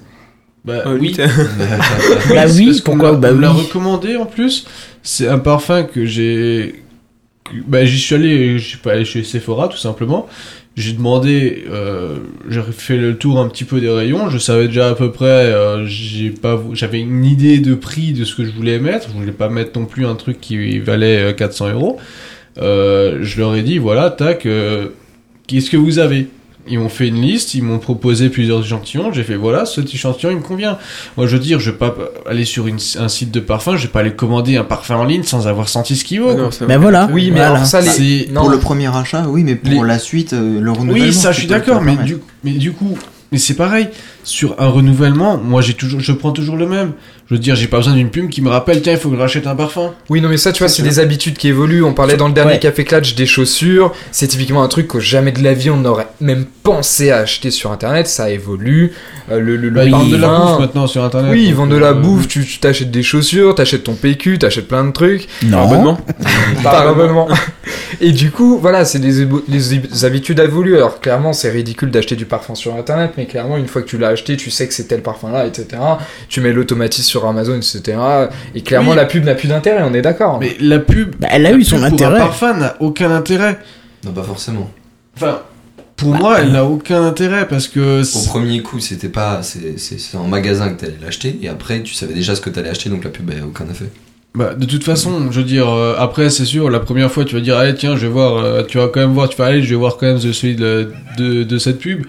Bah 0.65 0.83
Euh, 0.87 0.99
oui. 1.01 1.17
Bah 1.17 2.49
C'est 2.49 2.59
oui, 2.59 2.81
pourquoi 2.85 3.13
Bah 3.13 3.29
on 3.31 3.35
me 3.37 3.41
l'a 3.43 3.53
oui. 3.53 3.61
recommandé 3.63 4.17
en 4.17 4.27
plus. 4.27 4.67
C'est 5.03 5.29
un 5.29 5.39
parfum 5.39 5.85
que 5.85 6.05
j'ai. 6.05 6.83
Bah, 7.69 7.85
j'y 7.85 7.99
suis 8.01 8.15
allé, 8.17 8.59
je 8.59 8.65
suis 8.67 8.79
pas 8.79 8.93
allé 8.93 9.05
chez 9.05 9.23
Sephora 9.23 9.69
tout 9.69 9.77
simplement. 9.77 10.27
J'ai 10.77 10.93
demandé, 10.93 11.65
euh, 11.71 12.19
j'ai 12.51 12.61
fait 12.61 12.99
le 12.99 13.17
tour 13.17 13.41
un 13.41 13.49
petit 13.49 13.65
peu 13.65 13.81
des 13.81 13.89
rayons. 13.89 14.29
Je 14.29 14.37
savais 14.37 14.67
déjà 14.67 14.91
à 14.91 14.95
peu 14.95 15.11
près, 15.11 15.25
euh, 15.25 15.87
j'ai 15.87 16.29
pas, 16.29 16.63
j'avais 16.75 17.01
une 17.01 17.25
idée 17.25 17.61
de 17.61 17.75
prix 17.75 18.13
de 18.13 18.27
ce 18.27 18.35
que 18.35 18.45
je 18.45 18.51
voulais 18.51 18.79
mettre. 18.79 19.09
Je 19.09 19.15
voulais 19.15 19.33
pas 19.33 19.49
mettre 19.49 19.79
non 19.79 19.87
plus 19.87 20.05
un 20.05 20.17
truc 20.17 20.39
qui 20.39 20.79
valait 20.79 21.31
euh, 21.31 21.33
400 21.33 21.73
euros. 21.73 21.99
Euh, 22.59 23.21
je 23.23 23.41
leur 23.41 23.55
ai 23.55 23.63
dit, 23.63 23.79
voilà, 23.79 24.11
tac, 24.11 24.47
qu'est-ce 25.47 25.71
que 25.71 25.79
vous 25.79 25.99
avez? 25.99 26.29
Ils 26.69 26.79
m'ont 26.79 26.89
fait 26.89 27.09
une 27.09 27.21
liste, 27.21 27.55
ils 27.55 27.63
m'ont 27.63 27.79
proposé 27.79 28.29
plusieurs 28.29 28.61
échantillons. 28.65 29.13
J'ai 29.13 29.23
fait, 29.23 29.37
voilà, 29.37 29.67
cet 29.67 29.93
échantillon, 29.95 30.31
il 30.31 30.39
me 30.39 30.43
convient. 30.43 30.79
Moi, 31.17 31.27
je 31.27 31.37
veux 31.37 31.43
dire, 31.43 31.61
je 31.61 31.71
vais 31.71 31.77
pas 31.77 31.95
aller 32.29 32.45
sur 32.45 32.67
une- 32.67 32.79
un 32.99 33.09
site 33.09 33.31
de 33.31 33.41
parfum, 33.41 33.77
je 33.77 33.83
vais 33.83 33.93
pas 33.93 34.01
aller 34.01 34.13
commander 34.15 34.57
un 34.57 34.65
parfum 34.65 34.97
en 34.97 35.05
ligne 35.05 35.23
sans 35.23 35.47
avoir 35.47 35.69
senti 35.69 35.97
ce 35.97 36.05
qu'il 36.05 36.21
vaut. 36.21 36.31
Ah 36.33 36.35
non, 36.35 36.51
Ben 36.61 36.67
va. 36.67 36.79
voilà. 36.79 37.09
Oui, 37.13 37.27
mais 37.31 37.39
Voilà. 37.41 37.55
alors 37.55 37.67
ça, 37.67 37.81
les... 37.81 38.29
Non. 38.33 38.41
Pour 38.43 38.51
le 38.51 38.59
premier 38.59 38.95
achat, 38.97 39.27
oui, 39.29 39.45
mais 39.45 39.55
pour 39.57 39.83
Les- 39.85 39.89
la 39.89 39.99
suite, 39.99 40.33
euh, 40.33 40.61
le 40.61 40.71
renouvellement. 40.73 41.07
Oui, 41.07 41.13
ça, 41.15 41.33
je 41.33 41.39
suis 41.41 41.47
d'accord, 41.49 41.81
mais 41.83 41.97
mais 42.45 42.53
du 42.53 42.73
coup, 42.73 42.97
mais 43.33 43.39
c'est 43.39 43.55
pareil. 43.55 43.89
Sur 44.27 44.57
un 44.59 44.67
renouvellement, 44.67 45.39
moi, 45.39 45.63
j'ai 45.63 45.75
toujours, 45.75 46.01
je 46.01 46.11
prends 46.11 46.33
toujours 46.33 46.57
le 46.57 46.67
même. 46.67 46.95
Je 47.29 47.35
veux 47.35 47.39
dire, 47.41 47.55
j'ai 47.55 47.69
pas 47.69 47.77
besoin 47.77 47.95
d'une 47.95 48.11
pub 48.11 48.29
qui 48.29 48.43
me 48.43 48.49
rappelle, 48.51 48.83
tiens, 48.83 48.93
il 48.95 48.99
faut 48.99 49.09
que 49.09 49.15
je 49.17 49.21
rachète 49.21 49.47
un 49.47 49.55
parfum. 49.55 49.93
Oui, 50.11 50.21
non, 50.21 50.29
mais 50.29 50.37
ça, 50.37 50.51
tu 50.53 50.65
vois, 50.65 50.69
C'est 50.69 50.83
des 50.83 50.99
habitudes 50.99 51.37
qui 51.39 51.47
évoluent. 51.47 51.85
On 51.85 51.93
parlait 51.95 52.17
dans 52.17 52.27
le 52.27 52.35
dernier 52.35 52.55
Ouais. 52.55 52.59
Café 52.59 52.85
Clutch 52.85 53.15
des 53.15 53.27
chaussures. 53.27 53.93
C'est 54.11 54.27
typiquement 54.27 54.65
un 54.65 54.69
truc 54.69 54.89
que 54.89 54.99
jamais 54.99 55.31
de 55.31 55.43
la 55.43 55.55
vie 55.55 55.71
on 55.71 55.77
n'aurait 55.77 56.09
même 56.21 56.45
pensé 56.65 57.11
à 57.11 57.19
acheter 57.19 57.51
sur 57.53 57.71
Internet. 57.71 58.09
Ça 58.09 58.29
évolue. 58.31 58.93
Euh, 59.31 59.41
le, 59.41 59.57
le, 59.57 59.69
le 59.71 59.85
ils 59.85 59.91
vendent 59.91 60.11
de 60.11 60.17
la 60.17 60.29
bouffe 60.29 60.61
maintenant 60.61 60.87
sur 60.87 61.03
internet. 61.05 61.33
Oui, 61.33 61.47
ils 61.49 61.55
vendent 61.55 61.71
de 61.71 61.77
la 61.77 61.89
euh, 61.89 61.95
bouffe, 61.95 62.29
tu 62.29 62.45
tu 62.45 62.59
t'achètes 62.59 62.93
des 62.93 63.03
chaussures, 63.03 63.57
t'achètes 63.57 63.83
ton 63.85 63.95
PQ, 63.95 64.39
t'achètes 64.39 64.69
plein 64.69 64.85
de 64.85 64.93
trucs. 64.93 65.27
Non. 65.45 65.65
Abonnement 65.65 65.99
Par 66.63 66.87
abonnement. 66.87 67.29
Et 68.01 68.13
du 68.13 68.31
coup, 68.31 68.59
voilà, 68.61 68.85
c'est 68.85 69.01
des, 69.01 69.27
des 69.49 70.05
habitudes 70.05 70.39
évoluent. 70.39 70.77
Alors 70.77 71.01
clairement, 71.01 71.33
c'est 71.33 71.51
ridicule 71.51 71.91
d'acheter 71.91 72.15
du 72.15 72.25
parfum 72.27 72.55
sur 72.55 72.75
Internet, 72.77 73.13
mais 73.17 73.27
clairement, 73.27 73.57
une 73.57 73.67
fois 73.67 73.83
que 73.83 73.89
tu 73.89 73.99
l'as 73.99 74.16
acheté, 74.17 74.37
tu 74.37 74.51
sais 74.51 74.67
que 74.67 74.75
c'est 74.75 74.85
tel 74.89 75.03
parfum-là, 75.03 75.47
etc. 75.47 75.81
Tu 76.29 76.41
mets 76.41 76.53
l'automatisme 76.53 77.09
sur 77.09 77.25
Amazon, 77.27 77.57
etc. 77.57 77.99
Et 78.55 78.63
clairement, 78.63 78.91
Oui. 78.91 78.97
la 78.97 79.05
pub 79.07 79.25
n'a 79.25 79.35
plus 79.35 79.49
d'intérêt, 79.49 79.83
on 79.85 79.95
est 79.95 80.03
d'accord. 80.03 80.39
Mais 80.41 80.57
la 80.61 80.79
pub. 80.79 81.15
Bah, 81.21 81.29
elle 81.31 81.47
a 81.47 81.51
la 81.53 81.57
eu 81.57 81.65
son 81.65 81.83
intérêt. 81.83 82.17
Un 82.17 82.27
parfum 82.27 82.55
n'a 82.55 82.77
aucun 82.81 83.11
intérêt. 83.11 83.59
Non, 84.05 84.13
pas 84.13 84.23
forcément. 84.23 84.71
Enfin, 85.17 85.41
pour 85.97 86.15
moi, 86.15 86.41
elle 86.41 86.53
n'a 86.53 86.65
aucun 86.65 87.03
intérêt 87.05 87.47
parce 87.49 87.69
que. 87.69 88.03
Au 88.03 88.29
premier 88.29 88.61
coup, 88.63 88.81
c'était 88.81 89.09
pas. 89.09 89.41
C'est 89.43 90.17
en 90.17 90.27
magasin 90.27 90.71
que 90.71 90.81
t'allais 90.81 90.99
l'acheter, 91.03 91.39
et 91.43 91.49
après, 91.49 91.83
tu 91.83 91.95
savais 91.95 92.15
déjà 92.15 92.35
ce 92.35 92.41
que 92.41 92.51
t'allais 92.51 92.69
acheter, 92.71 92.91
donc 92.91 93.05
la 93.05 93.11
pub 93.11 93.31
a 93.31 93.45
aucun 93.47 93.65
effet. 93.71 93.87
Bah, 94.35 94.53
de 94.55 94.67
toute 94.67 94.85
façon, 94.85 95.33
je 95.33 95.39
veux 95.41 95.47
dire, 95.47 95.67
euh, 95.71 95.95
après, 95.99 96.29
c'est 96.29 96.45
sûr, 96.45 96.69
la 96.69 96.79
première 96.81 97.11
fois, 97.11 97.25
tu 97.25 97.35
vas 97.35 97.41
dire, 97.41 97.57
allez, 97.57 97.75
tiens, 97.75 97.97
je 97.97 98.03
vais 98.07 98.13
voir, 98.13 98.37
euh, 98.37 98.63
tu 98.65 98.77
vas 98.77 98.89
quand 98.89 99.01
même 99.01 99.15
voir, 99.15 99.31
tu 99.31 99.37
vas 99.39 99.47
aller, 99.47 99.63
je 99.63 99.71
vais 99.71 99.77
voir 99.77 99.97
quand 99.97 100.05
même 100.05 100.19
celui 100.21 100.55
de, 100.57 100.93
de, 101.17 101.43
de 101.43 101.59
cette 101.59 101.79
pub. 101.79 102.05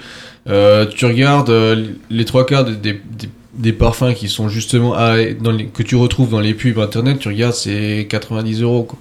Euh, 0.49 0.85
tu 0.85 1.05
regardes 1.05 1.49
euh, 1.49 1.87
les 2.09 2.25
trois 2.25 2.45
quarts 2.45 2.65
des, 2.65 2.75
des, 2.75 2.93
des- 2.93 3.29
des 3.53 3.73
parfums 3.73 4.13
qui 4.15 4.27
sont 4.29 4.49
justement 4.49 4.93
à- 4.93 5.31
dans 5.33 5.51
les, 5.51 5.65
que 5.65 5.81
tu 5.83 5.95
retrouves 5.95 6.29
dans 6.29 6.39
les 6.39 6.53
pubs 6.53 6.77
internet, 6.79 7.17
tu 7.19 7.27
regardes, 7.27 7.55
c'est 7.55 8.05
90 8.09 8.61
euros. 8.61 8.83
quoi. 8.83 8.99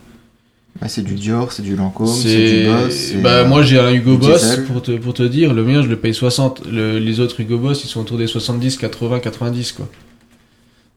Ouais, 0.83 0.89
c'est 0.89 1.03
du 1.03 1.15
Dior, 1.15 1.53
c'est 1.53 1.63
du 1.63 1.77
Lancôme, 1.77 2.07
c'est 2.07 2.63
du 2.65 2.69
Boss. 2.69 3.13
Bah, 3.23 3.31
euh, 3.31 3.47
moi, 3.49 3.63
j'ai 3.63 3.79
un 3.79 3.93
Hugo 3.93 4.13
du 4.17 4.27
Boss, 4.27 4.43
pour 4.67 4.83
te, 4.83 4.91
pour 4.93 5.15
te 5.15 5.23
dire, 5.23 5.53
le 5.55 5.63
mien, 5.65 5.83
je 5.83 5.89
le 5.89 5.97
paye 5.97 6.13
60. 6.15 6.63
Le- 6.71 6.99
les 6.99 7.21
autres 7.21 7.39
Hugo 7.41 7.59
Boss, 7.59 7.85
ils 7.85 7.89
sont 7.89 8.01
autour 8.01 8.19
des 8.19 8.27
70, 8.27 8.77
80, 8.79 9.21
90, 9.21 9.73
quoi. 9.73 9.89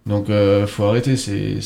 Donc, 0.06 0.30
euh, 0.30 0.66
faut 0.66 0.86
arrêter, 0.86 1.16
c'est. 1.18 1.58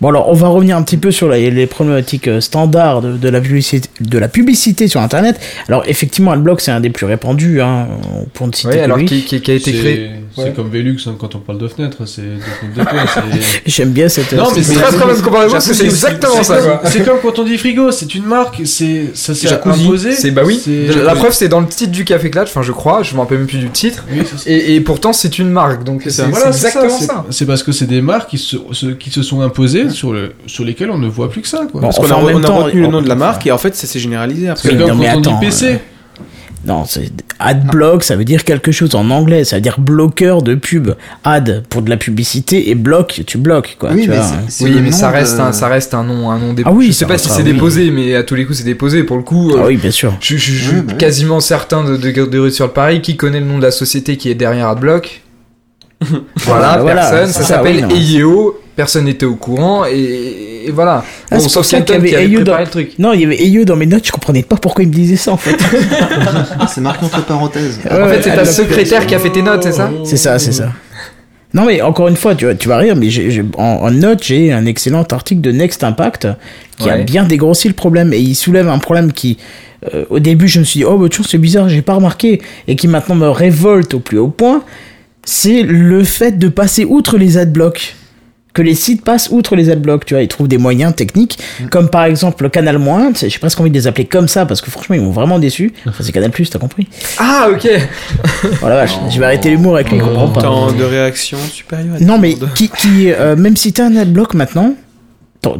Bon 0.00 0.08
alors 0.08 0.28
on 0.28 0.32
va 0.34 0.48
revenir 0.48 0.76
un 0.76 0.82
petit 0.82 0.96
peu 0.96 1.10
sur 1.10 1.28
les, 1.28 1.50
les 1.50 1.66
problématiques 1.66 2.28
euh, 2.28 2.40
standards 2.40 3.02
de, 3.02 3.16
de 3.16 3.28
la 3.28 3.40
publicité, 3.40 3.88
de 4.00 4.18
la 4.18 4.28
publicité 4.28 4.88
sur 4.88 5.00
internet. 5.00 5.38
Alors 5.68 5.84
effectivement 5.86 6.32
Adblock 6.32 6.60
c'est 6.60 6.70
un 6.70 6.80
des 6.80 6.90
plus 6.90 7.06
répandus 7.06 7.60
hein, 7.60 7.86
pour 8.34 8.46
ne 8.46 8.52
citer 8.52 8.68
Oui, 8.68 8.74
que 8.76 8.80
alors 8.80 8.96
lui. 8.96 9.04
qui, 9.06 9.22
qui- 9.24 9.40
qui 9.40 9.50
a 9.50 9.54
été 9.54 9.72
créé. 9.72 10.10
C'est 10.36 10.54
comme 10.54 10.68
Velux 10.70 10.96
hein, 11.06 11.14
quand 11.18 11.34
on 11.34 11.38
parle 11.38 11.58
de 11.58 11.68
fenêtre, 11.68 11.98
c'est 12.06 12.22
J'aime 13.66 13.90
bien 13.90 14.08
cette. 14.08 14.32
Non, 14.32 14.48
mais 14.54 14.62
C'est 14.62 14.74
très 14.74 14.92
très 14.96 15.06
bonne 15.06 15.22
comparaison 15.22 15.52
parce 15.52 15.68
que 15.68 15.74
c'est 15.74 15.84
exactement 15.84 16.42
ça. 16.42 16.82
C'est 16.84 17.04
comme 17.04 17.18
quand 17.22 17.38
on 17.38 17.44
dit 17.44 17.58
frigo, 17.58 17.90
c'est 17.90 18.14
une 18.14 18.24
marque, 18.24 18.62
c'est 18.64 19.06
ça 19.14 19.34
s'est 19.34 19.52
imposé. 19.52 20.12
C'est 20.12 20.30
bah 20.30 20.42
oui. 20.44 20.60
La 21.04 21.14
preuve, 21.14 21.32
c'est 21.32 21.48
dans 21.48 21.60
le 21.60 21.66
titre 21.66 21.92
du 21.92 22.04
Café 22.04 22.30
Clutch. 22.30 22.48
Enfin, 22.48 22.62
je 22.62 22.72
crois. 22.72 23.02
Je 23.02 23.14
m'en 23.14 23.22
rappelle 23.22 23.38
même 23.38 23.46
plus 23.46 23.58
du 23.58 23.70
titre. 23.70 24.04
Et, 24.46 24.74
et 24.76 24.80
pourtant, 24.80 25.12
c'est 25.12 25.38
une 25.38 25.50
marque. 25.50 25.84
Donc 25.84 26.02
c'est 26.06 26.22
exactement 26.46 26.98
ça. 26.98 27.24
C'est 27.30 27.46
parce 27.46 27.62
que 27.62 27.72
c'est 27.72 27.86
des 27.86 28.00
marques 28.00 28.30
qui 28.30 28.38
se, 28.38 28.56
se- 28.72 28.86
qui 28.86 29.10
se 29.10 29.22
sont 29.22 29.40
imposées 29.40 29.90
sur, 29.90 30.12
le, 30.12 30.32
sur 30.46 30.64
lesquelles 30.64 30.90
on 30.90 30.98
ne 30.98 31.08
voit 31.08 31.30
plus 31.30 31.42
que 31.42 31.48
ça. 31.48 31.58
Quoi. 31.70 31.80
Bon, 31.80 31.88
Parce 31.88 31.98
Enfin, 31.98 32.14
qu'on 32.14 32.42
a, 32.44 32.50
retenu 32.50 32.82
le 32.82 32.86
nom 32.88 33.02
de 33.02 33.08
la 33.08 33.14
marque 33.14 33.46
et 33.46 33.52
en 33.52 33.58
fait 33.58 33.74
ça 33.74 33.86
s'est 33.86 33.98
généralisé 33.98 34.48
après. 34.48 34.70
c'est 34.70 34.76
comme 34.76 34.98
quand 35.00 35.16
on 35.16 35.20
dit 35.20 35.30
PC. 35.40 35.78
Euh, 36.64 36.72
Non, 36.72 36.84
c'est 36.86 37.10
adblock, 37.38 38.02
ça 38.04 38.16
veut 38.16 38.24
dire 38.24 38.44
quelque 38.44 38.70
chose 38.72 38.94
en 38.94 39.08
anglais, 39.10 39.44
ça 39.44 39.56
veut 39.56 39.62
dire 39.62 39.80
bloqueur 39.80 40.42
de 40.42 40.54
pub. 40.54 40.90
Ad 41.24 41.64
pour 41.68 41.82
de 41.82 41.90
la 41.90 41.96
publicité 41.96 42.70
et 42.70 42.74
bloc, 42.74 43.22
tu 43.26 43.38
bloques 43.38 43.76
quoi. 43.78 43.90
Oui, 43.92 44.02
tu 44.04 44.10
mais 44.10 44.16
vois. 44.16 44.26
Oui, 44.60 44.92
ça 44.92 45.08
de- 45.10 45.14
reste, 45.16 45.40
un, 45.40 45.52
ça 45.52 45.68
reste 45.68 45.94
un 45.94 46.04
nom, 46.04 46.30
un 46.30 46.38
nom 46.38 46.52
déposé. 46.52 46.74
Ah 46.74 46.76
oui, 46.76 46.86
je 46.88 46.92
sais 46.92 47.06
pas 47.06 47.18
si 47.18 47.28
c'est 47.28 47.42
oui. 47.42 47.52
déposé, 47.52 47.90
mais 47.90 48.14
à 48.14 48.22
tous 48.22 48.34
les 48.34 48.44
coups, 48.44 48.58
c'est 48.58 48.64
déposé. 48.64 49.04
Pour 49.04 49.16
le 49.16 49.22
coup, 49.22 49.52
euh, 49.52 49.60
Ah 49.62 49.66
oui, 49.66 49.76
bien 49.76 49.90
sûr. 49.90 50.12
je, 50.20 50.36
je- 50.36 50.52
je 50.52 50.62
suis 50.64 50.76
Oui, 50.76 50.82
bah 50.82 50.92
oui. 50.92 50.98
quasiment 50.98 51.40
certain 51.40 51.84
de, 51.84 51.96
de, 51.96 52.10
de 52.26 52.38
réussir 52.38 52.66
le 52.66 52.72
pari. 52.72 53.00
Qui 53.00 53.16
connaît 53.16 53.40
le 53.40 53.46
nom 53.46 53.58
de 53.58 53.62
la 53.62 53.70
société 53.70 54.16
qui 54.16 54.28
est 54.30 54.34
derrière 54.34 54.68
Adblock? 54.68 55.22
Voilà, 56.44 56.78
voilà, 56.78 57.10
personne. 57.10 57.26
ça 57.32 57.40
ça, 57.42 57.54
s'appelle. 57.56 57.86
EIO. 57.90 58.58
Personne 58.80 59.04
n'était 59.04 59.26
au 59.26 59.34
courant 59.34 59.84
et, 59.84 60.62
et 60.66 60.70
voilà. 60.70 61.04
Ah, 61.30 61.36
bon, 61.36 61.48
sauf 61.50 61.66
y 61.66 61.84
qui 61.84 61.92
avait 61.92 62.08
préparé 62.10 62.44
dans- 62.44 62.58
le 62.60 62.66
truc. 62.66 62.92
Non, 62.98 63.12
il 63.12 63.20
y 63.20 63.24
avait 63.26 63.36
EIE 63.36 63.66
dans 63.66 63.76
mes 63.76 63.84
notes, 63.84 64.06
je 64.06 64.10
comprenais 64.10 64.42
pas 64.42 64.56
pourquoi 64.56 64.84
il 64.84 64.88
me 64.88 64.94
disait 64.94 65.16
ça 65.16 65.32
en 65.32 65.36
fait. 65.36 65.54
Ah, 66.58 66.66
c'est 66.66 66.80
marqué 66.80 67.04
entre 67.04 67.22
parenthèses. 67.26 67.78
Ouais, 67.84 68.00
En 68.02 68.08
fait, 68.08 68.22
c'est 68.22 68.34
ta 68.34 68.46
secrétaire 68.46 69.06
qui 69.06 69.14
a 69.14 69.18
fait 69.18 69.28
tes 69.30 69.42
notes, 69.42 69.64
c'est 69.64 69.72
ça 69.72 69.90
C'est 70.04 70.16
ça, 70.16 70.38
c'est 70.38 70.52
ça. 70.52 70.70
Non 71.52 71.64
mais 71.66 71.82
encore 71.82 72.08
une 72.08 72.16
fois, 72.16 72.34
tu 72.34 72.46
vas, 72.46 72.54
tu 72.54 72.68
vas 72.68 72.78
rire, 72.78 72.94
mais 72.96 73.08
en, 73.58 73.62
en 73.62 73.90
note, 73.90 74.22
j'ai 74.22 74.50
un 74.50 74.64
excellent 74.64 75.02
article 75.10 75.42
de 75.42 75.52
Next 75.52 75.84
Impact 75.84 76.28
qui 76.78 76.88
a 76.88 76.96
bien 76.98 77.24
dégrossi 77.24 77.68
le 77.68 77.74
problème 77.74 78.14
et 78.14 78.18
il 78.18 78.34
soulève 78.34 78.68
un 78.68 78.78
problème 78.78 79.12
qui, 79.12 79.36
euh, 79.92 80.04
au 80.08 80.20
début, 80.20 80.48
je 80.48 80.60
me 80.60 80.64
suis 80.64 80.78
dit 80.80 80.84
oh 80.86 80.96
bah 80.96 81.08
tiens 81.10 81.24
c'est 81.28 81.36
bizarre, 81.36 81.68
j'ai 81.68 81.82
pas 81.82 81.94
remarqué 81.94 82.40
et 82.66 82.76
qui 82.76 82.88
maintenant 82.88 83.16
me 83.16 83.28
révolte 83.28 83.92
au 83.92 84.00
plus 84.00 84.16
haut 84.18 84.28
point, 84.28 84.62
c'est 85.24 85.62
le 85.64 86.02
fait 86.02 86.38
de 86.38 86.48
passer 86.48 86.86
outre 86.86 87.18
les 87.18 87.36
adblocks. 87.36 87.94
Que 88.52 88.62
les 88.62 88.74
sites 88.74 89.04
passent 89.04 89.28
outre 89.30 89.54
les 89.54 89.70
adblocks, 89.70 90.04
tu 90.04 90.14
vois, 90.14 90.22
ils 90.22 90.28
trouvent 90.28 90.48
des 90.48 90.58
moyens 90.58 90.94
techniques, 90.94 91.38
comme 91.70 91.88
par 91.88 92.04
exemple 92.04 92.42
le 92.42 92.48
Canal 92.48 92.78
Moins, 92.78 93.12
j'ai 93.14 93.38
presque 93.38 93.60
envie 93.60 93.70
de 93.70 93.74
les 93.76 93.86
appeler 93.86 94.06
comme 94.06 94.26
ça 94.26 94.44
parce 94.46 94.60
que 94.60 94.70
franchement 94.70 94.96
ils 94.96 95.02
m'ont 95.02 95.12
vraiment 95.12 95.38
déçu. 95.38 95.72
Enfin 95.86 96.02
c'est 96.02 96.10
Canal 96.12 96.30
Plus, 96.30 96.50
t'as 96.50 96.58
compris 96.58 96.88
Ah, 97.18 97.48
ok. 97.52 97.68
Oh 98.62 98.68
la 98.68 98.74
vache, 98.74 98.92
je 99.10 99.18
vais 99.20 99.26
arrêter 99.26 99.50
l'humour 99.50 99.76
avec 99.76 99.90
lui, 99.90 99.98
il 99.98 100.02
comprend 100.02 100.28
pas. 100.28 100.40
Temps 100.42 100.72
de 100.72 100.82
réaction 100.84 101.38
supérieur. 101.52 101.96
à 101.96 102.00
Non, 102.00 102.18
mais 102.18 102.30
10 102.30 102.34
secondes. 102.40 102.54
qui, 102.54 102.68
qui 102.70 103.12
euh, 103.12 103.36
même 103.36 103.56
si 103.56 103.72
t'as 103.72 103.84
un 103.86 103.96
adblock 103.96 104.34
maintenant, 104.34 104.74
t'en- 104.74 104.74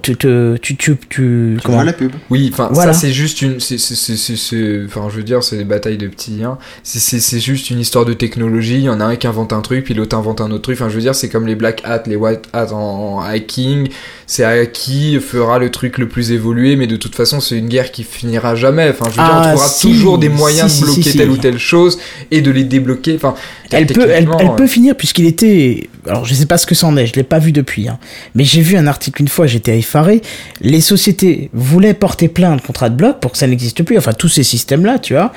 tu, 0.02 0.14
te- 0.14 0.56
tu, 0.58 0.76
tu, 0.76 0.96
tu, 0.96 0.98
Tu 1.08 1.56
comment 1.64 1.76
vois 1.78 1.84
la 1.84 1.94
pub. 1.94 2.12
Oui, 2.28 2.50
enfin, 2.52 2.68
Voilà. 2.70 2.92
ça 2.92 3.00
c'est 3.00 3.12
juste 3.12 3.40
une. 3.40 3.60
c'est- 3.60 3.78
c'est- 3.78 3.94
c'est- 3.94 4.16
c'est- 4.16 4.36
c'est- 4.36 4.80
Enfin, 4.84 5.08
je 5.10 5.16
veux 5.16 5.22
dire, 5.22 5.42
c'est 5.42 5.56
des 5.56 5.64
batailles 5.64 5.96
de 5.96 6.06
petits. 6.06 6.44
Hein. 6.44 6.58
C'est- 6.82 6.98
C'est 6.98 7.18
c'est 7.20 7.40
juste 7.40 7.70
une 7.70 7.80
histoire 7.80 8.04
de 8.04 8.12
technologie. 8.12 8.74
Il 8.74 8.82
y 8.82 8.88
en 8.90 9.00
a 9.00 9.04
un 9.04 9.16
qui 9.16 9.26
invente 9.26 9.52
un 9.54 9.62
truc, 9.62 9.84
puis 9.84 9.94
l'autre 9.94 10.16
invente 10.16 10.40
un 10.42 10.50
autre 10.50 10.62
truc. 10.62 10.76
Enfin, 10.78 10.90
je 10.90 10.94
veux 10.96 11.00
dire, 11.00 11.14
c'est 11.14 11.28
comme 11.30 11.46
les 11.46 11.54
black 11.54 11.80
hats, 11.84 12.02
les 12.06 12.16
white 12.16 12.42
hats 12.52 12.72
en, 12.72 12.76
en 13.16 13.20
hacking. 13.20 13.88
C'est 14.26 14.44
à 14.44 14.66
qui 14.66 15.18
fera 15.18 15.58
le 15.58 15.70
truc 15.70 15.96
le 15.98 16.08
plus 16.08 16.30
évolué, 16.30 16.76
mais 16.76 16.86
de 16.86 16.96
toute 16.96 17.14
façon, 17.16 17.40
c'est 17.40 17.56
une 17.56 17.68
guerre 17.68 17.90
qui 17.90 18.04
finira 18.04 18.54
jamais. 18.54 18.90
Enfin, 18.90 19.06
je 19.06 19.10
veux 19.10 19.14
dire, 19.24 19.24
Ah, 19.32 19.40
on 19.40 19.48
trouvera 19.48 19.68
si, 19.68 19.86
toujours 19.88 20.18
des 20.18 20.28
moyens 20.28 20.70
si, 20.72 20.80
de 20.82 20.86
bloquer 20.86 21.02
si, 21.02 21.16
telle 21.16 21.28
si. 21.28 21.32
ou 21.32 21.36
telle 21.38 21.58
chose 21.58 21.98
et 22.30 22.42
de 22.42 22.50
les 22.50 22.64
débloquer. 22.64 23.16
Enfin, 23.16 23.34
elle 23.72 23.86
peut, 23.86 24.08
elle, 24.08 24.28
elle 24.38 24.46
euh, 24.48 24.50
peut 24.50 24.66
finir 24.66 24.94
puisqu'il 24.96 25.24
était. 25.26 25.88
Alors 26.06 26.24
je 26.24 26.34
sais 26.34 26.46
pas 26.46 26.58
ce 26.58 26.66
que 26.66 26.74
c'en 26.74 26.96
est, 26.96 27.06
je 27.06 27.14
l'ai 27.14 27.22
pas 27.22 27.38
vu 27.38 27.52
depuis. 27.52 27.88
Hein. 27.88 27.98
Mais 28.34 28.44
j'ai 28.44 28.60
vu 28.62 28.76
un 28.76 28.86
article 28.86 29.20
une 29.22 29.28
fois, 29.28 29.46
j'étais 29.46 29.69
effaré. 29.76 30.22
Les 30.60 30.80
sociétés 30.80 31.50
voulaient 31.52 31.94
porter 31.94 32.28
plainte 32.28 32.62
contre 32.62 32.82
AdBlock 32.84 33.20
pour 33.20 33.32
que 33.32 33.38
ça 33.38 33.46
n'existe 33.46 33.82
plus. 33.82 33.98
Enfin 33.98 34.12
tous 34.12 34.28
ces 34.28 34.42
systèmes-là, 34.42 34.98
tu 34.98 35.14
vois, 35.14 35.32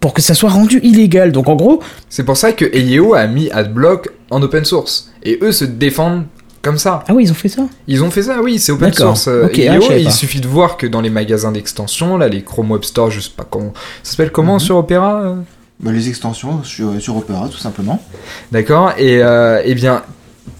pour 0.00 0.12
que 0.14 0.22
ça 0.22 0.34
soit 0.34 0.50
rendu 0.50 0.80
illégal. 0.82 1.32
Donc 1.32 1.48
en 1.48 1.54
gros, 1.56 1.80
C'est 2.08 2.24
pour 2.24 2.36
ça 2.36 2.52
que 2.52 2.64
EIO 2.64 3.14
a 3.14 3.26
mis 3.26 3.50
AdBlock 3.50 4.08
en 4.30 4.42
open 4.42 4.64
source. 4.64 5.10
Et 5.22 5.38
eux 5.42 5.52
se 5.52 5.64
défendent 5.64 6.24
comme 6.62 6.78
ça. 6.78 7.02
ah 7.08 7.14
oui 7.14 7.24
ils 7.24 7.30
ont 7.32 7.34
fait 7.34 7.48
ça. 7.48 7.62
Ils 7.88 8.04
ont 8.04 8.10
fait 8.10 8.22
ça, 8.22 8.40
oui, 8.40 8.58
c'est 8.58 8.70
open 8.72 8.92
source. 8.92 9.26
euh, 9.28 9.46
Ok, 9.46 9.58
EIO, 9.58 9.82
ah, 9.90 9.96
il 9.98 10.04
pas. 10.04 10.10
suffit 10.10 10.40
de 10.40 10.46
voir 10.46 10.76
que 10.76 10.86
dans 10.86 11.00
les 11.00 11.10
magasins 11.10 11.50
d'extension, 11.52 12.16
là, 12.16 12.28
les 12.28 12.42
Chrome 12.42 12.70
Web 12.70 12.84
Store, 12.84 13.10
je 13.10 13.18
sais 13.20 13.30
pas 13.36 13.46
comment. 13.48 13.72
Ça 14.04 14.12
s'appelle 14.12 14.30
comment 14.30 14.58
sur 14.60 14.76
Opera 14.76 15.22
euh 15.22 15.34
Bah, 15.80 15.90
les 15.90 16.08
extensions 16.08 16.62
sur, 16.62 17.00
sur 17.00 17.16
Opera, 17.16 17.48
tout 17.48 17.58
simplement. 17.58 18.00
D'accord 18.52 18.92
Et 18.96 19.20
euh, 19.22 19.60
eh 19.64 19.74
bien, 19.74 20.02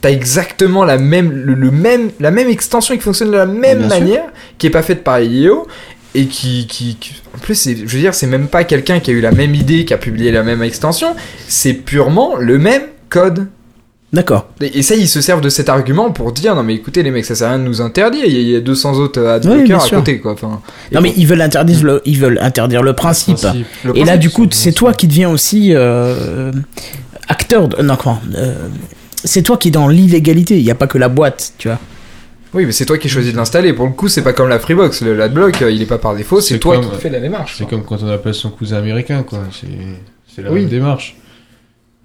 t'as 0.03 0.11
exactement 0.11 0.84
la 0.84 0.98
même, 0.98 1.30
le, 1.32 1.55
le 1.55 1.70
même, 1.70 2.11
la 2.20 2.30
même 2.30 2.48
extension 2.48 2.94
qui 2.94 3.00
fonctionne 3.00 3.30
de 3.30 3.36
la 3.36 3.46
même 3.46 3.80
sûr. 3.80 3.88
manière, 3.88 4.24
qui 4.59 4.66
est 4.66 4.70
pas 4.70 4.82
faite 4.82 5.03
par 5.03 5.16
EIO. 5.18 5.66
Et 6.14 6.26
qui, 6.26 6.66
qui, 6.66 6.96
qui- 6.96 7.14
en 7.34 7.38
plus, 7.38 7.66
je 7.70 7.86
veux 7.86 7.98
dire, 7.98 8.12
c'est 8.12 8.26
même 8.26 8.48
pas 8.48 8.64
quelqu'un 8.64 9.00
qui 9.00 9.11
a 9.11 9.14
eu 9.14 9.22
la 9.22 9.32
même 9.32 9.55
idée, 9.55 9.86
qui 9.86 9.94
a 9.94 9.96
publié 9.96 10.30
la 10.30 10.42
même 10.42 10.62
extension, 10.62 11.16
c'est 11.48 11.72
purement 11.72 12.36
le 12.36 12.59
même 12.59 12.82
code. 13.09 13.46
D'accord. 14.12 14.48
Et 14.61 14.80
et 14.80 14.82
ça, 14.82 14.94
ils 14.94 15.09
se 15.09 15.22
servent 15.22 15.40
de 15.40 15.48
cet 15.48 15.70
argument 15.70 16.11
pour 16.11 16.32
dire 16.32 16.55
non 16.55 16.62
mais 16.64 16.74
écoutez 16.74 17.03
les 17.03 17.11
mecs, 17.11 17.24
ça 17.24 17.34
sert 17.34 17.48
à 17.48 17.53
rien 17.53 17.59
de 17.61 17.64
nous 17.64 17.80
interdire. 17.80 18.24
Il 18.26 18.32
y 18.34 18.36
a, 18.36 18.40
il 18.40 18.48
y 18.50 18.57
a 18.57 18.61
200 18.61 18.98
autres 18.98 19.22
Oui, 19.22 19.26
adblockers 19.26 19.84
à 19.84 19.88
côté 19.88 20.18
quoi. 20.20 20.32
Enfin, 20.32 20.61
Non 20.92 21.00
mais 21.00 21.09
bon, 21.09 21.14
ils 21.16 21.26
veulent 21.26 21.40
interdire 21.40 21.82
le, 21.82 22.03
ils 22.05 22.18
veulent 22.18 22.38
interdire 22.42 22.82
le 22.82 22.92
principe. 22.92 23.38
Principe. 23.38 23.66
le 23.84 23.96
Et 23.96 24.05
là 24.05 24.18
du 24.18 24.28
coup 24.28 24.46
c'est 24.50 24.72
toi 24.72 24.92
qui 24.92 25.07
deviens 25.09 25.30
aussi 25.30 25.70
euh, 25.74 26.53
acteur. 27.26 27.68
De, 27.68 27.80
non 27.82 27.96
comment 27.96 28.20
euh, 28.36 28.55
C'est 29.24 29.42
toi 29.42 29.56
qui 29.56 29.68
es 29.68 29.70
dans 29.70 29.88
l'illégalité. 29.88 30.58
Il 30.58 30.64
n'y 30.64 30.70
a 30.70 30.74
pas 30.74 30.86
que 30.86 30.98
la 30.98 31.08
boîte, 31.08 31.52
tu 31.58 31.68
vois. 31.68 31.78
Oui, 32.54 32.66
mais 32.66 32.72
c'est 32.72 32.84
toi 32.84 32.98
qui 32.98 33.08
choisis 33.08 33.32
de 33.32 33.36
l'installer. 33.36 33.72
Pour 33.72 33.86
le 33.86 33.92
coup, 33.92 34.08
c'est 34.08 34.22
pas 34.22 34.32
comme 34.34 34.48
la 34.48 34.58
Freebox. 34.58 35.00
Le 35.02 35.14
l'adblock, 35.16 35.62
euh, 35.62 35.70
il 35.70 35.80
est 35.80 35.86
pas 35.86 35.98
par 35.98 36.14
défaut. 36.14 36.40
C'est 36.40 36.58
toi 36.58 36.76
comme- 36.78 36.90
qui 36.90 36.96
fais 37.00 37.08
la 37.08 37.20
démarche. 37.20 37.54
C'est 37.56 37.66
comme 37.68 37.82
quand 37.84 38.02
on 38.02 38.08
appelle 38.08 38.34
son 38.34 38.50
cousin 38.50 38.76
américain, 38.78 39.22
quoi. 39.22 39.38
C'est 40.34 40.42
la 40.42 40.50
Oui. 40.50 40.60
même 40.60 40.68
démarche. 40.68 41.16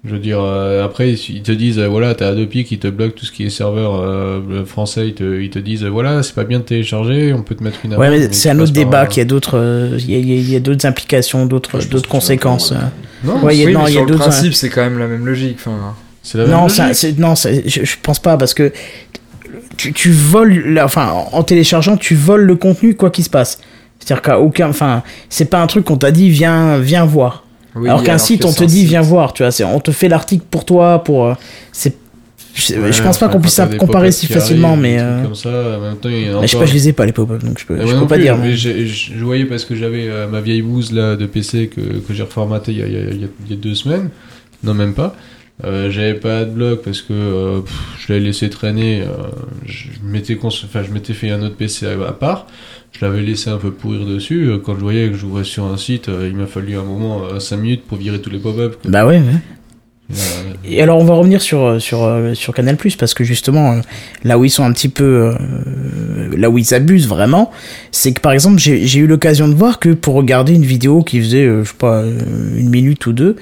Je 0.04 0.10
veux 0.12 0.20
dire, 0.20 0.38
euh, 0.40 0.84
après, 0.84 1.10
ils 1.12 1.42
te 1.42 1.50
disent, 1.50 1.80
euh, 1.80 1.88
voilà, 1.88 2.14
t'as 2.14 2.28
Adobe 2.28 2.48
qui 2.50 2.78
te 2.78 2.86
bloque 2.86 3.16
tout 3.16 3.26
ce 3.26 3.32
qui 3.32 3.44
est 3.44 3.50
serveur 3.50 4.00
euh, 4.00 4.64
français. 4.64 5.08
Ils 5.08 5.14
te, 5.14 5.40
ils 5.40 5.50
te 5.50 5.58
disent, 5.58 5.84
voilà, 5.84 6.22
c'est 6.22 6.34
pas 6.36 6.44
bien 6.44 6.60
de 6.60 6.64
télécharger, 6.64 7.32
on 7.34 7.42
peut 7.42 7.56
te 7.56 7.64
mettre 7.64 7.80
une 7.84 7.96
Ouais, 7.96 8.08
mais 8.08 8.32
c'est 8.32 8.48
un 8.48 8.58
autre 8.60 8.70
débat 8.72 9.02
euh, 9.02 9.06
qui 9.06 9.20
a 9.20 9.24
d'autres, 9.24 9.58
euh, 9.58 9.98
il 9.98 10.10
y 10.10 10.14
a, 10.14 10.18
y 10.18 10.54
y 10.54 10.60
d'autres 10.60 10.86
implications, 10.86 11.46
d'autres, 11.46 11.80
d'autres 11.90 12.08
conséquences. 12.08 12.72
Non, 13.24 13.42
Ouais, 13.44 13.56
il 13.56 13.60
y 13.60 13.64
a- 13.64 13.66
oui, 13.66 13.72
non, 13.72 13.82
mais 13.84 13.90
il 13.90 13.94
y 13.94 13.98
a 13.98 14.00
sur 14.02 14.08
le 14.08 14.14
principe, 14.16 14.54
c'est 14.54 14.68
quand 14.70 14.82
même 14.82 14.98
la 15.00 15.08
même 15.08 15.26
logique. 15.26 15.56
Enfin, 15.58 15.94
c'est 16.30 16.38
la 16.38 16.44
même 16.44 16.52
Non, 16.52 16.68
ça- 16.68 16.92
c'est- 16.94 17.18
non, 17.18 17.34
c'est- 17.34 17.68
je, 17.68 17.84
je 17.84 17.96
pense 18.02 18.18
pas 18.20 18.36
parce 18.36 18.54
que 18.54 18.72
tu, 19.76 19.92
tu 19.92 20.10
voles, 20.10 20.52
la- 20.74 20.84
enfin, 20.84 21.12
en 21.32 21.42
téléchargeant, 21.42 21.96
tu 21.96 22.14
voles 22.14 22.42
le 22.42 22.56
contenu 22.56 22.94
quoi 22.94 23.10
qu'il 23.10 23.24
se 23.24 23.30
passe. 23.30 23.58
C'est-à-dire 23.98 24.22
qu'à 24.22 24.40
aucun, 24.40 24.68
enfin, 24.70 25.02
c'est 25.28 25.46
pas 25.46 25.60
un 25.60 25.66
truc 25.66 25.84
qu'on 25.84 25.96
t'a 25.96 26.10
dit 26.10 26.30
viens, 26.30 26.78
viens 26.78 27.04
voir. 27.04 27.44
oui, 27.74 27.88
alors 27.88 28.02
qu'un 28.02 28.18
site, 28.18 28.44
on 28.44 28.52
te 28.52 28.64
dit 28.64 28.80
site. 28.80 28.88
viens 28.88 29.00
voir, 29.02 29.32
tu 29.32 29.42
vois, 29.42 29.50
c'est, 29.52 29.64
on 29.64 29.80
te 29.80 29.90
fait 29.90 30.08
l'article 30.08 30.44
pour 30.50 30.64
toi, 30.64 31.02
pour, 31.04 31.26
euh, 31.26 31.34
c'est, 31.72 31.96
je, 32.54 32.74
Ouais, 32.74 32.92
je 32.92 33.02
pense 33.02 33.18
pas 33.18 33.28
qu'on 33.28 33.40
puisse 33.40 33.54
ça 33.54 33.66
comparer 33.66 34.10
si 34.10 34.26
facilement, 34.26 34.70
arrivent, 34.70 34.82
mais, 34.82 34.98
euh, 35.00 35.22
Comme 35.22 35.34
ça, 35.36 35.48
il 35.48 35.52
y 35.52 35.54
a 35.54 35.78
mais 35.78 36.18
je 36.24 36.26
sais 36.26 36.56
encore- 36.56 36.60
pas, 36.60 36.66
je 36.66 36.74
les 36.74 36.88
ai 36.88 36.92
pas 36.92 37.06
les 37.06 37.12
pop-up, 37.12 37.42
donc 37.44 37.58
je 37.60 37.66
peux, 37.66 37.80
je 37.86 37.94
peux 37.94 38.06
pas 38.06 38.14
plus, 38.16 38.22
dire. 38.24 38.36
mais 38.36 38.56
je 38.56 38.84
je 38.86 39.24
voyais 39.24 39.44
parce 39.44 39.64
que 39.64 39.76
j'avais 39.76 40.08
euh, 40.08 40.26
ma 40.26 40.40
vieille 40.40 40.62
bouse 40.62 40.92
là 40.92 41.14
de 41.14 41.26
PC 41.26 41.68
que, 41.68 41.80
que 41.80 42.12
j'ai 42.14 42.22
reformaté 42.24 42.72
y 42.72 42.82
a- 42.82 42.86
il 42.86 42.92
y 42.92 42.96
a- 42.96 43.28
il 43.46 43.50
y 43.50 43.52
a 43.52 43.56
deux 43.56 43.74
semaines. 43.76 44.10
Non, 44.64 44.74
même 44.74 44.94
pas. 44.94 45.14
Euh, 45.64 45.90
j'avais 45.90 46.14
pas 46.14 46.44
de 46.44 46.50
bloc 46.50 46.82
parce 46.82 47.02
que 47.02 47.12
euh, 47.12 47.60
pff, 47.62 47.74
je 47.98 48.12
l'avais 48.12 48.24
laissé 48.24 48.48
traîner. 48.48 49.02
euh, 49.02 49.06
je 49.66 49.88
m'étais 50.04 50.36
cons- 50.36 50.48
enfin, 50.48 50.82
je 50.86 50.92
m'étais 50.92 51.14
fait 51.14 51.30
un 51.30 51.42
autre 51.42 51.56
PC 51.56 51.86
à, 51.86 52.12
part. 52.12 52.46
Je 52.92 53.04
l'avais 53.04 53.22
laissé 53.22 53.50
un 53.50 53.56
peu 53.56 53.72
pourrir 53.72 54.06
dessus. 54.06 54.50
Quand 54.64 54.74
je 54.76 54.80
voyais 54.80 55.08
que 55.08 55.16
j'ouvrais 55.16 55.42
sur 55.44 55.64
un 55.64 55.76
site, 55.76 56.08
il 56.08 56.36
m'a 56.36 56.46
fallu 56.46 56.76
un 56.76 56.84
moment, 56.84 57.40
5 57.40 57.56
minutes 57.56 57.82
pour 57.86 57.98
virer 57.98 58.20
tous 58.20 58.30
les 58.30 58.38
pop-up. 58.38 58.76
quoi. 58.80 58.90
Bah 58.90 59.04
ouais, 59.04 59.18
ouais. 59.18 60.16
Et 60.64 60.80
alors 60.80 60.98
on 60.98 61.04
va 61.04 61.12
revenir 61.14 61.42
sur 61.42 61.82
sur 61.82 62.08
sur 62.32 62.54
Canal 62.54 62.78
parce 62.98 63.12
que 63.12 63.24
justement 63.24 63.78
là 64.24 64.38
où 64.38 64.44
ils 64.46 64.50
sont 64.50 64.64
un 64.64 64.72
petit 64.72 64.88
peu 64.88 65.34
là 66.34 66.48
où 66.48 66.56
ils 66.56 66.72
abusent 66.72 67.08
vraiment, 67.08 67.50
c'est 67.92 68.12
que 68.14 68.20
par 68.20 68.32
exemple 68.32 68.58
j'ai 68.58 68.98
eu 68.98 69.06
l'occasion 69.06 69.48
de 69.48 69.54
voir 69.54 69.78
que 69.78 69.90
pour 69.90 70.14
regarder 70.14 70.54
une 70.54 70.64
vidéo 70.64 71.02
qui 71.02 71.20
faisait 71.20 71.44
je 71.44 71.64
sais 71.64 71.74
pas 71.76 72.04
une 72.06 72.70
minute 72.70 73.04
ou 73.06 73.12
deux, 73.12 73.36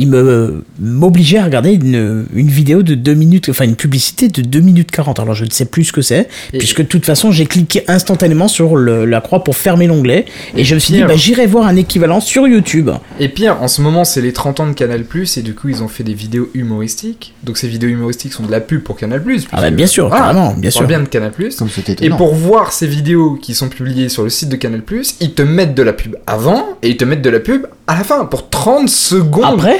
ils 0.00 0.08
me 0.08 0.64
m'obligeaient 0.80 1.38
à 1.38 1.44
regarder 1.44 1.72
une, 1.74 2.26
une 2.34 2.48
vidéo 2.48 2.82
de 2.82 2.94
2 2.94 3.14
minutes, 3.14 3.48
enfin 3.50 3.64
une 3.64 3.76
publicité 3.76 4.28
de 4.28 4.42
2 4.42 4.60
minutes 4.60 4.90
40. 4.90 5.20
Alors 5.20 5.34
je 5.34 5.44
ne 5.44 5.50
sais 5.50 5.64
plus 5.66 5.84
ce 5.84 5.92
que 5.92 6.02
c'est, 6.02 6.28
puisque 6.58 6.78
de 6.82 6.86
toute 6.86 7.04
façon 7.06 7.30
j'ai 7.30 7.46
cliqué 7.46 7.84
instantanément 7.88 8.48
sur 8.48 8.76
le- 8.76 9.04
la 9.04 9.20
croix 9.20 9.44
pour 9.44 9.56
fermer 9.56 9.86
l'onglet, 9.86 10.24
et 10.56 10.64
je 10.64 10.74
me 10.74 10.80
suis 10.80 10.94
dit 10.94 11.02
bah 11.02 11.16
j'irai 11.16 11.46
voir 11.46 11.66
un 11.66 11.76
équivalent 11.76 12.20
sur 12.20 12.48
YouTube. 12.48 12.90
Et 13.18 13.28
pire, 13.28 13.58
en 13.62 13.68
ce 13.68 13.82
moment, 13.82 14.04
c'est 14.04 14.20
les 14.22 14.32
30 14.32 14.60
ans 14.60 14.66
de 14.68 14.72
Canal+, 14.72 15.04
et 15.36 15.42
du 15.42 15.54
coup, 15.54 15.68
ils 15.68 15.82
ont 15.82 15.88
fait 15.88 16.04
des 16.04 16.14
vidéos 16.14 16.48
humoristiques. 16.54 17.34
Donc 17.44 17.58
ces 17.58 17.68
vidéos 17.68 17.90
humoristiques 17.90 18.32
sont 18.32 18.44
de 18.46 18.50
la 18.50 18.60
pub 18.60 18.82
pour 18.82 18.96
Canal+. 18.96 19.22
Ah 19.52 19.60
bah 19.60 19.70
bien 19.70 19.86
sûr, 19.86 20.08
carrément, 20.10 20.54
bien 20.54 20.70
on 20.74 20.78
sûr. 20.78 20.86
bien 20.86 21.00
de 21.00 21.06
Canal+. 21.06 21.32
Comme 21.58 21.68
Et 22.00 22.10
pour 22.10 22.34
voir 22.34 22.72
ces 22.72 22.86
vidéos 22.86 23.34
qui 23.40 23.54
sont 23.54 23.68
publiées 23.68 24.08
sur 24.08 24.22
le 24.22 24.30
site 24.30 24.48
de 24.48 24.56
Canal+, 24.56 24.82
ils 25.20 25.32
te 25.34 25.42
mettent 25.42 25.74
de 25.74 25.82
la 25.82 25.92
pub 25.92 26.16
avant 26.26 26.64
et 26.82 26.88
ils 26.90 26.96
te 26.96 27.04
mettent 27.04 27.22
de 27.22 27.30
la 27.30 27.40
pub 27.40 27.66
à 27.86 27.98
la 27.98 28.04
fin 28.04 28.24
pour 28.24 28.48
30 28.48 28.88
secondes. 28.88 29.44
Après 29.58 29.78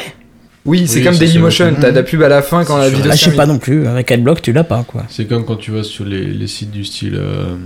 oui, 0.66 0.86
c'est 0.86 0.98
Oui, 0.98 1.04
comme 1.04 1.16
Dailymotion, 1.16 1.74
t'as 1.80 1.90
de 1.90 1.96
la 1.96 2.02
pub 2.02 2.22
à 2.22 2.28
la 2.28 2.42
fin 2.42 2.64
quand 2.64 2.76
la 2.76 2.88
vidéo 2.90 3.06
Là, 3.08 3.16
se 3.16 3.24
je 3.24 3.30
sais 3.30 3.36
pas 3.36 3.46
non 3.46 3.58
plus. 3.58 3.86
Avec 3.86 4.10
Adblock, 4.12 4.42
tu 4.42 4.52
l'as 4.52 4.64
pas, 4.64 4.84
quoi. 4.86 5.04
C'est 5.08 5.26
comme 5.26 5.44
quand 5.44 5.56
tu 5.56 5.70
vas 5.70 5.82
sur 5.82 6.04
les, 6.04 6.24
les 6.24 6.46
sites 6.46 6.70
du 6.70 6.84
style 6.84 7.14
euh, 7.16 7.56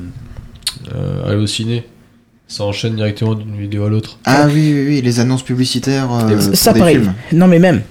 euh, 0.95 1.28
Allociné. 1.30 1.84
Ça 2.47 2.64
enchaîne 2.64 2.95
directement 2.95 3.34
d'une 3.34 3.57
vidéo 3.57 3.86
à 3.86 3.88
l'autre. 3.88 4.18
Ah 4.26 4.47
oui, 4.47 4.72
oui, 4.74 4.84
oui, 4.86 5.03
les 5.03 5.18
annonces 5.18 5.42
publicitaires 5.42 6.09
euh, 6.12 6.36
pour 6.36 6.55
ça, 6.57 6.72
des 6.72 6.78
pareil. 6.78 6.97
films. 6.97 7.14
Non, 7.32 7.47
mais 7.49 7.59
même. 7.59 7.82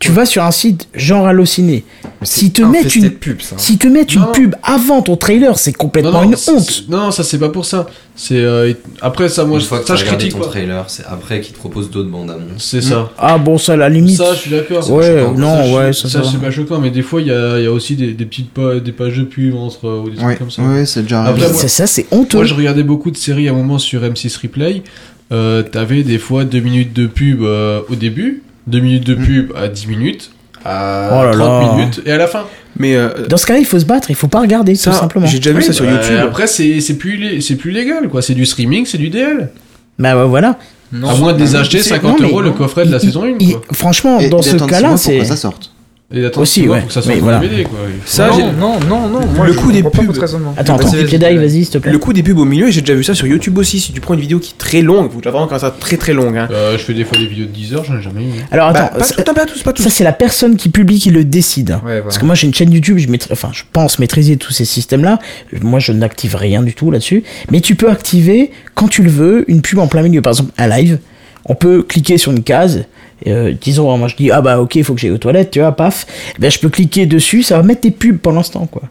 Tu 0.00 0.12
vas 0.12 0.24
sur 0.24 0.42
un 0.42 0.50
site 0.50 0.88
genre 0.94 1.26
Allociné. 1.26 1.84
S'ils 2.22 2.52
te 2.52 2.62
mettent 2.62 2.96
une- 2.96 3.10
pub, 3.10 3.42
ça. 3.42 3.56
Si 3.58 3.76
te 3.76 3.86
mettent 3.86 4.14
une 4.14 4.22
Non. 4.22 4.32
pub 4.32 4.54
avant 4.62 5.02
ton 5.02 5.14
trailer, 5.16 5.58
c'est 5.58 5.74
complètement 5.74 6.22
une 6.22 6.34
honte. 6.48 6.84
Non, 6.88 7.10
ça 7.10 7.22
c'est 7.22 7.38
pas 7.38 7.50
pour 7.50 7.66
ça. 7.66 7.86
C'est 8.16 8.38
euh, 8.38 8.72
après 9.02 9.28
ça, 9.28 9.44
moi, 9.44 9.58
Une 9.58 9.64
fois 9.64 9.78
que 9.80 9.84
tu 9.84 9.88
ça 9.88 9.92
as 9.92 9.96
je 9.96 10.04
critique 10.06 10.32
ton 10.32 10.40
trailer, 10.40 10.84
c'est 10.88 11.04
après 11.04 11.42
qu'ils 11.42 11.52
te 11.52 11.58
proposent 11.58 11.90
d'autres 11.90 12.08
bandes 12.08 12.30
annonces. 12.30 12.44
C'est 12.64 12.80
ça. 12.80 13.10
Ah 13.18 13.36
bon, 13.36 13.58
ça, 13.58 13.74
à 13.74 13.76
la 13.76 13.90
limite. 13.90 14.16
Ça, 14.16 14.32
je 14.34 14.38
suis 14.38 14.50
d'accord. 14.50 14.90
ouais, 14.90 15.22
non, 15.36 15.56
Ça, 15.56 15.66
je- 15.66 15.74
ouais, 15.74 15.92
ça, 15.92 16.08
ça, 16.08 16.22
ça. 16.24 16.30
c'est 16.32 16.40
pas 16.40 16.50
choquant, 16.50 16.80
mais 16.80 16.90
des 16.90 17.02
fois 17.02 17.20
il 17.20 17.26
y 17.26 17.32
a, 17.32 17.58
il 17.58 17.64
y 17.64 17.66
a 17.66 17.72
aussi 17.72 17.94
des, 17.94 18.12
des 18.14 18.24
petites 18.24 18.50
pa- 18.52 18.80
des 18.80 18.92
pages 18.92 19.18
de 19.18 19.24
pub 19.24 19.54
entre 19.54 19.86
euh, 19.86 20.00
ou 20.00 20.08
des 20.10 20.16
trucs 20.16 20.28
Ouais, 20.28 20.36
comme 20.36 20.50
ça. 20.50 20.62
ouais, 20.62 20.86
c'est 20.86 21.02
déjà 21.02 21.26
Ça, 21.52 21.68
ça, 21.68 21.86
c'est 21.86 22.06
honteux. 22.10 22.38
Moi, 22.38 22.46
je 22.46 22.54
regardais 22.54 22.82
beaucoup 22.84 23.10
de 23.10 23.18
séries 23.18 23.48
à 23.48 23.52
un 23.52 23.54
moment 23.54 23.78
sur 23.78 24.00
M6 24.02 24.38
Replay. 24.40 24.82
Euh, 25.30 25.62
T'avais 25.62 26.02
des 26.04 26.18
fois 26.18 26.44
2 26.44 26.58
minutes 26.60 26.94
de 26.94 27.06
pub 27.06 27.42
euh, 27.42 27.80
au 27.90 27.94
début, 27.94 28.42
2 28.70 28.80
minutes 28.80 29.06
de 29.06 29.14
pub 29.14 29.52
à 29.56 29.68
10 29.68 29.86
minutes, 29.88 30.30
à 30.64 31.10
Oh 31.12 31.24
là 31.24 31.32
30 31.32 31.38
là. 31.38 31.74
minutes 31.76 32.00
et 32.06 32.12
à 32.12 32.16
la 32.16 32.26
fin. 32.26 32.44
Mais 32.78 32.94
euh, 32.96 33.26
Dans 33.28 33.36
ce 33.36 33.46
cas-là, 33.46 33.58
il 33.60 33.66
faut 33.66 33.78
se 33.78 33.84
battre, 33.84 34.10
il 34.10 34.16
faut 34.16 34.28
pas 34.28 34.40
regarder, 34.40 34.74
ça, 34.74 34.90
tout 34.92 34.96
simplement. 34.96 35.26
j'ai 35.26 35.38
déjà 35.38 35.50
vu 35.52 35.58
Oui, 35.58 35.64
ça 35.64 35.72
sur 35.72 35.84
bah, 35.84 35.92
YouTube. 35.92 36.16
Après, 36.22 36.46
c'est 36.46 36.80
c'est 36.80 36.96
plus, 36.96 37.40
c'est 37.42 37.56
plus 37.56 37.70
légal, 37.72 38.08
quoi. 38.08 38.22
C'est 38.22 38.34
du 38.34 38.46
streaming, 38.46 38.86
c'est 38.86 38.98
du 38.98 39.08
DL. 39.10 39.50
Bah 39.98 40.16
ouais, 40.16 40.26
voilà. 40.28 40.56
Non, 40.92 41.08
à 41.08 41.14
moins 41.14 41.32
de 41.34 41.38
les 41.38 41.54
acheter 41.56 41.78
c'est- 41.80 41.90
50 41.90 42.12
non, 42.18 42.24
mais- 42.26 42.28
euros 42.30 42.42
le 42.42 42.50
coffret 42.52 42.84
de 42.86 42.90
la 42.90 42.98
Il- 42.98 43.00
saison 43.06 43.24
1. 43.24 43.34
il- 43.38 43.52
quoi. 43.52 43.62
franchement, 43.72 44.18
Et 44.18 44.28
dans 44.28 44.42
ce 44.42 44.56
cas-là, 44.56 44.96
c'est. 44.96 45.18
que 45.18 45.24
ça 45.24 45.36
sorte. 45.36 45.69
Et 46.12 46.26
Aussi, 46.38 46.68
ouais. 46.68 46.82
que 46.88 46.92
ça 46.92 46.98
Oui, 47.00 47.06
sorte 47.06 47.18
en 47.18 47.22
voilà. 47.22 47.38
DVD, 47.38 47.62
quoi. 47.62 47.78
Ça, 48.04 48.30
non, 48.30 48.50
non, 48.58 48.80
non, 48.80 49.08
non, 49.08 49.26
moi 49.28 49.46
Le 49.46 49.52
coup 49.52 49.70
des 49.70 49.80
pubs-. 49.84 50.10
Attends, 50.56 50.74
attends, 50.74 50.76
vas-y, 50.88 51.06
Jedi, 51.06 51.18
vas-y. 51.18 51.36
vas-y, 51.36 51.50
s'il 51.64 51.68
te 51.70 51.78
plaît. 51.78 51.92
Le 51.92 51.98
coup 51.98 52.12
des 52.12 52.24
pubs 52.24 52.36
au 52.36 52.44
milieu, 52.44 52.68
j'ai 52.68 52.80
déjà 52.80 52.94
vu 52.94 53.04
ça 53.04 53.14
sur 53.14 53.28
YouTube 53.28 53.56
aussi. 53.58 53.78
Si 53.78 53.92
tu 53.92 54.00
prends 54.00 54.14
une 54.14 54.20
vidéo 54.20 54.40
qui 54.40 54.50
est 54.50 54.58
très 54.58 54.82
longue, 54.82 55.08
il 55.08 55.22
faut 55.22 55.30
vraiment 55.30 55.46
quand 55.46 55.60
ça 55.60 55.70
très 55.70 55.96
très 55.96 56.12
longue. 56.12 56.36
Hein. 56.36 56.48
Euh, 56.50 56.72
je 56.76 56.82
fais 56.82 56.94
des 56.94 57.04
fois 57.04 57.16
des 57.16 57.26
vidéos 57.26 57.46
de 57.46 57.52
10 57.52 57.74
heures, 57.74 57.84
j'en 57.84 57.96
ai 57.96 58.02
jamais 58.02 58.24
eu. 58.24 58.30
Alors 58.50 58.72
Bah, 58.72 58.86
attends, 58.86 58.98
pas, 58.98 59.04
ça- 59.04 59.22
tout, 59.22 59.34
pas 59.34 59.46
tous, 59.46 59.62
pas 59.62 59.72
tous. 59.72 59.84
ça 59.84 59.90
c'est 59.90 60.02
la 60.02 60.12
personne 60.12 60.56
qui 60.56 60.68
publie 60.68 60.98
qui 60.98 61.10
le 61.10 61.22
décide. 61.24 61.70
Ouais, 61.70 61.78
voilà. 61.84 62.02
Parce 62.02 62.18
que 62.18 62.24
moi 62.24 62.34
j'ai 62.34 62.48
une 62.48 62.54
chaîne 62.54 62.72
YouTube, 62.72 62.98
je 62.98 63.06
maîtrise, 63.08 63.30
enfin 63.30 63.50
je 63.52 63.62
pense 63.72 64.00
maîtriser 64.00 64.36
tous 64.36 64.50
ces 64.52 64.64
systèmes-là. 64.64 65.20
Moi 65.62 65.78
je 65.78 65.92
n'active 65.92 66.34
rien 66.34 66.64
du 66.64 66.74
tout 66.74 66.90
là-dessus. 66.90 67.22
Mais 67.52 67.60
tu 67.60 67.76
peux 67.76 67.88
activer 67.88 68.50
quand 68.74 68.88
tu 68.88 69.04
le 69.04 69.10
veux 69.10 69.44
une 69.48 69.62
pub 69.62 69.78
en 69.78 69.86
plein 69.86 70.02
milieu, 70.02 70.22
par 70.22 70.32
exemple 70.32 70.50
un 70.58 70.66
live. 70.66 70.98
On 71.46 71.54
peut 71.54 71.84
cliquer 71.84 72.18
sur 72.18 72.32
une 72.32 72.42
case. 72.42 72.82
Euh, 73.26 73.52
disons 73.60 73.96
moi 73.96 74.08
je 74.08 74.16
dis 74.16 74.30
ah 74.30 74.40
bah 74.40 74.60
ok 74.60 74.76
il 74.76 74.84
faut 74.84 74.94
que 74.94 75.00
j'aille 75.00 75.10
aux 75.10 75.18
toilettes 75.18 75.50
tu 75.50 75.60
vois 75.60 75.72
paf. 75.72 76.06
Eh 76.36 76.40
Ben 76.40 76.50
je 76.50 76.58
peux 76.58 76.68
cliquer 76.68 77.06
dessus, 77.06 77.42
ça 77.42 77.56
va 77.56 77.62
mettre 77.62 77.82
tes 77.82 77.90
pubs 77.90 78.18
pendant 78.18 78.42
ce 78.42 78.52
temps 78.52 78.66
quoi. 78.66 78.82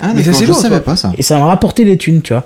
Ah, 0.00 0.12
Mais 0.14 0.22
ça, 0.24 0.32
c'est 0.32 0.44
lourd, 0.46 0.56
savais 0.56 0.80
pas 0.80 0.96
ça. 0.96 1.12
Et 1.16 1.22
ça 1.22 1.38
m'a 1.38 1.46
rapporté 1.46 1.84
des 1.84 1.96
thunes, 1.96 2.20
tu 2.20 2.32
vois. 2.32 2.44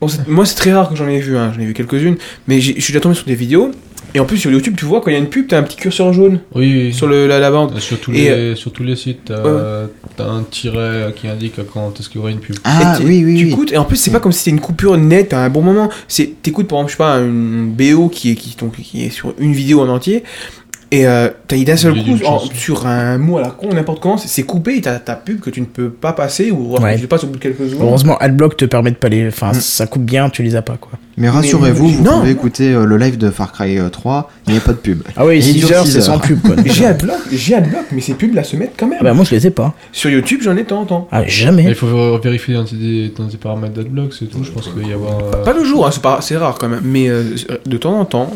Bon, 0.00 0.06
moi, 0.28 0.44
c'est 0.44 0.54
très 0.54 0.72
rare 0.72 0.90
que 0.90 0.94
j'en 0.96 1.08
ai 1.08 1.18
vu, 1.18 1.36
hein. 1.36 1.50
j'en 1.54 1.60
ai 1.60 1.64
vu 1.64 1.72
quelques-unes, 1.72 2.16
mais 2.46 2.60
j'ai- 2.60 2.74
je 2.76 2.80
suis 2.80 2.92
déjà 2.92 3.00
tombé 3.00 3.14
sur 3.14 3.24
des 3.24 3.34
vidéos, 3.34 3.70
et 4.14 4.20
en 4.20 4.24
plus 4.24 4.38
sur 4.38 4.50
YouTube, 4.50 4.74
tu 4.76 4.84
vois, 4.84 5.00
quand 5.00 5.10
il 5.10 5.14
y 5.14 5.16
a 5.16 5.18
une 5.18 5.28
pub, 5.28 5.48
t'as 5.48 5.58
un 5.58 5.62
petit 5.64 5.76
curseur 5.76 6.12
jaune 6.12 6.40
Oui, 6.54 6.92
sur 6.92 7.06
le, 7.08 7.26
la, 7.26 7.38
la 7.40 7.50
bande. 7.50 7.72
Euh, 7.76 7.80
Sur 7.80 7.98
tous, 8.00 8.12
Et, 8.12 8.28
les, 8.30 8.54
sur 8.56 8.72
tous 8.72 8.84
les 8.84 8.94
sites, 8.96 9.24
t'as 9.26 9.42
Ouais. 9.42 9.88
t'as 10.16 10.24
un 10.26 10.42
tiret 10.42 11.12
qui 11.16 11.26
indique 11.28 11.54
quand 11.72 11.98
est-ce 11.98 12.08
qu'il 12.08 12.18
y 12.18 12.22
aura 12.22 12.30
une 12.30 12.38
pub. 12.38 12.56
Ah 12.64 12.94
Et 12.96 13.00
tu- 13.00 13.06
oui, 13.08 13.24
oui, 13.24 13.36
tu 13.38 13.44
oui. 13.46 13.50
écoutes, 13.52 13.72
et 13.72 13.76
en 13.76 13.84
plus, 13.84 13.96
c'est 13.96 14.10
pas 14.12 14.20
comme 14.20 14.32
si 14.32 14.38
c'était 14.38 14.50
une 14.50 14.60
coupure 14.60 14.96
nette 14.96 15.32
à 15.32 15.40
un 15.44 15.50
bon 15.50 15.62
moment. 15.62 15.88
C'est, 16.08 16.30
t'écoutes 16.42 16.68
par 16.68 16.78
exemple, 16.78 16.90
je 16.92 16.96
sais 16.96 16.98
pas, 16.98 17.16
une 17.18 17.72
BO 17.72 18.08
qui 18.08 18.30
est, 18.30 18.34
qui, 18.36 18.56
donc, 18.56 18.76
qui 18.76 19.04
est 19.04 19.10
sur 19.10 19.34
une 19.38 19.52
vidéo 19.52 19.80
en 19.80 19.88
entier, 19.88 20.22
et 20.90 21.08
euh, 21.08 21.28
t'as 21.48 21.56
d'un 21.64 21.76
seul 21.76 21.94
coup, 21.94 22.24
en- 22.24 22.38
sur 22.54 22.86
un 22.86 23.18
mot 23.18 23.38
à 23.38 23.40
la 23.40 23.50
con, 23.50 23.70
n'importe 23.74 24.00
comment, 24.00 24.16
c'est, 24.16 24.28
c'est 24.28 24.44
coupé, 24.44 24.76
et 24.76 24.80
t'as 24.80 25.00
ta 25.00 25.16
pub 25.16 25.40
que 25.40 25.50
tu 25.50 25.60
ne 25.60 25.66
peux 25.66 25.90
pas 25.90 26.12
passer, 26.12 26.52
ou 26.52 26.76
Ouais. 26.78 26.96
je 26.96 27.00
sais 27.02 27.06
pas, 27.08 27.22
au 27.24 27.26
bout 27.26 27.32
de 27.34 27.38
quelques 27.42 27.68
secondes. 27.68 27.88
Heureusement, 27.88 28.16
Adblock 28.18 28.56
te 28.56 28.64
permet 28.64 28.90
de 28.92 28.96
pas 28.96 29.08
les. 29.08 29.26
Enfin, 29.26 29.50
Mm. 29.50 29.54
ça 29.60 29.86
coupe 29.88 30.04
bien, 30.04 30.28
tu 30.30 30.44
les 30.44 30.54
as 30.54 30.62
pas, 30.62 30.76
quoi. 30.76 30.92
Mais 31.16 31.28
rassurez-vous, 31.28 31.88
vous 31.88 32.02
Non. 32.04 32.18
pouvez 32.20 32.30
écouter 32.32 32.72
euh, 32.72 32.84
le 32.84 32.96
live 32.96 33.18
de 33.18 33.30
Far 33.30 33.52
Cry 33.52 33.78
euh, 33.78 33.88
3, 33.88 34.30
il 34.46 34.52
n'y 34.52 34.58
a 34.58 34.60
pas 34.60 34.72
de 34.72 34.78
pub. 34.78 35.02
Ah 35.16 35.24
oui, 35.24 35.36
Il 35.36 35.42
6 35.44 35.54
dure 35.54 35.72
heures, 35.72 35.86
c'est 35.86 36.00
sans 36.00 36.18
pub, 36.18 36.40
quoi. 36.42 36.56
J'ai 36.66 36.86
Adblock, 36.86 37.16
j'ai 37.32 37.54
Adblock, 37.54 37.84
mais 37.92 38.00
ces 38.00 38.14
pubs 38.14 38.34
là 38.34 38.42
se 38.42 38.56
mettent 38.56 38.74
quand 38.76 38.86
même. 38.86 38.98
Ah 39.00 39.04
bah 39.04 39.14
moi, 39.14 39.24
je 39.24 39.34
les 39.34 39.46
ai 39.46 39.50
pas. 39.50 39.74
Sur 39.92 40.10
YouTube, 40.10 40.40
j'en 40.42 40.56
ai 40.56 40.62
de 40.64 40.68
temps 40.68 40.80
en 40.80 40.84
temps. 40.86 41.08
Ah, 41.12 41.20
Mais 41.22 41.28
jamais. 41.28 41.64
Il 41.68 41.74
faut 41.74 42.18
vérifier 42.18 42.54
dans 42.54 42.64
tes, 42.64 43.12
dans 43.16 43.26
tes 43.28 43.36
paramètres 43.36 43.74
d'adblock, 43.74 44.12
c'est 44.18 44.26
tout. 44.26 44.42
Je 44.42 44.50
pense 44.50 44.68
qu'il 44.68 44.82
va 44.82 44.88
y 44.88 44.92
avoir. 44.92 45.18
euh, 45.18 45.44
Pas 45.44 45.52
le 45.52 45.64
jour, 45.64 45.86
hein, 45.86 45.90
c'est, 45.92 46.02
pas, 46.02 46.18
c'est 46.20 46.36
rare 46.36 46.56
quand 46.58 46.68
même, 46.68 46.82
mais 46.84 47.08
euh, 47.08 47.22
de 47.66 47.76
temps 47.76 47.98
en 48.00 48.04
temps, 48.04 48.30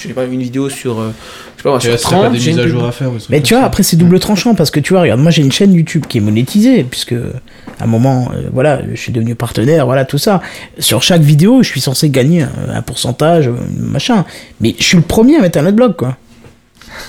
je 0.00 0.08
sais 0.08 0.14
pas, 0.14 0.24
une 0.24 0.40
vidéo 0.40 0.68
sur, 0.68 0.98
euh, 1.00 1.12
je 1.56 1.62
sais 1.62 1.64
pas, 1.64 1.70
moi, 1.70 1.80
sur 1.80 1.90
là, 1.92 1.96
c'est 1.98 2.04
pas 2.10 2.10
30, 2.16 2.32
des 2.32 2.38
mises 2.38 2.58
à 2.58 2.66
jour 2.66 2.84
à 2.84 2.90
faire. 2.92 3.10
Mais 3.30 3.40
tu 3.42 3.54
vois, 3.54 3.60
ça. 3.62 3.66
après, 3.66 3.82
c'est 3.84 3.96
double 3.96 4.18
tranchant 4.18 4.54
parce 4.56 4.70
que 4.72 4.80
tu 4.80 4.92
vois, 4.92 5.02
regarde, 5.02 5.20
moi 5.20 5.30
j'ai 5.30 5.42
une 5.42 5.52
chaîne 5.52 5.72
YouTube 5.72 6.04
qui 6.08 6.18
est 6.18 6.20
monétisée, 6.20 6.82
puisque 6.84 7.12
à 7.12 7.84
un 7.84 7.86
moment, 7.86 8.30
euh, 8.34 8.48
voilà, 8.52 8.80
je 8.92 9.00
suis 9.00 9.12
devenu 9.12 9.34
partenaire, 9.36 9.86
voilà, 9.86 10.04
tout 10.04 10.18
ça. 10.18 10.40
Sur 10.78 11.02
chaque 11.02 11.22
vidéo, 11.22 11.62
je 11.62 11.68
suis 11.68 11.80
censé 11.80 12.10
gagner 12.10 12.23
un, 12.42 12.50
un 12.74 12.82
pourcentage, 12.82 13.50
machin. 13.78 14.24
Mais 14.60 14.74
je 14.78 14.82
suis 14.84 14.96
le 14.96 15.02
premier 15.02 15.36
à 15.36 15.40
mettre 15.40 15.58
un 15.58 15.66
adblock, 15.66 15.96
quoi. 15.96 16.16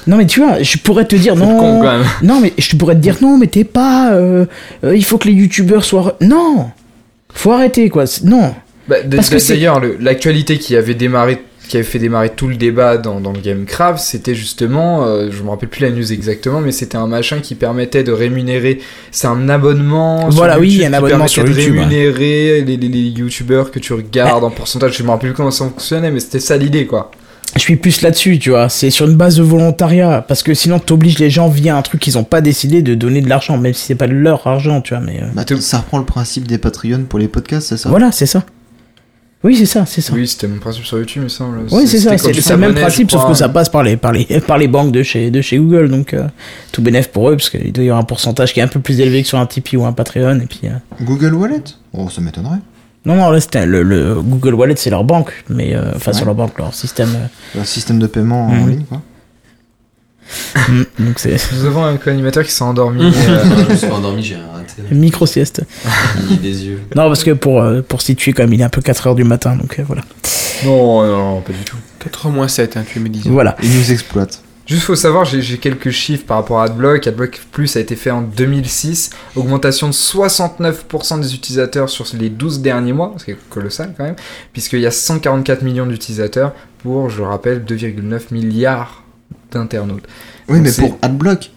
Non, 0.07 0.17
mais 0.17 0.25
tu 0.25 0.39
vois, 0.41 0.61
je 0.63 0.77
pourrais 0.77 1.05
te 1.05 1.15
dire 1.15 1.35
non. 1.35 1.57
con 1.59 1.79
quand 1.81 1.91
même. 1.97 2.05
Non, 2.23 2.39
mais 2.41 2.53
je 2.57 2.75
pourrais 2.75 2.95
te 2.95 2.99
dire 3.01 3.17
non, 3.21 3.37
mais 3.37 3.47
t'es 3.47 3.63
pas. 3.63 4.13
euh, 4.13 4.45
euh, 4.83 4.95
il 4.95 5.05
faut 5.05 5.17
que 5.17 5.27
les 5.27 5.33
youtubeurs 5.33 5.83
soient. 5.83 6.17
Non 6.21 6.69
Faut 7.33 7.51
arrêter, 7.51 7.89
quoi. 7.89 8.05
Non 8.23 8.53
Bah, 8.87 8.95
Parce 9.15 9.29
que 9.29 9.47
D'ailleurs, 9.47 9.79
le- 9.79 9.97
l'actualité 9.99 10.57
qui 10.57 10.75
avait 10.75 10.95
démarré, 10.95 11.43
qui 11.67 11.77
avait 11.77 11.85
fait 11.85 11.99
démarrer 11.99 12.29
tout 12.29 12.47
le 12.47 12.55
débat 12.55 12.97
dans, 12.97 13.19
dans 13.19 13.31
le 13.31 13.39
Gamecraft, 13.39 13.99
c'était 13.99 14.35
justement, 14.35 15.05
euh, 15.05 15.29
je 15.31 15.43
me 15.43 15.49
rappelle 15.49 15.69
plus 15.69 15.81
la 15.81 15.91
news 15.91 16.11
exactement, 16.13 16.61
mais 16.61 16.71
c'était 16.71 16.97
un 16.97 17.07
machin 17.07 17.39
qui 17.39 17.55
permettait 17.55 18.03
de 18.03 18.11
rémunérer. 18.11 18.79
C'est 19.11 19.27
un 19.27 19.49
abonnement. 19.49 20.29
sur 20.31 20.37
Voilà, 20.37 20.59
oui, 20.59 20.69
YouTube 20.71 20.87
un 20.87 20.93
abonnement 20.93 21.27
sur 21.27 21.43
de 21.43 21.49
YouTube, 21.49 21.73
ouais. 21.75 21.79
rémunérer 21.81 22.61
les, 22.61 22.77
les, 22.77 22.87
les 22.87 23.09
youtubeurs 23.09 23.71
que 23.71 23.79
tu 23.79 23.93
regardes 23.93 24.43
en 24.43 24.51
pourcentage. 24.51 24.97
Je 24.97 25.03
me 25.03 25.09
rappelle 25.09 25.29
plus 25.31 25.35
comment 25.37 25.51
ça 25.51 25.65
fonctionnait, 25.65 26.11
mais 26.11 26.19
c'était 26.19 26.39
ça 26.39 26.57
l'idée, 26.57 26.85
quoi. 26.85 27.11
Je 27.55 27.61
suis 27.61 27.77
plus 27.77 28.01
là-dessus, 28.01 28.37
tu 28.37 28.49
vois. 28.49 28.67
C'est 28.67 28.89
sur 28.89 29.07
une 29.07 29.15
base 29.15 29.37
de 29.37 29.43
volontariat. 29.43 30.25
Parce 30.27 30.43
que 30.43 30.53
sinon, 30.53 30.79
t'obliges 30.79 31.19
les 31.19 31.29
gens 31.29 31.47
via 31.47 31.77
un 31.77 31.81
truc 31.81 32.01
qu'ils 32.01 32.17
ont 32.17 32.25
pas 32.25 32.41
décidé 32.41 32.81
de 32.81 32.95
donner 32.95 33.21
de 33.21 33.29
l'argent, 33.29 33.57
même 33.57 33.73
si 33.73 33.85
c'est 33.85 33.95
pas 33.95 34.07
de 34.07 34.13
leur 34.13 34.45
argent, 34.45 34.81
tu 34.81 34.93
vois. 34.93 35.01
Mais 35.01 35.21
euh, 35.21 35.27
Bah, 35.33 35.45
ça 35.61 35.77
reprend 35.77 35.99
le 35.99 36.05
principe 36.05 36.47
des 36.47 36.57
Patreons 36.57 37.05
pour 37.07 37.17
les 37.17 37.29
podcasts, 37.29 37.67
c'est 37.69 37.77
ça? 37.77 37.87
Voilà, 37.89 38.11
c'est 38.11 38.25
ça. 38.25 38.43
Oui, 39.45 39.55
c'est 39.55 39.65
ça, 39.67 39.85
c'est 39.85 40.01
ça. 40.01 40.11
Oui, 40.13 40.27
c'était 40.27 40.47
mon 40.47 40.57
principe 40.59 40.85
sur 40.85 40.97
YouTube, 40.97 41.21
il 41.21 41.25
me 41.25 41.29
semble. 41.29 41.59
Oui, 41.71 41.87
c'est 41.87 41.99
ça, 41.99 42.17
c'est 42.17 42.33
le 42.33 42.57
même 42.57 42.73
principe, 42.73 43.11
sauf 43.11 43.27
que 43.27 43.33
ça 43.35 43.47
passe 43.47 43.69
par 43.69 43.83
les, 43.83 43.95
par 43.95 44.11
les, 44.11 44.25
par 44.47 44.57
les 44.57 44.67
banques 44.67 44.91
de 44.91 45.03
chez, 45.03 45.29
de 45.29 45.39
chez 45.41 45.57
Google, 45.59 45.89
donc 45.89 46.13
euh, 46.15 46.23
tout 46.71 46.81
bénef 46.81 47.09
pour 47.09 47.29
eux, 47.29 47.35
parce 47.37 47.49
qu'il 47.51 47.71
doit 47.71 47.83
y 47.83 47.87
avoir 47.89 48.01
un 48.01 48.05
pourcentage 48.05 48.53
qui 48.53 48.59
est 48.59 48.63
un 48.63 48.67
peu 48.67 48.79
plus 48.79 48.99
élevé 48.99 49.21
que 49.21 49.27
sur 49.27 49.37
un 49.37 49.45
Tipeee 49.45 49.77
ou 49.77 49.85
un 49.85 49.93
Patreon, 49.93 50.39
et 50.39 50.47
puis... 50.47 50.61
euh, 50.65 50.71
Google 51.03 51.35
Wallet? 51.35 51.61
Oh, 51.93 52.09
ça 52.09 52.21
m'étonnerait. 52.21 52.57
Non, 53.05 53.13
non, 53.15 53.29
là, 53.29 53.39
c'était 53.39 53.67
le, 53.67 53.83
le 53.83 54.15
Google 54.19 54.55
Wallet, 54.55 54.73
c'est 54.77 54.89
leur 54.89 55.03
banque, 55.03 55.31
mais... 55.47 55.75
euh, 55.75 55.91
Enfin, 55.95 56.09
Ouais. 56.11 56.17
sur 56.17 56.25
leur 56.25 56.33
banque, 56.33 56.57
leur 56.57 56.73
système... 56.73 57.09
euh, 57.55 57.61
Un 57.61 57.65
système 57.65 57.99
de 57.99 58.07
paiement 58.07 58.47
en 58.47 58.51
Mhm. 58.55 58.69
ligne, 58.71 58.83
quoi. 58.89 59.01
donc 60.99 61.19
c'est 61.19 61.37
Nous 61.53 61.65
avons 61.65 61.85
un 61.85 61.97
co-animateur 61.97 62.43
qui 62.43 62.51
s'est 62.51 62.63
endormi. 62.63 63.13
Je 63.67 63.71
me 63.71 63.75
suis 63.75 63.87
endormi, 63.91 64.23
j'ai 64.23 64.35
raté. 64.37 64.54
Micro-sieste. 64.91 65.63
Ni 66.29 66.37
des 66.37 66.65
yeux. 66.65 66.81
Non, 66.95 67.07
parce 67.07 67.23
que 67.23 67.31
pour, 67.31 67.61
euh, 67.61 67.81
pour 67.81 68.01
situer, 68.01 68.33
quand 68.33 68.43
même, 68.43 68.53
il 68.53 68.61
est 68.61 68.65
un 68.65 68.69
peu 68.69 68.81
4h 68.81 69.15
du 69.15 69.23
matin, 69.23 69.55
donc 69.55 69.79
euh, 69.79 69.83
voilà. 69.85 70.01
non, 70.65 71.03
non, 71.05 71.35
non, 71.35 71.41
pas 71.41 71.53
du 71.53 71.63
tout. 71.63 71.77
4 71.99 72.29
moins 72.29 72.47
7, 72.47 72.77
hein, 72.77 72.83
tu 72.87 72.99
me 72.99 73.09
disais. 73.09 73.29
Voilà. 73.29 73.55
Ils 73.63 73.75
nous 73.75 73.91
exploitent. 73.91 74.41
Juste 74.65 74.83
faut 74.83 74.95
savoir, 74.95 75.25
j'ai 75.25 75.43
j'ai 75.43 75.59
quelques 75.59 75.91
chiffres 75.91 76.25
par 76.25 76.37
rapport 76.37 76.59
à 76.59 76.65
AdBlock. 76.65 77.05
AdBlock 77.05 77.39
Plus 77.51 77.75
a 77.75 77.79
été 77.79 77.95
fait 77.95 78.09
en 78.09 78.21
2006, 78.21 79.11
augmentation 79.35 79.87
de 79.87 79.93
69% 79.93 81.19
des 81.21 81.35
utilisateurs 81.35 81.87
sur 81.87 82.07
les 82.17 82.29
12 82.29 82.61
derniers 82.61 82.93
mois, 82.93 83.13
ce 83.17 83.25
qui 83.25 83.31
est 83.31 83.37
colossal 83.49 83.93
quand 83.95 84.03
même, 84.03 84.15
puisqu'il 84.53 84.79
y 84.79 84.87
a 84.87 84.91
144 84.91 85.61
millions 85.61 85.85
d'utilisateurs 85.85 86.53
pour, 86.79 87.11
je 87.11 87.19
le 87.21 87.27
rappelle, 87.27 87.63
2,9 87.63 88.21
milliards 88.31 89.03
d'internautes. 89.51 90.07
Oui, 90.49 90.57
Donc 90.57 90.65
mais 90.65 90.87
pour 90.87 90.97
AdBlock, 91.03 91.51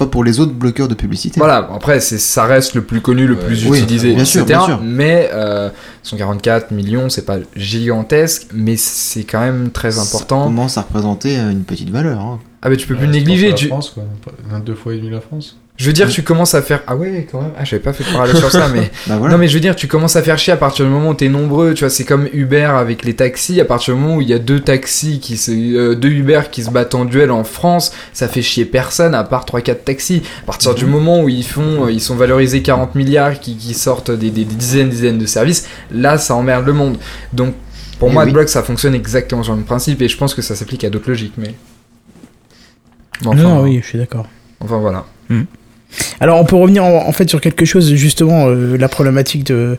pas 0.00 0.06
pour 0.06 0.24
les 0.24 0.40
autres 0.40 0.52
bloqueurs 0.52 0.88
de 0.88 0.94
publicité. 0.94 1.38
Voilà, 1.38 1.68
après 1.72 2.00
ça 2.00 2.44
reste 2.44 2.74
le 2.74 2.82
plus 2.82 3.00
connu, 3.00 3.26
le 3.26 3.36
plus 3.36 3.66
Oui, 3.68 3.78
utilisé, 3.80 4.14
bien 4.14 4.24
sûr, 4.24 4.42
etc. 4.42 4.58
bien 4.58 4.66
sûr. 4.66 4.80
Mais 4.82 5.30
euh, 5.32 5.70
144 6.02 6.72
millions, 6.72 7.08
c'est 7.08 7.24
pas 7.24 7.38
gigantesque, 7.56 8.48
mais 8.52 8.76
c'est 8.76 9.24
quand 9.24 9.40
même 9.40 9.70
très 9.70 9.92
Ça 9.92 10.02
important. 10.02 10.44
commence 10.44 10.76
à 10.78 10.82
représenter 10.82 11.38
euh, 11.38 11.50
une 11.50 11.62
petite 11.64 11.90
valeur. 11.90 12.18
hein. 12.20 12.38
Ah 12.62 12.68
mais 12.68 12.76
tu 12.76 12.86
peux 12.86 12.94
plus 12.94 13.02
Ouais, 13.06 13.12
le 13.12 13.12
négliger. 13.18 13.54
Tu... 13.54 13.66
La 13.66 13.74
France, 13.74 13.90
quoi. 13.90 14.02
Pas- 14.24 14.58
Deux 14.60 14.74
fois 14.74 14.92
et 14.94 14.98
demi 14.98 15.10
la 15.10 15.20
France. 15.20 15.56
Je 15.80 15.86
veux 15.86 15.94
dire, 15.94 16.10
tu 16.10 16.22
commences 16.22 16.54
à 16.54 16.60
faire. 16.60 16.82
Ah 16.86 16.94
ouais, 16.94 17.26
quand 17.30 17.40
même. 17.40 17.52
Ah, 17.58 17.64
j'avais 17.64 17.80
pas 17.82 17.94
fait 17.94 18.04
de 18.04 18.10
parallèle 18.12 18.36
sur 18.36 18.50
ça, 18.50 18.68
mais. 18.68 18.90
Bah 19.06 19.16
voilà. 19.16 19.32
Non, 19.32 19.38
mais 19.40 19.48
je 19.48 19.54
veux 19.54 19.60
dire, 19.60 19.74
tu 19.74 19.88
commences 19.88 20.14
à 20.14 20.22
faire 20.22 20.38
chier 20.38 20.52
à 20.52 20.58
partir 20.58 20.84
du 20.84 20.90
moment 20.90 21.08
où 21.10 21.14
t'es 21.14 21.30
nombreux. 21.30 21.72
Tu 21.72 21.80
vois, 21.84 21.88
c'est 21.88 22.04
comme 22.04 22.28
Uber 22.34 22.64
avec 22.64 23.02
les 23.02 23.14
taxis. 23.16 23.58
À 23.62 23.64
partir 23.64 23.94
du 23.94 24.00
moment 24.00 24.16
où 24.16 24.20
il 24.20 24.28
y 24.28 24.34
a 24.34 24.38
deux 24.38 24.60
taxis 24.60 25.20
qui 25.20 25.38
se, 25.38 25.50
euh, 25.52 25.94
deux 25.94 26.10
Uber 26.10 26.42
qui 26.52 26.64
se 26.64 26.70
battent 26.70 26.94
en 26.94 27.06
duel 27.06 27.30
en 27.30 27.44
France, 27.44 27.92
ça 28.12 28.28
fait 28.28 28.42
chier 28.42 28.66
personne 28.66 29.14
à 29.14 29.24
part 29.24 29.46
3-4 29.46 29.84
taxis. 29.84 30.22
À 30.42 30.46
partir 30.46 30.72
Mhm. 30.72 30.76
du 30.76 30.84
moment 30.84 31.22
où 31.22 31.30
ils 31.30 31.46
font, 31.46 31.86
euh, 31.86 31.90
ils 31.90 32.02
sont 32.02 32.14
valorisés 32.16 32.60
40 32.60 32.94
milliards, 32.94 33.40
qui, 33.40 33.56
qui 33.56 33.72
sortent 33.72 34.10
des, 34.10 34.30
des- 34.30 34.44
des 34.44 34.54
dizaines, 34.56 34.90
dizaines 34.90 35.18
de 35.18 35.24
services, 35.26 35.66
là, 35.90 36.18
ça 36.18 36.34
emmerde 36.34 36.66
le 36.66 36.74
monde. 36.74 36.98
Donc, 37.32 37.54
pour 37.98 38.10
Et 38.10 38.12
moi, 38.12 38.24
oui. 38.24 38.28
AdBlock, 38.28 38.50
ça 38.50 38.62
fonctionne 38.62 38.94
exactement 38.94 39.42
sur 39.42 39.52
le 39.54 39.58
même 39.60 39.66
principe, 39.66 40.02
et 40.02 40.08
je 40.08 40.16
pense 40.18 40.34
que 40.34 40.42
ça 40.42 40.54
s'applique 40.54 40.84
à 40.84 40.90
d'autres 40.90 41.08
logiques, 41.08 41.34
mais. 41.38 41.54
Mais 43.24 43.34
non, 43.34 43.52
enfin, 43.54 43.62
oui, 43.62 43.80
je 43.82 43.86
suis 43.86 43.98
d'accord. 43.98 44.26
Enfin 44.60 44.78
voilà. 44.78 45.06
Alors, 46.20 46.40
on 46.40 46.44
peut 46.44 46.56
revenir 46.56 46.84
en, 46.84 47.06
en 47.08 47.12
fait 47.12 47.28
sur 47.28 47.40
quelque 47.40 47.64
chose, 47.64 47.92
justement, 47.94 48.46
euh, 48.48 48.76
la 48.76 48.88
problématique 48.88 49.44
de. 49.44 49.76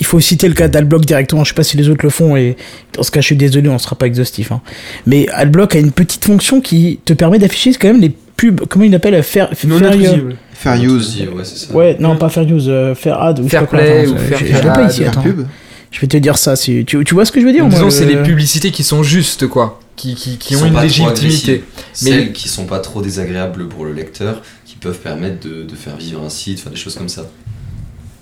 Il 0.00 0.06
faut 0.06 0.20
citer 0.20 0.46
le 0.46 0.54
cas 0.54 0.68
d'Adblock 0.68 1.04
directement. 1.04 1.42
Je 1.42 1.48
sais 1.48 1.54
pas 1.54 1.64
si 1.64 1.76
les 1.76 1.88
autres 1.88 2.04
le 2.04 2.10
font 2.10 2.36
et 2.36 2.56
dans 2.94 3.02
ce 3.02 3.10
cas, 3.10 3.20
je 3.20 3.26
suis 3.26 3.36
désolé, 3.36 3.68
on 3.68 3.78
sera 3.78 3.96
pas 3.96 4.06
exhaustif. 4.06 4.52
hein. 4.52 4.60
Mais 5.06 5.26
Adblock 5.30 5.74
a 5.74 5.80
une 5.80 5.90
petite 5.90 6.24
fonction 6.24 6.60
qui 6.60 7.00
te 7.04 7.12
permet 7.14 7.40
d'afficher 7.40 7.72
quand 7.74 7.88
même 7.88 8.00
les 8.00 8.10
pubs. 8.36 8.60
Comment 8.68 8.84
il 8.84 8.94
appelle 8.94 9.20
faire, 9.24 9.50
Non 9.66 9.78
faire- 9.80 9.88
intrusible. 9.88 10.36
Fair 10.52 10.74
use. 10.82 11.20
Ouais, 11.34 11.42
c'est 11.44 11.66
ça. 11.66 11.74
Ouais, 11.74 11.96
non, 11.98 12.16
pas 12.16 12.28
faire 12.28 12.44
use, 12.44 12.66
euh, 12.68 12.94
faire 12.94 13.20
ad 13.20 13.40
ou 13.40 13.44
je 13.44 13.48
sais 13.48 13.50
Fair 13.50 13.60
pas 13.62 13.66
quoi. 13.66 13.78
play 13.80 14.00
Attends, 14.02 14.12
ou 14.12 14.16
je- 14.18 14.44
faire 14.44 14.72
pas 14.72 14.82
ici. 14.88 15.00
Fair 15.00 15.08
Attends. 15.10 15.22
pub. 15.22 15.46
Je 15.90 16.00
vais 16.00 16.06
te 16.06 16.16
dire 16.16 16.36
ça. 16.38 16.54
Si 16.54 16.84
tu, 16.84 17.02
tu 17.04 17.14
vois 17.14 17.24
ce 17.24 17.32
que 17.32 17.40
je 17.40 17.46
veux 17.46 17.52
dire 17.52 17.66
Disons, 17.66 17.80
moi, 17.82 17.90
c'est 17.90 18.04
le- 18.04 18.16
les 18.18 18.22
publicités 18.22 18.70
qui 18.70 18.84
sont 18.84 19.02
justes, 19.02 19.48
quoi. 19.48 19.80
Qui, 19.96 20.14
qui, 20.14 20.36
qui 20.38 20.48
Qui 20.50 20.56
ont 20.56 20.64
une 20.66 20.80
légitimité. 20.80 21.64
Mais- 22.02 22.10
Celles 22.10 22.32
qui 22.32 22.48
sont 22.48 22.66
pas 22.66 22.78
trop 22.78 23.02
désagréables 23.02 23.66
pour 23.66 23.84
le 23.84 23.92
lecteur, 23.92 24.42
peuvent 24.80 24.98
permettre 24.98 25.46
de, 25.48 25.62
de 25.62 25.74
faire 25.74 25.96
vivre 25.96 26.22
un 26.24 26.28
site, 26.30 26.58
enfin 26.60 26.70
des 26.70 26.76
choses 26.76 26.94
comme 26.94 27.08
ça. 27.08 27.28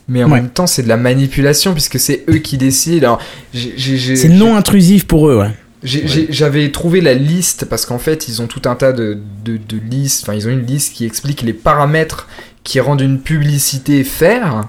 Mais 0.08 0.22
en 0.22 0.30
Ouais. 0.30 0.40
même 0.40 0.50
temps, 0.50 0.66
c'est 0.66 0.82
de 0.84 0.88
la 0.88 0.96
manipulation 0.96 1.72
puisque 1.72 1.98
c'est 1.98 2.24
eux 2.28 2.38
qui 2.38 2.58
décident. 2.58 3.18
C'est 3.52 4.28
non 4.28 4.56
intrusif 4.56 5.06
pour 5.06 5.28
eux, 5.28 5.38
ouais. 5.38 5.50
J'avais 5.82 6.70
trouvé 6.72 7.00
la 7.00 7.14
liste 7.14 7.66
parce 7.66 7.86
qu'en 7.86 7.98
fait, 7.98 8.28
ils 8.28 8.40
ont 8.42 8.46
tout 8.46 8.62
un 8.66 8.74
tas 8.74 8.92
de, 8.92 9.18
de, 9.44 9.56
de 9.56 9.78
listes. 9.90 10.22
Enfin, 10.22 10.34
ils 10.34 10.46
ont 10.48 10.50
une 10.50 10.64
liste 10.66 10.94
qui 10.94 11.04
explique 11.04 11.42
les 11.42 11.52
paramètres 11.52 12.28
qui 12.64 12.80
rendent 12.80 13.00
une 13.02 13.20
publicité 13.20 14.02
faire. 14.04 14.68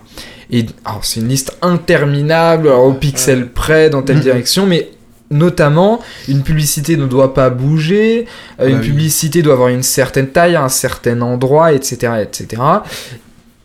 Et 0.51 0.65
alors, 0.85 1.03
c'est 1.05 1.19
une 1.19 1.27
liste 1.27 1.57
interminable, 1.61 2.67
alors, 2.67 2.85
au 2.85 2.93
pixel 2.93 3.47
près, 3.49 3.89
dans 3.89 4.01
telle 4.01 4.19
direction, 4.21 4.65
mais 4.65 4.89
notamment, 5.32 5.99
une 6.28 6.43
publicité 6.43 6.95
ne 6.97 7.05
doit 7.05 7.34
pas 7.34 7.49
bouger, 7.49 8.25
euh, 8.59 8.63
Bah 8.65 8.69
une 8.69 8.80
oui. 8.80 8.88
publicité 8.88 9.41
doit 9.41 9.53
avoir 9.53 9.69
une 9.69 9.84
certaine 9.84 10.28
taille, 10.30 10.55
à 10.55 10.63
un 10.63 10.69
certain 10.69 11.21
endroit, 11.21 11.73
etc., 11.73 12.13
etc. 12.21 12.61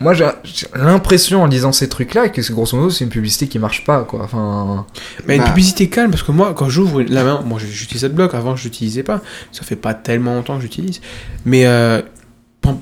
Moi, 0.01 0.15
j'ai 0.15 0.27
l'impression 0.75 1.45
en 1.45 1.47
lisant 1.47 1.71
ces 1.71 1.89
trucs-là 1.89 2.29
que 2.29 2.43
c'est 2.43 2.53
grosso 2.53 2.77
modo 2.77 2.91
c'est 2.91 3.05
une 3.05 3.11
publicité 3.11 3.47
qui 3.47 3.61
marche 3.61 3.85
pas, 3.85 4.03
quoi. 4.03 4.23
Enfin, 4.25 4.85
Mais 5.29 5.37
une 5.37 5.43
Bah. 5.43 5.49
publicité 5.51 5.89
calme, 5.89 6.11
parce 6.11 6.25
que 6.25 6.33
moi, 6.33 6.55
quand 6.57 6.69
j'ouvre 6.69 7.03
la 7.03 7.23
main, 7.23 7.41
moi 7.47 7.61
j'utilise 7.61 8.05
AdBlock, 8.05 8.35
avant 8.35 8.57
je 8.57 8.65
l'utilisais 8.65 9.05
pas, 9.05 9.21
ça 9.53 9.63
fait 9.63 9.77
pas 9.77 9.95
tellement 9.95 10.35
longtemps 10.35 10.57
que 10.57 10.63
j'utilise, 10.63 11.01
mais 11.45 11.67
euh, 11.67 12.03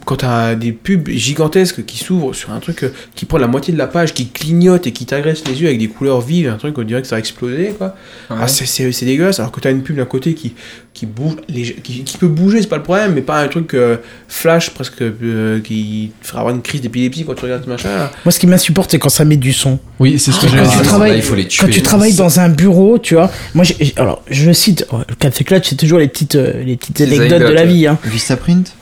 quand 0.05 0.17
t'as 0.17 0.55
des 0.55 0.73
pubs 0.73 1.09
gigantesques 1.09 1.85
qui 1.87 1.97
s'ouvrent 1.99 2.35
sur 2.35 2.51
un 2.53 2.61
truc 2.61 2.85
euh, 2.85 2.93
qui 3.15 3.25
prend 3.25 3.39
la 3.39 3.47
moitié 3.47 3.73
de 3.73 3.79
la 3.79 3.87
page, 3.87 4.13
qui 4.13 4.29
clignote 4.29 4.87
et 4.87 4.93
qui 4.93 5.07
t'agresse 5.07 5.43
les 5.49 5.61
yeux 5.63 5.69
avec 5.69 5.79
des 5.79 5.89
couleurs 5.89 6.21
vives, 6.21 6.49
un 6.49 6.57
truc 6.57 6.77
on 6.79 6.83
dirait 6.83 7.01
que 7.01 7.09
ça 7.09 7.17
va 7.17 7.21
exploser, 7.21 7.75
quoi. 7.79 7.95
Ouais. 8.31 8.37
Ah, 8.41 8.49
c'est- 8.49 9.05
dégueulasse. 9.05 9.41
Alors 9.41 9.51
que 9.53 9.61
t'as 9.61 9.71
une 9.71 9.83
pub 9.83 9.97
d'un 9.97 10.05
côté 10.05 10.35
qui, 10.35 10.55
qui 10.93 11.07
bouge, 11.07 11.37
qui, 11.83 12.05
qui 12.05 12.17
peut 12.19 12.29
bouger, 12.29 12.61
c'est 12.61 12.69
pas 12.69 12.77
le 12.77 12.83
problème, 12.83 13.13
mais 13.15 13.23
pas 13.23 13.41
un 13.41 13.49
truc 13.49 13.73
euh, 13.75 13.97
flash 14.29 14.71
presque 14.71 15.01
euh, 15.01 15.61
qui 15.61 16.13
te 16.21 16.27
fera 16.27 16.41
avoir 16.41 16.55
une 16.55 16.61
crise 16.63 16.83
d'épilepsie 16.83 17.25
quand 17.25 17.35
tu 17.35 17.45
regardes 17.45 17.65
ce 17.65 17.69
machin. 17.71 17.89
là. 17.89 18.11
Moi, 18.25 18.33
ce 18.33 18.39
qui 18.39 18.47
m'insupporte, 18.47 18.91
c'est 18.91 18.99
quand 18.99 19.09
ça 19.09 19.25
met 19.25 19.37
du 19.37 19.53
son. 19.53 19.79
Oui, 19.99 20.19
c'est 20.19 20.33
ce 20.33 20.41
que 20.41 20.47
Quand 20.91 21.05
il 21.07 21.23
faut 21.23 21.35
les 21.35 21.47
tuer. 21.49 21.67
Quand 21.67 21.73
tu 21.73 21.83
travailles 21.83 22.15
dans 22.15 22.39
un 22.41 22.49
bureau, 22.51 22.99
tu 22.99 23.15
vois. 23.15 23.31
Moi, 23.55 23.65
j'ai- 23.65 23.77
j'ai- 23.81 23.95
alors, 23.97 24.23
je 24.31 24.53
cite, 24.53 24.87
oh, 24.93 24.99
le 25.09 25.15
Café 25.15 25.45
Clutch, 25.45 25.69
c'est 25.71 25.77
toujours 25.77 25.99
les 25.99 26.09
petites, 26.09 26.35
euh, 26.35 26.63
les 26.63 26.77
petites 26.77 27.01
anecdotes 27.01 27.41
de 27.41 27.47
la 27.55 27.65
vie. 27.65 27.87
Hein. 27.87 27.99
Vistaprint 28.05 28.75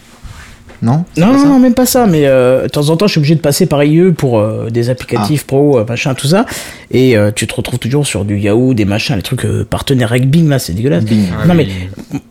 Non 0.81 1.05
Non, 1.16 1.33
non, 1.33 1.59
même 1.59 1.74
pas 1.74 1.87
ça, 1.87 2.07
mais 2.07 2.26
euh, 2.26 2.64
de 2.64 2.68
temps 2.68 2.89
en 2.91 2.97
temps, 2.97 3.07
je 3.07 3.12
suis 3.12 3.18
obligé 3.18 3.35
de 3.35 3.41
passer 3.41 3.66
par 3.66 3.83
IE 3.83 4.12
pour 4.12 4.39
euh, 4.39 4.70
des 4.70 4.91
applicatifs 4.91 5.45
pro, 5.45 5.79
euh, 5.79 5.85
machin, 5.85 6.14
tout 6.14 6.29
ça. 6.29 6.47
Et 6.93 7.16
euh, 7.16 7.31
tu 7.35 7.47
te 7.49 7.55
retrouves 7.55 7.79
toujours 7.81 8.07
sur 8.07 8.24
du 8.24 8.39
Yahoo, 8.39 8.74
des 8.74 8.85
machins, 8.85 9.16
les 9.16 9.22
trucs 9.22 9.45
euh, 9.45 9.64
partenaires 9.68 10.12
avec 10.12 10.31
Bing, 10.31 10.49
là, 10.49 10.59
c'est 10.59 10.74
dégueulasse. 10.74 11.05
Bing. 11.05 11.24
Ouais, 11.41 11.47
Non, 11.49 11.55
mais 11.55 11.66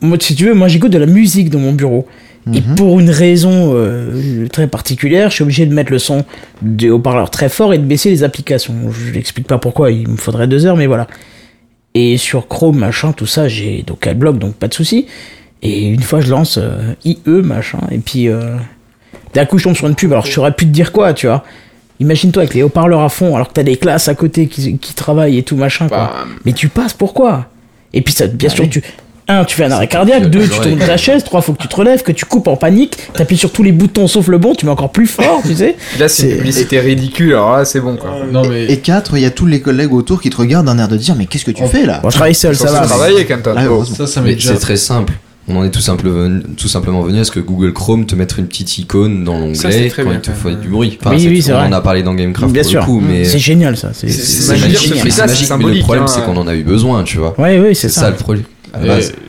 moi, 0.00 0.16
si 0.20 0.34
tu 0.34 0.46
veux, 0.46 0.54
moi, 0.54 0.68
j'écoute 0.68 0.92
de 0.92 0.98
la 0.98 1.06
musique 1.06 1.50
dans 1.50 1.58
mon 1.58 1.72
bureau. 1.72 2.06
Et 2.54 2.60
Mhm. 2.62 2.76
pour 2.76 2.98
une 2.98 3.10
raison 3.10 3.72
euh, 3.74 4.46
très 4.50 4.68
particulière, 4.68 5.28
je 5.28 5.34
suis 5.34 5.42
obligé 5.42 5.66
de 5.66 5.74
mettre 5.74 5.92
le 5.92 5.98
son 5.98 6.24
des 6.62 6.88
haut-parleurs 6.88 7.28
très 7.28 7.50
fort 7.50 7.74
et 7.74 7.78
de 7.78 7.84
baisser 7.84 8.08
les 8.08 8.24
applications. 8.24 8.74
Je 8.90 9.12
n'explique 9.12 9.46
pas 9.46 9.58
pourquoi, 9.58 9.90
il 9.90 10.08
me 10.08 10.16
faudrait 10.16 10.46
deux 10.46 10.64
heures, 10.64 10.76
mais 10.78 10.86
voilà. 10.86 11.06
Et 11.94 12.16
sur 12.16 12.48
Chrome, 12.48 12.78
machin, 12.78 13.12
tout 13.12 13.26
ça, 13.26 13.48
j'ai 13.48 13.82
donc 13.86 14.06
Adblock, 14.06 14.38
donc 14.38 14.54
pas 14.54 14.68
de 14.68 14.72
souci. 14.74 15.06
Et 15.62 15.86
une 15.88 16.02
fois, 16.02 16.20
je 16.20 16.30
lance 16.30 16.58
euh, 16.58 16.94
IE, 17.04 17.18
machin, 17.26 17.78
et 17.90 17.98
puis 17.98 18.28
euh, 18.28 18.56
d'un 19.34 19.44
coup, 19.44 19.58
je 19.58 19.64
tombe 19.64 19.74
sur 19.76 19.88
une 19.88 19.94
pub. 19.96 20.12
Alors, 20.12 20.24
je 20.26 20.32
saurais 20.32 20.52
plus 20.52 20.66
te 20.66 20.70
dire 20.70 20.92
quoi, 20.92 21.12
tu 21.14 21.26
vois. 21.26 21.44
Imagine-toi 22.00 22.42
avec 22.44 22.54
les 22.54 22.62
haut-parleurs 22.62 23.00
à 23.00 23.08
fond, 23.08 23.34
alors 23.34 23.48
que 23.48 23.54
t'as 23.54 23.64
des 23.64 23.76
classes 23.76 24.06
à 24.08 24.14
côté 24.14 24.46
qui, 24.46 24.78
qui 24.78 24.94
travaillent 24.94 25.36
et 25.38 25.42
tout, 25.42 25.56
machin, 25.56 25.88
quoi. 25.88 25.98
Bah, 25.98 26.14
Mais 26.44 26.52
tu 26.52 26.68
passes 26.68 26.92
pourquoi? 26.94 27.46
Et 27.92 28.02
puis 28.02 28.14
ça, 28.14 28.26
bien 28.28 28.48
Bah 28.48 28.54
sûr, 28.54 28.68
tu. 28.70 28.82
Un, 29.30 29.44
tu 29.44 29.56
fais 29.56 29.64
un 29.64 29.70
arrêt 29.72 29.88
cardiaque. 29.88 30.22
que 30.22 30.28
Deux, 30.28 30.48
tu 30.48 30.58
tournes 30.60 30.78
ta 30.78 30.96
chaise. 30.96 31.22
Trois, 31.24 31.42
faut 31.42 31.52
que 31.52 31.60
tu 31.60 31.68
te 31.68 31.76
relèves, 31.76 32.02
que 32.02 32.12
tu 32.12 32.24
coupes 32.24 32.46
en 32.48 32.56
panique. 32.56 32.96
T'appuies 33.12 33.36
sur 33.36 33.52
tous 33.52 33.62
les 33.62 33.72
boutons 33.72 34.06
sauf 34.06 34.28
le 34.28 34.38
bon. 34.38 34.54
Tu 34.54 34.64
mets 34.64 34.72
encore 34.72 34.90
plus 34.90 35.06
fort, 35.06 35.42
tu 35.44 35.54
sais. 35.56 35.76
Là, 35.98 36.08
c'est 36.08 36.30
une 36.30 36.36
publicité 36.36 36.80
ridicule, 36.80 37.32
alors 37.32 37.56
là, 37.58 37.64
c'est 37.66 37.80
bon, 37.80 37.96
quoi. 37.96 38.10
Non, 38.32 38.48
mais. 38.48 38.64
Et 38.72 38.78
4, 38.78 39.16
il 39.18 39.22
y 39.22 39.26
a 39.26 39.30
tous 39.30 39.44
les 39.44 39.60
collègues 39.60 39.92
autour 39.92 40.22
qui 40.22 40.30
te 40.30 40.36
regardent 40.38 40.66
d'un 40.66 40.78
air 40.78 40.88
de 40.88 40.96
dire 40.96 41.14
Mais 41.14 41.26
qu'est-ce 41.26 41.44
que 41.44 41.50
tu 41.50 41.62
Oh. 41.62 41.68
fais 41.68 41.84
là? 41.84 41.98
Bon, 42.02 42.08
je 42.08 42.14
travaille 42.16 42.34
seul, 42.34 42.56
ça 42.56 42.70
va. 42.70 42.86
travailler, 42.86 43.26
Canton. 43.26 43.52
Ah, 43.56 43.64
heureusement. 43.66 43.96
Ça, 43.96 44.06
ça 44.06 44.20
m'est 44.22 44.32
déjà. 44.34 44.54
c'est 44.54 44.60
très 44.60 44.76
simple. 44.76 45.12
On 45.48 45.56
en 45.56 45.64
est 45.64 45.70
tout, 45.70 45.80
simple, 45.80 46.08
tout 46.56 46.68
simplement 46.68 47.02
venu 47.02 47.20
à 47.20 47.24
ce 47.24 47.30
que 47.30 47.40
Google 47.40 47.72
Chrome 47.72 48.04
te 48.06 48.14
mette 48.14 48.36
une 48.36 48.46
petite 48.46 48.76
icône 48.78 49.24
dans 49.24 49.38
l'onglet 49.38 49.90
quand 49.94 50.02
bien, 50.04 50.12
il 50.14 50.20
te 50.20 50.30
même. 50.48 50.60
du 50.60 50.68
bruit. 50.68 50.98
Enfin, 51.00 51.12
Oui, 51.14 51.22
c'est- 51.22 51.28
oui, 51.28 51.42
c'est 51.42 51.52
on 51.52 51.56
vrai. 51.56 51.66
en 51.68 51.72
a 51.72 51.80
parlé 51.80 52.02
dans 52.02 52.14
Gamecraft 52.14 52.52
Bien 52.52 52.62
pour 52.62 52.70
sûr. 52.70 52.80
le 52.80 52.86
coup, 52.86 53.00
mais 53.00 53.24
C'est 53.24 53.38
génial, 53.38 53.76
ça. 53.76 53.90
C'est 53.94 54.06
magique, 54.06 54.62
magique, 54.72 55.04
mais 55.04 55.10
ça, 55.10 55.26
magique, 55.26 55.48
le 55.50 55.80
problème 55.80 56.04
hein. 56.04 56.06
c'est 56.08 56.22
qu'on 56.24 56.36
en 56.36 56.46
a 56.46 56.54
eu 56.54 56.62
besoin, 56.64 57.02
tu 57.04 57.18
vois. 57.18 57.38
Ouais, 57.40 57.58
oui, 57.58 57.74
c'est 57.74 57.88
ça 57.88 58.02
ça. 58.02 58.10
le 58.10 58.16
problème. 58.16 58.44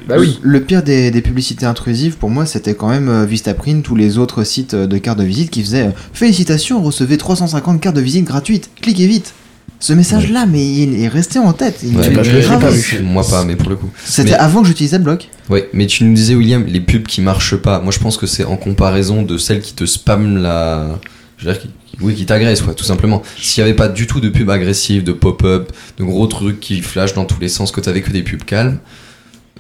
Bah 0.08 0.16
oui. 0.20 0.38
Le 0.42 0.60
pire 0.62 0.84
des, 0.84 1.12
des 1.12 1.22
publicités 1.22 1.66
intrusives, 1.66 2.18
pour 2.18 2.30
moi, 2.30 2.46
c'était 2.46 2.74
quand 2.74 2.90
même 2.90 3.08
euh, 3.08 3.26
Vistaprint 3.26 3.88
ou 3.90 3.96
les 3.96 4.18
autres 4.18 4.44
sites 4.44 4.74
euh, 4.74 4.88
de 4.88 4.98
cartes 4.98 5.20
de 5.20 5.24
visite 5.24 5.50
qui 5.50 5.62
faisaient 5.62 5.88
euh, 5.88 5.92
Félicitations, 6.14 6.82
recevez 6.84 7.18
350 7.18 7.80
cartes 7.80 7.96
de 7.96 8.02
visite 8.02 8.26
gratuites, 8.26 8.70
cliquez 8.82 9.08
vite. 9.08 9.34
Ce 9.82 9.94
message-là, 9.94 10.46
mais 10.46 10.66
il 10.66 11.02
est 11.02 11.08
resté 11.08 11.40
en 11.40 11.54
tête. 11.54 11.80
Il 11.84 11.96
Ouais, 11.98 12.10
me 12.10 12.16
bah, 12.16 12.24
je 12.24 12.32
l'ai 12.32 12.42
grave. 12.42 12.60
pas 12.60 12.70
vu. 12.70 13.00
Moi 13.02 13.24
pas, 13.28 13.46
mais 13.46 13.56
pour 13.56 13.70
le 13.70 13.78
coup. 13.78 13.90
C'était 14.04 14.32
Mais- 14.32 14.36
avant 14.36 14.62
que 14.62 14.68
j'utilisais 14.68 14.98
le 14.98 15.06
bloc. 15.06 15.30
Ouais, 15.50 15.70
mais 15.72 15.86
tu 15.88 16.04
nous 16.04 16.14
disais, 16.14 16.36
William, 16.36 16.66
les 16.68 16.82
pubs 16.82 17.04
qui 17.08 17.22
marchent 17.22 17.56
pas. 17.56 17.80
Moi, 17.80 17.92
je 17.94 18.00
pense 18.00 18.18
que 18.18 18.28
c'est 18.28 18.44
en 18.44 18.58
comparaison 18.58 19.22
de 19.24 19.38
celles 19.38 19.62
qui 19.62 19.74
te 19.74 19.86
spamment 19.86 20.38
la. 20.40 21.00
Je 21.38 21.46
veux 21.46 21.54
dire, 21.54 21.62
qui, 21.62 21.70
oui, 22.02 22.14
qui 22.14 22.26
t'agressent, 22.26 22.62
quoi, 22.62 22.74
tout 22.74 22.84
simplement. 22.84 23.22
S'il 23.42 23.62
y 23.62 23.64
avait 23.64 23.74
pas 23.74 23.88
du 23.88 24.06
tout 24.06 24.20
de 24.20 24.28
pubs 24.28 24.50
agressives, 24.50 25.04
de 25.06 25.14
pop-up, 25.14 25.72
de 25.98 26.04
gros 26.04 26.28
trucs 26.28 26.60
qui 26.60 26.82
flashent 26.82 27.14
dans 27.14 27.24
tous 27.26 27.40
les 27.40 27.48
sens, 27.50 27.72
que 27.72 27.80
t'avais 27.80 28.02
que 28.02 28.12
des 28.12 28.22
pubs 28.24 28.44
calmes, 28.44 28.80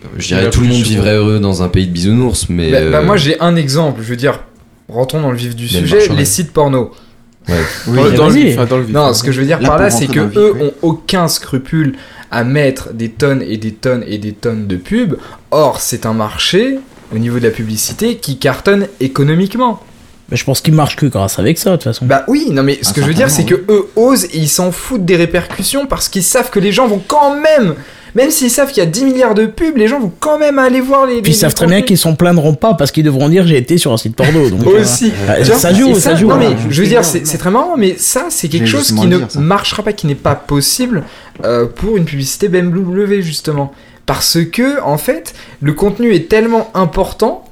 euh, 0.03 0.07
je 0.17 0.27
dirais 0.27 0.49
tout 0.49 0.59
le 0.59 0.67
monde 0.67 0.81
vivrait 0.83 1.15
heureux 1.15 1.39
dans 1.39 1.63
un 1.63 1.69
pays 1.69 1.87
de 1.87 1.93
bisounours, 1.93 2.47
mais. 2.49 2.71
Bah, 2.71 2.81
bah, 2.91 2.97
euh, 2.97 3.05
moi, 3.05 3.15
j'ai 3.15 3.39
un 3.39 3.55
exemple. 3.55 4.01
Je 4.03 4.09
veux 4.09 4.17
dire, 4.17 4.41
rentrons 4.89 5.21
dans 5.21 5.31
le 5.31 5.37
vif 5.37 5.55
du 5.55 5.63
Mais 5.73 5.79
sujet, 5.79 5.99
les 6.13 6.25
sites 6.25 6.51
porno. 6.51 6.91
Oui, 7.87 7.95
dans, 7.97 8.03
le- 8.03 8.11
dans 8.55 8.61
hein, 8.61 8.65
dans 8.69 8.77
le 8.77 8.83
vif. 8.83 8.93
Non, 8.95 9.13
ce 9.13 9.23
que 9.23 9.31
je 9.31 9.39
veux 9.41 9.45
dire 9.47 9.59
Là, 9.61 9.67
par 9.69 9.77
là, 9.79 9.89
c'est 9.89 10.07
que 10.07 10.19
vif, 10.19 10.37
eux 10.37 10.53
oui. 10.55 10.61
ont 10.67 10.73
aucun 10.81 11.27
scrupule 11.27 11.95
à 12.31 12.43
mettre 12.43 12.93
des 12.93 13.09
tonnes 13.09 13.41
et 13.41 13.57
des 13.57 13.71
tonnes 13.73 14.03
et 14.07 14.17
des 14.17 14.33
tonnes 14.33 14.67
de 14.67 14.75
pubs. 14.75 15.17
Or, 15.51 15.79
c'est 15.81 16.05
un 16.05 16.13
marché 16.13 16.79
au 17.13 17.17
niveau 17.17 17.39
de 17.39 17.43
la 17.45 17.49
publicité 17.51 18.17
qui 18.17 18.37
cartonne 18.37 18.87
économiquement. 18.99 19.81
Mais 20.31 20.37
je 20.37 20.43
pense 20.45 20.61
qu'il 20.61 20.75
marche 20.75 20.95
que 20.95 21.07
grâce 21.07 21.39
avec 21.39 21.57
ça, 21.57 21.71
de 21.71 21.75
toute 21.77 21.85
façon. 21.85 22.05
Bah 22.05 22.23
oui, 22.27 22.49
non 22.51 22.61
mais 22.61 22.77
ce 22.83 22.89
Ah, 22.91 22.93
que 22.93 23.01
je 23.01 23.07
veux 23.07 23.15
dire, 23.15 23.31
c'est 23.31 23.37
certainement, 23.47 23.65
que 23.65 23.73
eux 23.73 23.87
osent 23.95 24.25
et 24.25 24.37
ils 24.37 24.47
s'en 24.49 24.71
foutent 24.71 25.03
des 25.05 25.15
répercussions 25.15 25.87
parce 25.87 26.07
qu'ils 26.07 26.21
savent 26.23 26.51
que 26.51 26.59
les 26.59 26.71
gens 26.71 26.87
vont 26.87 27.01
quand 27.07 27.35
même, 27.35 27.73
même 28.15 28.31
s'ils 28.31 28.49
savent 28.49 28.69
qu'il 28.69 28.83
y 28.83 28.85
a 28.85 28.89
10 28.89 29.05
milliards 29.05 29.35
de 29.35 29.45
pubs, 29.45 29.77
les 29.77 29.87
gens 29.87 29.99
vont 29.99 30.11
quand 30.19 30.39
même 30.39 30.59
aller 30.59 30.81
voir 30.81 31.05
les. 31.05 31.21
Puis 31.21 31.33
ils 31.33 31.35
savent 31.35 31.53
très 31.53 31.67
bien 31.67 31.81
qu'ils 31.81 31.97
s'en 31.97 32.15
plaindront 32.15 32.53
pas 32.55 32.73
parce 32.73 32.91
qu'ils 32.91 33.03
devront 33.03 33.29
dire 33.29 33.45
j'ai 33.45 33.57
été 33.57 33.77
sur 33.77 33.91
un 33.91 33.97
site 33.97 34.15
porno. 34.15 34.49
Donc, 34.49 34.65
euh, 34.65 34.81
aussi. 34.81 35.11
euh, 35.29 35.43
ça 35.43 35.73
joue, 35.73 35.95
ça 35.99 36.15
joue. 36.15 36.27
Non 36.27 36.37
mais 36.37 36.55
je 36.69 36.81
veux 36.81 36.87
dire, 36.87 37.03
c'est 37.03 37.37
très 37.37 37.51
marrant, 37.51 37.75
mais 37.77 37.95
ça 37.97 38.25
c'est 38.29 38.47
quelque 38.49 38.67
chose 38.67 38.93
qui 38.93 39.07
ne 39.07 39.19
marchera 39.39 39.83
pas, 39.83 39.93
qui 39.93 40.07
n'est 40.07 40.15
pas 40.15 40.35
possible 40.35 41.03
euh, 41.45 41.65
pour 41.67 41.97
une 41.97 42.05
publicité 42.05 42.47
BMW 42.49 43.21
justement, 43.21 43.71
parce 44.05 44.37
que 44.51 44.81
en 44.81 44.97
fait 44.97 45.33
le 45.61 45.73
contenu 45.73 46.13
est 46.13 46.29
tellement 46.29 46.69
important 46.73 47.45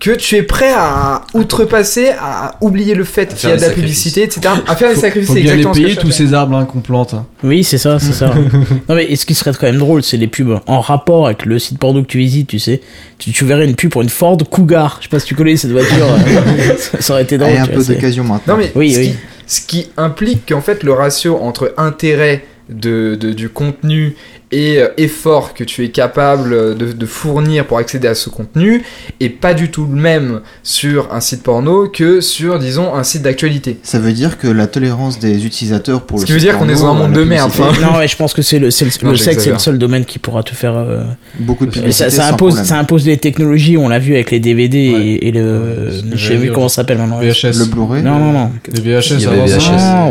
que 0.00 0.10
tu 0.10 0.36
es 0.36 0.42
prêt 0.42 0.72
à 0.76 1.22
outrepasser, 1.32 2.08
à 2.20 2.56
oublier 2.60 2.94
le 2.94 3.04
fait 3.04 3.34
qu'il 3.34 3.48
y 3.48 3.52
a 3.52 3.56
de 3.56 3.62
la 3.62 3.70
publicité, 3.70 4.22
etc. 4.24 4.40
À 4.66 4.76
faire 4.76 4.88
des 4.90 4.96
Faut, 4.96 5.00
sacrifices, 5.00 5.28
faut 5.28 5.34
bien 5.34 5.42
les 5.44 5.48
exactement 5.60 5.74
ce 5.74 5.78
que 5.78 5.82
payer 5.84 5.94
je 5.94 6.00
tous 6.00 6.06
fais. 6.08 6.26
ces 6.26 6.34
arbres 6.34 6.56
hein, 6.56 6.64
qu'on 6.66 6.80
plante. 6.80 7.14
Oui, 7.42 7.64
c'est 7.64 7.78
ça, 7.78 7.98
c'est 7.98 8.12
ça. 8.12 8.34
non 8.88 8.94
mais 8.96 9.06
et 9.10 9.16
ce 9.16 9.24
qui 9.24 9.34
serait 9.34 9.52
quand 9.52 9.66
même 9.66 9.78
drôle, 9.78 10.02
c'est 10.02 10.16
les 10.18 10.26
pubs 10.26 10.58
en 10.66 10.80
rapport 10.80 11.26
avec 11.26 11.46
le 11.46 11.58
site 11.58 11.78
porno 11.78 12.02
que 12.02 12.08
tu 12.08 12.18
visites, 12.18 12.48
tu 12.48 12.58
sais. 12.58 12.82
Tu, 13.18 13.30
tu 13.32 13.44
verrais 13.46 13.64
une 13.64 13.76
pub 13.76 13.90
pour 13.90 14.02
une 14.02 14.08
Ford 14.10 14.36
Cougar. 14.50 14.96
Je 15.00 15.04
sais 15.04 15.08
pas 15.10 15.20
si 15.20 15.26
tu 15.26 15.34
connais 15.34 15.56
cette 15.56 15.70
voiture. 15.72 16.06
ça, 16.78 17.00
ça 17.00 17.12
aurait 17.14 17.22
été 17.22 17.38
drôle. 17.38 17.52
Et 17.52 17.58
un 17.58 17.62
tu 17.64 17.70
peu 17.70 17.76
vois, 17.76 17.84
c'est- 17.84 17.94
d'occasion 17.94 18.24
maintenant. 18.24 18.54
Non 18.56 18.60
mais 18.62 18.72
Oui, 18.74 18.92
ce, 18.92 18.98
oui. 18.98 19.06
Qui, 19.10 19.16
ce 19.46 19.60
qui 19.66 19.86
implique 19.96 20.46
qu'en 20.48 20.60
fait 20.60 20.82
le 20.82 20.92
ratio 20.92 21.38
entre 21.40 21.72
intérêt 21.78 22.44
de, 22.68 23.14
de- 23.14 23.32
du 23.32 23.48
contenu 23.48 24.16
et 24.54 24.78
euh, 24.80 24.88
effort 24.96 25.52
que 25.54 25.64
tu 25.64 25.84
es 25.84 25.88
capable 25.90 26.76
de, 26.76 26.92
de 26.92 27.06
fournir 27.06 27.66
pour 27.66 27.78
accéder 27.78 28.08
à 28.08 28.14
ce 28.14 28.30
contenu 28.30 28.82
est 29.20 29.28
pas 29.28 29.52
du 29.52 29.70
tout 29.70 29.84
le 29.86 29.96
même 30.00 30.40
sur 30.62 31.12
un 31.12 31.20
site 31.20 31.42
porno 31.42 31.88
que 31.88 32.20
sur 32.20 32.58
disons 32.58 32.94
un 32.94 33.02
site 33.02 33.22
d'actualité. 33.22 33.78
Ça 33.82 33.98
veut 33.98 34.12
dire 34.12 34.38
que 34.38 34.46
la 34.48 34.66
tolérance 34.66 35.18
des 35.18 35.44
utilisateurs 35.44 36.02
pour 36.02 36.18
Ce 36.18 36.22
le 36.22 36.26
qui 36.26 36.32
veut 36.32 36.38
dire 36.38 36.56
qu'on 36.58 36.68
est 36.68 36.74
dans 36.74 36.86
un 36.86 36.94
monde 36.94 37.10
la 37.12 37.18
de 37.18 37.24
merde, 37.24 37.50
enfin. 37.52 37.72
Non, 37.82 38.06
je 38.06 38.16
pense 38.16 38.32
que 38.32 38.42
c'est 38.42 38.58
le, 38.58 38.70
c'est 38.70 38.84
le, 38.84 38.90
Non, 39.04 39.10
le 39.10 39.16
sexe, 39.16 39.42
c'est 39.44 39.50
le 39.50 39.58
seul 39.58 39.78
domaine 39.78 40.04
qui 40.04 40.18
pourra 40.18 40.42
te 40.42 40.54
faire. 40.54 40.76
euh, 40.76 41.02
Beaucoup 41.40 41.66
de 41.66 41.72
ça, 41.74 41.80
publicité 41.80 42.10
ça 42.10 42.28
impose, 42.28 42.62
ça 42.62 42.78
impose 42.78 43.04
des 43.04 43.16
technologies. 43.16 43.76
On 43.76 43.88
l'a 43.88 43.98
vu 43.98 44.14
avec 44.14 44.30
les 44.30 44.40
DVD 44.40 44.92
Ouais. 44.94 45.00
et, 45.06 45.28
et 45.28 45.32
le. 45.32 45.88
Plus 46.10 46.36
dire. 46.38 46.52
comment 46.52 46.68
ça 46.68 46.76
s'appelle 46.76 46.98
maintenant. 46.98 47.18
VHS. 47.20 47.58
Le 47.58 47.64
Blu-ray, 47.66 48.02
Non, 48.02 48.18
non, 48.18 48.32
non. 48.32 48.50
Les 48.72 48.80
VHS 48.80 49.14
VHS. 49.24 49.60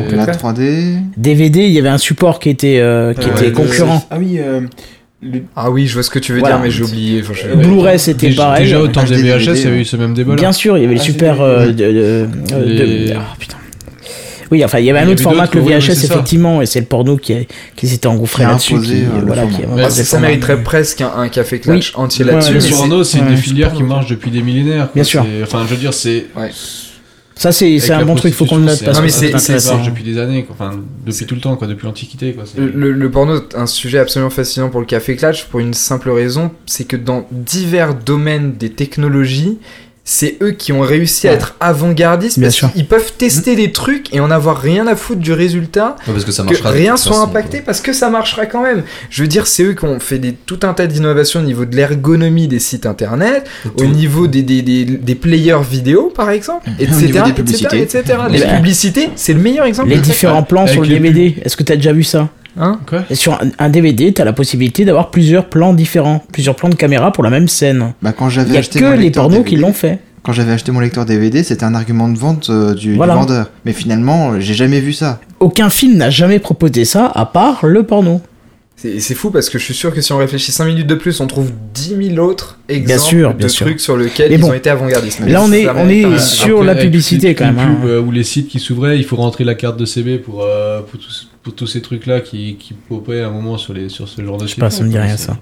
c'est- 0.10 0.16
la 0.16 0.26
3D. 0.28 0.96
DVD, 1.18 1.62
il 1.66 1.72
y 1.72 1.80
avait 1.80 1.90
un 1.90 1.98
support 1.98 2.40
qui 2.40 2.50
était, 2.50 2.80
euh, 2.80 3.14
qui 3.14 3.30
était 3.30 3.52
concurrent. 3.52 4.04
Ah 4.12 4.16
oui, 4.20 4.33
euh, 4.40 4.62
le- 5.22 5.42
Ah 5.56 5.72
oui, 5.72 5.88
je 5.88 5.94
vois 5.94 6.04
ce 6.04 6.10
que 6.10 6.20
tu 6.20 6.34
veux 6.34 6.40
Voilà. 6.40 6.56
dire, 6.56 6.64
mais 6.66 6.72
j'ai 6.72 6.84
oublié. 6.84 7.22
Enfin, 7.22 7.34
je- 7.34 7.56
Blu-ray, 7.56 7.98
c'était 8.00 8.28
Déjà- 8.28 8.44
pareil. 8.44 8.64
Déjà, 8.66 8.80
autant 8.82 9.04
des 9.04 9.16
HD, 9.16 9.22
VHS, 9.24 9.60
il 9.60 9.64
y 9.64 9.68
a 9.68 9.72
ouais. 9.72 9.78
eu 9.82 9.86
ce 9.86 9.96
même 9.98 10.14
débat 10.14 10.32
là. 10.36 10.42
Bien 10.42 10.52
sûr, 10.52 10.78
il 10.78 10.82
y 10.82 10.86
avait 10.86 10.96
les 10.96 11.00
Ah, 11.02 11.04
super. 11.04 11.36
j'ai- 11.36 11.42
euh, 11.44 11.66
de, 11.68 11.72
de- 11.74 12.28
euh, 12.54 12.66
Les- 12.66 13.10
de- 13.10 13.14
ah, 13.16 13.36
putain. 13.40 13.58
Oui, 14.52 14.64
enfin, 14.64 14.78
il 14.78 14.86
y 14.86 14.90
avait 14.92 15.00
Il 15.00 15.04
un 15.04 15.10
y 15.10 15.12
autre 15.14 15.22
avait 15.22 15.36
format 15.36 15.48
que 15.48 15.56
le 15.58 15.64
oui, 15.64 15.74
oui, 15.74 15.80
VHS, 15.80 16.04
effectivement, 16.04 16.62
et 16.62 16.68
c'est 16.68 16.80
le 16.80 16.86
porno 16.86 17.18
qui, 17.18 17.34
a- 17.34 17.38
qui 17.76 17.88
s'était 17.88 18.06
engouffré 18.06 18.44
là-dessus. 18.44 18.76
euh, 18.76 19.06
voilà, 19.26 19.90
ça, 19.90 20.20
mériterait 20.20 20.62
presque 20.62 21.02
un, 21.02 21.12
un 21.18 21.28
café 21.30 21.60
clutch 21.60 21.94
entier 21.96 22.24
Ouais, 22.26 22.34
là-dessus. 22.34 22.54
Le 22.70 22.76
porno, 22.76 23.04
c'est 23.04 23.22
des 23.28 23.36
filières 23.36 23.70
pas 23.72 23.78
qui 23.78 23.82
mal. 23.84 23.90
marchent 23.90 24.10
depuis 24.10 24.30
des 24.30 24.42
millénaires. 24.44 24.90
Bien 24.94 25.04
sûr. 25.04 25.26
Enfin, 25.42 25.64
je 25.68 25.74
veux 25.74 25.80
dire, 25.80 25.94
c'est. 25.94 26.26
Ça, 27.36 27.52
c'est 27.52 27.80
c'est 27.80 27.92
un 27.92 28.06
bon 28.06 28.16
truc, 28.16 28.34
faut 28.34 28.46
qu'on 28.46 28.58
le 28.58 28.66
note 28.66 28.82
Non, 28.84 29.02
mais 29.02 29.10
c'est- 29.10 29.32
depuis 29.90 30.04
des 30.04 30.18
années, 30.20 30.44
quoi. 30.44 30.56
Enfin, 30.58 30.78
depuis 31.06 31.14
C'est- 31.14 31.26
tout 31.26 31.36
le 31.36 31.42
temps, 31.42 31.56
quoi, 31.56 31.68
depuis 31.68 31.86
l'Antiquité, 31.86 32.34
quoi. 32.34 32.44
C'est- 32.46 32.60
Le, 32.60 32.70
le- 32.70 32.92
le 32.92 33.12
porno 33.12 33.38
est 33.38 33.56
un 33.56 33.66
sujet 33.66 33.98
absolument 34.00 34.30
fascinant 34.30 34.70
pour 34.70 34.80
le 34.80 34.86
café 34.86 35.16
clutch 35.16 35.46
pour 35.46 35.60
une 35.60 35.74
simple 35.74 36.10
raison, 36.12 36.52
c'est 36.68 36.86
que 36.86 36.96
dans 36.96 37.28
divers 37.32 37.96
domaines 37.96 38.54
des 38.54 38.70
technologies, 38.72 39.58
c'est 40.06 40.38
eux 40.42 40.52
qui 40.52 40.74
ont 40.74 40.82
réussi 40.82 41.28
à 41.28 41.32
Ouais. 41.32 41.38
être 41.38 41.56
avant-gardistes 41.62 42.38
Bien 42.38 42.48
parce 42.50 42.56
sûr. 42.56 42.72
qu'ils 42.74 42.86
peuvent 42.86 43.14
tester 43.18 43.56
des 43.56 43.72
trucs 43.72 44.14
et 44.14 44.20
en 44.20 44.32
avoir 44.32 44.60
rien 44.60 44.86
à 44.88 44.96
foutre 44.98 45.22
du 45.22 45.32
résultat, 45.32 45.96
Ouais, 46.08 46.14
parce 46.14 46.26
que 46.26 46.32
ça 46.34 46.44
marchera. 46.44 46.72
rien 46.72 46.98
soit 46.98 47.14
façon, 47.14 47.24
impacté 47.30 47.62
parce 47.62 47.80
que 47.80 47.94
ça 47.94 48.10
marchera 48.10 48.46
quand 48.46 48.62
même. 48.62 48.84
Je 49.10 49.22
veux 49.22 49.30
dire, 49.30 49.48
c'est 49.48 49.64
eux 49.64 49.74
qui 49.74 49.86
ont 49.86 50.00
fait 50.02 50.20
des, 50.20 50.34
tout 50.34 50.60
un 50.64 50.74
tas 50.74 50.88
d'innovations 50.88 51.40
au 51.40 51.44
niveau 51.44 51.64
de 51.64 51.76
l'ergonomie 51.76 52.50
des 52.50 52.60
sites 52.60 52.86
internet, 52.86 53.48
au 53.78 53.86
niveau 53.86 54.28
des, 54.28 54.44
des, 54.44 54.62
des, 54.62 54.84
des 54.84 55.16
players 55.16 55.62
vidéo 55.70 56.12
par 56.14 56.30
exemple, 56.32 56.70
etc. 56.80 56.98
des 56.98 57.06
etc., 57.10 57.34
publicités. 57.36 57.82
etc. 57.82 58.04
Les 58.30 58.40
Eh 58.42 58.46
ben, 58.46 58.56
publicités, 58.58 59.10
c'est 59.16 59.34
le 59.34 59.40
meilleur 59.40 59.66
exemple. 59.66 59.88
Les 59.90 60.00
différents 60.00 60.44
plans 60.44 60.62
Avec 60.64 60.74
sur 60.74 60.82
le 60.82 60.88
les 60.90 61.00
DVD, 61.00 61.36
est-ce 61.46 61.56
que 61.56 61.64
tu 61.64 61.72
as 61.72 61.78
déjà 61.78 61.94
vu 61.94 62.04
ça? 62.04 62.30
Hein 62.58 62.80
Et 63.10 63.16
Sur 63.16 63.34
un, 63.34 63.50
un 63.58 63.70
DVD, 63.70 64.14
tu 64.14 64.22
as 64.22 64.26
la 64.26 64.34
possibilité 64.34 64.86
d'avoir 64.86 65.12
plusieurs 65.12 65.50
plans 65.50 65.74
différents, 65.74 66.24
plusieurs 66.32 66.56
plans 66.56 66.70
de 66.70 66.76
caméra 66.76 67.12
pour 67.12 67.24
la 67.24 67.30
même 67.30 67.48
scène. 67.48 67.94
Bah, 68.02 68.14
quand 68.14 68.28
Il 68.30 68.34
j'avais 68.34 68.58
acheté 68.58 68.80
que 68.80 68.86
mon 68.86 68.92
les 68.92 69.12
pornos 69.12 69.40
DVD, 69.40 69.50
qui 69.50 69.56
l'ont 69.58 69.74
fait. 69.74 70.00
quand 70.22 70.34
j'avais 70.34 70.52
acheté 70.52 70.72
mon 70.72 70.80
lecteur 70.80 71.06
DVD, 71.06 71.44
c'était 71.44 71.64
un 71.66 71.74
argument 71.76 72.10
de 72.10 72.18
vente 72.18 72.50
euh, 72.50 72.74
du, 72.74 72.96
vendeur. 72.96 73.50
Mais 73.66 73.74
finalement, 73.74 74.40
j'ai 74.40 74.54
jamais 74.54 74.80
vu 74.82 74.94
ça. 74.94 75.20
Aucun 75.40 75.70
film 75.70 75.98
n'a 75.98 76.10
jamais 76.10 76.40
proposé 76.40 76.86
ça 76.86 77.12
à 77.14 77.26
part 77.26 77.66
le 77.66 77.84
porno. 77.84 78.22
C'est 78.76 79.14
fou 79.14 79.30
parce 79.30 79.50
que 79.50 79.58
je 79.58 79.64
suis 79.64 79.74
sûr 79.74 79.94
que 79.94 80.02
si 80.02 80.12
on 80.12 80.18
réfléchit 80.18 80.52
5 80.52 80.66
minutes 80.66 80.88
de 80.88 80.96
plus, 80.96 81.22
on 81.22 81.28
trouve 81.28 81.52
10 81.74 82.16
000 82.16 82.18
autres 82.28 82.58
exemples 82.68 83.00
sûr, 83.02 83.34
bien 83.34 83.46
de 83.48 83.52
sûr. 83.52 83.66
trucs 83.66 83.80
sur 83.80 83.96
lesquels 83.96 84.32
ils 84.32 84.44
ont 84.44 84.54
été 84.54 84.70
avant-gardistes. 84.70 85.22
Là, 85.26 85.42
on 85.42 85.52
est- 85.54 85.70
on 85.70 86.18
sur 86.18 86.64
la 86.64 86.76
publicité, 86.76 87.34
quand 87.34 87.46
même, 87.46 87.60
hein. 87.60 87.78
euh, 87.86 88.02
ou 88.02 88.12
les 88.12 88.24
sites 88.24 88.50
qui 88.50 88.60
s'ouvraient, 88.60 88.98
il 88.98 89.06
faut 89.06 89.16
rentrer 89.16 89.46
la 89.46 89.56
carte 89.56 89.78
de 89.78 89.86
CB 89.86 90.18
pour, 90.18 90.44
euh, 90.44 90.82
pour, 90.82 91.00
tous, 91.00 91.30
pour 91.44 91.54
tous 91.56 91.68
ces 91.68 91.82
trucs-là 91.82 92.22
qui, 92.22 92.56
qui 92.60 92.74
popaient 92.74 93.22
à 93.22 93.28
un 93.28 93.32
moment 93.32 93.58
sur, 93.58 93.74
les, 93.74 93.90
sur 93.90 94.08
ce 94.08 94.24
genre 94.24 94.38
de 94.38 94.48
Je 94.48 94.56
sais 94.56 94.62
pas, 94.62 94.70
ça 94.70 94.84
me 94.84 94.90
dit 94.90 94.98
rien, 94.98 95.18
ça. 95.18 95.38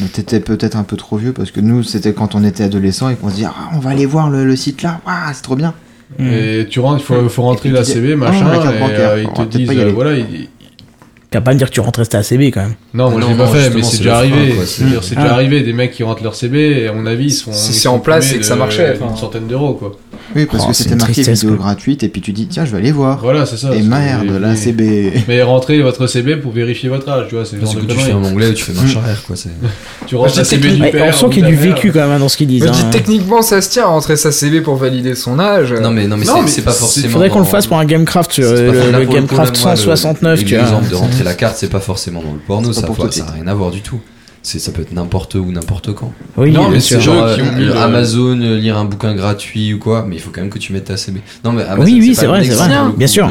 Mais 0.00 0.06
t'étais 0.08 0.40
peut-être 0.40 0.76
un 0.76 0.84
peu 0.84 0.96
trop 0.96 1.16
vieux 1.16 1.32
parce 1.32 1.50
que 1.50 1.60
nous, 1.60 1.82
c'était 1.82 2.12
quand 2.12 2.34
on 2.34 2.44
était 2.44 2.64
adolescents 2.64 3.08
et 3.08 3.16
qu'on 3.16 3.30
se 3.30 3.36
dit 3.36 3.44
ah, 3.44 3.54
on 3.74 3.78
va 3.78 3.90
aller 3.90 4.06
voir 4.06 4.30
le, 4.30 4.44
le 4.44 4.56
site 4.56 4.82
là, 4.82 5.00
Waouh, 5.06 5.16
c'est 5.32 5.42
trop 5.42 5.56
bien. 5.56 5.74
Mm. 6.18 6.26
Et 6.28 6.66
tu 6.70 6.80
rentres, 6.80 7.00
il 7.02 7.04
faut, 7.04 7.28
faut 7.28 7.42
rentrer 7.42 7.68
Et 7.68 7.72
la 7.72 7.84
CB, 7.84 8.12
ah, 8.12 8.16
machin, 8.16 8.50
carte 8.50 8.74
et 8.76 8.82
euh, 8.96 9.22
ils 9.24 9.32
te 9.32 9.56
disent, 9.56 9.70
euh, 9.70 9.92
voilà, 9.92 10.14
ils- 10.16 10.48
T'as 11.30 11.42
pas 11.42 11.50
à 11.50 11.54
me 11.54 11.58
dire 11.58 11.68
que 11.68 11.74
tu 11.74 11.80
rentres 11.80 12.00
à 12.14 12.22
CB 12.22 12.50
quand 12.50 12.62
même. 12.62 12.74
non, 12.94 13.10
moi 13.10 13.20
je 13.20 13.26
l'ai 13.28 13.34
pas 13.36 13.46
fait, 13.48 13.68
mais 13.70 13.82
c'est 13.82 13.98
déjà 13.98 14.16
arrivé. 14.18 14.54
C'est 14.64 14.84
c'est 15.02 15.14
Ah. 15.18 15.22
déjà 15.22 15.34
arrivé, 15.34 15.60
des 15.62 15.74
mecs 15.74 15.92
qui 15.92 16.02
rentrent 16.02 16.22
leur 16.22 16.34
CB, 16.34 16.56
et 16.58 16.88
à 16.88 16.92
mon 16.94 17.04
avis, 17.04 17.26
ils 17.26 17.30
sont. 17.32 17.52
Si 17.52 17.74
c'est 17.74 17.88
en 17.88 17.98
place, 17.98 18.28
c'est 18.28 18.38
que 18.38 18.44
ça 18.44 18.56
marchait, 18.56 18.96
Une 18.98 19.16
centaine 19.16 19.46
d'euros, 19.46 19.74
quoi. 19.74 19.96
Oui, 20.36 20.44
parce 20.46 20.64
Oh, 20.64 20.68
que 20.68 20.74
c'était 20.74 20.94
marqué 20.94 21.22
vidéo 21.22 21.48
quoi. 21.50 21.56
gratuite 21.58 22.02
et 22.02 22.08
puis 22.08 22.20
tu 22.20 22.32
dis 22.32 22.46
tiens, 22.46 22.64
je 22.66 22.72
vais 22.72 22.78
aller 22.78 22.92
voir. 22.92 23.18
Voilà, 23.22 23.46
c'est 23.46 23.56
ça. 23.56 23.74
et 23.74 23.80
merde, 23.82 24.26
la 24.40 24.48
mais- 24.48 24.56
CB. 24.56 25.12
Mais 25.26 25.42
rentrez 25.42 25.80
votre 25.80 26.06
CB 26.06 26.36
pour 26.36 26.52
vérifier 26.52 26.88
votre 26.90 27.08
âge, 27.08 27.26
tu 27.28 27.34
vois, 27.34 27.44
c'est 27.46 27.56
le 27.56 27.62
Parce 27.62 27.72
genre 27.72 27.82
que 27.82 27.86
de 27.86 27.92
tu 27.94 28.00
fais 28.00 28.12
un 28.12 28.16
onglet, 28.22 28.52
tu 28.52 28.62
fais 28.64 28.72
marche 28.74 28.96
arrière, 28.96 29.22
quoi. 29.26 29.36
c'est- 29.36 29.48
Tu 30.06 30.16
rentres 30.16 30.32
je 30.32 30.36
la 30.38 30.42
dis 30.42 30.48
CB 30.50 30.68
du 30.72 30.80
père. 30.90 31.06
on 31.08 31.12
sent 31.16 31.26
qu'il 31.34 31.42
y 31.42 31.46
a 31.46 31.48
du 31.48 31.56
vécu 31.56 31.92
quand 31.92 32.06
même 32.08 32.18
dans 32.20 32.28
ce 32.28 32.36
qu'ils 32.36 32.46
disent. 32.48 32.66
Hein. 32.66 32.72
techniquement, 32.92 33.40
ça 33.42 33.60
se 33.62 33.70
tient 33.70 33.84
à 33.84 33.88
rentrer 33.88 34.16
sa 34.16 34.30
CB 34.32 34.60
pour 34.60 34.76
valider 34.76 35.14
son 35.14 35.38
âge. 35.38 35.72
Non, 35.72 35.90
mais, 35.90 36.06
non, 36.06 36.16
mais 36.18 36.26
Non, 36.26 36.46
c'est- 36.46 36.62
pas 36.62 36.72
forcément. 36.72 37.08
Faudrait 37.08 37.30
qu'on 37.30 37.38
le 37.40 37.44
fasse 37.46 37.66
pour 37.66 37.78
un 37.78 37.84
Gamecraft 37.86 38.38
euh, 38.40 38.72
le, 38.72 38.90
là, 38.92 39.04
Gamecraft 39.06 39.56
là, 39.56 39.62
moi, 39.62 39.70
le- 39.72 39.76
169, 39.76 40.44
tu 40.44 40.54
vois. 40.54 40.64
L'exemple 40.64 40.90
de 40.90 40.94
rentrer 40.94 41.24
la 41.24 41.34
carte, 41.34 41.56
c'est 41.58 41.70
pas 41.70 41.80
forcément 41.80 42.20
dans 42.22 42.32
le 42.32 42.38
porno, 42.38 42.72
ça, 42.72 42.82
pas 42.82 42.86
pour 42.88 42.96
faut- 42.96 43.02
tout 43.06 43.12
ça 43.12 43.20
de 43.20 43.24
a 43.24 43.28
suite. 43.28 43.34
rien 43.42 43.46
à 43.50 43.54
voir 43.54 43.70
du 43.70 43.80
tout. 43.80 44.00
C'est, 44.48 44.58
ça 44.58 44.72
peut 44.72 44.80
être 44.80 44.92
n'importe 44.92 45.34
où, 45.34 45.52
n'importe 45.52 45.92
quand. 45.94 46.10
Oui, 46.38 46.52
Non, 46.52 46.70
mais 46.70 46.80
c'est 46.80 46.98
Genre 47.02 47.26
eux 47.26 47.34
qui 47.34 47.42
ont 47.42 47.44
euh, 47.58 47.82
Amazon, 47.82 48.40
euh, 48.40 48.56
lire 48.56 48.78
un 48.78 48.86
bouquin 48.86 49.14
gratuit 49.14 49.74
ou 49.74 49.78
quoi, 49.78 50.06
mais 50.08 50.16
il 50.16 50.22
faut 50.22 50.30
quand 50.30 50.40
même 50.40 50.48
que 50.48 50.58
tu 50.58 50.72
mettes 50.72 50.86
ta 50.86 50.96
CB. 50.96 51.20
Non, 51.44 51.52
mais 51.52 51.64
Amazon, 51.64 51.84
Oui, 51.84 51.98
oui, 52.00 52.14
c'est 52.14 52.24
vrai, 52.24 52.42
c'est 52.42 52.54
vrai. 52.54 52.70
Bien 52.96 53.06
sûr. 53.06 53.30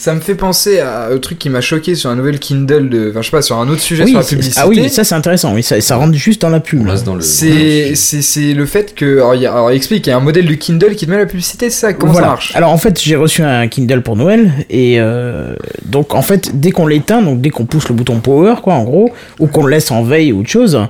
Ça 0.00 0.14
me 0.14 0.20
fait 0.20 0.34
penser 0.34 0.78
à 0.78 1.08
un 1.12 1.18
truc 1.18 1.38
qui 1.38 1.50
m'a 1.50 1.60
choqué 1.60 1.94
sur 1.94 2.08
un 2.08 2.16
nouvel 2.16 2.38
Kindle 2.38 2.88
de. 2.88 3.10
Enfin, 3.10 3.20
je 3.20 3.26
sais 3.26 3.30
pas, 3.36 3.42
sur 3.42 3.58
un 3.58 3.68
autre 3.68 3.82
sujet 3.82 4.04
Oui, 4.04 4.10
sur 4.12 4.18
la 4.20 4.24
publicité. 4.24 4.56
ah 4.58 4.66
oui, 4.66 4.88
ça 4.88 5.04
c'est 5.04 5.14
intéressant. 5.14 5.52
Oui, 5.54 5.62
ça, 5.62 5.78
ça 5.82 5.96
rentre 5.96 6.14
juste 6.14 6.40
dans 6.40 6.48
la 6.48 6.60
pub. 6.60 6.86
Le. 6.86 7.20
C'est 7.20 7.94
c'est- 7.94 8.22
c'est 8.22 8.54
le 8.54 8.64
fait 8.64 8.94
que. 8.94 9.16
Alors, 9.18 9.34
il 9.34 9.42
y 9.42 9.46
a- 9.46 9.52
alors, 9.52 9.70
explique, 9.72 10.06
il 10.06 10.10
y 10.10 10.12
a 10.14 10.16
un 10.16 10.20
modèle 10.20 10.46
de 10.46 10.54
Kindle 10.54 10.94
qui 10.94 11.04
te 11.04 11.10
met 11.10 11.18
la 11.18 11.26
publicité, 11.26 11.68
c'est 11.68 11.80
ça 11.80 11.92
Comment 11.92 12.12
Voilà. 12.12 12.28
ça 12.28 12.30
marche? 12.32 12.56
Alors 12.56 12.70
en 12.72 12.78
fait, 12.78 12.98
j'ai 12.98 13.14
reçu 13.14 13.42
un 13.42 13.68
Kindle 13.68 14.00
pour 14.00 14.16
Noël 14.16 14.50
et 14.70 14.98
euh, 15.00 15.54
donc 15.84 16.14
en 16.14 16.22
fait, 16.22 16.58
dès 16.58 16.70
qu'on 16.70 16.86
l'éteint, 16.86 17.20
donc 17.20 17.42
dès 17.42 17.50
qu'on 17.50 17.66
pousse 17.66 17.86
le 17.90 17.94
bouton 17.94 18.20
power, 18.20 18.54
quoi, 18.62 18.72
en 18.72 18.84
gros, 18.84 19.10
ou 19.38 19.48
qu'on 19.48 19.64
le 19.64 19.70
laisse 19.70 19.90
en 19.90 20.02
veille 20.02 20.32
ou 20.32 20.40
autre 20.40 20.48
chose, 20.48 20.80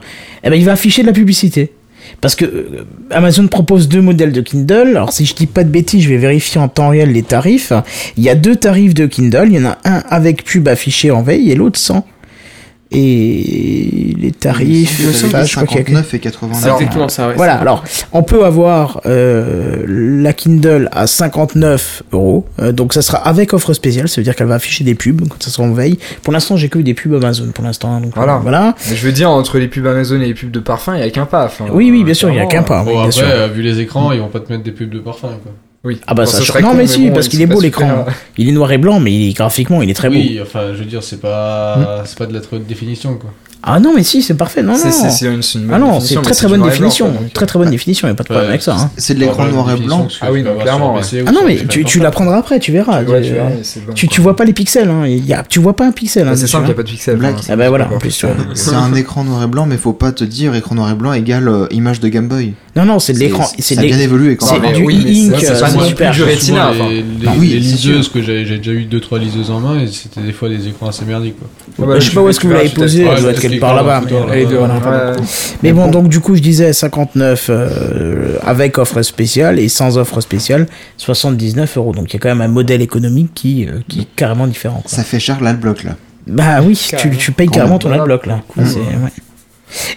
eh 0.44 0.50
ben 0.50 0.54
il 0.56 0.64
va 0.64 0.70
afficher 0.72 1.02
de 1.02 1.08
la 1.08 1.12
publicité. 1.12 1.72
Parce 2.20 2.34
que 2.34 2.44
euh, 2.44 2.86
Amazon 3.10 3.46
propose 3.48 3.88
deux 3.88 4.00
modèles 4.00 4.32
de 4.32 4.40
Kindle. 4.40 4.88
Alors 4.88 5.12
si 5.12 5.24
je 5.24 5.34
dis 5.34 5.46
pas 5.46 5.64
de 5.64 5.70
bêtises, 5.70 6.02
je 6.02 6.08
vais 6.08 6.16
vérifier 6.16 6.60
en 6.60 6.68
temps 6.68 6.90
réel 6.90 7.12
les 7.12 7.22
tarifs. 7.22 7.72
Il 8.16 8.24
y 8.24 8.28
a 8.28 8.34
deux 8.34 8.56
tarifs 8.56 8.94
de 8.94 9.06
Kindle. 9.06 9.46
Il 9.46 9.54
y 9.54 9.58
en 9.58 9.70
a 9.70 9.78
un 9.84 10.02
avec 10.08 10.44
pub 10.44 10.68
affiché 10.68 11.10
en 11.10 11.22
veille 11.22 11.50
et 11.50 11.54
l'autre 11.54 11.78
sans. 11.78 12.04
Et 12.92 14.14
les 14.18 14.32
tarifs, 14.32 15.00
enfin, 15.24 15.44
je 15.44 15.54
crois 15.54 15.66
qu'il 15.66 15.76
y 15.76 15.80
a 15.80 16.02
59 16.02 16.14
et 16.14 16.18
89. 16.18 16.60
C'est 16.62 16.70
exactement 16.82 17.08
ça, 17.08 17.28
ouais. 17.28 17.34
voilà, 17.36 17.54
alors 17.54 17.84
on 18.12 18.22
peut 18.24 18.44
avoir 18.44 19.00
euh, 19.06 19.84
la 19.86 20.32
Kindle 20.32 20.88
à 20.90 21.06
59 21.06 22.02
euros, 22.12 22.46
euh, 22.60 22.72
donc 22.72 22.92
ça 22.92 23.02
sera 23.02 23.18
avec 23.18 23.52
offre 23.54 23.72
spéciale, 23.74 24.08
ça 24.08 24.16
veut 24.20 24.24
dire 24.24 24.34
qu'elle 24.34 24.48
va 24.48 24.56
afficher 24.56 24.82
des 24.82 24.96
pubs 24.96 25.20
quand 25.28 25.40
ça 25.40 25.50
sera 25.50 25.68
en 25.68 25.72
veille. 25.72 25.98
Pour 26.22 26.32
l'instant, 26.32 26.56
j'ai 26.56 26.68
que 26.68 26.80
eu 26.80 26.82
des 26.82 26.94
pubs 26.94 27.14
Amazon 27.14 27.50
pour 27.54 27.62
l'instant, 27.64 27.92
hein, 27.94 28.00
donc 28.00 28.12
Voilà. 28.16 28.36
euh, 28.36 28.40
voilà. 28.40 28.74
Mais 28.90 28.96
je 28.96 29.06
veux 29.06 29.12
dire, 29.12 29.30
entre 29.30 29.58
les 29.58 29.68
pubs 29.68 29.86
Amazon 29.86 30.20
et 30.20 30.26
les 30.26 30.34
pubs 30.34 30.50
de 30.50 30.60
parfum, 30.60 30.96
il 30.96 31.00
y 31.00 31.04
a 31.04 31.10
qu'un 31.10 31.26
pas. 31.26 31.44
enfin, 31.46 31.66
Oui, 31.72 31.90
oui, 31.92 32.02
bien 32.02 32.14
sûr, 32.14 32.28
il 32.30 32.36
y 32.36 32.40
a 32.40 32.46
qu'un 32.46 32.64
pas. 32.64 32.82
Bon, 32.82 32.88
oui, 32.90 32.92
bien 32.94 33.02
après, 33.02 33.12
sûr. 33.12 33.24
euh, 33.26 33.46
vu 33.46 33.62
les 33.62 33.78
écrans, 33.78 34.10
ils 34.10 34.18
vont 34.20 34.28
pas 34.28 34.40
te 34.40 34.50
mettre 34.52 34.64
des 34.64 34.72
pubs 34.72 34.90
de 34.90 34.98
parfum, 34.98 35.28
quoi. 35.42 35.52
Oui. 35.82 35.98
Ah 36.06 36.12
bah 36.12 36.24
Bon, 36.24 36.30
ça, 36.30 36.60
non 36.60 36.68
con, 36.70 36.74
mais 36.74 36.86
si, 36.86 37.06
bon, 37.08 37.14
parce 37.14 37.28
qu'il 37.28 37.38
c'est 37.38 37.44
est 37.44 37.48
pas 37.48 37.54
beau 37.54 37.60
super. 37.62 37.80
l'écran. 37.86 38.04
Il 38.36 38.48
est 38.48 38.52
noir 38.52 38.70
et 38.72 38.76
blanc, 38.78 39.00
mais 39.00 39.12
il- 39.12 39.32
graphiquement, 39.32 39.80
il 39.80 39.88
est 39.88 39.94
très 39.94 40.08
beau. 40.10 40.14
Oui, 40.16 40.38
enfin, 40.42 40.74
je 40.74 40.78
veux 40.78 40.84
dire, 40.84 41.02
c'est 41.02 41.20
pas, 41.20 42.02
c'est 42.04 42.18
pas 42.18 42.26
de 42.26 42.34
la 42.34 42.40
très 42.40 42.56
haute 42.56 42.66
définition, 42.66 43.14
quoi. 43.14 43.30
Ah 43.62 43.78
non, 43.78 43.92
mais 43.94 44.02
si, 44.02 44.22
c'est 44.22 44.34
parfait. 44.34 44.62
Non, 44.62 44.74
C'est 44.74 44.86
non. 44.88 44.92
c'est- 44.92 45.10
c'est 45.10 45.26
une, 45.26 45.42
c'est 45.42 45.58
une 45.58 45.66
bonne 45.66 45.74
Ah 45.74 45.78
non, 45.78 45.86
c'est 46.00 46.14
définition, 46.14 46.22
très 46.22 46.34
très 46.34 46.48
bonne 46.48 46.60
noir 46.60 46.72
et 46.74 46.78
blanc, 46.78 46.88
définition. 46.88 47.12
Très 47.34 47.44
très 47.46 47.58
bonne 47.58 47.68
définition, 47.70 48.08
il 48.08 48.10
n'y 48.10 48.12
a 48.12 48.16
pas 48.16 48.22
de 48.22 48.28
problème 48.28 48.48
avec 48.48 48.62
ça. 48.62 48.74
hein. 48.74 48.90
C'est 48.96 49.12
de 49.14 49.20
l'écran 49.20 49.46
noir 49.46 49.70
et 49.70 49.76
blanc. 49.80 50.08
Ah 50.22 50.32
oui, 50.32 50.42
non, 50.42 50.56
clairement, 50.58 50.94
ouais. 50.94 51.02
Ah 51.26 51.32
non, 51.32 51.40
mais 51.46 51.56
tu, 51.68 51.84
tu 51.84 51.98
l'apprendras 52.00 52.38
après, 52.38 52.58
tu 52.58 52.72
verras. 52.72 53.02
Ouais, 53.02 53.20
tu 53.22 53.32
verras, 53.32 53.50
c'est 53.62 53.80
vois 54.20 54.36
pas 54.36 54.44
les 54.44 54.52
pixels, 54.54 54.88
hein. 54.88 55.06
Il 55.06 55.24
y 55.26 55.32
a, 55.34 55.42
tu 55.42 55.60
vois 55.60 55.76
pas 55.76 55.86
un 55.86 55.92
pixel. 55.92 56.22
Hein, 56.26 56.30
Bah, 56.30 56.36
C'est 56.36 56.42
dessus, 56.42 56.52
simple, 56.52 56.64
il 56.64 56.66
n'y 56.66 56.70
hein. 56.70 56.74
a 56.74 56.76
pas 56.76 56.82
de 56.82 56.88
pixels. 56.90 57.16
Black. 57.16 57.34
enfin, 57.34 57.44
Ah 57.50 57.56
bah 57.56 57.64
c'est 57.64 57.68
voilà, 57.68 57.84
pas 57.86 57.94
en 57.94 57.98
plus. 57.98 58.24
C'est 58.54 58.74
un 58.74 58.94
écran 58.94 59.24
noir 59.24 59.42
et 59.42 59.46
blanc, 59.46 59.66
mais 59.66 59.76
faut 59.76 59.92
pas 59.94 60.12
te 60.12 60.24
dire 60.24 60.54
écran 60.54 60.74
noir 60.74 60.90
et 60.90 60.94
blanc 60.94 61.12
égale 61.12 61.48
euh, 61.48 61.66
image 61.70 62.00
de 62.00 62.08
Game 62.08 62.28
Boy. 62.28 62.54
Non, 62.76 62.84
non, 62.84 62.98
c'est 63.00 63.12
de 63.12 63.18
l'écran. 63.18 63.44
C'est 63.58 63.74
Ça 63.74 63.80
de 63.80 63.86
a 63.86 63.90
bien 63.90 63.98
évolué 63.98 64.36
quand 64.36 64.46
C'est 64.46 64.60
mais 64.60 64.68
même. 64.68 64.76
du 64.76 64.82
oui, 64.84 64.96
e-ink, 64.96 65.34
c'est- 65.40 65.46
c'est 65.46 65.52
euh, 65.52 65.60
pas 65.60 65.70
c'est 65.70 65.88
super. 65.88 66.12
du 66.12 66.22
enfin. 66.22 66.88
les, 66.88 67.02
les, 67.02 67.28
oui, 67.38 67.48
les 67.48 67.54
c'est 67.54 67.58
liseuses 67.58 68.08
que 68.08 68.22
j'ai 68.22 68.44
déjà 68.44 68.70
eu 68.70 68.84
2-3 68.84 69.18
liseuses 69.18 69.50
en 69.50 69.58
main 69.60 69.80
et 69.80 69.88
c'était 69.88 70.20
des 70.20 70.32
fois 70.32 70.48
des 70.48 70.68
écrans 70.68 70.88
assez 70.88 71.04
merdiques 71.04 71.34
quoi. 71.38 71.48
Ouais, 71.86 71.94
bah, 71.94 72.00
je 72.00 72.08
sais 72.08 72.14
pas 72.14 72.22
où 72.22 72.28
est-ce 72.28 72.38
que 72.38 72.46
vous 72.46 72.52
l'avez 72.52 72.68
posé, 72.68 73.02
elle 73.04 73.20
doit 73.20 73.30
être 73.32 73.40
quelque 73.40 73.58
part 73.60 73.74
là-bas. 73.74 74.02
le 74.08 74.46
mais- 75.62 75.70
là. 75.70 75.72
Bon, 75.72 75.88
donc 75.90 76.08
du 76.08 76.20
coup, 76.20 76.36
je 76.36 76.42
disais 76.42 76.72
59 76.72 77.46
euh, 77.50 78.36
avec 78.42 78.78
offre 78.78 79.02
spéciale 79.02 79.58
et 79.58 79.68
sans 79.68 79.98
offre 79.98 80.20
spéciale, 80.20 80.66
79 80.96 81.76
euros. 81.76 81.92
Donc 81.92 82.10
il 82.10 82.14
y 82.14 82.16
a 82.16 82.20
quand 82.20 82.28
même 82.28 82.40
un 82.40 82.48
modèle 82.48 82.82
économique 82.82 83.30
qui, 83.34 83.66
euh, 83.66 83.80
qui 83.88 84.00
est 84.02 84.08
carrément 84.14 84.46
différent. 84.46 84.82
Ça 84.86 85.02
fait 85.02 85.20
cher 85.20 85.40
l'adblock 85.40 85.82
là. 85.84 85.96
Bah 86.26 86.60
oui, 86.62 86.78
tu, 87.18 87.32
payes 87.32 87.48
carrément 87.48 87.78
ton 87.78 87.90
adblock 87.92 88.26
là. 88.26 88.40
C'est-. 88.64 88.78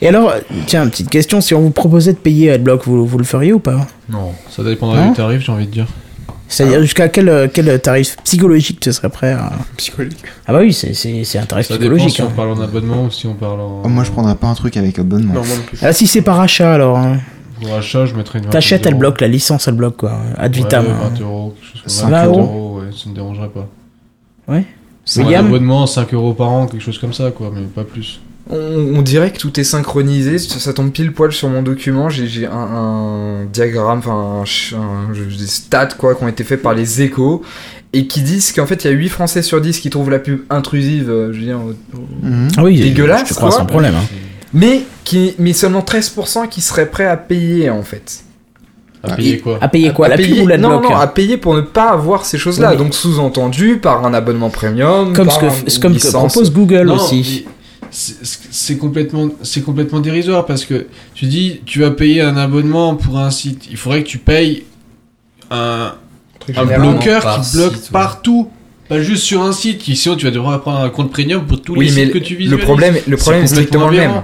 Et 0.02 0.08
alors, 0.08 0.34
tiens, 0.68 0.88
petite 0.88 1.10
question, 1.10 1.42
si 1.42 1.54
on 1.54 1.62
vous 1.62 1.72
proposait 1.72 2.14
de 2.14 2.18
payer 2.18 2.52
adblock, 2.52 2.86
vous, 2.86 3.06
vous 3.06 3.18
le 3.18 3.24
feriez 3.24 3.54
ou 3.54 3.60
pas 3.60 3.88
Non. 4.10 4.32
Ça 4.50 4.64
dépendra 4.64 5.00
Hein 5.00 5.10
du 5.10 5.14
tarif, 5.16 5.42
j'ai 5.46 5.52
envie 5.52 5.66
de 5.66 5.72
dire. 5.72 5.88
C'est-à-dire 6.48 6.82
jusqu'à 6.82 7.08
quel, 7.10 7.50
quel 7.52 7.80
tarif 7.82 8.16
psychologique 8.24 8.80
tu 8.80 8.92
serais 8.94 9.10
prêt 9.10 9.32
à... 9.32 9.52
Psychologique. 9.78 10.20
Ah 10.46 10.54
bah 10.54 10.60
oui, 10.62 10.72
c'est- 10.72 10.94
c'est 10.94 11.24
c'est 11.24 11.40
un 11.40 11.46
tarif 11.46 11.66
Ça 11.68 11.74
dépend 11.78 11.96
psychologique. 11.96 12.16
si 12.16 12.22
on 12.22 12.28
hein. 12.28 12.32
parle 12.36 12.52
en 12.52 12.62
abonnement 12.62 13.06
ou 13.06 13.10
si 13.12 13.26
on 13.26 13.34
parle 13.34 13.60
en. 13.62 13.82
Oh, 13.84 13.90
moi 13.90 14.04
je 14.04 14.12
prendrais 14.12 14.36
pas 14.36 14.48
un 14.48 14.54
truc 14.54 14.78
avec 14.78 15.00
abonnement. 15.00 15.34
Non, 15.34 15.44
moi. 15.44 15.56
Ah 15.82 15.94
si 15.94 16.06
c'est 16.06 16.22
par 16.22 16.40
achat 16.40 16.72
alors, 16.74 16.98
hein. 16.98 17.18
Pour 17.60 17.74
achat, 17.74 18.06
je 18.06 18.14
mettrais 18.14 18.38
une 18.40 18.46
t'achètes, 18.46 18.86
elle 18.86 18.94
bloque 18.96 19.22
la 19.22 19.30
licence, 19.30 19.68
elle 19.68 19.76
bloque 19.76 19.98
quoi, 19.98 20.20
ad 20.38 20.54
vitam. 20.56 20.86
Ouais, 20.86 20.92
hein. 20.92 21.10
20 21.16 21.22
euros, 21.22 21.56
quelque 21.56 21.72
chose 21.72 21.82
comme 21.82 21.90
ça. 21.90 22.02
5 22.02 22.10
20 22.10 22.18
20 22.22 22.26
euros. 22.26 22.40
euros, 22.42 22.80
ouais, 22.82 22.86
ça 22.96 23.10
me 23.10 23.16
dérangerait 23.16 23.50
pas. 23.50 23.68
C'est 25.06 25.22
Pour 25.22 25.32
un 25.32 25.36
abonnement, 25.36 25.88
5 25.88 26.14
euros 26.14 26.34
par 26.34 26.50
an, 26.50 26.68
quelque 26.68 26.82
chose 26.82 27.00
comme 27.00 27.14
ça, 27.14 27.32
quoi, 27.32 27.52
mais 27.54 27.62
pas 27.64 27.84
plus. 27.84 28.20
On, 28.50 28.58
on 28.98 29.02
dirait 29.02 29.32
que 29.32 29.38
tout 29.40 29.58
est 29.58 29.64
synchronisé, 29.64 30.38
ça 30.38 30.60
ça 30.60 30.74
tombe 30.74 30.92
pile 30.92 31.14
poil 31.14 31.32
sur 31.32 31.48
mon 31.48 31.62
document, 31.62 32.10
j'ai 32.10 32.28
j'ai 32.28 32.46
un, 32.46 32.52
un 32.52 33.46
diagramme, 33.46 34.00
enfin 34.00 34.44
des 35.14 35.48
stats 35.48 35.88
quoi, 35.98 36.14
qui 36.16 36.24
ont 36.24 36.28
été 36.28 36.44
faits 36.44 36.62
par 36.62 36.74
les 36.74 37.02
échos, 37.02 37.42
et 37.94 38.06
qui 38.06 38.22
disent 38.22 38.52
qu'en 38.52 38.66
fait 38.66 38.84
il 38.84 38.88
y 38.92 38.94
a 38.94 38.98
8 38.98 39.08
Français 39.10 39.42
sur 39.44 39.62
10 39.62 39.80
qui 39.80 39.90
trouvent 39.90 40.10
la 40.10 40.20
pub 40.20 40.42
intrusive, 40.50 41.10
euh, 41.10 41.32
je 41.32 41.40
veux 41.40 41.46
dire, 41.46 41.60
Mhm. 42.22 42.50
Ah 42.58 42.64
oui, 42.64 42.82
Dégueulasse, 42.82 43.24
je 43.30 43.30
te 43.30 43.34
crois 43.36 43.48
quoi. 43.50 43.60
sans 43.60 43.66
problème. 43.66 43.96
hein. 43.96 44.04
mais, 44.54 44.82
qui, 45.06 45.36
mais 45.40 45.54
seulement 45.54 45.80
13% 45.82 46.50
qui 46.50 46.60
seraient 46.60 46.88
prêts 46.90 47.08
à 47.08 47.16
payer 47.16 47.70
en 47.70 47.84
fait. 47.84 48.24
À 49.04 49.16
payer 49.16 49.40
quoi 49.40 49.58
À 49.62 49.68
payer 49.70 49.92
quoi 49.94 50.08
À 50.08 50.10
La 50.10 50.18
payer- 50.18 50.28
pub 50.30 50.38
ou 50.40 50.42
Non, 50.44 50.48
l'adblock 50.50 50.84
non, 50.84 50.96
à 50.98 51.08
payer 51.08 51.38
pour 51.38 51.56
ne 51.56 51.62
pas 51.62 51.92
avoir 51.92 52.26
ces 52.26 52.38
choses-là, 52.38 52.72
Oui, 52.72 52.76
mais- 52.78 52.84
donc 52.84 52.94
sous-entendu 52.94 53.78
par 53.78 54.06
un 54.06 54.14
abonnement 54.14 54.50
premium, 54.50 55.14
Comme 55.14 55.30
ce 55.30 55.40
par 55.40 55.64
que, 55.64 55.70
ce 55.72 55.80
comme 55.80 55.92
que 55.94 55.98
licence. 55.98 56.34
propose 56.34 56.52
Google 56.52 56.88
Non, 56.88 56.96
aussi. 56.96 57.46
C'est- 57.94 58.78
complètement, 58.78 59.30
c'est 59.44 59.62
complètement 59.62 60.00
dérisoire 60.00 60.46
parce 60.46 60.66
que 60.66 60.88
tu 61.14 61.26
dis, 61.26 61.62
tu 61.66 61.80
vas 61.80 61.92
payer 61.92 62.22
un 62.22 62.36
abonnement 62.38 62.96
pour 62.96 63.20
un 63.20 63.30
site. 63.30 63.68
Il 63.70 63.78
faudrait 63.78 64.04
que 64.04 64.10
tu 64.10 64.18
payes 64.18 64.64
un, 65.52 65.94
bloqueur 66.48 67.22
qui 67.22 67.56
bloque 67.56 67.74
site, 67.76 67.84
ouais. 67.84 67.92
partout. 67.92 68.50
Pas 68.90 69.00
juste 69.00 69.24
sur 69.24 69.44
un 69.44 69.54
site, 69.54 69.78
qui 69.78 69.96
sinon 69.96 70.16
tu 70.16 70.26
vas 70.26 70.32
devoir 70.32 70.60
prendre 70.62 70.80
un 70.80 70.90
compte 70.90 71.12
premium 71.12 71.46
pour 71.46 71.62
tous 71.62 71.76
Oui, 71.76 71.86
les 71.86 72.06
sites 72.06 72.14
que 72.14 72.18
tu 72.18 72.34
le 72.34 72.40
visualises. 72.40 72.66
problème, 72.66 72.98
le 73.08 73.18
problème 73.18 73.44
est 73.44 73.48
strictement 73.48 73.88
le 73.90 73.98
même. 73.98 74.24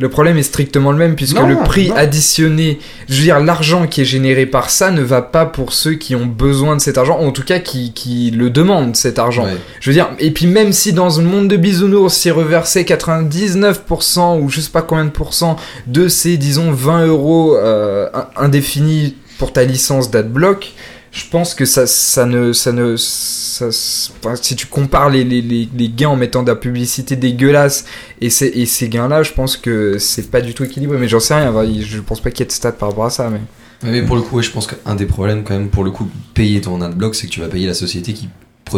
Le 0.00 0.08
problème 0.08 0.36
est 0.36 0.42
strictement 0.42 0.90
le 0.90 0.98
même 0.98 1.14
puisque 1.14 1.36
Non, 1.36 1.46
le 1.46 1.54
prix 1.56 1.88
non. 1.90 1.94
additionné, 1.96 2.80
je 3.08 3.14
veux 3.14 3.22
dire, 3.22 3.38
l'argent 3.38 3.86
qui 3.86 4.00
est 4.00 4.04
généré 4.04 4.44
par 4.44 4.68
ça 4.70 4.90
ne 4.90 5.02
va 5.02 5.22
pas 5.22 5.46
pour 5.46 5.72
ceux 5.72 5.94
qui 5.94 6.16
ont 6.16 6.26
besoin 6.26 6.74
de 6.74 6.80
cet 6.80 6.98
argent, 6.98 7.18
ou 7.22 7.26
en 7.26 7.30
tout 7.30 7.44
cas 7.44 7.60
qui, 7.60 7.92
qui 7.92 8.32
le 8.32 8.50
demandent 8.50 8.96
cet 8.96 9.20
argent. 9.20 9.44
Ouais. 9.44 9.56
Je 9.80 9.90
veux 9.90 9.94
dire, 9.94 10.08
et 10.18 10.32
puis 10.32 10.46
même 10.48 10.72
si 10.72 10.92
dans 10.92 11.20
un 11.20 11.22
monde 11.22 11.46
de 11.46 11.56
bisounours, 11.56 12.12
s'y 12.12 12.30
reversait 12.32 12.82
99% 12.82 14.40
ou 14.40 14.48
je 14.48 14.60
sais 14.60 14.70
pas 14.70 14.82
combien 14.82 15.04
de 15.04 15.10
pourcents 15.10 15.56
de 15.86 16.08
ces, 16.08 16.36
disons, 16.36 16.72
20 16.72 17.06
euros 17.06 17.54
euh, 17.56 18.08
in- 18.14 18.26
indéfinis 18.36 19.14
pour 19.38 19.52
ta 19.52 19.64
licence 19.64 20.10
d'adblock, 20.10 20.72
je 21.14 21.24
pense 21.30 21.54
que 21.54 21.64
ça, 21.64 21.86
ça 21.86 22.26
ne, 22.26 22.52
ça 22.52 22.72
ne, 22.72 22.96
ça, 22.96 23.70
si 23.70 24.56
tu 24.56 24.66
compares 24.66 25.10
les, 25.10 25.68
gains 25.96 26.08
en 26.08 26.16
mettant 26.16 26.42
de 26.42 26.48
la 26.48 26.56
publicité 26.56 27.14
dégueulasse 27.14 27.84
et 28.20 28.30
ces, 28.30 28.88
gains-là, 28.88 29.22
je 29.22 29.32
pense 29.32 29.56
que 29.56 29.96
c'est 29.98 30.30
pas 30.30 30.40
du 30.40 30.54
tout 30.54 30.64
équilibré. 30.64 30.98
Mais 30.98 31.06
j'en 31.06 31.20
sais 31.20 31.34
rien, 31.34 31.54
je 31.80 32.00
pense 32.00 32.20
pas 32.20 32.30
qu'il 32.30 32.40
y 32.40 32.42
ait 32.42 32.46
de 32.46 32.52
stats 32.52 32.72
par 32.72 32.88
rapport 32.88 33.06
à 33.06 33.10
ça. 33.10 33.30
Mais 33.30 33.40
mais 33.84 34.02
pour 34.02 34.16
le 34.16 34.22
coup, 34.22 34.40
je 34.42 34.50
pense 34.50 34.66
qu'un 34.66 34.94
des 34.94 35.06
problèmes, 35.06 35.44
quand 35.44 35.54
même, 35.54 35.68
pour 35.68 35.84
le 35.84 35.90
coup, 35.90 36.08
payer 36.32 36.60
ton 36.60 36.80
adblock, 36.80 37.14
c'est 37.14 37.26
que 37.26 37.32
tu 37.32 37.40
vas 37.40 37.48
payer 37.48 37.66
la 37.66 37.74
société 37.74 38.12
qui 38.12 38.28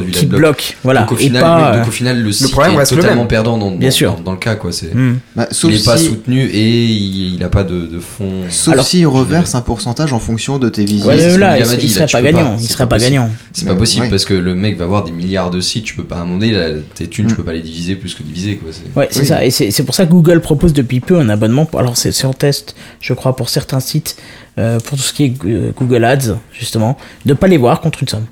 produit 0.00 0.12
Qui 0.12 0.26
bloque, 0.26 0.76
voilà. 0.84 1.00
Donc 1.02 1.12
au, 1.12 1.16
et 1.16 1.18
final, 1.24 1.42
pas, 1.42 1.72
euh, 1.74 1.78
donc 1.78 1.88
au 1.88 1.90
final, 1.90 2.22
le 2.22 2.32
site 2.32 2.50
problème 2.50 2.74
est 2.74 2.78
reste 2.78 2.92
le 2.92 2.98
totalement 2.98 3.22
même. 3.22 3.28
perdant 3.28 3.56
dans, 3.58 3.70
Bien 3.70 3.88
dans- 3.88 3.94
sûr. 3.94 4.14
dans- 4.16 4.20
dans 4.22 4.32
le 4.32 4.36
cas, 4.38 4.54
quoi. 4.56 4.72
C'est, 4.72 4.94
hmm. 4.94 5.18
Bah, 5.34 5.48
sauf 5.50 5.70
il 5.72 5.80
est 5.80 5.84
pas 5.84 5.96
soutenu 5.96 6.44
et 6.44 6.84
il, 6.84 7.34
il 7.36 7.42
a 7.42 7.48
pas 7.48 7.64
de, 7.64 7.86
de 7.86 7.98
fonds. 7.98 8.42
sauf 8.50 8.74
Alors- 8.74 8.84
s'il 8.86 9.06
reverse 9.06 9.54
un 9.54 9.62
pourcentage 9.62 10.12
en 10.12 10.18
fonction 10.18 10.58
de 10.58 10.68
tes 10.68 10.84
visites. 10.84 11.04
Ouais, 11.06 11.16
là, 11.16 11.56
il, 11.56 11.60
là, 11.60 11.64
serait 11.64 12.06
tu 12.06 12.12
pas 12.12 12.22
gagnant. 12.22 12.56
il 12.58 12.66
c'est 12.66 12.72
serait 12.72 12.88
pas 12.88 12.98
gagnant. 12.98 13.30
C'est 13.52 13.66
pas 13.66 13.74
possible 13.74 14.08
parce 14.10 14.24
que 14.24 14.34
le 14.34 14.54
mec 14.54 14.76
va 14.76 14.84
avoir 14.84 15.04
des 15.04 15.12
milliards 15.12 15.50
de 15.50 15.60
sites, 15.60 15.84
tu 15.84 15.94
peux 15.94 16.04
pas, 16.04 16.24
là, 16.52 16.68
tes 16.94 17.06
thunes, 17.08 17.26
tu 17.26 17.32
Mm. 17.32 17.36
peux 17.36 17.42
pas 17.44 17.52
les 17.52 17.62
diviser 17.62 17.96
plus 17.96 18.14
que 18.14 18.22
diviser, 18.22 18.56
quoi. 18.56 18.70
C'est... 18.72 18.98
Ouais, 18.98 19.08
c'est 19.10 19.24
ça. 19.24 19.44
Et 19.44 19.50
c'est 19.50 19.70
c'est 19.70 19.82
pour 19.84 19.94
ça 19.94 20.04
que 20.06 20.10
Google 20.10 20.40
propose 20.40 20.72
depuis 20.72 21.00
peu 21.00 21.18
un 21.18 21.28
abonnement. 21.28 21.64
pour- 21.64 21.80
Alors, 21.80 21.96
c'est 21.96 22.12
c'est 22.12 22.26
en 22.26 22.32
test, 22.34 22.74
je 23.00 23.12
crois, 23.14 23.34
pour 23.36 23.48
certains 23.48 23.80
sites, 23.80 24.16
euh, 24.58 24.78
pour 24.80 24.96
tout 24.96 25.04
ce 25.04 25.12
qui 25.12 25.24
est 25.24 25.34
euh, 25.44 25.72
Google 25.76 26.04
Ads, 26.04 26.38
justement, 26.52 26.96
de 27.26 27.34
pas 27.34 27.46
les 27.46 27.58
voir 27.58 27.80
contre 27.80 28.02
une 28.02 28.08
somme. 28.08 28.26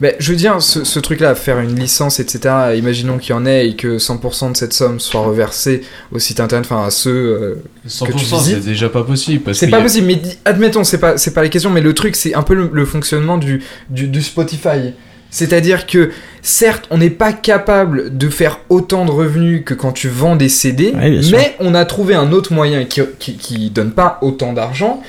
Mais 0.00 0.16
je 0.18 0.30
veux 0.32 0.36
dire, 0.36 0.60
ce, 0.60 0.84
ce 0.84 0.98
truc-là, 0.98 1.34
faire 1.34 1.60
une 1.60 1.74
licence, 1.78 2.20
etc., 2.20 2.54
imaginons 2.76 3.18
qu'il 3.18 3.30
y 3.30 3.32
en 3.32 3.46
ait 3.46 3.68
et 3.68 3.76
que 3.76 3.98
100% 3.98 4.52
de 4.52 4.56
cette 4.56 4.72
somme 4.72 5.00
soit 5.00 5.22
reversée 5.22 5.82
au 6.12 6.18
site 6.18 6.40
internet, 6.40 6.66
enfin 6.70 6.84
à 6.86 6.90
ceux. 6.90 7.10
euh, 7.10 7.54
100% 7.88 8.06
que 8.06 8.12
tu 8.12 8.24
c'est 8.24 8.60
déjà 8.60 8.88
pas 8.88 9.02
possible. 9.04 9.54
C'est 9.54 9.68
pas 9.68 9.78
a- 9.78 9.82
possible, 9.82 10.06
mais 10.08 10.20
admettons, 10.44 10.84
c'est 10.84 10.98
pas, 10.98 11.16
c'est 11.16 11.32
pas 11.32 11.42
la 11.42 11.48
question, 11.48 11.70
mais 11.70 11.80
le 11.80 11.94
truc, 11.94 12.16
c'est 12.16 12.34
un 12.34 12.42
peu 12.42 12.54
le, 12.54 12.68
le 12.72 12.84
fonctionnement 12.84 13.38
du, 13.38 13.62
du, 13.90 14.08
du 14.08 14.22
Spotify. 14.22 14.92
C'est-à-dire 15.34 15.86
que, 15.86 16.10
certes, 16.42 16.86
on 16.90 16.98
n'est 16.98 17.08
pas 17.08 17.32
capable 17.32 18.18
de 18.18 18.28
faire 18.28 18.60
autant 18.68 19.06
de 19.06 19.10
revenus 19.10 19.62
que 19.64 19.72
quand 19.72 19.92
tu 19.92 20.08
vends 20.08 20.36
des 20.36 20.50
CD, 20.50 20.92
mais 21.32 21.56
on 21.58 21.74
a 21.74 21.86
trouvé 21.86 22.14
un 22.14 22.32
autre 22.32 22.52
moyen 22.52 22.84
qui, 22.84 23.00
qui, 23.18 23.36
qui 23.38 23.70
donne 23.70 23.92
pas 23.92 24.18
autant 24.20 24.52
d'argent, 24.52 25.02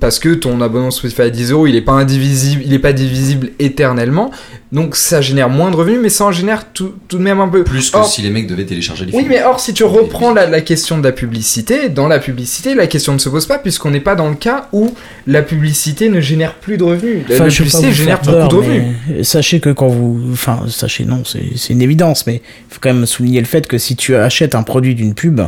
parce 0.00 0.18
que 0.18 0.34
ton 0.34 0.60
abonnement 0.60 0.90
Spotify 0.90 1.22
à 1.22 1.30
10 1.30 1.52
euros, 1.52 1.66
il 1.66 1.76
est 1.76 1.80
pas 1.82 1.92
indivisible, 1.92 2.62
il 2.64 2.72
est 2.74 2.78
pas 2.78 2.92
divisible 2.92 3.50
éternellement, 3.58 4.30
donc 4.72 4.96
ça 4.96 5.20
génère 5.20 5.48
moins 5.48 5.70
de 5.70 5.76
revenus, 5.76 5.98
mais 6.02 6.08
ça 6.08 6.24
en 6.26 6.32
génère 6.32 6.72
tout, 6.72 6.92
tout 7.08 7.18
de 7.18 7.22
même 7.22 7.40
un 7.40 7.48
peu. 7.48 7.64
Plus 7.64 7.90
que 7.90 7.96
Or- 7.96 8.06
si 8.06 8.22
les 8.22 8.30
mecs 8.30 8.46
devaient 8.46 8.64
télécharger 8.66 9.04
les 9.06 9.12
oui, 9.12 9.18
films. 9.20 9.30
mais 9.30 9.42
or, 9.42 9.60
si 9.60 9.72
tu 9.74 9.84
reprends 9.84 10.34
la, 10.34 10.46
la 10.46 10.60
question 10.60 10.98
de 10.98 11.04
la 11.04 11.12
publicité, 11.12 11.88
dans 11.88 12.08
la 12.08 12.18
publicité, 12.18 12.74
la 12.74 12.86
question 12.86 13.12
ne 13.14 13.18
se 13.18 13.28
pose 13.28 13.46
pas, 13.46 13.58
puisqu'on 13.58 13.90
n'est 13.90 14.00
pas 14.00 14.14
dans 14.14 14.28
le 14.28 14.34
cas 14.36 14.68
où 14.72 14.92
la 15.26 15.42
publicité 15.42 16.08
ne 16.08 16.20
génère 16.20 16.54
plus 16.54 16.76
de 16.76 16.84
revenus. 16.84 17.24
La, 17.28 17.36
Enfin, 17.36 17.48
publicité 17.48 17.92
génère 17.92 18.20
faire 18.22 18.32
beaucoup 18.32 18.36
peur, 18.36 18.48
de 18.48 18.56
revenus. 18.56 18.94
Sachez 19.22 19.60
que 19.60 19.70
quand 19.70 19.88
vous. 19.88 20.20
Enfin, 20.32 20.60
sachez, 20.68 21.04
non, 21.04 21.22
c'est 21.24 21.42
c'est 21.56 21.72
une 21.72 21.82
évidence, 21.82 22.26
mais 22.26 22.36
il 22.70 22.74
faut 22.74 22.80
quand 22.80 22.92
même 22.92 23.06
souligner 23.06 23.40
le 23.40 23.46
fait 23.46 23.66
que 23.66 23.78
si 23.78 23.96
tu 23.96 24.14
achètes 24.16 24.54
un 24.54 24.62
produit 24.62 24.94
d'une 24.94 25.14
pub, 25.14 25.40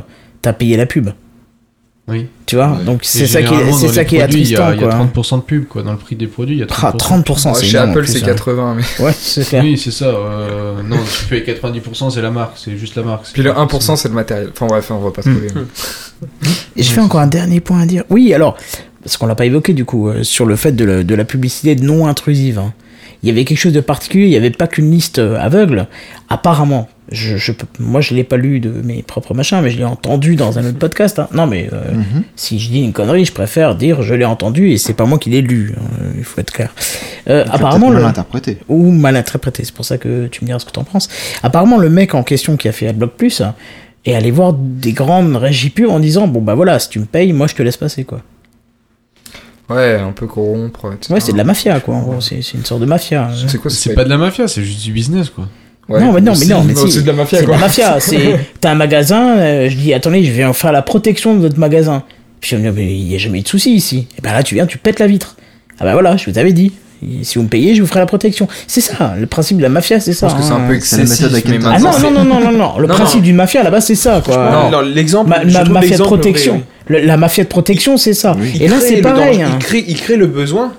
t'as 0.43 0.53
payé 0.53 0.77
la 0.77 0.87
pub. 0.87 1.11
Oui. 2.09 2.27
Tu 2.47 2.56
vois 2.56 2.72
Ouais. 2.72 2.85
Donc 2.85 3.01
c'est 3.05 3.27
ça 3.27 3.40
qui 3.43 3.55
est, 3.55 3.72
c'est 3.72 3.89
ça 3.89 4.01
les 4.02 4.06
qui 4.09 4.16
est 4.16 4.20
produits, 4.20 4.40
il 4.43 4.51
y 4.51 4.56
a- 4.56 4.66
attristant, 4.66 4.72
Il 4.72 4.81
y 4.81 4.85
a 4.85 4.97
quoi. 4.97 5.22
30% 5.22 5.36
de 5.36 5.43
pub, 5.43 5.66
quoi. 5.66 5.82
Dans 5.85 5.93
le 5.93 5.98
prix 5.98 6.16
des 6.16 6.27
produits, 6.27 6.56
il 6.56 6.59
y 6.59 6.62
a 6.62 6.66
30%. 6.66 6.90
Ah, 6.93 6.97
30%, 6.97 7.55
c'est 7.55 7.66
chez 7.66 7.78
Apple, 7.78 7.93
plus, 8.02 8.06
c'est 8.12 8.22
hein. 8.24 8.27
80, 8.27 8.77
mais. 8.77 9.05
Ouais, 9.05 9.12
c'est 9.16 9.47
clair. 9.47 9.62
Oui, 9.62 9.78
c'est 9.78 9.93
ça. 9.93 10.06
euh, 10.06 10.82
non, 10.82 10.97
tu 11.18 11.27
payes 11.27 11.43
90%, 11.44 12.10
c'est 12.10 12.22
la 12.22 12.31
marque. 12.32 12.55
C'est 12.56 12.77
juste 12.77 12.97
la 12.97 13.02
marque. 13.02 13.27
Puis 13.32 13.43
le 13.44 13.52
1%, 13.52 13.94
c'est 13.97 14.09
le 14.09 14.14
matériel. 14.14 14.48
Enfin 14.52 14.66
bref, 14.66 14.90
on 14.90 14.98
va 14.98 15.10
pas 15.12 15.22
se 15.22 15.28
Hmm. 15.28 15.47
trouver. 15.47 15.51
Et 16.77 16.82
je 16.82 16.90
fais 16.90 17.01
encore 17.01 17.20
un 17.20 17.27
dernier 17.28 17.60
point 17.60 17.81
à 17.81 17.86
dire. 17.86 18.02
Oui, 18.10 18.35
alors, 18.35 18.56
parce 19.05 19.16
qu'on 19.16 19.27
l'a 19.27 19.35
pas 19.36 19.47
évoqué 19.47 19.72
du 19.72 19.85
coup, 19.85 20.09
euh, 20.09 20.22
sur 20.24 20.47
le 20.47 20.56
fait 20.56 20.72
de, 20.72 20.85
la- 20.85 21.02
de 21.05 21.14
la 21.14 21.24
publicité 21.24 21.77
non 21.77 22.06
intrusive. 22.09 22.59
hein. 22.59 22.72
Il 23.22 23.28
y 23.28 23.32
avait 23.32 23.44
quelque 23.44 23.59
chose 23.59 23.72
de 23.74 23.81
particulier, 23.81 24.24
il 24.24 24.31
n'y 24.31 24.36
avait 24.36 24.51
pas 24.51 24.66
qu'une 24.66 24.90
liste 24.90 25.18
euh, 25.18 25.36
aveugle. 25.39 25.86
Apparemment, 26.31 26.89
je, 27.12 27.37
je 27.37 27.53
peux- 27.53 27.66
moi 27.78 28.01
je 28.01 28.15
l'ai 28.15 28.24
pas 28.24 28.37
lu 28.37 28.61
de 28.61 28.70
mes 28.70 29.03
propres 29.03 29.35
machins, 29.35 29.61
mais 29.62 29.70
je 29.70 29.78
l'ai 29.78 29.85
entendu 29.85 30.37
dans 30.37 30.59
un 30.59 30.65
autre 30.66 30.78
podcast. 30.78 31.19
hein. 31.19 31.28
Non, 31.35 31.47
mais 31.47 31.69
euh, 31.73 31.93
Mhm. 31.93 32.23
si 32.37 32.59
je 32.59 32.69
dis 32.70 32.82
une 32.82 32.93
connerie, 32.93 33.24
je 33.24 33.32
préfère 33.32 33.74
dire 33.74 34.03
je 34.03 34.15
l'ai 34.15 34.24
entendu 34.24 34.70
et 34.70 34.78
c'est 34.78 34.95
pas 34.95 35.05
moi 35.07 35.19
qui 35.19 35.31
l'ai 35.31 35.43
lu. 35.43 35.74
hein, 35.77 35.82
il 36.16 36.24
faut 36.24 36.41
être 36.41 36.53
clair. 36.53 36.73
Euh, 37.28 37.45
apparemment, 37.51 37.91
mal 37.91 37.99
le- 38.01 38.05
interprété. 38.07 38.59
ou 38.69 38.91
mal 38.91 39.16
interprété. 39.16 39.65
C'est 39.65 39.74
pour 39.74 39.85
ça 39.85 39.99
que 39.99 40.27
tu 40.28 40.43
me 40.43 40.47
diras 40.47 40.59
ce 40.59 40.65
que 40.66 40.70
t'en 40.73 40.85
penses. 40.85 41.09
Apparemment, 41.43 41.78
le 41.78 41.91
mec 41.91 42.15
en 42.15 42.23
question 42.23 42.57
qui 42.57 42.69
a 42.69 42.73
fait 42.73 42.87
AdBlock 42.89 43.12
Plus 43.16 43.43
est 44.07 44.15
allé 44.15 44.31
voir 44.31 44.53
des 44.55 44.93
grandes 44.93 45.37
régies 45.37 45.70
pubs 45.70 45.91
en 45.91 46.01
disant 46.01 46.27
bon 46.28 46.41
bah 46.41 46.55
voilà, 46.55 46.78
si 46.78 46.89
tu 46.89 46.99
me 47.01 47.05
payes, 47.05 47.32
moi 47.32 47.47
je 47.47 47.55
te 47.55 47.62
laisse 47.62 47.77
passer 47.77 48.05
quoi. 48.05 48.20
Ouais, 49.69 49.95
un 50.01 50.11
peu 50.12 50.27
corrompre, 50.27 50.93
etc. 50.95 51.15
Ouais, 51.15 51.20
c'est 51.20 51.32
de 51.32 51.37
la 51.37 51.45
mafia 51.45 51.78
quoi. 51.81 51.95
En 51.95 52.03
gros, 52.03 52.20
c'est 52.20 52.43
c'est 52.43 52.55
une 52.59 52.65
sorte 52.65 52.81
de 52.81 52.87
mafia. 52.87 53.27
hein. 53.27 53.35
C'est 53.47 53.59
quoi 53.59 53.70
C'est 53.70 53.95
pas 53.95 54.03
de 54.05 54.09
la 54.11 54.16
mafia, 54.19 54.49
c'est 54.49 54.65
juste 54.65 54.82
du 54.82 54.93
business, 54.93 55.31
quoi. 55.31 55.49
Ouais, 55.91 56.01
non 56.01 56.12
mais 56.12 56.21
non 56.21 56.33
mais 56.39 56.47
non 56.47 56.62
mais 56.65 56.75
si. 56.75 56.91
C'est 56.93 57.03
de 57.03 57.07
la 57.09 57.12
mafia, 57.15 57.39
C'est 57.39 57.45
de 57.45 57.49
quoi. 57.49 57.57
la 57.57 57.61
mafia. 57.62 57.97
C'est 58.01 58.39
t'as 58.61 58.71
un 58.71 58.75
magasin. 58.77 59.37
euh, 59.39 59.69
je 59.69 59.77
dis 59.77 59.93
attendez, 59.93 60.23
je 60.25 60.31
viens 60.33 60.53
faire 60.53 60.73
la 60.73 60.83
protection 60.83 61.35
de 61.35 61.41
votre 61.41 61.59
magasin. 61.59 62.05
Puis 62.41 62.55
on 62.57 62.59
me 62.61 62.71
dit 62.71 62.77
mais 62.77 62.87
il 62.95 63.11
y 63.12 63.15
a 63.15 63.19
jamais 63.19 63.41
eu 63.41 63.43
de 63.43 63.49
souci 63.49 63.75
ici. 63.75 64.07
Et 64.17 64.23
ben 64.23 64.33
là 64.33 64.43
tu 64.43 64.55
viens, 64.55 64.67
tu 64.67 64.79
pètes 64.79 65.01
la 65.01 65.07
vitre. 65.07 65.37
Ah 65.81 65.85
bah 65.85 65.93
voilà, 65.93 66.17
je 66.17 66.31
vous 66.31 66.39
avais 66.39 66.53
dit. 66.53 66.73
Et 67.03 67.25
si 67.25 67.37
vous 67.39 67.45
me 67.45 67.49
payez, 67.49 67.75
je 67.75 67.81
vous 67.81 67.87
ferai 67.89 68.01
la 68.01 68.05
protection. 68.07 68.47
C'est 68.67 68.83
ça, 68.83 69.15
le 69.19 69.27
principe 69.27 69.57
de 69.57 69.62
la 69.62 69.71
mafia, 69.71 69.99
c'est 70.01 70.12
Je 70.12 70.19
ça. 70.19 70.27
pense 70.29 70.37
que 70.39 70.43
c'est 70.45 70.53
un 70.53 70.61
peu 70.69 70.79
c'est 70.81 70.97
la 70.99 71.03
excessif. 71.39 71.61
Ah 71.65 71.79
non, 71.79 71.93
c'est- 71.93 72.03
non, 72.03 72.11
non, 72.11 72.25
non, 72.25 72.41
non, 72.41 72.53
non. 72.53 72.79
Le 72.79 72.87
Non, 72.87 72.95
principe 72.95 73.21
non. 73.21 73.25
d'une 73.25 73.37
mafia 73.37 73.62
là-bas, 73.62 73.81
c'est 73.81 73.95
ça, 73.95 74.21
quoi. 74.23 74.69
Non. 74.71 74.83
L'exemple, 74.83 75.31
Ma- 75.31 75.43
je 75.49 75.53
ma- 75.57 75.65
mafia 75.65 75.97
de 75.97 76.03
protection. 76.03 76.62
Le- 76.89 77.01
la 77.01 77.17
mafia 77.17 77.43
de 77.45 77.49
protection, 77.49 77.97
c'est 77.97 78.12
ça. 78.12 78.37
Oui. 78.39 78.53
Et 78.61 78.69
là, 78.69 78.77
c'est 78.81 79.01
pareil. 79.01 79.41
hein. 79.43 79.49
Il 79.55 79.59
crée, 79.65 79.85
il 79.89 79.97
crée 79.97 80.17
le 80.17 80.27
besoin. 80.27 80.73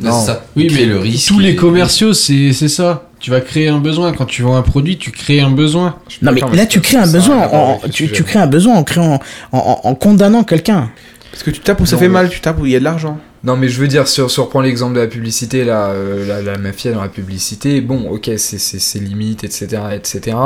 Non. 0.00 0.10
c'est 0.18 0.26
ça. 0.26 0.44
Oui, 0.56 0.68
mais 0.74 0.84
le 0.84 0.98
risque. 0.98 1.28
tous 1.28 1.38
les 1.38 1.54
commerciaux, 1.54 2.12
c'est 2.12 2.52
c'est 2.52 2.66
ça. 2.68 3.04
Tu 3.22 3.30
vas 3.30 3.40
créer 3.40 3.68
un 3.68 3.78
besoin. 3.78 4.12
Quand 4.12 4.26
tu 4.26 4.42
vends 4.42 4.56
un 4.56 4.62
produit, 4.62 4.98
tu 4.98 5.10
crées 5.12 5.40
un 5.40 5.50
besoin. 5.50 5.96
Non, 6.20 6.32
mais 6.32 6.40
là, 6.56 6.66
tu 6.66 6.80
crées 6.80 6.98
un 6.98 7.06
besoin 7.10 7.46
en, 7.48 7.70
avec 7.70 7.82
le 7.84 7.88
tu, 7.90 8.02
sujet. 8.04 8.12
tu 8.16 8.24
crées 8.24 8.40
un 8.40 8.46
besoin 8.48 8.74
en 8.74 8.84
créant, 8.84 9.20
en, 9.52 9.58
en- 9.58 9.80
en 9.88 9.94
condamnant 9.94 10.42
quelqu'un. 10.44 10.90
Parce 11.30 11.42
que 11.44 11.50
tu 11.50 11.60
tapes 11.60 11.80
où 11.80 11.86
ça 11.86 11.96
Non, 11.96 12.00
fait 12.00 12.08
mais- 12.08 12.12
mal, 12.14 12.28
tu 12.28 12.40
tapes 12.40 12.60
où 12.60 12.66
il 12.66 12.72
y 12.72 12.76
a 12.76 12.78
de 12.80 12.84
l'argent. 12.84 13.18
Non, 13.44 13.56
mais 13.56 13.68
je 13.68 13.80
veux 13.80 13.88
dire, 13.88 14.06
sur, 14.08 14.28
l'exemple 14.60 14.94
de 14.96 15.00
la 15.00 15.06
publicité, 15.06 15.64
là, 15.64 15.86
euh, 15.90 16.26
la, 16.26 16.42
la 16.42 16.58
mafia 16.58 16.92
dans 16.92 17.00
la 17.00 17.08
publicité, 17.08 17.80
bon, 17.80 18.08
ok, 18.10 18.24
c'est 18.36 18.58
c'est- 18.58 18.78
c'est 18.80 18.98
limite, 18.98 19.42
etc., 19.44 19.66
etc. 19.94 20.36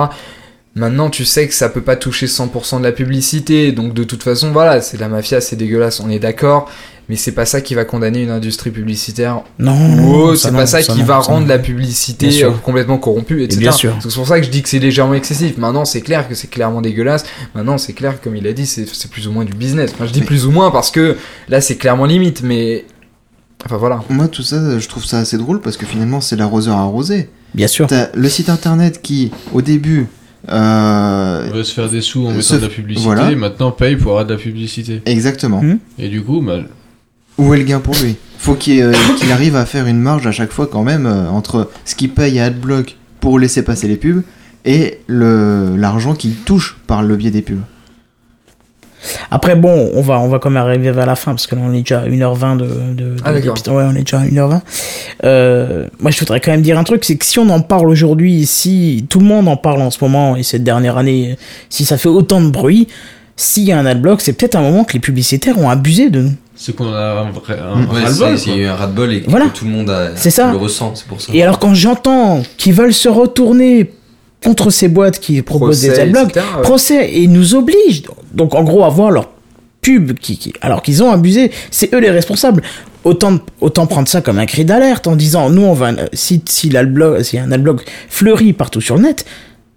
Maintenant, 0.75 1.09
tu 1.09 1.25
sais 1.25 1.49
que 1.49 1.55
ça 1.55 1.71
peut 1.71 1.81
pas 1.81 1.97
toucher 1.97 2.27
100% 2.27 2.79
de 2.79 2.85
la 2.85 2.93
publicité, 2.93 3.73
donc 3.73 3.95
de 3.95 4.05
toute 4.05 4.23
façon, 4.23 4.53
voilà, 4.53 4.83
c'est 4.83 4.99
de 4.99 5.03
la 5.03 5.09
mafia, 5.09 5.41
c'est 5.41 5.57
dégueulasse, 5.57 6.01
on 6.01 6.11
est 6.11 6.19
d'accord, 6.19 6.71
mais 7.09 7.17
c'est 7.17 7.33
pas 7.33 7.47
ça 7.47 7.61
qui 7.61 7.75
va 7.75 7.85
condamner 7.85 8.23
une 8.23 8.31
industrie 8.31 8.71
publicitaire 8.71 9.43
Non, 9.59 10.35
c'est 10.35 10.51
non, 10.51 10.59
pas 10.59 10.67
ça, 10.67 10.83
qui 10.83 10.99
non, 10.99 11.05
va 11.05 11.15
ça 11.23 11.33
rendre 11.33 11.43
non. 11.43 11.47
la 11.47 11.59
publicité 11.59 12.43
euh, 12.45 12.51
complètement 12.65 12.99
corrompue, 12.99 13.43
etc. 13.43 13.61
bien 13.61 13.73
sûr. 13.73 13.97
C'est 14.01 14.13
pour 14.15 14.27
ça 14.27 14.41
que 14.41 14.47
je 14.47 14.51
dis 14.51 14.63
que 14.63 14.69
c'est 14.69 14.79
légèrement 14.79 15.15
excessif. 15.15 15.57
Maintenant, 15.59 15.85
c'est 15.85 16.01
clair 16.01 16.29
que 16.29 16.35
c'est 16.35 16.49
clairement 16.49 16.81
dégueulasse. 16.81 17.25
Maintenant, 17.55 17.79
c'est 17.79 17.93
clair 17.93 18.21
comme 18.21 18.35
il 18.37 18.47
a 18.47 18.53
dit, 18.53 18.67
c'est 18.67 18.87
plus 19.11 19.29
ou 19.29 19.33
moins 19.33 19.45
du 19.45 19.53
business. 19.55 19.93
Enfin, 19.95 20.07
je 20.07 20.13
dis 20.13 20.21
Mais- 20.21 20.27
plus 20.27 20.47
ou 20.47 20.51
moins 20.51 20.71
parce 20.71 20.91
que 20.91 21.17
là, 21.49 21.61
c'est 21.61 21.77
clairement 21.77 22.07
limite, 22.07 22.43
mais. 22.43 22.85
Enfin, 23.65 23.77
voilà. 23.79 24.03
Moi, 24.11 24.29
tout 24.29 24.43
ça, 24.43 24.79
je 24.79 24.89
trouve 24.89 25.05
ça 25.05 25.19
assez 25.19 25.39
drôle 25.39 25.61
parce 25.61 25.77
que 25.77 25.87
finalement, 25.87 26.21
c'est 26.21 26.37
l'arroseur 26.37 26.77
arrosé. 26.77 27.31
Bien 27.55 27.69
sûr. 27.69 27.87
T'as 27.87 28.09
le 28.15 28.29
site 28.29 28.49
internet 28.49 29.01
qui, 29.03 29.31
au 29.53 29.63
début, 29.63 30.07
euh, 30.49 31.47
On 31.49 31.55
veut 31.55 31.65
se 31.65 31.73
faire 31.75 31.89
des 31.89 32.01
sous 32.01 32.27
en 32.27 32.33
mettant 32.33 32.57
de 32.57 32.61
la 32.61 32.69
publicité. 32.69 33.05
voilà. 33.07 33.35
Maintenant, 33.35 33.71
paye 33.73 33.97
pour 33.97 34.13
avoir 34.13 34.27
de 34.27 34.35
la 34.35 34.39
publicité. 34.41 35.03
exactement. 35.07 35.61
Hmm. 35.63 35.79
Et 35.99 36.09
du 36.09 36.23
coup, 36.23 36.41
bah, 36.43 36.61
Où 37.39 37.53
est 37.55 37.59
le 37.59 37.65
gain 37.65 37.81
pour 37.81 37.95
lui? 38.03 38.17
Faut 38.39 38.55
qu'il 38.55 38.81
euh, 38.83 38.93
qu'il 39.19 39.31
arrive 39.33 39.57
à 39.57 39.67
faire 39.67 39.87
une 39.87 39.99
marge 40.01 40.27
à 40.27 40.33
chaque 40.33 40.53
fois 40.53 40.67
quand 40.67 40.83
même 40.83 41.07
euh, 41.07 41.29
entre 41.29 41.71
ce 41.85 41.95
qu'il 41.95 42.11
paye 42.11 42.39
à 42.39 42.45
AdBlock 42.47 42.97
pour 43.21 43.39
laisser 43.39 43.63
passer 43.63 43.89
les 43.89 43.97
pubs 43.97 44.23
et 44.65 45.01
le 45.07 45.75
l'argent 45.77 46.15
qu'il 46.15 46.35
touche 46.35 46.77
par 46.87 47.03
le 47.03 47.17
biais 47.17 47.31
des 47.31 47.43
pubs. 47.43 47.61
Après, 49.31 49.55
bon, 49.55 49.91
on 49.95 50.01
va, 50.01 50.19
on 50.19 50.27
va 50.29 50.41
quand 50.41 50.51
même 50.51 50.61
arriver 50.63 50.91
vers 50.91 51.07
la 51.07 51.15
fin 51.15 51.31
parce 51.33 51.47
que 51.47 51.55
là, 51.55 51.61
on 51.65 51.73
est 51.73 51.79
déjà 51.81 52.01
à 52.01 52.07
1h20 52.09 52.57
de. 52.57 52.65
de, 52.65 52.95
de- 52.95 53.17
Ah. 53.71 53.75
Ouais, 53.75 53.85
on 53.87 53.95
est 53.95 54.01
déjà 54.01 54.21
à 54.21 54.25
1h20. 54.27 54.61
Euh, 55.25 55.87
moi, 56.01 56.11
je 56.11 56.19
voudrais 56.19 56.41
quand 56.41 56.51
même 56.51 56.63
dire 56.63 56.77
un 56.79 56.83
truc 56.85 57.05
c'est 57.05 57.17
que 57.17 57.25
si 57.25 57.39
on 57.39 57.49
en 57.51 57.61
parle 57.61 57.89
aujourd'hui, 57.89 58.47
si 58.47 59.07
tout 59.09 59.21
le 59.21 59.27
monde 59.27 59.47
en 59.49 59.57
parle 59.57 59.81
en 59.83 59.91
ce 59.93 59.99
moment 60.03 60.35
et 60.37 60.43
cette 60.43 60.65
dernière 60.65 60.97
année, 60.97 61.37
si 61.69 61.85
ça 61.85 61.99
fait 61.99 62.09
autant 62.09 62.41
de 62.41 62.51
bruit, 62.51 62.89
s'il 63.37 63.65
y 63.65 63.73
a 63.73 63.79
un 63.79 63.87
adblock, 63.87 64.21
c'est 64.21 64.33
peut-être 64.33 64.57
un 64.57 64.63
moment 64.63 64.85
que 64.85 64.95
les 64.95 64.99
publicitaires 65.01 65.59
ont 65.59 65.69
abusé 65.69 66.11
de 66.11 66.21
nous. 66.23 66.33
c'est 66.59 66.75
qu'on 66.75 66.91
a 66.91 67.21
un 67.21 67.31
vrai 67.33 67.59
un 67.59 67.77
Mm. 67.83 67.91
Ouais, 67.91 68.01
c'est- 68.39 68.51
il 68.51 68.53
y 68.53 68.53
a 68.53 68.55
quoi. 68.55 68.57
eu 68.57 68.65
un 68.65 68.75
ras-de-bol 68.77 69.13
et 69.13 69.21
que 69.23 69.31
Voilà. 69.31 69.47
tout 69.53 69.67
le 69.67 69.71
monde 69.73 69.91
a, 69.91 70.17
C'est 70.17 70.31
ça. 70.31 70.51
le 70.51 70.57
ressent, 70.57 70.95
c'est 70.95 71.07
pour 71.07 71.21
ça. 71.21 71.31
Et 71.35 71.43
alors, 71.43 71.59
quand 71.59 71.75
j'entends 71.75 72.43
qu'ils 72.57 72.73
veulent 72.73 72.95
se 72.95 73.11
retourner 73.11 73.93
contre 74.43 74.71
ces 74.71 74.89
boîtes 74.89 75.19
qui 75.19 75.43
proposent 75.43 75.83
des 75.83 75.99
adblocks, 76.01 76.31
etc., 76.31 76.47
ouais. 76.57 76.63
procès 76.63 77.13
et 77.15 77.27
nous 77.27 77.55
obligent 77.55 78.05
donc 78.33 78.55
en 78.55 78.63
gros 78.65 78.85
à 78.85 78.89
voir 78.89 79.11
leur 79.11 79.29
pub 79.83 80.15
qui, 80.19 80.39
qui- 80.39 80.55
alors 80.63 80.81
qu'ils 80.83 81.03
ont 81.03 81.11
abusé 81.13 81.51
c'est 81.71 81.93
eux 81.95 81.99
les 81.99 82.11
responsables 82.11 82.63
autant 83.05 83.39
autant 83.61 83.87
prendre 83.87 84.09
ça 84.09 84.21
comme 84.21 84.39
un 84.39 84.47
cri 84.47 84.65
d'alerte 84.65 85.07
en 85.07 85.15
disant 85.17 85.49
nous 85.51 85.63
on 85.63 85.75
va 85.75 85.93
si 86.13 86.43
si 86.49 86.69
l'adblock 86.71 87.23
si 87.25 87.39
un 87.39 87.51
adblock 87.53 87.85
fleurit 88.09 88.53
partout 88.53 88.81
sur 88.81 88.97
le 88.97 89.03
net 89.03 89.25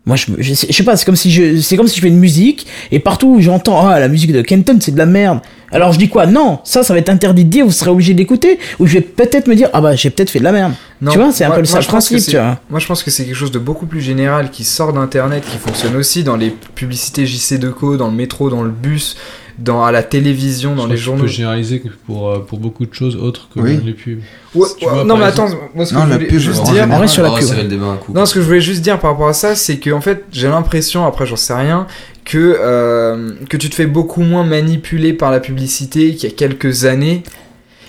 moi 0.10 0.16
je, 0.18 0.26
je, 0.40 0.54
sais- 0.56 0.66
je 0.70 0.74
sais 0.76 0.84
pas 0.84 0.98
c'est 0.98 1.06
comme 1.06 1.16
si 1.16 1.30
je 1.30 1.62
c'est 1.62 1.78
comme 1.78 1.88
si 1.88 1.96
je 1.98 2.02
fais 2.02 2.08
une 2.08 2.18
musique 2.20 2.66
et 2.92 2.98
partout 3.00 3.36
où 3.36 3.40
j'entends 3.42 3.88
ah 3.88 4.00
la 4.00 4.08
musique 4.08 4.34
de 4.34 4.42
Kenton 4.42 4.78
c'est 4.82 4.92
de 4.92 4.98
la 4.98 5.06
merde. 5.06 5.40
Alors 5.72 5.94
je 5.94 6.00
dis 6.00 6.10
quoi? 6.10 6.26
Non 6.26 6.60
ça 6.64 6.82
ça 6.82 6.94
va 6.94 7.00
être 7.00 7.10
interdit 7.10 7.46
de 7.46 7.50
dire 7.52 7.64
vous 7.64 7.72
serez 7.72 7.92
obligé 7.92 8.16
d'écouter 8.16 8.58
ou 8.80 8.88
je 8.88 8.94
vais 8.96 9.02
peut-être 9.02 9.48
me 9.48 9.54
dire 9.56 9.70
ah 9.72 9.82
bah 9.82 9.96
j'ai 9.96 10.10
peut-être 10.10 10.32
fait 10.32 10.40
de 10.40 10.44
la 10.46 10.52
merde. 10.52 10.74
Non, 11.00 11.12
tu 11.12 11.20
vois 11.20 11.32
c'est 11.32 11.46
un 11.46 11.52
peu 11.52 11.62
le 11.62 11.68
que 11.68 11.86
principe 11.86 12.20
tu 12.26 12.32
vois. 12.38 12.60
Moi, 12.72 12.80
je 12.80 12.88
pense 12.88 13.04
que 13.04 13.12
c'est 13.12 13.24
quelque 13.24 13.36
chose 13.36 13.52
de 13.52 13.60
beaucoup 13.60 13.86
plus 13.86 14.02
général 14.02 14.50
qui 14.50 14.64
sort 14.64 14.94
d'Internet, 14.94 15.44
qui 15.50 15.58
fonctionne 15.60 15.96
aussi 15.96 16.24
dans 16.24 16.36
les 16.36 16.50
publicités 16.74 17.26
JC 17.28 17.60
Deco, 17.60 17.96
dans 17.98 18.08
le 18.08 18.16
métro, 18.16 18.50
dans 18.50 18.64
le 18.64 18.72
bus, 18.72 19.16
dans, 19.60 19.84
à 19.84 19.92
la 19.92 20.04
télévision, 20.04 20.76
dans 20.76 20.84
Je 20.88 20.90
les 20.94 20.98
journaux. 20.98 21.22
Tu 21.22 21.28
peux 21.28 21.32
généraliser 21.32 21.84
pour, 22.06 22.30
euh, 22.30 22.40
pour 22.40 22.60
beaucoup 22.60 22.86
de 22.86 22.94
choses 22.94 23.16
autres 23.16 23.50
que 23.54 23.60
Oui. 23.60 23.80
les 23.86 23.94
pubs. 23.94 24.20
Ouais, 24.56 24.68
Tu 24.80 24.86
ouais, 24.86 24.92
vois, 24.92 25.04
non, 25.04 25.18
mais 25.18 25.26
attends, 25.26 25.48
moi 25.76 25.86
ce 25.86 25.92
que 25.92 25.96
Non, 26.00 26.06
je 26.06 26.10
la 26.10 26.16
voulais 26.16 26.28
pub, 26.28 26.40
juste 26.40 26.64
dire. 26.64 26.84
général, 26.84 27.10
sur 27.10 27.24
la 27.24 27.30
on 27.30 27.34
va 27.34 27.40
pub, 27.40 27.58
le 27.58 27.64
débat 27.66 27.86
un 27.88 27.96
coup. 27.98 28.14
Non, 28.14 28.26
ce 28.26 28.34
que 28.34 28.42
je 28.42 28.46
voulais 28.46 28.62
juste 28.62 28.82
dire 28.82 28.98
par 29.00 29.12
rapport 29.12 29.28
à 29.28 29.34
ça, 29.34 29.56
c'est 29.56 29.78
que 29.78 29.90
en 29.92 30.02
fait, 30.02 30.24
j'ai 30.32 30.48
l'impression, 30.48 31.06
après 31.06 31.26
j'en 31.26 31.36
sais 31.36 31.54
rien, 31.54 31.88
que, 32.26 32.58
euh, 32.60 33.32
que 33.50 33.58
tu 33.58 33.70
te 33.70 33.76
fais 33.76 33.86
beaucoup 33.88 34.22
moins 34.22 34.44
manipuler 34.44 35.14
par 35.14 35.32
la 35.32 35.40
publicité 35.40 36.14
qu'il 36.16 36.30
y 36.30 36.32
a 36.32 36.36
quelques 36.36 36.86
années. 36.86 37.24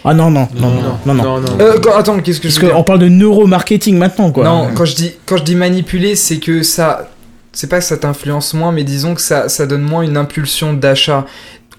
Ah 0.05 0.15
non, 0.15 0.31
non, 0.31 0.49
non, 0.55 0.71
non, 0.71 0.83
non. 1.05 1.15
non. 1.15 1.23
non, 1.25 1.41
non. 1.41 1.47
Euh, 1.61 1.79
quand- 1.83 1.95
attends, 1.95 2.19
qu'est-ce 2.21 2.39
que 2.41 2.45
Parce 2.49 2.55
je 2.55 2.61
veux 2.61 2.67
dire 2.69 2.75
qu'on 2.77 2.83
parle 2.85 3.01
de 3.01 3.09
neuromarketing 3.09 3.99
maintenant, 3.99 4.31
quoi. 4.33 4.45
Non, 4.45 4.69
quand 4.75 4.87
je 4.87 4.95
dis 4.97 5.13
quand 5.27 5.37
je 5.37 5.43
dis 5.45 5.55
manipuler, 5.57 6.17
c'est 6.17 6.39
que 6.39 6.63
ça, 6.63 7.11
c'est 7.53 7.67
pas 7.69 7.81
que 7.81 7.85
ça 7.85 7.99
t'influence 7.99 8.55
moins, 8.55 8.73
mais 8.73 8.83
disons 8.83 9.15
que 9.15 9.21
ça, 9.21 9.51
ça 9.51 9.67
donne 9.67 9.83
moins 9.83 10.01
une 10.03 10.17
impulsion 10.17 10.73
d'achat. 10.73 11.27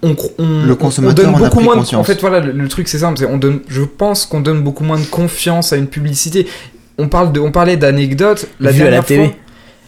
On, 0.04 0.16
Le 0.66 0.72
on- 0.72 0.74
consommateur 0.74 1.26
on 1.28 1.32
donne 1.32 1.34
a 1.36 1.44
beaucoup 1.44 1.56
pris 1.58 1.64
moins. 1.64 1.76
De, 1.76 1.94
en 1.96 2.02
fait, 2.04 2.20
voilà, 2.20 2.40
le, 2.40 2.50
le 2.52 2.68
truc 2.68 2.88
c'est 2.88 2.98
simple. 2.98 3.24
on 3.30 3.38
donne, 3.38 3.60
je 3.68 3.82
pense 3.82 4.26
qu'on 4.26 4.40
donne 4.40 4.60
beaucoup 4.62 4.82
moins 4.84 4.98
de 4.98 5.04
confiance 5.04 5.72
à 5.72 5.76
une 5.76 5.86
publicité. 5.86 6.46
On 6.98 7.08
parle 7.08 7.32
de, 7.32 7.38
on 7.40 7.52
parlait 7.52 7.76
d'anecdotes. 7.76 8.46
La 8.60 8.72
Vu 8.72 8.82
à 8.82 8.84
la 8.86 8.90
dernière 8.90 9.04
TV. 9.06 9.24
fois, 9.26 9.34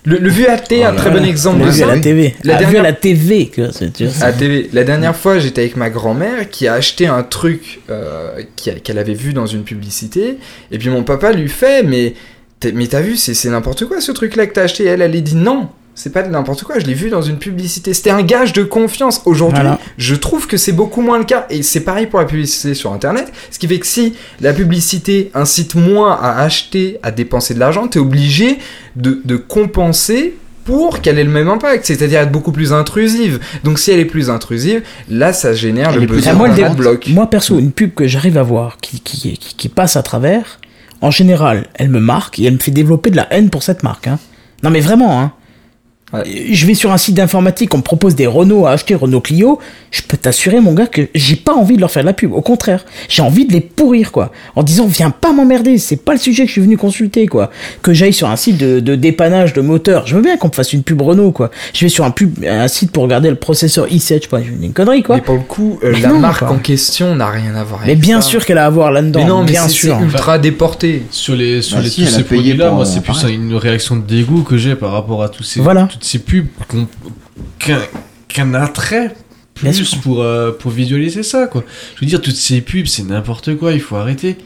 le, 0.07 0.19
le 0.19 0.29
vu 0.31 0.45
à 0.47 0.53
la 0.53 0.59
télé, 0.59 0.85
un 0.85 0.93
très 0.95 1.11
bon 1.11 1.25
exemple 1.25 1.61
La 1.61 1.67
de 1.67 1.71
vu 1.73 1.83
à 1.83 1.87
ça. 1.89 1.95
la 1.95 2.01
TV. 2.01 2.35
La 2.45 2.55
dernière- 2.57 2.81
à 2.81 2.83
la 2.85 2.93
TV, 2.93 3.47
que 3.47 3.71
tu 3.89 4.05
vois, 4.07 4.23
À 4.23 4.27
la 4.27 4.33
télé. 4.35 4.69
La 4.73 4.85
dernière 4.85 5.17
fois, 5.17 5.39
j'étais 5.39 5.63
avec 5.63 5.77
ma 5.77 5.91
grand-mère 5.91 6.49
qui 6.51 6.69
a 6.69 6.75
acheté 6.75 7.07
un 7.07 7.23
truc 7.23 7.81
euh, 7.91 8.41
qu'elle 8.57 8.99
avait 8.99 9.15
vu 9.15 9.33
dans 9.33 9.47
une 9.47 9.63
publicité. 9.65 10.37
Et 10.71 10.79
puis 10.79 10.91
mon 10.91 11.03
papa 11.03 11.33
lui 11.33 11.49
fait 11.49 11.83
Mais, 11.83 12.15
t'as- 12.61 12.73
mais 12.73 12.87
t'as 12.87 13.01
vu, 13.01 13.17
c'est 13.17 13.35
c'est 13.35 13.49
n'importe 13.51 13.87
quoi 13.87 14.01
ce 14.01 14.13
truc-là 14.13 14.47
que 14.47 14.53
t'as 14.53 14.63
acheté. 14.63 14.85
Elle, 14.85 15.03
elle 15.03 15.17
a 15.17 15.21
dit 15.21 15.35
Non, 15.37 15.69
c'est 15.95 16.13
pas 16.13 16.23
de 16.23 16.29
n'importe 16.31 16.65
quoi, 16.65 16.79
je 16.79 16.87
l'ai 16.87 16.95
vu 16.95 17.09
dans 17.11 17.23
une 17.23 17.37
publicité. 17.39 17.95
C'était 17.95 18.11
un 18.11 18.23
gage 18.23 18.53
de 18.53 18.63
confiance. 18.65 19.23
Aujourd'hui, 19.27 19.61
Voilà. 19.61 19.79
je 19.97 20.15
trouve 20.15 20.47
que 20.47 20.57
c'est 20.57 20.73
beaucoup 20.73 21.03
moins 21.03 21.19
le 21.19 21.25
cas. 21.25 21.47
Et 21.51 21.63
c'est 21.63 21.81
pareil 21.81 22.07
pour 22.07 22.19
la 22.19 22.27
publicité 22.27 22.75
sur 22.75 22.93
Internet. 22.93 23.33
Ce 23.51 23.59
qui 23.59 23.69
fait 23.69 23.79
que 23.79 23.87
si 23.87 24.15
la 24.41 24.53
publicité 24.53 25.31
incite 25.35 25.75
moins 25.77 26.19
à 26.21 26.41
acheter, 26.43 26.99
à 27.03 27.11
dépenser 27.13 27.55
de 27.55 27.61
l'argent, 27.61 27.87
t'es 27.87 28.01
obligé 28.01 28.59
de, 28.97 29.21
de 29.25 29.37
compenser 29.37 30.37
pour 30.65 31.01
qu'elle 31.03 31.19
ait 31.19 31.25
le 31.25 31.31
même 31.31 31.49
impact, 31.49 31.85
c'est-à-dire 31.85 32.21
être 32.23 32.33
beaucoup 32.33 32.51
plus 32.51 32.73
intrusive. 32.73 33.39
Donc 33.65 33.79
si 33.79 33.91
elle 33.91 34.01
est 34.01 34.05
plus 34.07 34.31
intrusive, 34.31 34.83
là 35.11 35.33
ça 35.35 35.53
génère 35.53 35.91
Elle 35.91 35.97
le 35.97 36.03
est 36.03 36.07
plus 36.07 36.17
besoin 36.17 36.33
Ah, 36.33 36.37
moi, 36.37 36.49
d'un 36.49 36.73
bloc. 36.75 37.07
Moi, 37.09 37.29
perso, 37.29 37.59
une 37.59 37.71
pub 37.71 37.95
que 37.95 38.07
j'arrive 38.07 38.39
à 38.39 38.43
voir, 38.43 38.79
qui, 38.81 38.99
qui, 39.01 39.37
qui, 39.39 39.55
qui 39.57 39.69
passe 39.69 39.97
à 39.97 40.03
travers, 40.03 40.59
en 41.03 41.11
général, 41.11 41.67
elle 41.75 41.91
me 41.91 42.01
marque 42.01 42.39
et 42.39 42.45
elle 42.45 42.55
me 42.55 42.59
fait 42.59 42.71
développer 42.71 43.11
de 43.11 43.17
la 43.17 43.33
haine 43.33 43.51
pour 43.51 43.63
cette 43.63 43.83
marque. 43.83 44.07
Hein. 44.09 44.19
Non, 44.63 44.71
mais 44.71 44.81
vraiment, 44.81 45.21
hein. 45.21 45.33
Ouais. 46.13 46.23
Je 46.53 46.67
vais 46.67 46.75
sur 46.75 46.93
un 46.93 46.97
site 46.99 47.15
d'informatique, 47.17 47.75
on 47.75 47.79
me 47.79 47.83
propose 47.83 48.15
des 48.15 48.27
Renault 48.29 48.67
à 48.67 48.73
acheter, 48.73 48.95
Renault 48.95 49.21
Clio. 49.21 49.59
Je 49.91 50.03
peux 50.03 50.17
t'assurer, 50.17 50.61
mon 50.61 50.73
gars, 50.73 50.87
que 50.87 51.09
j'ai 51.15 51.35
pas 51.35 51.55
envie 51.55 51.75
de 51.75 51.81
leur 51.81 51.91
faire 51.91 52.03
de 52.05 52.07
la 52.07 52.13
pub. 52.13 52.33
Au 52.33 52.41
contraire, 52.41 52.85
j'ai 53.09 53.23
envie 53.23 53.47
de 53.47 53.53
les 53.53 53.61
pourrir, 53.61 54.13
quoi. 54.13 54.31
En 54.55 54.63
disant, 54.63 54.87
viens 54.87 55.11
pas 55.11 55.33
m'emmerder, 55.33 55.77
c'est 55.79 55.97
pas 55.97 56.13
le 56.13 56.19
sujet 56.19 56.43
que 56.43 56.49
je 56.49 56.53
suis 56.53 56.61
venu 56.61 56.77
consulter, 56.77 57.27
quoi. 57.27 57.51
Que 57.83 57.93
j'aille 57.93 58.13
sur 58.13 58.29
un 58.29 58.37
site 58.37 58.59
de, 58.59 58.79
de 58.81 58.95
dépannage 58.95 59.55
de 59.55 59.61
moteur, 59.61 60.07
je 60.07 60.15
veux 60.15 60.23
bien 60.23 60.37
qu'on 60.37 60.49
me 60.49 60.53
fasse 60.53 60.73
une 60.73 60.83
pub 60.85 61.01
Renault, 61.01 61.33
quoi. 61.33 61.51
Je 61.73 61.85
vais 61.85 61.89
sur 61.89 62.05
un, 62.05 62.11
pub, 62.13 62.45
un 62.47 62.69
site 62.69 62.93
pour 62.93 63.03
regarder 63.03 63.31
le 63.31 63.37
processeur 63.37 63.87
i7, 63.89 64.17
je 64.17 64.23
sais 64.23 64.29
pas, 64.29 64.41
une 64.41 64.73
connerie, 64.73 65.03
quoi. 65.03 65.17
Mais 65.17 65.23
pour 65.23 65.35
le 65.37 65.41
coup, 65.41 65.81
euh, 65.83 65.99
la 66.01 66.09
non, 66.11 66.19
marque 66.21 66.41
quoi. 66.41 66.51
en 66.53 66.59
question 66.59 67.17
n'a 67.17 67.29
rien 67.31 67.57
à 67.57 67.65
voir 67.65 67.81
avec 67.83 67.89
Mais 67.89 68.01
bien 68.01 68.21
ça. 68.21 68.29
sûr 68.29 68.45
qu'elle 68.47 68.59
a 68.59 68.67
à 68.67 68.71
voir 68.71 68.93
là-dedans, 68.93 69.21
Mais 69.21 69.27
non, 69.27 69.41
mais 69.43 69.51
bien 69.53 69.67
sûr. 69.69 69.97
c'est 69.99 70.05
ultra 70.05 70.39
déporté. 70.39 71.03
Sur 71.11 71.35
les, 71.35 71.61
sur 71.63 71.79
Bah 71.79 71.83
les, 71.83 71.89
si, 71.89 72.05
tous 72.05 72.11
ces 72.11 72.23
produits-là, 72.25 72.71
moi, 72.71 72.85
c'est 72.85 73.01
plus 73.01 73.19
parler. 73.21 73.35
une 73.35 73.55
réaction 73.57 73.97
de 73.97 74.03
dégoût 74.03 74.43
que 74.43 74.57
j'ai 74.59 74.77
par 74.77 74.93
rapport 74.93 75.23
à 75.23 75.29
tous 75.29 75.43
ces, 75.43 75.61
Voilà. 75.61 75.89
toutes 75.91 76.04
ces 76.05 76.19
pubs 76.19 76.47
qu'on- 76.69 76.87
qu'un 77.59 77.81
qu'un 78.29 78.55
attrait 78.55 79.15
plus 79.55 79.95
pour, 80.03 80.23
euh, 80.23 80.51
pour 80.51 80.71
visualiser 80.73 81.23
ça, 81.23 81.47
quoi. 81.47 81.63
Je 81.95 82.01
veux 82.01 82.07
dire, 82.07 82.21
toutes 82.21 82.35
ces 82.35 82.61
pubs, 82.61 82.87
c'est 82.87 83.05
n'importe 83.05 83.57
quoi, 83.57 83.73
il 83.73 83.81
faut 83.81 83.97
arrêter. 83.97 84.37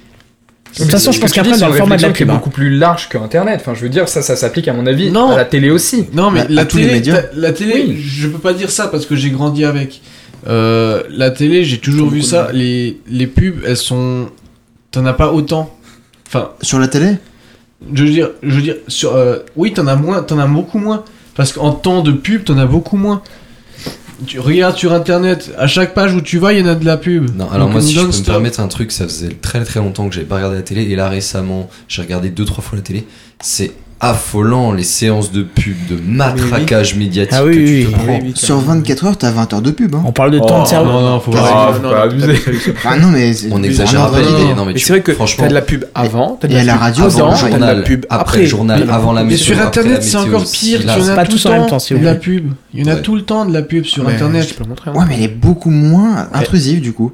De 0.77 0.83
toute 0.83 0.91
façon, 0.91 1.13
je 1.13 1.21
pense 1.21 1.33
qu'après, 1.33 1.53
dans 1.53 1.59
c'est 1.59 1.67
le 1.67 1.73
format 1.73 1.97
de 1.97 2.03
la 2.03 2.09
est 2.09 2.13
pub, 2.13 2.29
hein. 2.31 2.35
beaucoup 2.35 2.51
plus 2.51 2.69
large 2.77 3.09
que 3.09 3.17
Internet. 3.17 3.61
Enfin, 3.63 3.73
je 3.75 3.81
veux 3.81 3.89
dire, 3.89 4.07
ça, 4.09 4.21
ça 4.21 4.37
s'applique 4.37 4.69
à 4.69 4.75
mon 4.75 4.87
avis 4.87 5.11
Non. 5.11 5.31
à 5.31 5.37
la 5.37 5.47
télé 5.47 5.71
aussi. 5.71 6.05
Non, 6.13 6.31
mais 6.31 6.47
la 6.51 6.63
à 6.63 6.65
tous 6.67 6.77
les 6.77 6.83
télé, 6.85 6.95
médias. 6.97 7.23
la 7.35 7.53
télé, 7.53 7.85
Oui. 7.89 8.03
je 8.07 8.29
peux 8.29 8.39
pas 8.39 8.53
dire 8.53 8.71
ça 8.71 8.87
parce 8.89 9.07
que 9.07 9.17
j'ai 9.17 9.31
grandi 9.31 9.65
avec. 9.65 10.03
Euh, 10.47 11.03
la 11.09 11.31
télé, 11.31 11.65
j'ai 11.65 11.79
toujours 11.79 12.11
vu 12.11 12.21
ça. 12.23 12.51
Les, 12.53 13.01
les 13.09 13.27
pubs, 13.27 13.61
elles 13.67 13.77
sont. 13.79 14.29
T'en 14.91 15.07
as 15.07 15.15
pas 15.15 15.33
autant. 15.33 15.75
Enfin, 16.27 16.51
Sur 16.63 16.79
la 16.79 16.89
télé? 16.89 17.17
je 17.95 18.05
veux 18.05 18.11
dire, 18.11 18.31
je 18.43 18.55
veux 18.55 18.63
dire, 18.63 18.77
sur, 18.89 19.15
euh, 19.17 19.39
oui, 19.57 19.73
t'en 19.73 19.87
as 19.87 19.97
moins, 19.97 20.23
t'en 20.23 20.39
as 20.39 20.47
beaucoup 20.47 20.79
moins. 20.79 21.03
Parce 21.39 21.53
qu'en 21.53 21.71
temps 21.71 22.03
de 22.03 22.11
pub, 22.11 22.43
t'en 22.43 22.59
as 22.59 22.67
beaucoup 22.67 22.97
moins. 22.97 23.23
Tu 24.27 24.41
regardes 24.41 24.77
sur 24.77 24.93
internet, 24.93 25.53
à 25.57 25.69
chaque 25.69 25.95
page 25.95 26.13
où 26.13 26.21
tu 26.21 26.39
vas, 26.39 26.53
il 26.53 26.59
y 26.59 26.63
en 26.65 26.67
a 26.67 26.75
de 26.75 26.85
la 26.85 26.97
pub. 26.97 27.33
Non, 27.37 27.49
alors 27.49 27.69
Donc, 27.69 27.75
moi, 27.75 27.81
si 27.81 27.95
je 27.95 28.01
peux 28.01 28.09
me 28.09 28.25
permettre 28.25 28.59
un 28.59 28.67
truc, 28.67 28.91
ça 28.91 29.05
faisait 29.05 29.29
très 29.29 29.63
très 29.63 29.79
longtemps 29.79 30.09
que 30.09 30.15
j'avais 30.17 30.27
pas 30.27 30.35
regardé 30.35 30.57
la 30.57 30.63
télé, 30.63 30.83
et 30.83 30.97
là 30.97 31.09
récemment, 31.09 31.71
j'ai 31.87 32.03
regardé 32.03 32.31
deux 32.31 32.45
trois 32.45 32.65
fois 32.65 32.77
la 32.77 32.83
télé. 32.83 33.07
C'est 33.41 33.71
affolant 34.01 34.73
les 34.73 34.85
séances 34.85 35.33
de 35.33 35.43
pub, 35.43 35.75
de 35.89 35.99
matraquage 36.07 36.95
médiatique 36.95 37.35
Ah 37.37 37.45
oui, 37.45 37.53
que 37.53 37.57
tu 37.59 37.65
oui, 37.65 37.85
te 37.85 37.89
oui. 37.89 37.95
prends. 37.97 38.21
Sur 38.37 38.59
24 38.61 39.05
heures, 39.07 39.17
t'as 39.19 39.31
20 39.31 39.53
heures 39.55 39.63
de 39.63 39.71
pub. 39.73 39.95
Hein. 39.95 40.03
On 40.07 40.13
parle 40.13 40.31
de 40.31 40.39
temps 40.39 40.59
de 40.61 40.63
Oh, 40.63 40.67
cerveau. 40.67 40.93
Non, 40.93 41.01
non, 41.01 41.21
faut 41.21 41.33
Ah, 41.37 41.73
pas. 41.83 41.89
pas 41.91 42.03
abuser. 42.03 42.35
Ah 42.85 42.97
non, 42.97 43.09
mais 43.09 43.33
On 43.51 43.63
exagère 43.63 44.11
pas 44.11 44.21
l'idée. 44.21 44.55
Non, 44.57 44.65
mais, 44.65 44.73
Mais 44.73 44.75
tu- 44.75 44.85
c'est 44.87 44.93
vrai 44.93 45.03
que 45.03 45.13
franchement, 45.13 45.45
t'as 45.45 45.49
de 45.51 45.55
la 45.55 45.63
pub 45.63 45.85
avant, 45.95 46.39
t'as 46.41 46.49
de 46.49 46.55
Et 46.55 46.63
la 46.63 46.77
radio, 46.77 47.05
avant 47.05 47.31
t'as 47.33 47.35
de 47.47 47.51
journal, 47.51 47.77
la 47.79 47.83
pub 47.83 48.07
après 48.09 48.21
après. 48.21 48.41
le 48.43 48.47
journal, 48.47 48.85
Mais- 48.87 48.93
avant 48.93 49.13
la 49.13 49.25
Mais 49.25 49.31
météo. 49.33 49.45
sur 49.45 49.55
après 49.61 49.81
internet, 49.81 50.03
c'est 50.03 50.17
encore 50.17 50.45
pire. 50.51 50.81
as 50.89 51.15
Pas 51.15 51.25
tout 51.25 51.33
tous 51.33 51.45
le 51.47 51.51
en 51.51 51.59
même 51.61 51.67
temps 51.69 51.79
de 51.91 52.05
la 52.05 52.15
pub. 52.15 52.53
Il 52.75 52.87
y 52.87 52.89
en 52.89 52.93
a 52.93 52.97
tout 52.97 53.17
le 53.17 53.23
temps 53.23 53.45
de 53.47 53.53
la 53.53 53.63
pub 53.63 53.85
sur 53.85 54.05
Mais 54.05 54.13
internet. 54.15 54.55
Hein. 54.87 54.93
Ouais, 54.95 55.05
mais 55.09 55.17
elle 55.17 55.25
est 55.25 55.29
beaucoup 55.29 55.71
moins 55.71 56.29
intrusive 56.33 56.81
du 56.81 56.93
coup. 56.93 57.13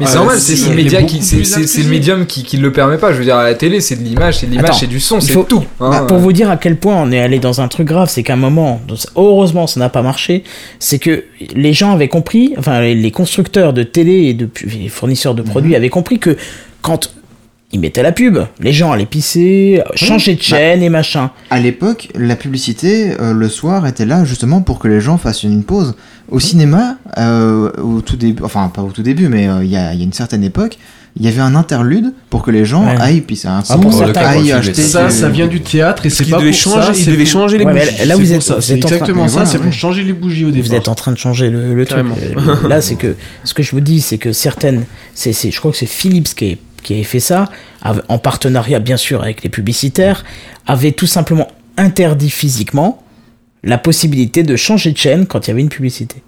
Mais 0.00 0.06
c'est 0.06 0.16
normal, 0.16 0.38
c'est 0.38 0.68
le 0.68 1.88
médium 1.88 2.26
qui, 2.26 2.42
qui 2.44 2.56
le 2.56 2.72
permet 2.72 2.98
pas. 2.98 3.12
Je 3.12 3.18
veux 3.18 3.24
dire, 3.24 3.36
à 3.36 3.44
la 3.44 3.54
télé, 3.54 3.80
c'est 3.80 3.96
de 3.96 4.02
l'image, 4.04 4.38
c'est 4.38 4.46
de 4.46 4.52
l'image, 4.52 4.78
c'est 4.80 4.86
du 4.86 5.00
son, 5.00 5.20
c'est 5.20 5.32
tout. 5.46 5.64
hein. 5.80 5.90
Bah, 5.90 6.04
pour 6.06 6.18
vous 6.18 6.32
dire 6.32 6.50
à 6.50 6.56
quel 6.56 6.76
point 6.76 6.96
on 6.96 7.10
est 7.12 7.20
allé 7.20 7.38
dans 7.38 7.60
un 7.60 7.68
truc 7.68 7.86
grave, 7.86 8.08
c'est 8.10 8.22
qu'à 8.22 8.34
un 8.34 8.36
moment, 8.36 8.80
heureusement 9.16 9.66
ça 9.66 9.80
n'a 9.80 9.88
pas 9.88 10.02
marché, 10.02 10.44
c'est 10.78 10.98
que 10.98 11.24
les 11.54 11.72
gens 11.72 11.92
avaient 11.92 12.08
compris, 12.08 12.54
enfin 12.58 12.80
les- 12.80 13.10
constructeurs 13.10 13.72
de 13.72 13.82
télé 13.82 14.24
et 14.26 14.34
de 14.34 14.48
les 14.66 14.88
fournisseurs 14.88 15.34
de 15.34 15.42
produits 15.42 15.70
Mhm. 15.70 15.76
avaient 15.76 15.88
compris 15.88 16.18
que 16.18 16.36
quand 16.82 17.10
ils 17.72 17.80
mettaient 17.80 18.02
la 18.02 18.12
pub, 18.12 18.38
les 18.60 18.72
gens 18.72 18.92
allaient 18.92 19.06
pisser, 19.06 19.82
changer 19.94 20.32
Bah. 20.32 20.38
de 20.38 20.42
chaîne 20.42 20.82
et 20.82 20.88
machin. 20.88 21.30
À 21.50 21.58
l'époque, 21.58 22.08
la 22.14 22.36
publicité 22.36 23.12
euh, 23.20 23.32
le 23.32 23.48
soir 23.48 23.86
était 23.86 24.04
là 24.06 24.24
justement 24.24 24.60
pour 24.60 24.78
que 24.78 24.86
les 24.88 25.00
gens 25.00 25.18
fassent 25.18 25.42
une 25.42 25.64
pause. 25.64 25.94
Au 26.28 26.40
cinéma, 26.40 26.96
euh, 27.18 27.70
au 27.82 28.00
tout 28.00 28.16
début, 28.16 28.42
enfin 28.42 28.68
pas 28.74 28.82
au 28.82 28.90
tout 28.90 29.02
début, 29.02 29.28
mais 29.28 29.48
euh, 29.48 29.62
il 29.64 29.70
y, 29.70 29.76
a, 29.76 29.92
il 29.92 29.98
y 29.98 30.02
a 30.02 30.04
une 30.04 30.12
certaine 30.12 30.42
époque, 30.42 30.76
il 31.18 31.24
y 31.24 31.28
avait 31.28 31.40
un 31.40 31.54
interlude 31.54 32.12
pour 32.30 32.42
que 32.42 32.50
les 32.50 32.64
gens 32.64 32.84
Ouais. 32.84 32.96
aillent 33.00 33.20
pisser 33.20 33.46
un 33.48 33.62
Ah, 33.68 33.78
pour 33.78 33.94
certains, 33.94 34.20
aillent 34.26 34.50
acheter. 34.52 34.82
Ça, 34.82 35.08
ça 35.08 35.28
vient 35.28 35.46
du 35.46 35.60
théâtre 35.60 36.04
et 36.04 36.10
c'est 36.10 36.24
pas 36.28 36.38
devaient 36.38 36.50
pour 36.50 36.58
changer, 36.58 36.86
ça. 36.86 36.92
ils 36.94 37.04
c'est 37.04 37.10
devaient 37.12 37.24
changer 37.24 37.58
les 37.58 37.64
Ouais, 37.64 37.72
bougies. 37.72 37.84
là, 37.84 38.14
c'est 38.16 38.20
vous 38.20 38.32
êtes- 38.32 38.42
vous 38.50 38.60
c'est 38.60 38.78
train- 38.80 38.88
exactement 38.90 39.28
ça, 39.28 39.32
voilà, 39.34 39.46
c'est 39.46 39.56
pour 39.58 39.66
ouais. 39.68 39.72
changer 39.72 40.02
les 40.02 40.12
bougies 40.12 40.44
au 40.44 40.48
Vous 40.48 40.54
départ. 40.54 40.74
êtes 40.74 40.88
en 40.88 40.94
train 40.96 41.12
de 41.12 41.16
changer 41.18 41.48
le, 41.48 41.74
le 41.74 41.86
truc. 41.86 42.04
Euh, 42.04 42.68
Là, 42.68 42.80
c'est 42.80 42.96
que 42.96 43.14
ce 43.44 43.54
que 43.54 43.62
je 43.62 43.70
vous 43.70 43.80
dis, 43.80 44.00
c'est 44.00 44.18
que 44.18 44.32
certaines, 44.32 44.84
c'est, 45.14 45.32
c'est- 45.32 45.50
je 45.52 45.58
crois 45.60 45.70
que 45.70 45.78
c'est 45.78 45.86
Philips 45.86 46.34
qui, 46.34 46.44
est- 46.46 46.58
qui 46.82 46.94
avait 46.94 47.04
fait 47.04 47.20
ça, 47.20 47.46
en 48.08 48.18
partenariat 48.18 48.80
bien 48.80 48.96
sûr 48.96 49.22
avec 49.22 49.42
les 49.44 49.48
publicitaires, 49.48 50.24
avait 50.66 50.92
tout 50.92 51.06
simplement 51.06 51.48
interdit 51.78 52.30
physiquement 52.30 53.02
la 53.62 53.78
possibilité 53.78 54.42
de 54.42 54.56
changer 54.56 54.92
de 54.92 54.98
chaîne 54.98 55.26
quand 55.26 55.46
il 55.46 55.50
y 55.50 55.52
avait 55.52 55.60
une 55.60 55.68
publicité. 55.68 56.22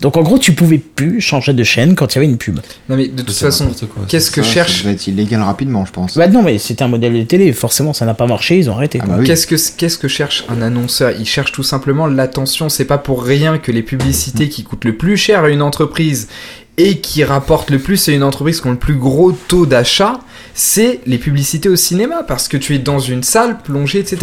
Donc 0.00 0.16
en 0.16 0.22
gros, 0.22 0.38
tu 0.38 0.52
pouvais 0.52 0.78
plus 0.78 1.20
changer 1.20 1.52
de 1.52 1.64
chaîne 1.64 1.96
quand 1.96 2.14
il 2.14 2.14
y 2.16 2.18
avait 2.18 2.26
une 2.26 2.38
pub. 2.38 2.60
Non, 2.88 2.96
mais 2.96 3.08
de 3.08 3.22
toute 3.22 3.34
façon, 3.34 3.68
qu'est-ce 4.06 4.30
que 4.30 4.42
Ça, 4.42 4.48
cherche 4.48 4.82
Ça 4.82 4.84
va 4.84 4.92
être 4.92 5.06
illégal 5.08 5.42
rapidement, 5.42 5.84
je 5.84 5.92
pense. 5.92 6.16
Bah 6.16 6.28
non, 6.28 6.42
mais 6.42 6.58
c'était 6.58 6.84
un 6.84 6.88
modèle 6.88 7.14
de 7.14 7.22
télé. 7.22 7.52
Forcément, 7.52 7.92
ça 7.92 8.06
n'a 8.06 8.14
pas 8.14 8.26
marché. 8.26 8.58
Ils 8.58 8.70
ont 8.70 8.74
arrêté. 8.74 9.00
Ah 9.02 9.06
bah 9.06 9.16
oui. 9.18 9.26
Qu'est-ce 9.26 9.46
que 9.48 9.56
qu'est-ce 9.76 9.98
que 9.98 10.06
cherche 10.06 10.44
un 10.48 10.62
annonceur? 10.62 11.12
Il 11.18 11.26
cherche 11.26 11.50
tout 11.50 11.64
simplement 11.64 12.06
l'attention. 12.06 12.68
C'est 12.68 12.84
pas 12.84 12.98
pour 12.98 13.24
rien 13.24 13.58
que 13.58 13.72
les 13.72 13.82
publicités 13.82 14.48
qui 14.48 14.62
coûtent 14.62 14.84
le 14.84 14.96
plus 14.96 15.16
cher 15.16 15.42
à 15.44 15.48
une 15.48 15.62
entreprise 15.62 16.28
et 16.76 16.98
qui 16.98 17.24
rapportent 17.24 17.70
le 17.70 17.80
plus 17.80 18.08
à 18.08 18.12
une 18.12 18.22
entreprise 18.22 18.60
qui 18.60 18.68
ont 18.68 18.72
le 18.72 18.78
plus 18.78 18.94
gros 18.94 19.32
taux 19.32 19.66
d'achat, 19.66 20.20
c'est 20.60 20.98
les 21.06 21.18
publicités 21.18 21.68
au 21.68 21.76
cinéma 21.76 22.24
parce 22.24 22.48
que 22.48 22.56
tu 22.56 22.74
es 22.74 22.78
dans 22.80 22.98
une 22.98 23.22
salle 23.22 23.58
plongée, 23.62 24.00
etc. 24.00 24.16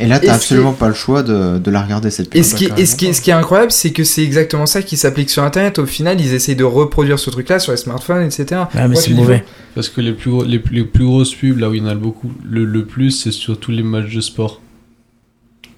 Et 0.00 0.06
là, 0.06 0.18
qui 0.18 0.26
absolument 0.34 0.72
pas 0.72 0.88
le 0.88 0.94
choix 0.94 1.22
de, 1.22 1.58
de 1.58 1.70
la 1.70 1.82
regarder 1.82 2.10
cette 2.10 2.30
pub. 2.30 2.40
Et 2.40 2.42
ce 2.42 2.54
qui, 2.54 2.64
et 2.78 2.86
ce 2.86 2.96
qui, 2.96 3.06
est- 3.06 3.12
ce 3.12 3.20
qui 3.20 3.28
est 3.28 3.34
incroyable, 3.34 3.70
c'est 3.72 3.90
que 3.90 4.02
c'est 4.02 4.22
exactement 4.24 4.64
ça 4.64 4.80
qui 4.80 4.96
s'applique 4.96 5.28
sur 5.28 5.42
Internet. 5.42 5.78
Au 5.78 5.84
final, 5.84 6.18
ils 6.18 6.32
essayent 6.32 6.56
de 6.56 6.64
reproduire 6.64 7.18
ce 7.18 7.28
truc-là 7.28 7.58
sur 7.58 7.72
les 7.72 7.78
smartphones, 7.78 8.24
etc. 8.24 8.62
Ah, 8.74 8.88
mais 8.88 8.96
c'est 8.96 9.08
tu 9.10 9.14
mauvais. 9.14 9.44
Parce 9.74 9.90
que 9.90 10.00
les 10.00 10.12
plus, 10.12 10.30
gros- 10.30 10.44
les, 10.44 10.58
plus- 10.58 10.76
les 10.76 10.84
plus 10.84 11.04
grosses 11.04 11.34
pubs, 11.34 11.58
là 11.58 11.68
où 11.68 11.74
il 11.74 11.82
y 11.82 11.84
en 11.84 11.88
a 11.90 11.94
beaucoup, 11.94 12.32
le, 12.48 12.64
le 12.64 12.84
plus, 12.86 13.10
c'est 13.10 13.30
sur 13.32 13.58
tous 13.60 13.70
les 13.70 13.82
matchs 13.82 14.14
de 14.14 14.20
sport. 14.22 14.60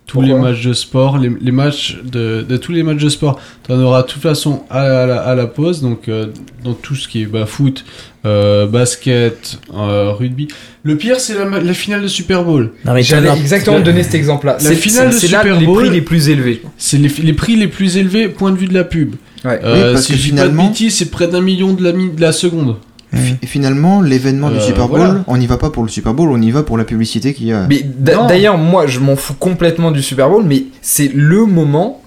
Tous 0.06 0.20
les 0.20 0.34
matchs 0.34 0.62
de 0.62 0.72
sport, 0.74 1.16
les, 1.18 1.30
les 1.40 1.50
matchs 1.50 1.96
de, 2.04 2.44
de 2.46 2.56
tous 2.58 2.72
les 2.72 2.82
matchs 2.82 3.02
de 3.02 3.08
sport, 3.08 3.40
t'en 3.66 3.78
auras 3.80 4.02
de 4.02 4.06
toute 4.08 4.20
façon 4.22 4.62
à, 4.70 4.82
la- 4.86 5.02
à 5.02 5.06
la, 5.06 5.20
à 5.22 5.34
la 5.34 5.46
pause, 5.46 5.80
donc 5.80 6.08
euh, 6.08 6.26
dans 6.62 6.74
tout 6.74 6.94
ce 6.94 7.08
qui 7.08 7.22
est 7.22 7.26
bah, 7.26 7.46
foot, 7.46 7.84
euh, 8.26 8.66
basket, 8.66 9.58
euh, 9.74 10.12
rugby. 10.12 10.48
Le 10.82 10.96
pire, 10.98 11.18
c'est 11.20 11.34
la, 11.34 11.74
finale 11.74 12.02
de 12.02 12.08
Super 12.08 12.44
Bowl. 12.44 12.72
Non, 12.84 12.92
mais 12.92 13.02
J'allais 13.02 13.30
exactement 13.30 13.80
donner 13.80 14.02
cet 14.02 14.14
exemple-là. 14.14 14.52
la 14.54 14.58
C'est 14.60 14.74
finale 14.76 15.08
c'est- 15.12 15.14
de 15.14 15.20
c'est 15.26 15.32
là 15.32 15.40
Super 15.40 15.58
les 15.58 15.66
Bowl- 15.66 15.80
prix 15.84 15.90
les 15.90 16.02
plus 16.02 16.28
élevés. 16.28 16.62
C'est 16.76 16.98
les, 16.98 17.08
les 17.22 17.32
prix 17.32 17.56
les 17.56 17.68
plus 17.68 17.96
élevés, 17.96 18.28
point 18.28 18.52
de 18.52 18.56
vue 18.58 18.66
de 18.68 18.74
la 18.74 18.84
pub. 18.84 19.14
Ouais. 19.44 19.58
Euh, 19.64 19.92
parce 19.94 20.04
si 20.06 20.12
que 20.12 20.18
je 20.18 20.22
dis 20.24 20.30
pas 20.30 20.36
finalement- 20.42 20.64
de 20.64 20.68
bêtises, 20.68 20.96
c'est 20.96 21.10
près 21.10 21.28
d'un 21.28 21.40
million 21.40 21.72
de 21.72 21.82
la, 21.82 21.92
de 21.92 22.20
la 22.20 22.32
seconde. 22.32 22.76
Fi- 23.16 23.46
finalement, 23.46 24.00
l'événement 24.02 24.50
du 24.50 24.56
Euh, 24.56 24.60
Super 24.60 24.88
Bowl, 24.88 24.98
voilà. 24.98 25.24
on 25.26 25.36
n'y 25.36 25.46
va 25.46 25.56
pas 25.56 25.70
pour 25.70 25.82
le 25.82 25.88
Super 25.88 26.14
Bowl, 26.14 26.30
on 26.30 26.40
y 26.40 26.50
va 26.50 26.62
pour 26.62 26.76
la 26.78 26.84
publicité 26.84 27.34
qu'il 27.34 27.46
y 27.46 27.52
a. 27.52 27.66
Mais 27.68 27.82
d'ailleurs, 27.82 28.58
moi, 28.58 28.86
je 28.86 29.00
m'en 29.00 29.16
fous 29.16 29.34
complètement 29.34 29.90
du 29.90 30.02
Super 30.02 30.28
Bowl, 30.28 30.44
mais 30.46 30.64
c'est 30.82 31.10
le 31.14 31.46
moment 31.46 32.00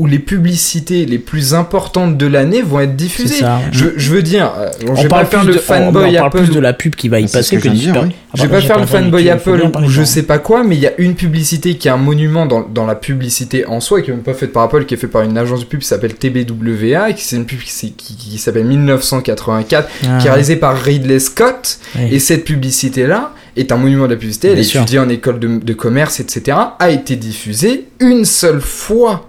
où 0.00 0.06
les 0.06 0.18
publicités 0.18 1.04
les 1.06 1.18
plus 1.18 1.54
importantes 1.54 2.16
de 2.16 2.26
l'année 2.26 2.62
vont 2.62 2.80
être 2.80 2.96
diffusées. 2.96 3.40
ça. 3.40 3.60
Je, 3.70 3.86
je 3.96 4.10
veux 4.10 4.22
dire, 4.22 4.50
euh, 4.58 4.70
bon, 4.86 4.94
je 4.94 5.00
On 5.00 5.02
vais 5.02 5.08
pas 5.08 5.24
faire 5.26 5.44
le 5.44 5.52
de, 5.54 5.58
fanboy 5.58 5.88
on 5.88 6.12
parle 6.14 6.26
Apple. 6.26 6.38
plus 6.44 6.50
de 6.54 6.58
la 6.60 6.72
pub 6.72 6.94
qui 6.94 7.08
va 7.08 7.20
y 7.20 7.26
passer 7.28 7.56
que 7.56 7.62
que 7.62 7.68
du 7.68 7.78
super. 7.78 8.02
oui. 8.04 8.08
Ah, 8.12 8.32
Je 8.34 8.42
vais 8.42 8.48
pardon, 8.48 8.62
pas 8.62 8.66
faire 8.66 8.80
le 8.80 8.86
fanboy 8.86 9.28
Apple 9.30 9.70
ou 9.84 9.88
je 9.90 10.02
sais 10.02 10.22
pas 10.22 10.38
quoi, 10.38 10.64
mais 10.64 10.76
il 10.76 10.80
y 10.80 10.86
a 10.86 10.92
une 10.98 11.14
publicité 11.14 11.76
qui 11.76 11.88
est 11.88 11.90
un 11.90 11.96
monument 11.96 12.46
dans, 12.46 12.60
dans 12.60 12.86
la 12.86 12.94
publicité 12.94 13.66
en 13.66 13.80
soi, 13.80 14.02
qui 14.02 14.10
est 14.10 14.14
même 14.14 14.22
pas 14.22 14.34
faite 14.34 14.52
par 14.52 14.62
Apple, 14.64 14.84
qui 14.86 14.94
est 14.94 14.96
faite 14.96 15.10
par 15.10 15.22
une 15.22 15.36
agence 15.36 15.60
de 15.60 15.64
pub 15.66 15.80
qui 15.80 15.86
s'appelle 15.86 16.14
TBWA, 16.14 17.10
et 17.10 17.14
qui 17.14 17.24
c'est 17.24 17.36
une 17.36 17.44
pub 17.46 17.60
qui, 17.60 17.70
s'est- 17.72 17.92
qui, 17.96 18.14
qui 18.16 18.38
s'appelle 18.38 18.64
1984, 18.64 19.88
qui 20.00 20.06
est 20.06 20.08
Ah, 20.08 20.18
réalisée 20.18 20.56
par 20.56 20.76
Ridley 20.80 21.18
Scott. 21.18 21.78
oui. 21.96 22.08
Et 22.12 22.18
cette 22.18 22.44
publicité-là 22.44 23.32
est 23.56 23.72
un 23.72 23.76
monument 23.76 24.04
de 24.06 24.10
la 24.12 24.16
publicité, 24.16 24.48
elle 24.48 24.54
Bien 24.54 24.62
est 24.62 24.66
sûr. 24.66 24.80
étudiée 24.82 24.98
en 25.00 25.08
école 25.08 25.38
de, 25.40 25.58
de 25.58 25.72
commerce, 25.72 26.20
etc., 26.20 26.56
a 26.78 26.90
été 26.90 27.16
diffusée 27.16 27.88
une 27.98 28.24
seule 28.24 28.60
fois 28.60 29.26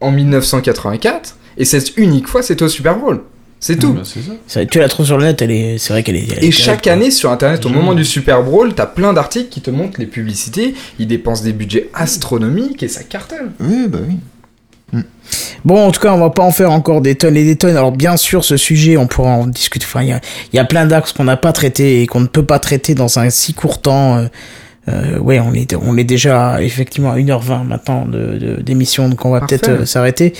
en 0.00 0.10
1984, 0.10 1.36
et 1.56 1.64
cette 1.64 1.96
unique 1.96 2.26
fois, 2.28 2.42
c'était 2.42 2.64
au 2.64 2.68
Super 2.68 2.96
Bowl. 2.98 3.22
C'est 3.60 3.76
tout. 3.78 3.94
Bah, 3.94 4.02
ça. 4.46 4.66
Tu 4.66 4.78
la 4.78 4.88
trouves 4.88 5.06
sur 5.06 5.16
le 5.16 5.24
net, 5.24 5.40
elle 5.40 5.50
est, 5.50 5.78
c'est 5.78 5.94
vrai 5.94 6.02
qu'elle 6.02 6.16
est. 6.16 6.26
elle 6.36 6.44
est 6.44 6.48
Et 6.48 6.50
chaque 6.50 6.82
terrible, 6.82 7.02
année 7.04 7.10
sur 7.10 7.30
internet, 7.30 7.64
au 7.64 7.70
Je- 7.70 7.74
moment 7.74 7.94
du 7.94 8.04
Super 8.04 8.42
Bowl, 8.42 8.74
t'as 8.74 8.84
plein 8.84 9.14
d'articles 9.14 9.48
qui 9.48 9.62
te 9.62 9.70
montrent 9.70 9.98
les 9.98 10.06
publicités. 10.06 10.74
Ils 10.98 11.06
dépensent 11.06 11.42
des 11.44 11.54
budgets 11.54 11.88
astronomiques 11.94 12.82
et 12.82 12.88
ça 12.88 13.02
cartonne. 13.04 13.52
Oui, 13.60 13.86
bah 13.88 13.98
oui. 14.06 14.16
quoi. 14.90 15.00
Bon, 15.64 15.86
en 15.86 15.90
tout 15.92 16.00
cas, 16.00 16.12
on 16.12 16.18
va 16.18 16.28
pas 16.28 16.42
en 16.42 16.50
faire 16.50 16.70
encore 16.72 17.00
des 17.00 17.14
tonnes 17.14 17.38
et 17.38 17.44
des 17.44 17.56
tonnes. 17.56 17.74
Alors, 17.76 17.90
bien 17.92 18.18
sûr, 18.18 18.44
ce 18.44 18.58
sujet, 18.58 18.98
on 18.98 19.06
pourra 19.06 19.30
en 19.30 19.46
discuter. 19.46 19.86
Enfin, 19.88 20.02
il 20.02 20.08
y 20.08 20.12
a, 20.12 20.20
il 20.52 20.56
y 20.56 20.58
a 20.58 20.64
plein 20.66 20.84
d'axes 20.84 21.12
qu'on 21.14 21.24
n'a 21.24 21.38
pas 21.38 21.52
traités 21.52 22.02
et 22.02 22.06
qu'on 22.06 22.20
ne 22.20 22.26
peut 22.26 22.44
pas 22.44 22.58
traiter 22.58 22.94
dans 22.94 23.18
un 23.18 23.30
si 23.30 23.54
court 23.54 23.80
temps. 23.80 24.18
Euh, 24.18 24.26
euh, 24.88 25.18
ouais, 25.18 25.40
on 25.40 25.54
est, 25.54 25.74
on 25.74 25.96
est 25.96 26.04
déjà 26.04 26.62
effectivement 26.62 27.10
à 27.12 27.16
1h20 27.16 27.66
maintenant 27.66 28.04
de, 28.06 28.38
de- 28.38 28.62
d'émission, 28.62 29.08
donc 29.08 29.24
on 29.24 29.30
va 29.30 29.40
peut-être 29.40 29.68
euh, 29.70 29.84
s'arrêter. 29.86 30.32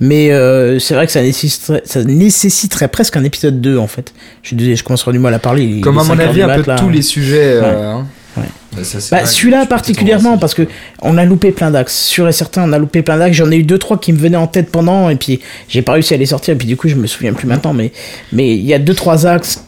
Mais 0.00 0.30
euh, 0.32 0.78
c'est 0.78 0.94
vrai 0.94 1.06
que 1.06 1.12
ça 1.12 1.22
nécessiterait, 1.22 1.82
ça 1.84 2.04
nécessiterait 2.04 2.88
presque 2.88 3.16
un 3.16 3.24
épisode 3.24 3.60
2 3.60 3.78
en 3.78 3.86
fait. 3.86 4.12
Je 4.42 4.48
suis 4.48 4.56
désolé, 4.56 4.76
je 4.76 4.84
commence 4.84 5.00
à 5.00 5.04
avoir 5.04 5.12
du 5.14 5.18
mal 5.18 5.32
à 5.34 5.38
parler. 5.38 5.80
Comme 5.80 5.98
à 5.98 6.02
mon 6.02 6.08
5 6.14 6.20
heures 6.20 6.28
avis, 6.28 6.42
un 6.42 6.46
mat, 6.46 6.58
peu 6.62 6.70
là. 6.70 6.76
tous 6.78 6.90
les 6.90 7.02
sujets. 7.02 7.54
euh, 7.62 7.92
hein. 7.92 8.06
Bah, 8.36 8.82
Bah, 9.10 9.24
celui-là 9.24 9.64
particulièrement 9.64 10.36
parce 10.36 10.52
que 10.52 10.68
on 11.00 11.16
a 11.16 11.24
loupé 11.24 11.52
plein 11.52 11.70
d'axes. 11.70 11.96
Sûr 11.96 12.28
et 12.28 12.32
certain, 12.32 12.68
on 12.68 12.72
a 12.74 12.78
loupé 12.78 13.00
plein 13.00 13.16
d'axes. 13.16 13.38
J'en 13.38 13.50
ai 13.50 13.56
eu 13.56 13.62
deux 13.62 13.78
trois 13.78 13.98
qui 13.98 14.12
me 14.12 14.18
venaient 14.18 14.36
en 14.36 14.46
tête 14.46 14.70
pendant 14.70 15.08
et 15.08 15.16
puis 15.16 15.40
j'ai 15.68 15.80
pas 15.80 15.92
réussi 15.92 16.12
à 16.12 16.18
les 16.18 16.26
sortir 16.26 16.52
et 16.52 16.58
puis 16.58 16.66
du 16.66 16.76
coup 16.76 16.86
je 16.88 16.96
me 16.96 17.06
souviens 17.06 17.32
plus 17.32 17.46
maintenant. 17.46 17.72
Mais 17.72 17.92
mais 18.32 18.54
il 18.54 18.66
y 18.66 18.74
a 18.74 18.78
deux 18.78 18.92
trois 18.92 19.26
axes. 19.26 19.64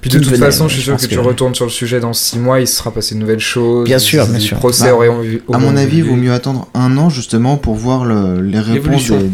Puis 0.00 0.10
de 0.10 0.18
toute 0.18 0.36
façon, 0.36 0.66
je 0.68 0.74
suis 0.74 0.82
sûr 0.82 0.96
que, 0.96 1.02
tu 1.06 1.14
que- 1.16 1.20
retournes 1.20 1.54
sur 1.54 1.66
le 1.66 1.70
sujet 1.70 2.00
dans 2.00 2.12
6 2.12 2.38
mois, 2.38 2.60
il 2.60 2.66
se 2.66 2.76
sera 2.76 2.90
passé 2.92 3.14
de 3.14 3.20
nouvelles 3.20 3.38
choses. 3.38 3.84
Bien 3.84 3.98
sûr, 3.98 4.26
bien 4.26 4.38
sûr. 4.40 4.56
procès 4.58 4.84
Bah, 4.84 4.94
auraient 4.94 5.08
eu- 5.24 5.42
À 5.52 5.58
mon 5.58 5.68
auront 5.68 5.76
avis, 5.76 5.98
il 5.98 6.04
vaut 6.04 6.16
mieux 6.16 6.32
attendre 6.32 6.68
un 6.74 6.96
an 6.96 7.10
justement 7.10 7.56
pour 7.56 7.74
voir 7.74 8.04
le- 8.04 8.40
les 8.40 8.60
réponses 8.60 9.10
des, 9.10 9.18
des- 9.18 9.24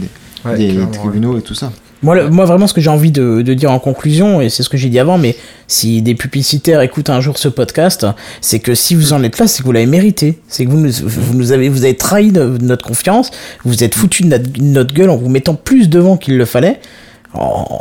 Ouais, 0.44 0.56
des 0.58 0.68
clairement, 0.68 0.90
ouais. 0.90 0.96
tribunaux 0.98 1.38
et 1.38 1.42
tout 1.42 1.54
ça. 1.54 1.72
Moi, 2.02 2.14
le- 2.14 2.28
moi 2.30 2.44
vraiment 2.44 2.66
ce 2.66 2.74
que 2.74 2.80
j'ai 2.80 2.90
envie 2.90 3.10
de, 3.10 3.42
de 3.42 3.54
dire 3.54 3.70
en 3.72 3.78
conclusion 3.78 4.40
et 4.40 4.48
c'est 4.50 4.62
ce 4.62 4.68
que 4.68 4.76
j'ai 4.76 4.88
dit 4.90 4.98
avant, 4.98 5.16
mais 5.18 5.34
si 5.66 6.02
des 6.02 6.14
publicitaires 6.14 6.80
écoutent 6.82 7.08
un 7.10 7.20
jour 7.20 7.38
ce 7.38 7.48
podcast, 7.48 8.06
c'est 8.42 8.58
que 8.60 8.74
si 8.74 8.94
vous 8.94 9.12
en 9.14 9.22
êtes 9.22 9.38
là, 9.38 9.46
c'est 9.48 9.60
que 9.62 9.64
vous 9.66 9.72
l'avez 9.72 9.86
mérité. 9.86 10.38
C'est 10.46 10.66
que 10.66 10.70
vous 10.70 10.78
nous, 10.78 10.90
vous 10.92 11.34
nous 11.34 11.52
avez 11.52 11.68
vous 11.68 11.84
avez 11.84 11.96
trahi 11.96 12.32
de- 12.32 12.58
notre 12.60 12.84
confiance, 12.86 13.30
vous 13.64 13.70
vous 13.72 13.82
êtes 13.82 13.94
foutu 13.94 14.24
de 14.24 14.28
notre, 14.28 14.50
de 14.52 14.62
notre 14.62 14.94
gueule 14.94 15.10
en 15.10 15.16
vous 15.16 15.28
mettant 15.30 15.54
plus 15.54 15.88
devant 15.88 16.16
qu'il 16.16 16.36
le 16.36 16.44
fallait. 16.44 16.80
En- 17.34 17.80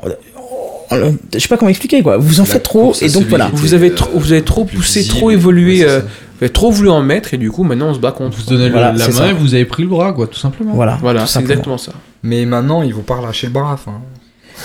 je 1.33 1.39
sais 1.39 1.47
pas 1.47 1.57
comment 1.57 1.69
expliquer 1.69 2.01
quoi. 2.01 2.17
Vous 2.17 2.39
en 2.39 2.43
La 2.43 2.49
faites 2.49 2.63
trop 2.63 2.93
et 3.01 3.09
donc 3.09 3.25
voilà. 3.27 3.45
qui 3.47 3.51
Vous 3.55 3.73
avez 3.73 3.91
euh, 3.91 3.95
trop, 3.95 4.09
vous 4.13 4.31
avez 4.31 4.41
trop 4.43 4.65
poussé, 4.65 4.99
visible. 5.01 5.17
trop 5.17 5.31
évolué, 5.31 5.79
Ouais, 5.81 5.89
euh, 5.89 5.99
vous 6.01 6.43
avez 6.43 6.49
trop 6.53 6.71
voulu 6.71 6.89
en 6.89 7.01
mettre 7.01 7.33
et 7.33 7.37
du 7.37 7.51
coup 7.51 7.63
maintenant 7.63 7.89
on 7.89 7.93
se 7.93 7.99
bat 7.99 8.11
contre. 8.11 8.37
Vous 8.37 8.43
se 8.43 8.49
donnez 8.49 8.69
Voilà, 8.69 8.91
la 8.91 9.05
main 9.07 9.11
ça. 9.13 9.27
et 9.29 9.33
vous 9.33 9.53
avez 9.53 9.65
pris 9.65 9.83
le 9.83 9.89
bras, 9.89 10.13
quoi, 10.13 10.27
tout 10.27 10.39
simplement. 10.39 10.73
Voilà. 10.73 10.97
Voilà, 11.01 11.25
c'est 11.25 11.39
exactement 11.39 11.77
ça. 11.77 11.93
Mais 12.23 12.45
maintenant, 12.45 12.81
il 12.81 12.93
vous 12.93 13.01
pas 13.03 13.21
lâcher 13.21 13.47
le 13.47 13.53
bras. 13.53 13.73
enfin. 13.73 14.01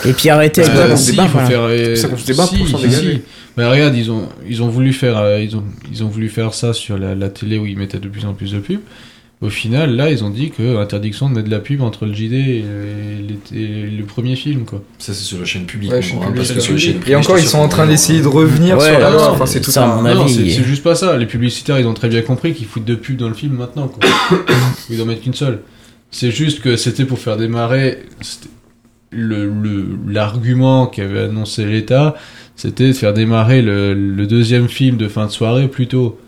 Et 0.07 0.13
puis 0.13 0.29
arrêtez 0.31 0.63
avec 0.63 0.89
le 0.91 0.97
si, 0.97 1.11
débat, 1.11 1.27
voilà. 1.33 1.49
faire, 1.49 1.61
euh, 1.65 1.97
ça 1.97 2.07
qu'on 2.09 2.17
se 2.17 2.25
débat 2.27 2.47
si, 2.47 2.59
pour 2.59 2.69
s'en 2.69 2.79
si, 2.79 2.85
dégager. 2.85 3.13
si. 3.15 3.23
Mais 3.57 3.67
regarde, 3.69 3.95
ils 3.97 4.11
ont, 4.11 4.29
ils 4.49 4.63
ont 4.63 4.69
voulu 4.69 4.93
faire, 4.93 5.19
euh, 5.19 5.41
ils 5.41 5.57
ont, 5.57 5.65
ils 5.91 6.05
ont 6.05 6.09
voulu 6.09 6.29
faire 6.29 6.55
ça 6.55 6.73
sur 6.73 6.97
la, 6.97 7.15
la 7.17 7.29
télé 7.29 7.59
où 7.59 7.67
ils 7.67 7.77
mettaient 7.77 7.99
de 7.99 8.09
plus 8.09 8.25
en 8.25 8.33
plus 8.33 8.53
de 8.53 8.61
pubs. 8.61 8.79
Au 9.43 9.49
final, 9.49 9.97
là, 9.97 10.11
ils 10.11 10.23
ont 10.23 10.29
dit 10.29 10.51
que 10.51 10.77
interdiction 10.77 11.31
de 11.31 11.35
mettre 11.37 11.47
de 11.47 11.51
la 11.51 11.61
pub 11.61 11.81
entre 11.81 12.05
le 12.05 12.13
JD 12.13 12.33
et, 12.35 12.65
les- 13.53 13.59
et 13.59 13.87
le 13.91 14.05
premier 14.05 14.37
film, 14.37 14.67
quoi. 14.67 14.83
Ça, 14.99 15.15
c'est 15.15 15.23
sur 15.25 15.39
la 15.39 15.47
chaîne 15.47 15.65
publique. 15.65 15.91
Ouais, 15.93 16.03
chaîne 16.03 16.19
hein, 16.19 16.27
publique, 16.27 16.37
parce 16.37 16.53
que 16.53 16.61
sur 16.61 16.75
les 16.75 16.79
chaînes 16.79 17.01
Et 17.07 17.15
encore, 17.15 17.39
ils 17.39 17.47
sont 17.47 17.59
en 17.59 17.69
train 17.69 17.87
d'essayer 17.87 18.21
de 18.21 18.27
revenir 18.29 18.77
Ouais, 18.77 18.91
sur 18.91 18.99
la 19.01 19.11
loi. 19.11 19.31
Enfin, 19.31 19.47
c'est 19.47 19.63
tout 19.63 19.71
ça, 19.71 19.87
un. 19.87 20.03
Non, 20.15 20.29
c'est 20.29 20.47
juste 20.51 20.83
pas 20.83 20.95
ça. 20.95 21.17
Les 21.17 21.25
publicitaires, 21.25 21.81
ils 21.81 21.87
ont 21.87 21.95
très 21.95 22.09
bien 22.11 22.21
compris 22.21 22.53
qu'ils 22.53 22.67
foutent 22.67 22.85
deux 22.85 22.99
pubs 22.99 23.17
dans 23.17 23.29
le 23.29 23.35
film 23.35 23.55
maintenant, 23.55 23.89
quoi. 23.89 24.11
ils 24.91 25.01
en 25.01 25.07
mettent 25.07 25.23
qu'une 25.23 25.33
seule. 25.35 25.61
C'est 26.11 26.31
juste 26.33 26.61
que 26.61 26.77
c'était 26.77 27.05
pour 27.07 27.19
faire 27.19 27.37
démarrer 27.39 28.01
c'était 28.21 28.49
le 29.11 29.47
le- 29.49 29.87
l'argument 30.07 30.87
qu'avait 30.87 31.21
annoncé 31.21 31.65
l'État, 31.65 32.15
c'était 32.57 32.89
de 32.89 32.93
faire 32.93 33.15
démarrer 33.15 33.63
le, 33.63 33.95
le 33.95 34.27
deuxième 34.27 34.69
film 34.69 34.97
de 34.99 35.09
fin 35.09 35.25
de 35.27 35.31
soirée 35.31 35.67
plus 35.69 35.87
tôt. 35.87 36.19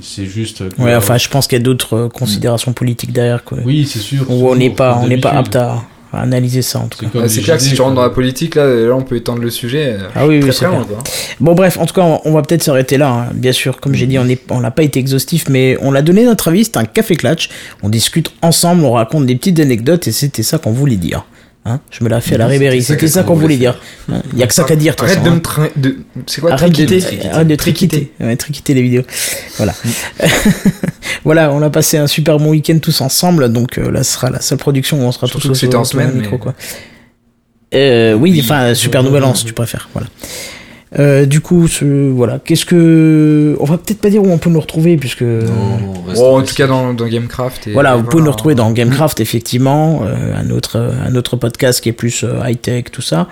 C'est 0.00 0.26
juste. 0.26 0.68
que- 0.68 0.82
Ouais, 0.82 0.94
enfin, 0.94 1.18
je 1.18 1.28
pense 1.28 1.46
qu'il 1.46 1.58
y 1.58 1.60
a 1.60 1.64
d'autres 1.64 1.94
euh, 1.96 2.08
considérations 2.08 2.72
politiques 2.72 3.12
derrière, 3.12 3.44
quoi. 3.44 3.58
oui, 3.64 3.86
c'est 3.90 3.98
sûr. 3.98 4.24
Où 4.30 4.48
on 4.50 4.54
n'est 4.54 4.70
pas, 4.70 4.94
comme 4.94 5.04
on 5.04 5.08
n'est 5.08 5.18
pas 5.18 5.30
apte 5.30 5.56
à, 5.56 5.82
à 6.12 6.20
analyser 6.22 6.62
ça, 6.62 6.78
en 6.78 6.86
tout 6.88 6.98
cas. 7.06 7.28
C'est 7.28 7.40
clair 7.42 7.56
que 7.56 7.62
si 7.62 7.74
tu 7.74 7.82
rentres 7.82 7.96
dans 7.96 8.02
la 8.02 8.10
politique, 8.10 8.54
là, 8.54 8.66
là, 8.66 8.94
on 8.94 9.02
peut 9.02 9.16
étendre 9.16 9.42
le 9.42 9.50
sujet. 9.50 9.96
euh, 9.98 10.08
Ah 10.14 10.26
oui, 10.26 10.36
oui, 10.36 10.40
très, 10.42 10.52
c'est 10.52 10.64
très 10.64 10.66
loin, 10.74 10.84
clair. 10.84 10.98
quoi. 10.98 11.04
Bon, 11.40 11.54
bref, 11.54 11.76
en 11.78 11.86
tout 11.86 11.94
cas, 11.94 12.02
on, 12.02 12.20
on 12.24 12.32
va 12.32 12.42
peut-être 12.42 12.62
s'arrêter 12.62 12.98
là. 12.98 13.10
hein. 13.10 13.26
Bien 13.34 13.52
sûr, 13.52 13.80
comme 13.80 13.94
j'ai 13.94 14.06
dit, 14.06 14.18
on 14.18 14.24
n'est- 14.24 14.38
on 14.50 14.60
n'a 14.60 14.70
pas 14.70 14.82
été 14.84 15.00
exhaustif, 15.00 15.48
mais 15.48 15.76
on 15.82 15.94
a 15.94 16.02
donné 16.02 16.24
notre 16.24 16.48
avis. 16.48 16.64
C'est 16.64 16.76
un 16.76 16.84
café 16.84 17.16
clutch. 17.16 17.48
On 17.82 17.88
discute 17.88 18.32
ensemble, 18.42 18.84
on 18.84 18.92
raconte 18.92 19.26
des 19.26 19.34
petites 19.36 19.58
anecdotes, 19.60 20.06
et 20.08 20.12
c'était 20.12 20.42
ça 20.44 20.58
qu'on 20.58 20.72
voulait 20.72 20.96
dire. 20.96 21.24
Hein? 21.66 21.80
Je 21.90 22.02
me 22.02 22.08
la 22.08 22.20
fais 22.22 22.36
à 22.36 22.38
la 22.38 22.46
Ribéry. 22.46 22.82
C'était 22.82 23.06
ça 23.06 23.22
qu'on 23.22 23.34
voulait 23.34 23.58
dire. 23.58 23.78
Hein? 24.10 24.22
Il 24.32 24.38
y 24.38 24.42
a 24.42 24.46
que 24.46 24.54
ça 24.54 24.64
qu'à 24.64 24.76
dire. 24.76 24.96
de 24.96 25.02
Arrête 25.02 25.18
façon, 25.18 25.24
de 25.24 25.30
hein. 25.30 25.34
me 25.34 25.42
train... 25.42 25.68
de... 25.76 25.96
C'est 26.26 26.40
quoi 26.40 26.52
Arrête 26.52 26.72
de, 26.72 26.84
triquiter 26.86 27.28
arrête 27.28 27.48
de 27.48 27.54
triquiter. 27.54 28.12
Ouais, 28.18 28.36
triquiter 28.36 28.74
les 28.74 28.82
vidéos. 28.82 29.02
Voilà. 29.58 29.74
voilà, 31.24 31.52
on 31.52 31.60
a 31.60 31.68
passé 31.68 31.98
un 31.98 32.06
super 32.06 32.38
bon 32.38 32.50
week-end 32.50 32.78
tous 32.80 33.02
ensemble, 33.02 33.52
donc 33.52 33.76
euh, 33.76 33.90
là 33.90 34.02
ce 34.02 34.14
sera 34.14 34.30
la 34.30 34.40
seule 34.40 34.56
production 34.56 34.98
où 34.98 35.02
on 35.02 35.12
sera 35.12 35.26
Surtout 35.26 35.48
tous 35.48 35.54
c'était 35.54 35.76
en 35.76 35.84
semaine, 35.84 36.12
micro, 36.14 36.36
mais- 36.36 36.38
quoi. 36.38 36.54
Euh, 37.74 38.14
oui, 38.14 38.40
enfin, 38.42 38.74
super 38.74 39.02
nouvel 39.02 39.22
an, 39.24 39.34
si 39.34 39.44
tu 39.44 39.52
préfères. 39.52 39.88
Voilà. 39.92 40.08
Euh, 40.98 41.24
du 41.24 41.40
coup, 41.40 41.68
ce, 41.68 42.10
voilà. 42.10 42.40
Qu'est-ce 42.44 42.64
que. 42.64 43.56
On 43.60 43.64
va 43.64 43.78
peut-être 43.78 44.00
pas 44.00 44.10
dire 44.10 44.22
où 44.22 44.28
on 44.30 44.38
peut 44.38 44.50
nous 44.50 44.58
retrouver, 44.60 44.96
puisque. 44.96 45.22
Non, 45.22 45.78
Bon, 46.14 46.38
en 46.38 46.42
tout 46.42 46.54
cas, 46.54 46.66
dans, 46.66 46.92
dans 46.94 47.06
Gamecraft. 47.06 47.68
Et, 47.68 47.72
Voilà, 47.72 47.94
et 47.94 47.98
vous 47.98 48.02
pouvez 48.04 48.24
nous 48.24 48.30
retrouver 48.32 48.56
dans 48.56 48.70
Gamecraft, 48.72 49.20
effectivement, 49.20 50.02
euh, 50.04 50.34
un, 50.36 50.50
autre, 50.50 50.76
euh, 50.76 50.90
un 51.06 51.14
autre 51.14 51.36
podcast 51.36 51.80
qui 51.80 51.88
est 51.90 51.92
plus 51.92 52.24
euh, 52.24 52.40
high-tech, 52.44 52.86
tout 52.90 53.02
ça. 53.02 53.28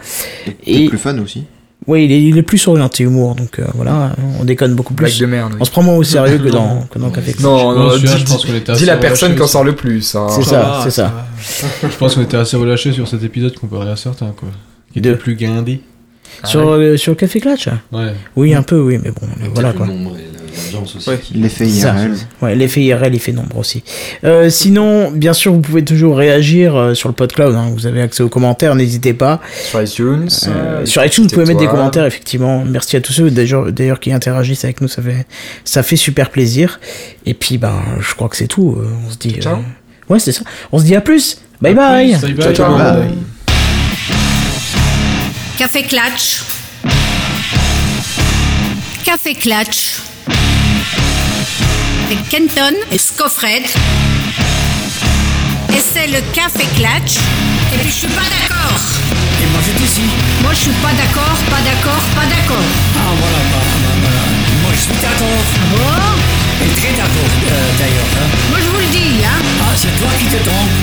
Et 0.67 0.85
Et- 0.85 0.89
plus 0.89 0.99
fun 0.99 1.19
aussi. 1.19 1.45
Oui, 1.87 2.05
il 2.05 2.13
est, 2.13 2.23
il 2.23 2.37
est 2.37 2.43
plus 2.43 2.67
orienté 2.69 3.05
humour, 3.05 3.35
donc 3.35 3.59
euh, 3.59 3.65
voilà, 3.75 4.13
on 4.39 4.45
déconne 4.45 4.75
beaucoup 4.75 4.93
Blague 4.93 5.11
plus. 5.11 5.21
de 5.21 5.27
merde. 5.27 5.53
oui. 5.55 5.59
On 5.61 5.65
se 5.65 5.71
prend 5.71 5.83
moins 5.83 5.95
au 5.97 6.03
sérieux 6.03 6.37
que 6.37 6.49
dans, 6.51 6.83
que 6.91 6.99
dans 6.99 7.09
Café. 7.09 7.35
Non, 7.41 7.73
Non, 7.73 7.89
non, 7.89 7.97
dis, 7.97 8.07
je 8.07 8.25
pense 8.27 8.45
qu'on 8.45 8.55
était 8.55 8.73
dis 8.75 8.85
la 8.85 8.99
personne 8.99 9.35
qui 9.35 9.41
en 9.41 9.47
sort 9.47 9.65
le 9.65 9.75
plus. 9.75 10.15
hein. 10.15 10.27
C'est 10.29 10.43
ça, 10.43 10.81
c'est 10.85 10.91
ça. 10.91 11.27
Je 11.83 11.97
pense 11.97 12.15
qu'on 12.17 12.23
était 12.23 12.37
assez 12.37 12.57
relâchés 12.59 12.93
sur 12.93 13.09
cet 13.09 13.23
épisode 13.25 13.57
comparé 13.57 13.89
à 13.91 13.97
certains, 13.97 14.33
quoi. 14.37 14.49
Qui 14.93 14.99
étaient 14.99 15.15
plus 15.17 15.35
guindés. 16.43 16.51
Sur, 16.51 16.69
euh, 16.71 16.97
sur 16.97 17.13
le 17.13 17.17
Café 17.17 17.41
Clutch 17.41 17.69
Ouais. 17.93 18.13
Oui, 18.37 18.55
un 18.55 18.63
peu, 18.63 18.81
oui, 18.81 18.99
mais 19.03 19.11
bon, 19.11 19.27
voilà 19.55 19.73
quoi. 19.73 19.87
nombre 19.87 20.17
et 20.17 20.25
l'ambiance 20.73 20.97
aussi. 20.97 21.09
Ouais. 21.11 21.19
L'effet. 21.35 21.67
IRL. 21.69 22.13
Ouais, 22.43 22.55
l'effet 22.55 22.83
IRL, 22.83 23.13
l'effet 23.13 23.33
nombre 23.33 23.59
aussi. 23.59 23.83
Euh, 24.25 24.51
sinon, 24.51 25.11
bien 25.13 25.33
sûr, 25.33 25.53
vous 25.53 25.61
pouvez 25.61 25.85
toujours 25.85 26.17
réagir 26.17 26.75
euh, 26.77 26.95
sur 26.95 27.09
le 27.09 27.15
PodCloud. 27.15 27.55
Hein, 27.55 27.71
vous 27.73 27.87
avez 27.87 28.03
accès 28.03 28.23
aux 28.23 28.29
commentaires, 28.29 28.75
n'hésitez 28.75 29.15
pas. 29.15 29.41
Sur 29.63 29.83
iTunes. 29.83 30.29
Euh, 30.47 30.51
euh, 30.83 30.87
sur 30.87 31.05
iTunes, 31.05 31.25
vous 31.25 31.31
pouvez 31.31 31.47
mettre 31.47 31.61
des 31.61 31.67
commentaires, 31.67 32.05
effectivement. 32.07 32.65
Merci 32.65 32.97
à 32.97 33.01
tous 33.01 33.13
ceux 33.13 33.31
d'ailleurs 33.31 34.01
qui 34.01 34.13
interagissent 34.13 34.65
avec 34.65 34.81
nous, 34.81 34.89
ça 34.89 35.03
fait 35.03 35.27
ça 35.65 35.83
fait 35.83 35.97
super 35.97 36.31
plaisir. 36.31 36.81
Et 37.27 37.35
puis, 37.35 37.59
ben, 37.59 37.75
je 38.01 38.15
crois 38.15 38.29
que 38.29 38.37
c'est 38.37 38.49
tout. 38.49 38.77
Euh, 38.79 38.89
on 39.07 39.11
se 39.11 39.19
dit. 39.19 39.35
Ciao. 39.41 39.57
euh, 39.57 40.13
Ouais, 40.13 40.19
c'est 40.19 40.33
ça. 40.33 40.43
On 40.73 40.79
se 40.79 40.85
dit 40.85 40.95
à 40.97 41.01
plus. 41.03 41.39
Bye 41.61 41.73
À 41.73 41.75
bye. 41.75 42.19
plus, 42.19 42.33
bye 42.35 42.55
Ciao, 42.55 42.75
bye. 42.75 42.79
ciao. 42.87 43.03
Bye. 43.03 43.38
Café 45.59 45.83
Clutch. 45.83 46.41
Café 49.05 49.35
Clutch. 49.35 49.99
Avec 52.07 52.29
Kenton 52.31 52.75
et 52.93 52.99
Scoffred. 52.99 53.65
Et 55.75 55.81
c'est 55.81 56.07
le 56.07 56.21
café 56.33 56.65
clutch. 56.77 57.19
Et 57.75 57.79
puis 57.79 57.91
je 57.91 57.95
suis 57.97 58.07
pas 58.09 58.23
d'accord. 58.23 58.81
Et 59.43 59.47
moi 59.53 59.61
j'étais 59.67 59.85
ici. 59.85 60.03
Moi 60.43 60.53
je 60.55 60.61
suis 60.61 60.71
pas 60.83 60.93
d'accord, 60.93 61.37
pas 61.51 61.61
d'accord, 61.63 62.03
pas 62.15 62.27
d'accord. 62.27 62.65
Ah 62.97 63.13
voilà, 63.19 63.39
bah, 63.53 63.61
bah, 63.63 63.95
voilà. 64.03 64.25
Moi 64.63 64.71
je 64.73 64.81
suis 64.81 64.97
d'accord. 65.03 65.45
Bon, 65.71 66.65
Et 66.65 66.73
très 66.81 66.93
d'accord 66.97 67.33
euh, 67.51 67.79
d'ailleurs. 67.79 68.13
hein. 68.17 68.29
moi 68.51 68.59
je 68.63 68.69
vous 68.71 68.79
le 68.79 68.87
dis, 68.87 69.25
hein. 69.25 69.41
Ah, 69.63 69.75
c'est 69.77 69.95
toi 69.99 70.09
qui 70.19 70.25
te 70.25 70.37
trompes. 70.49 70.77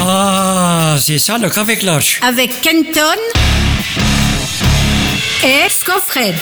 Ah, 0.00 0.96
c'est 0.98 1.18
ça 1.18 1.38
le 1.38 1.50
café 1.50 1.76
clutch. 1.76 2.20
Avec 2.22 2.60
Kenton 2.60 3.02
et 5.44 5.68
Scoffred. 5.68 6.34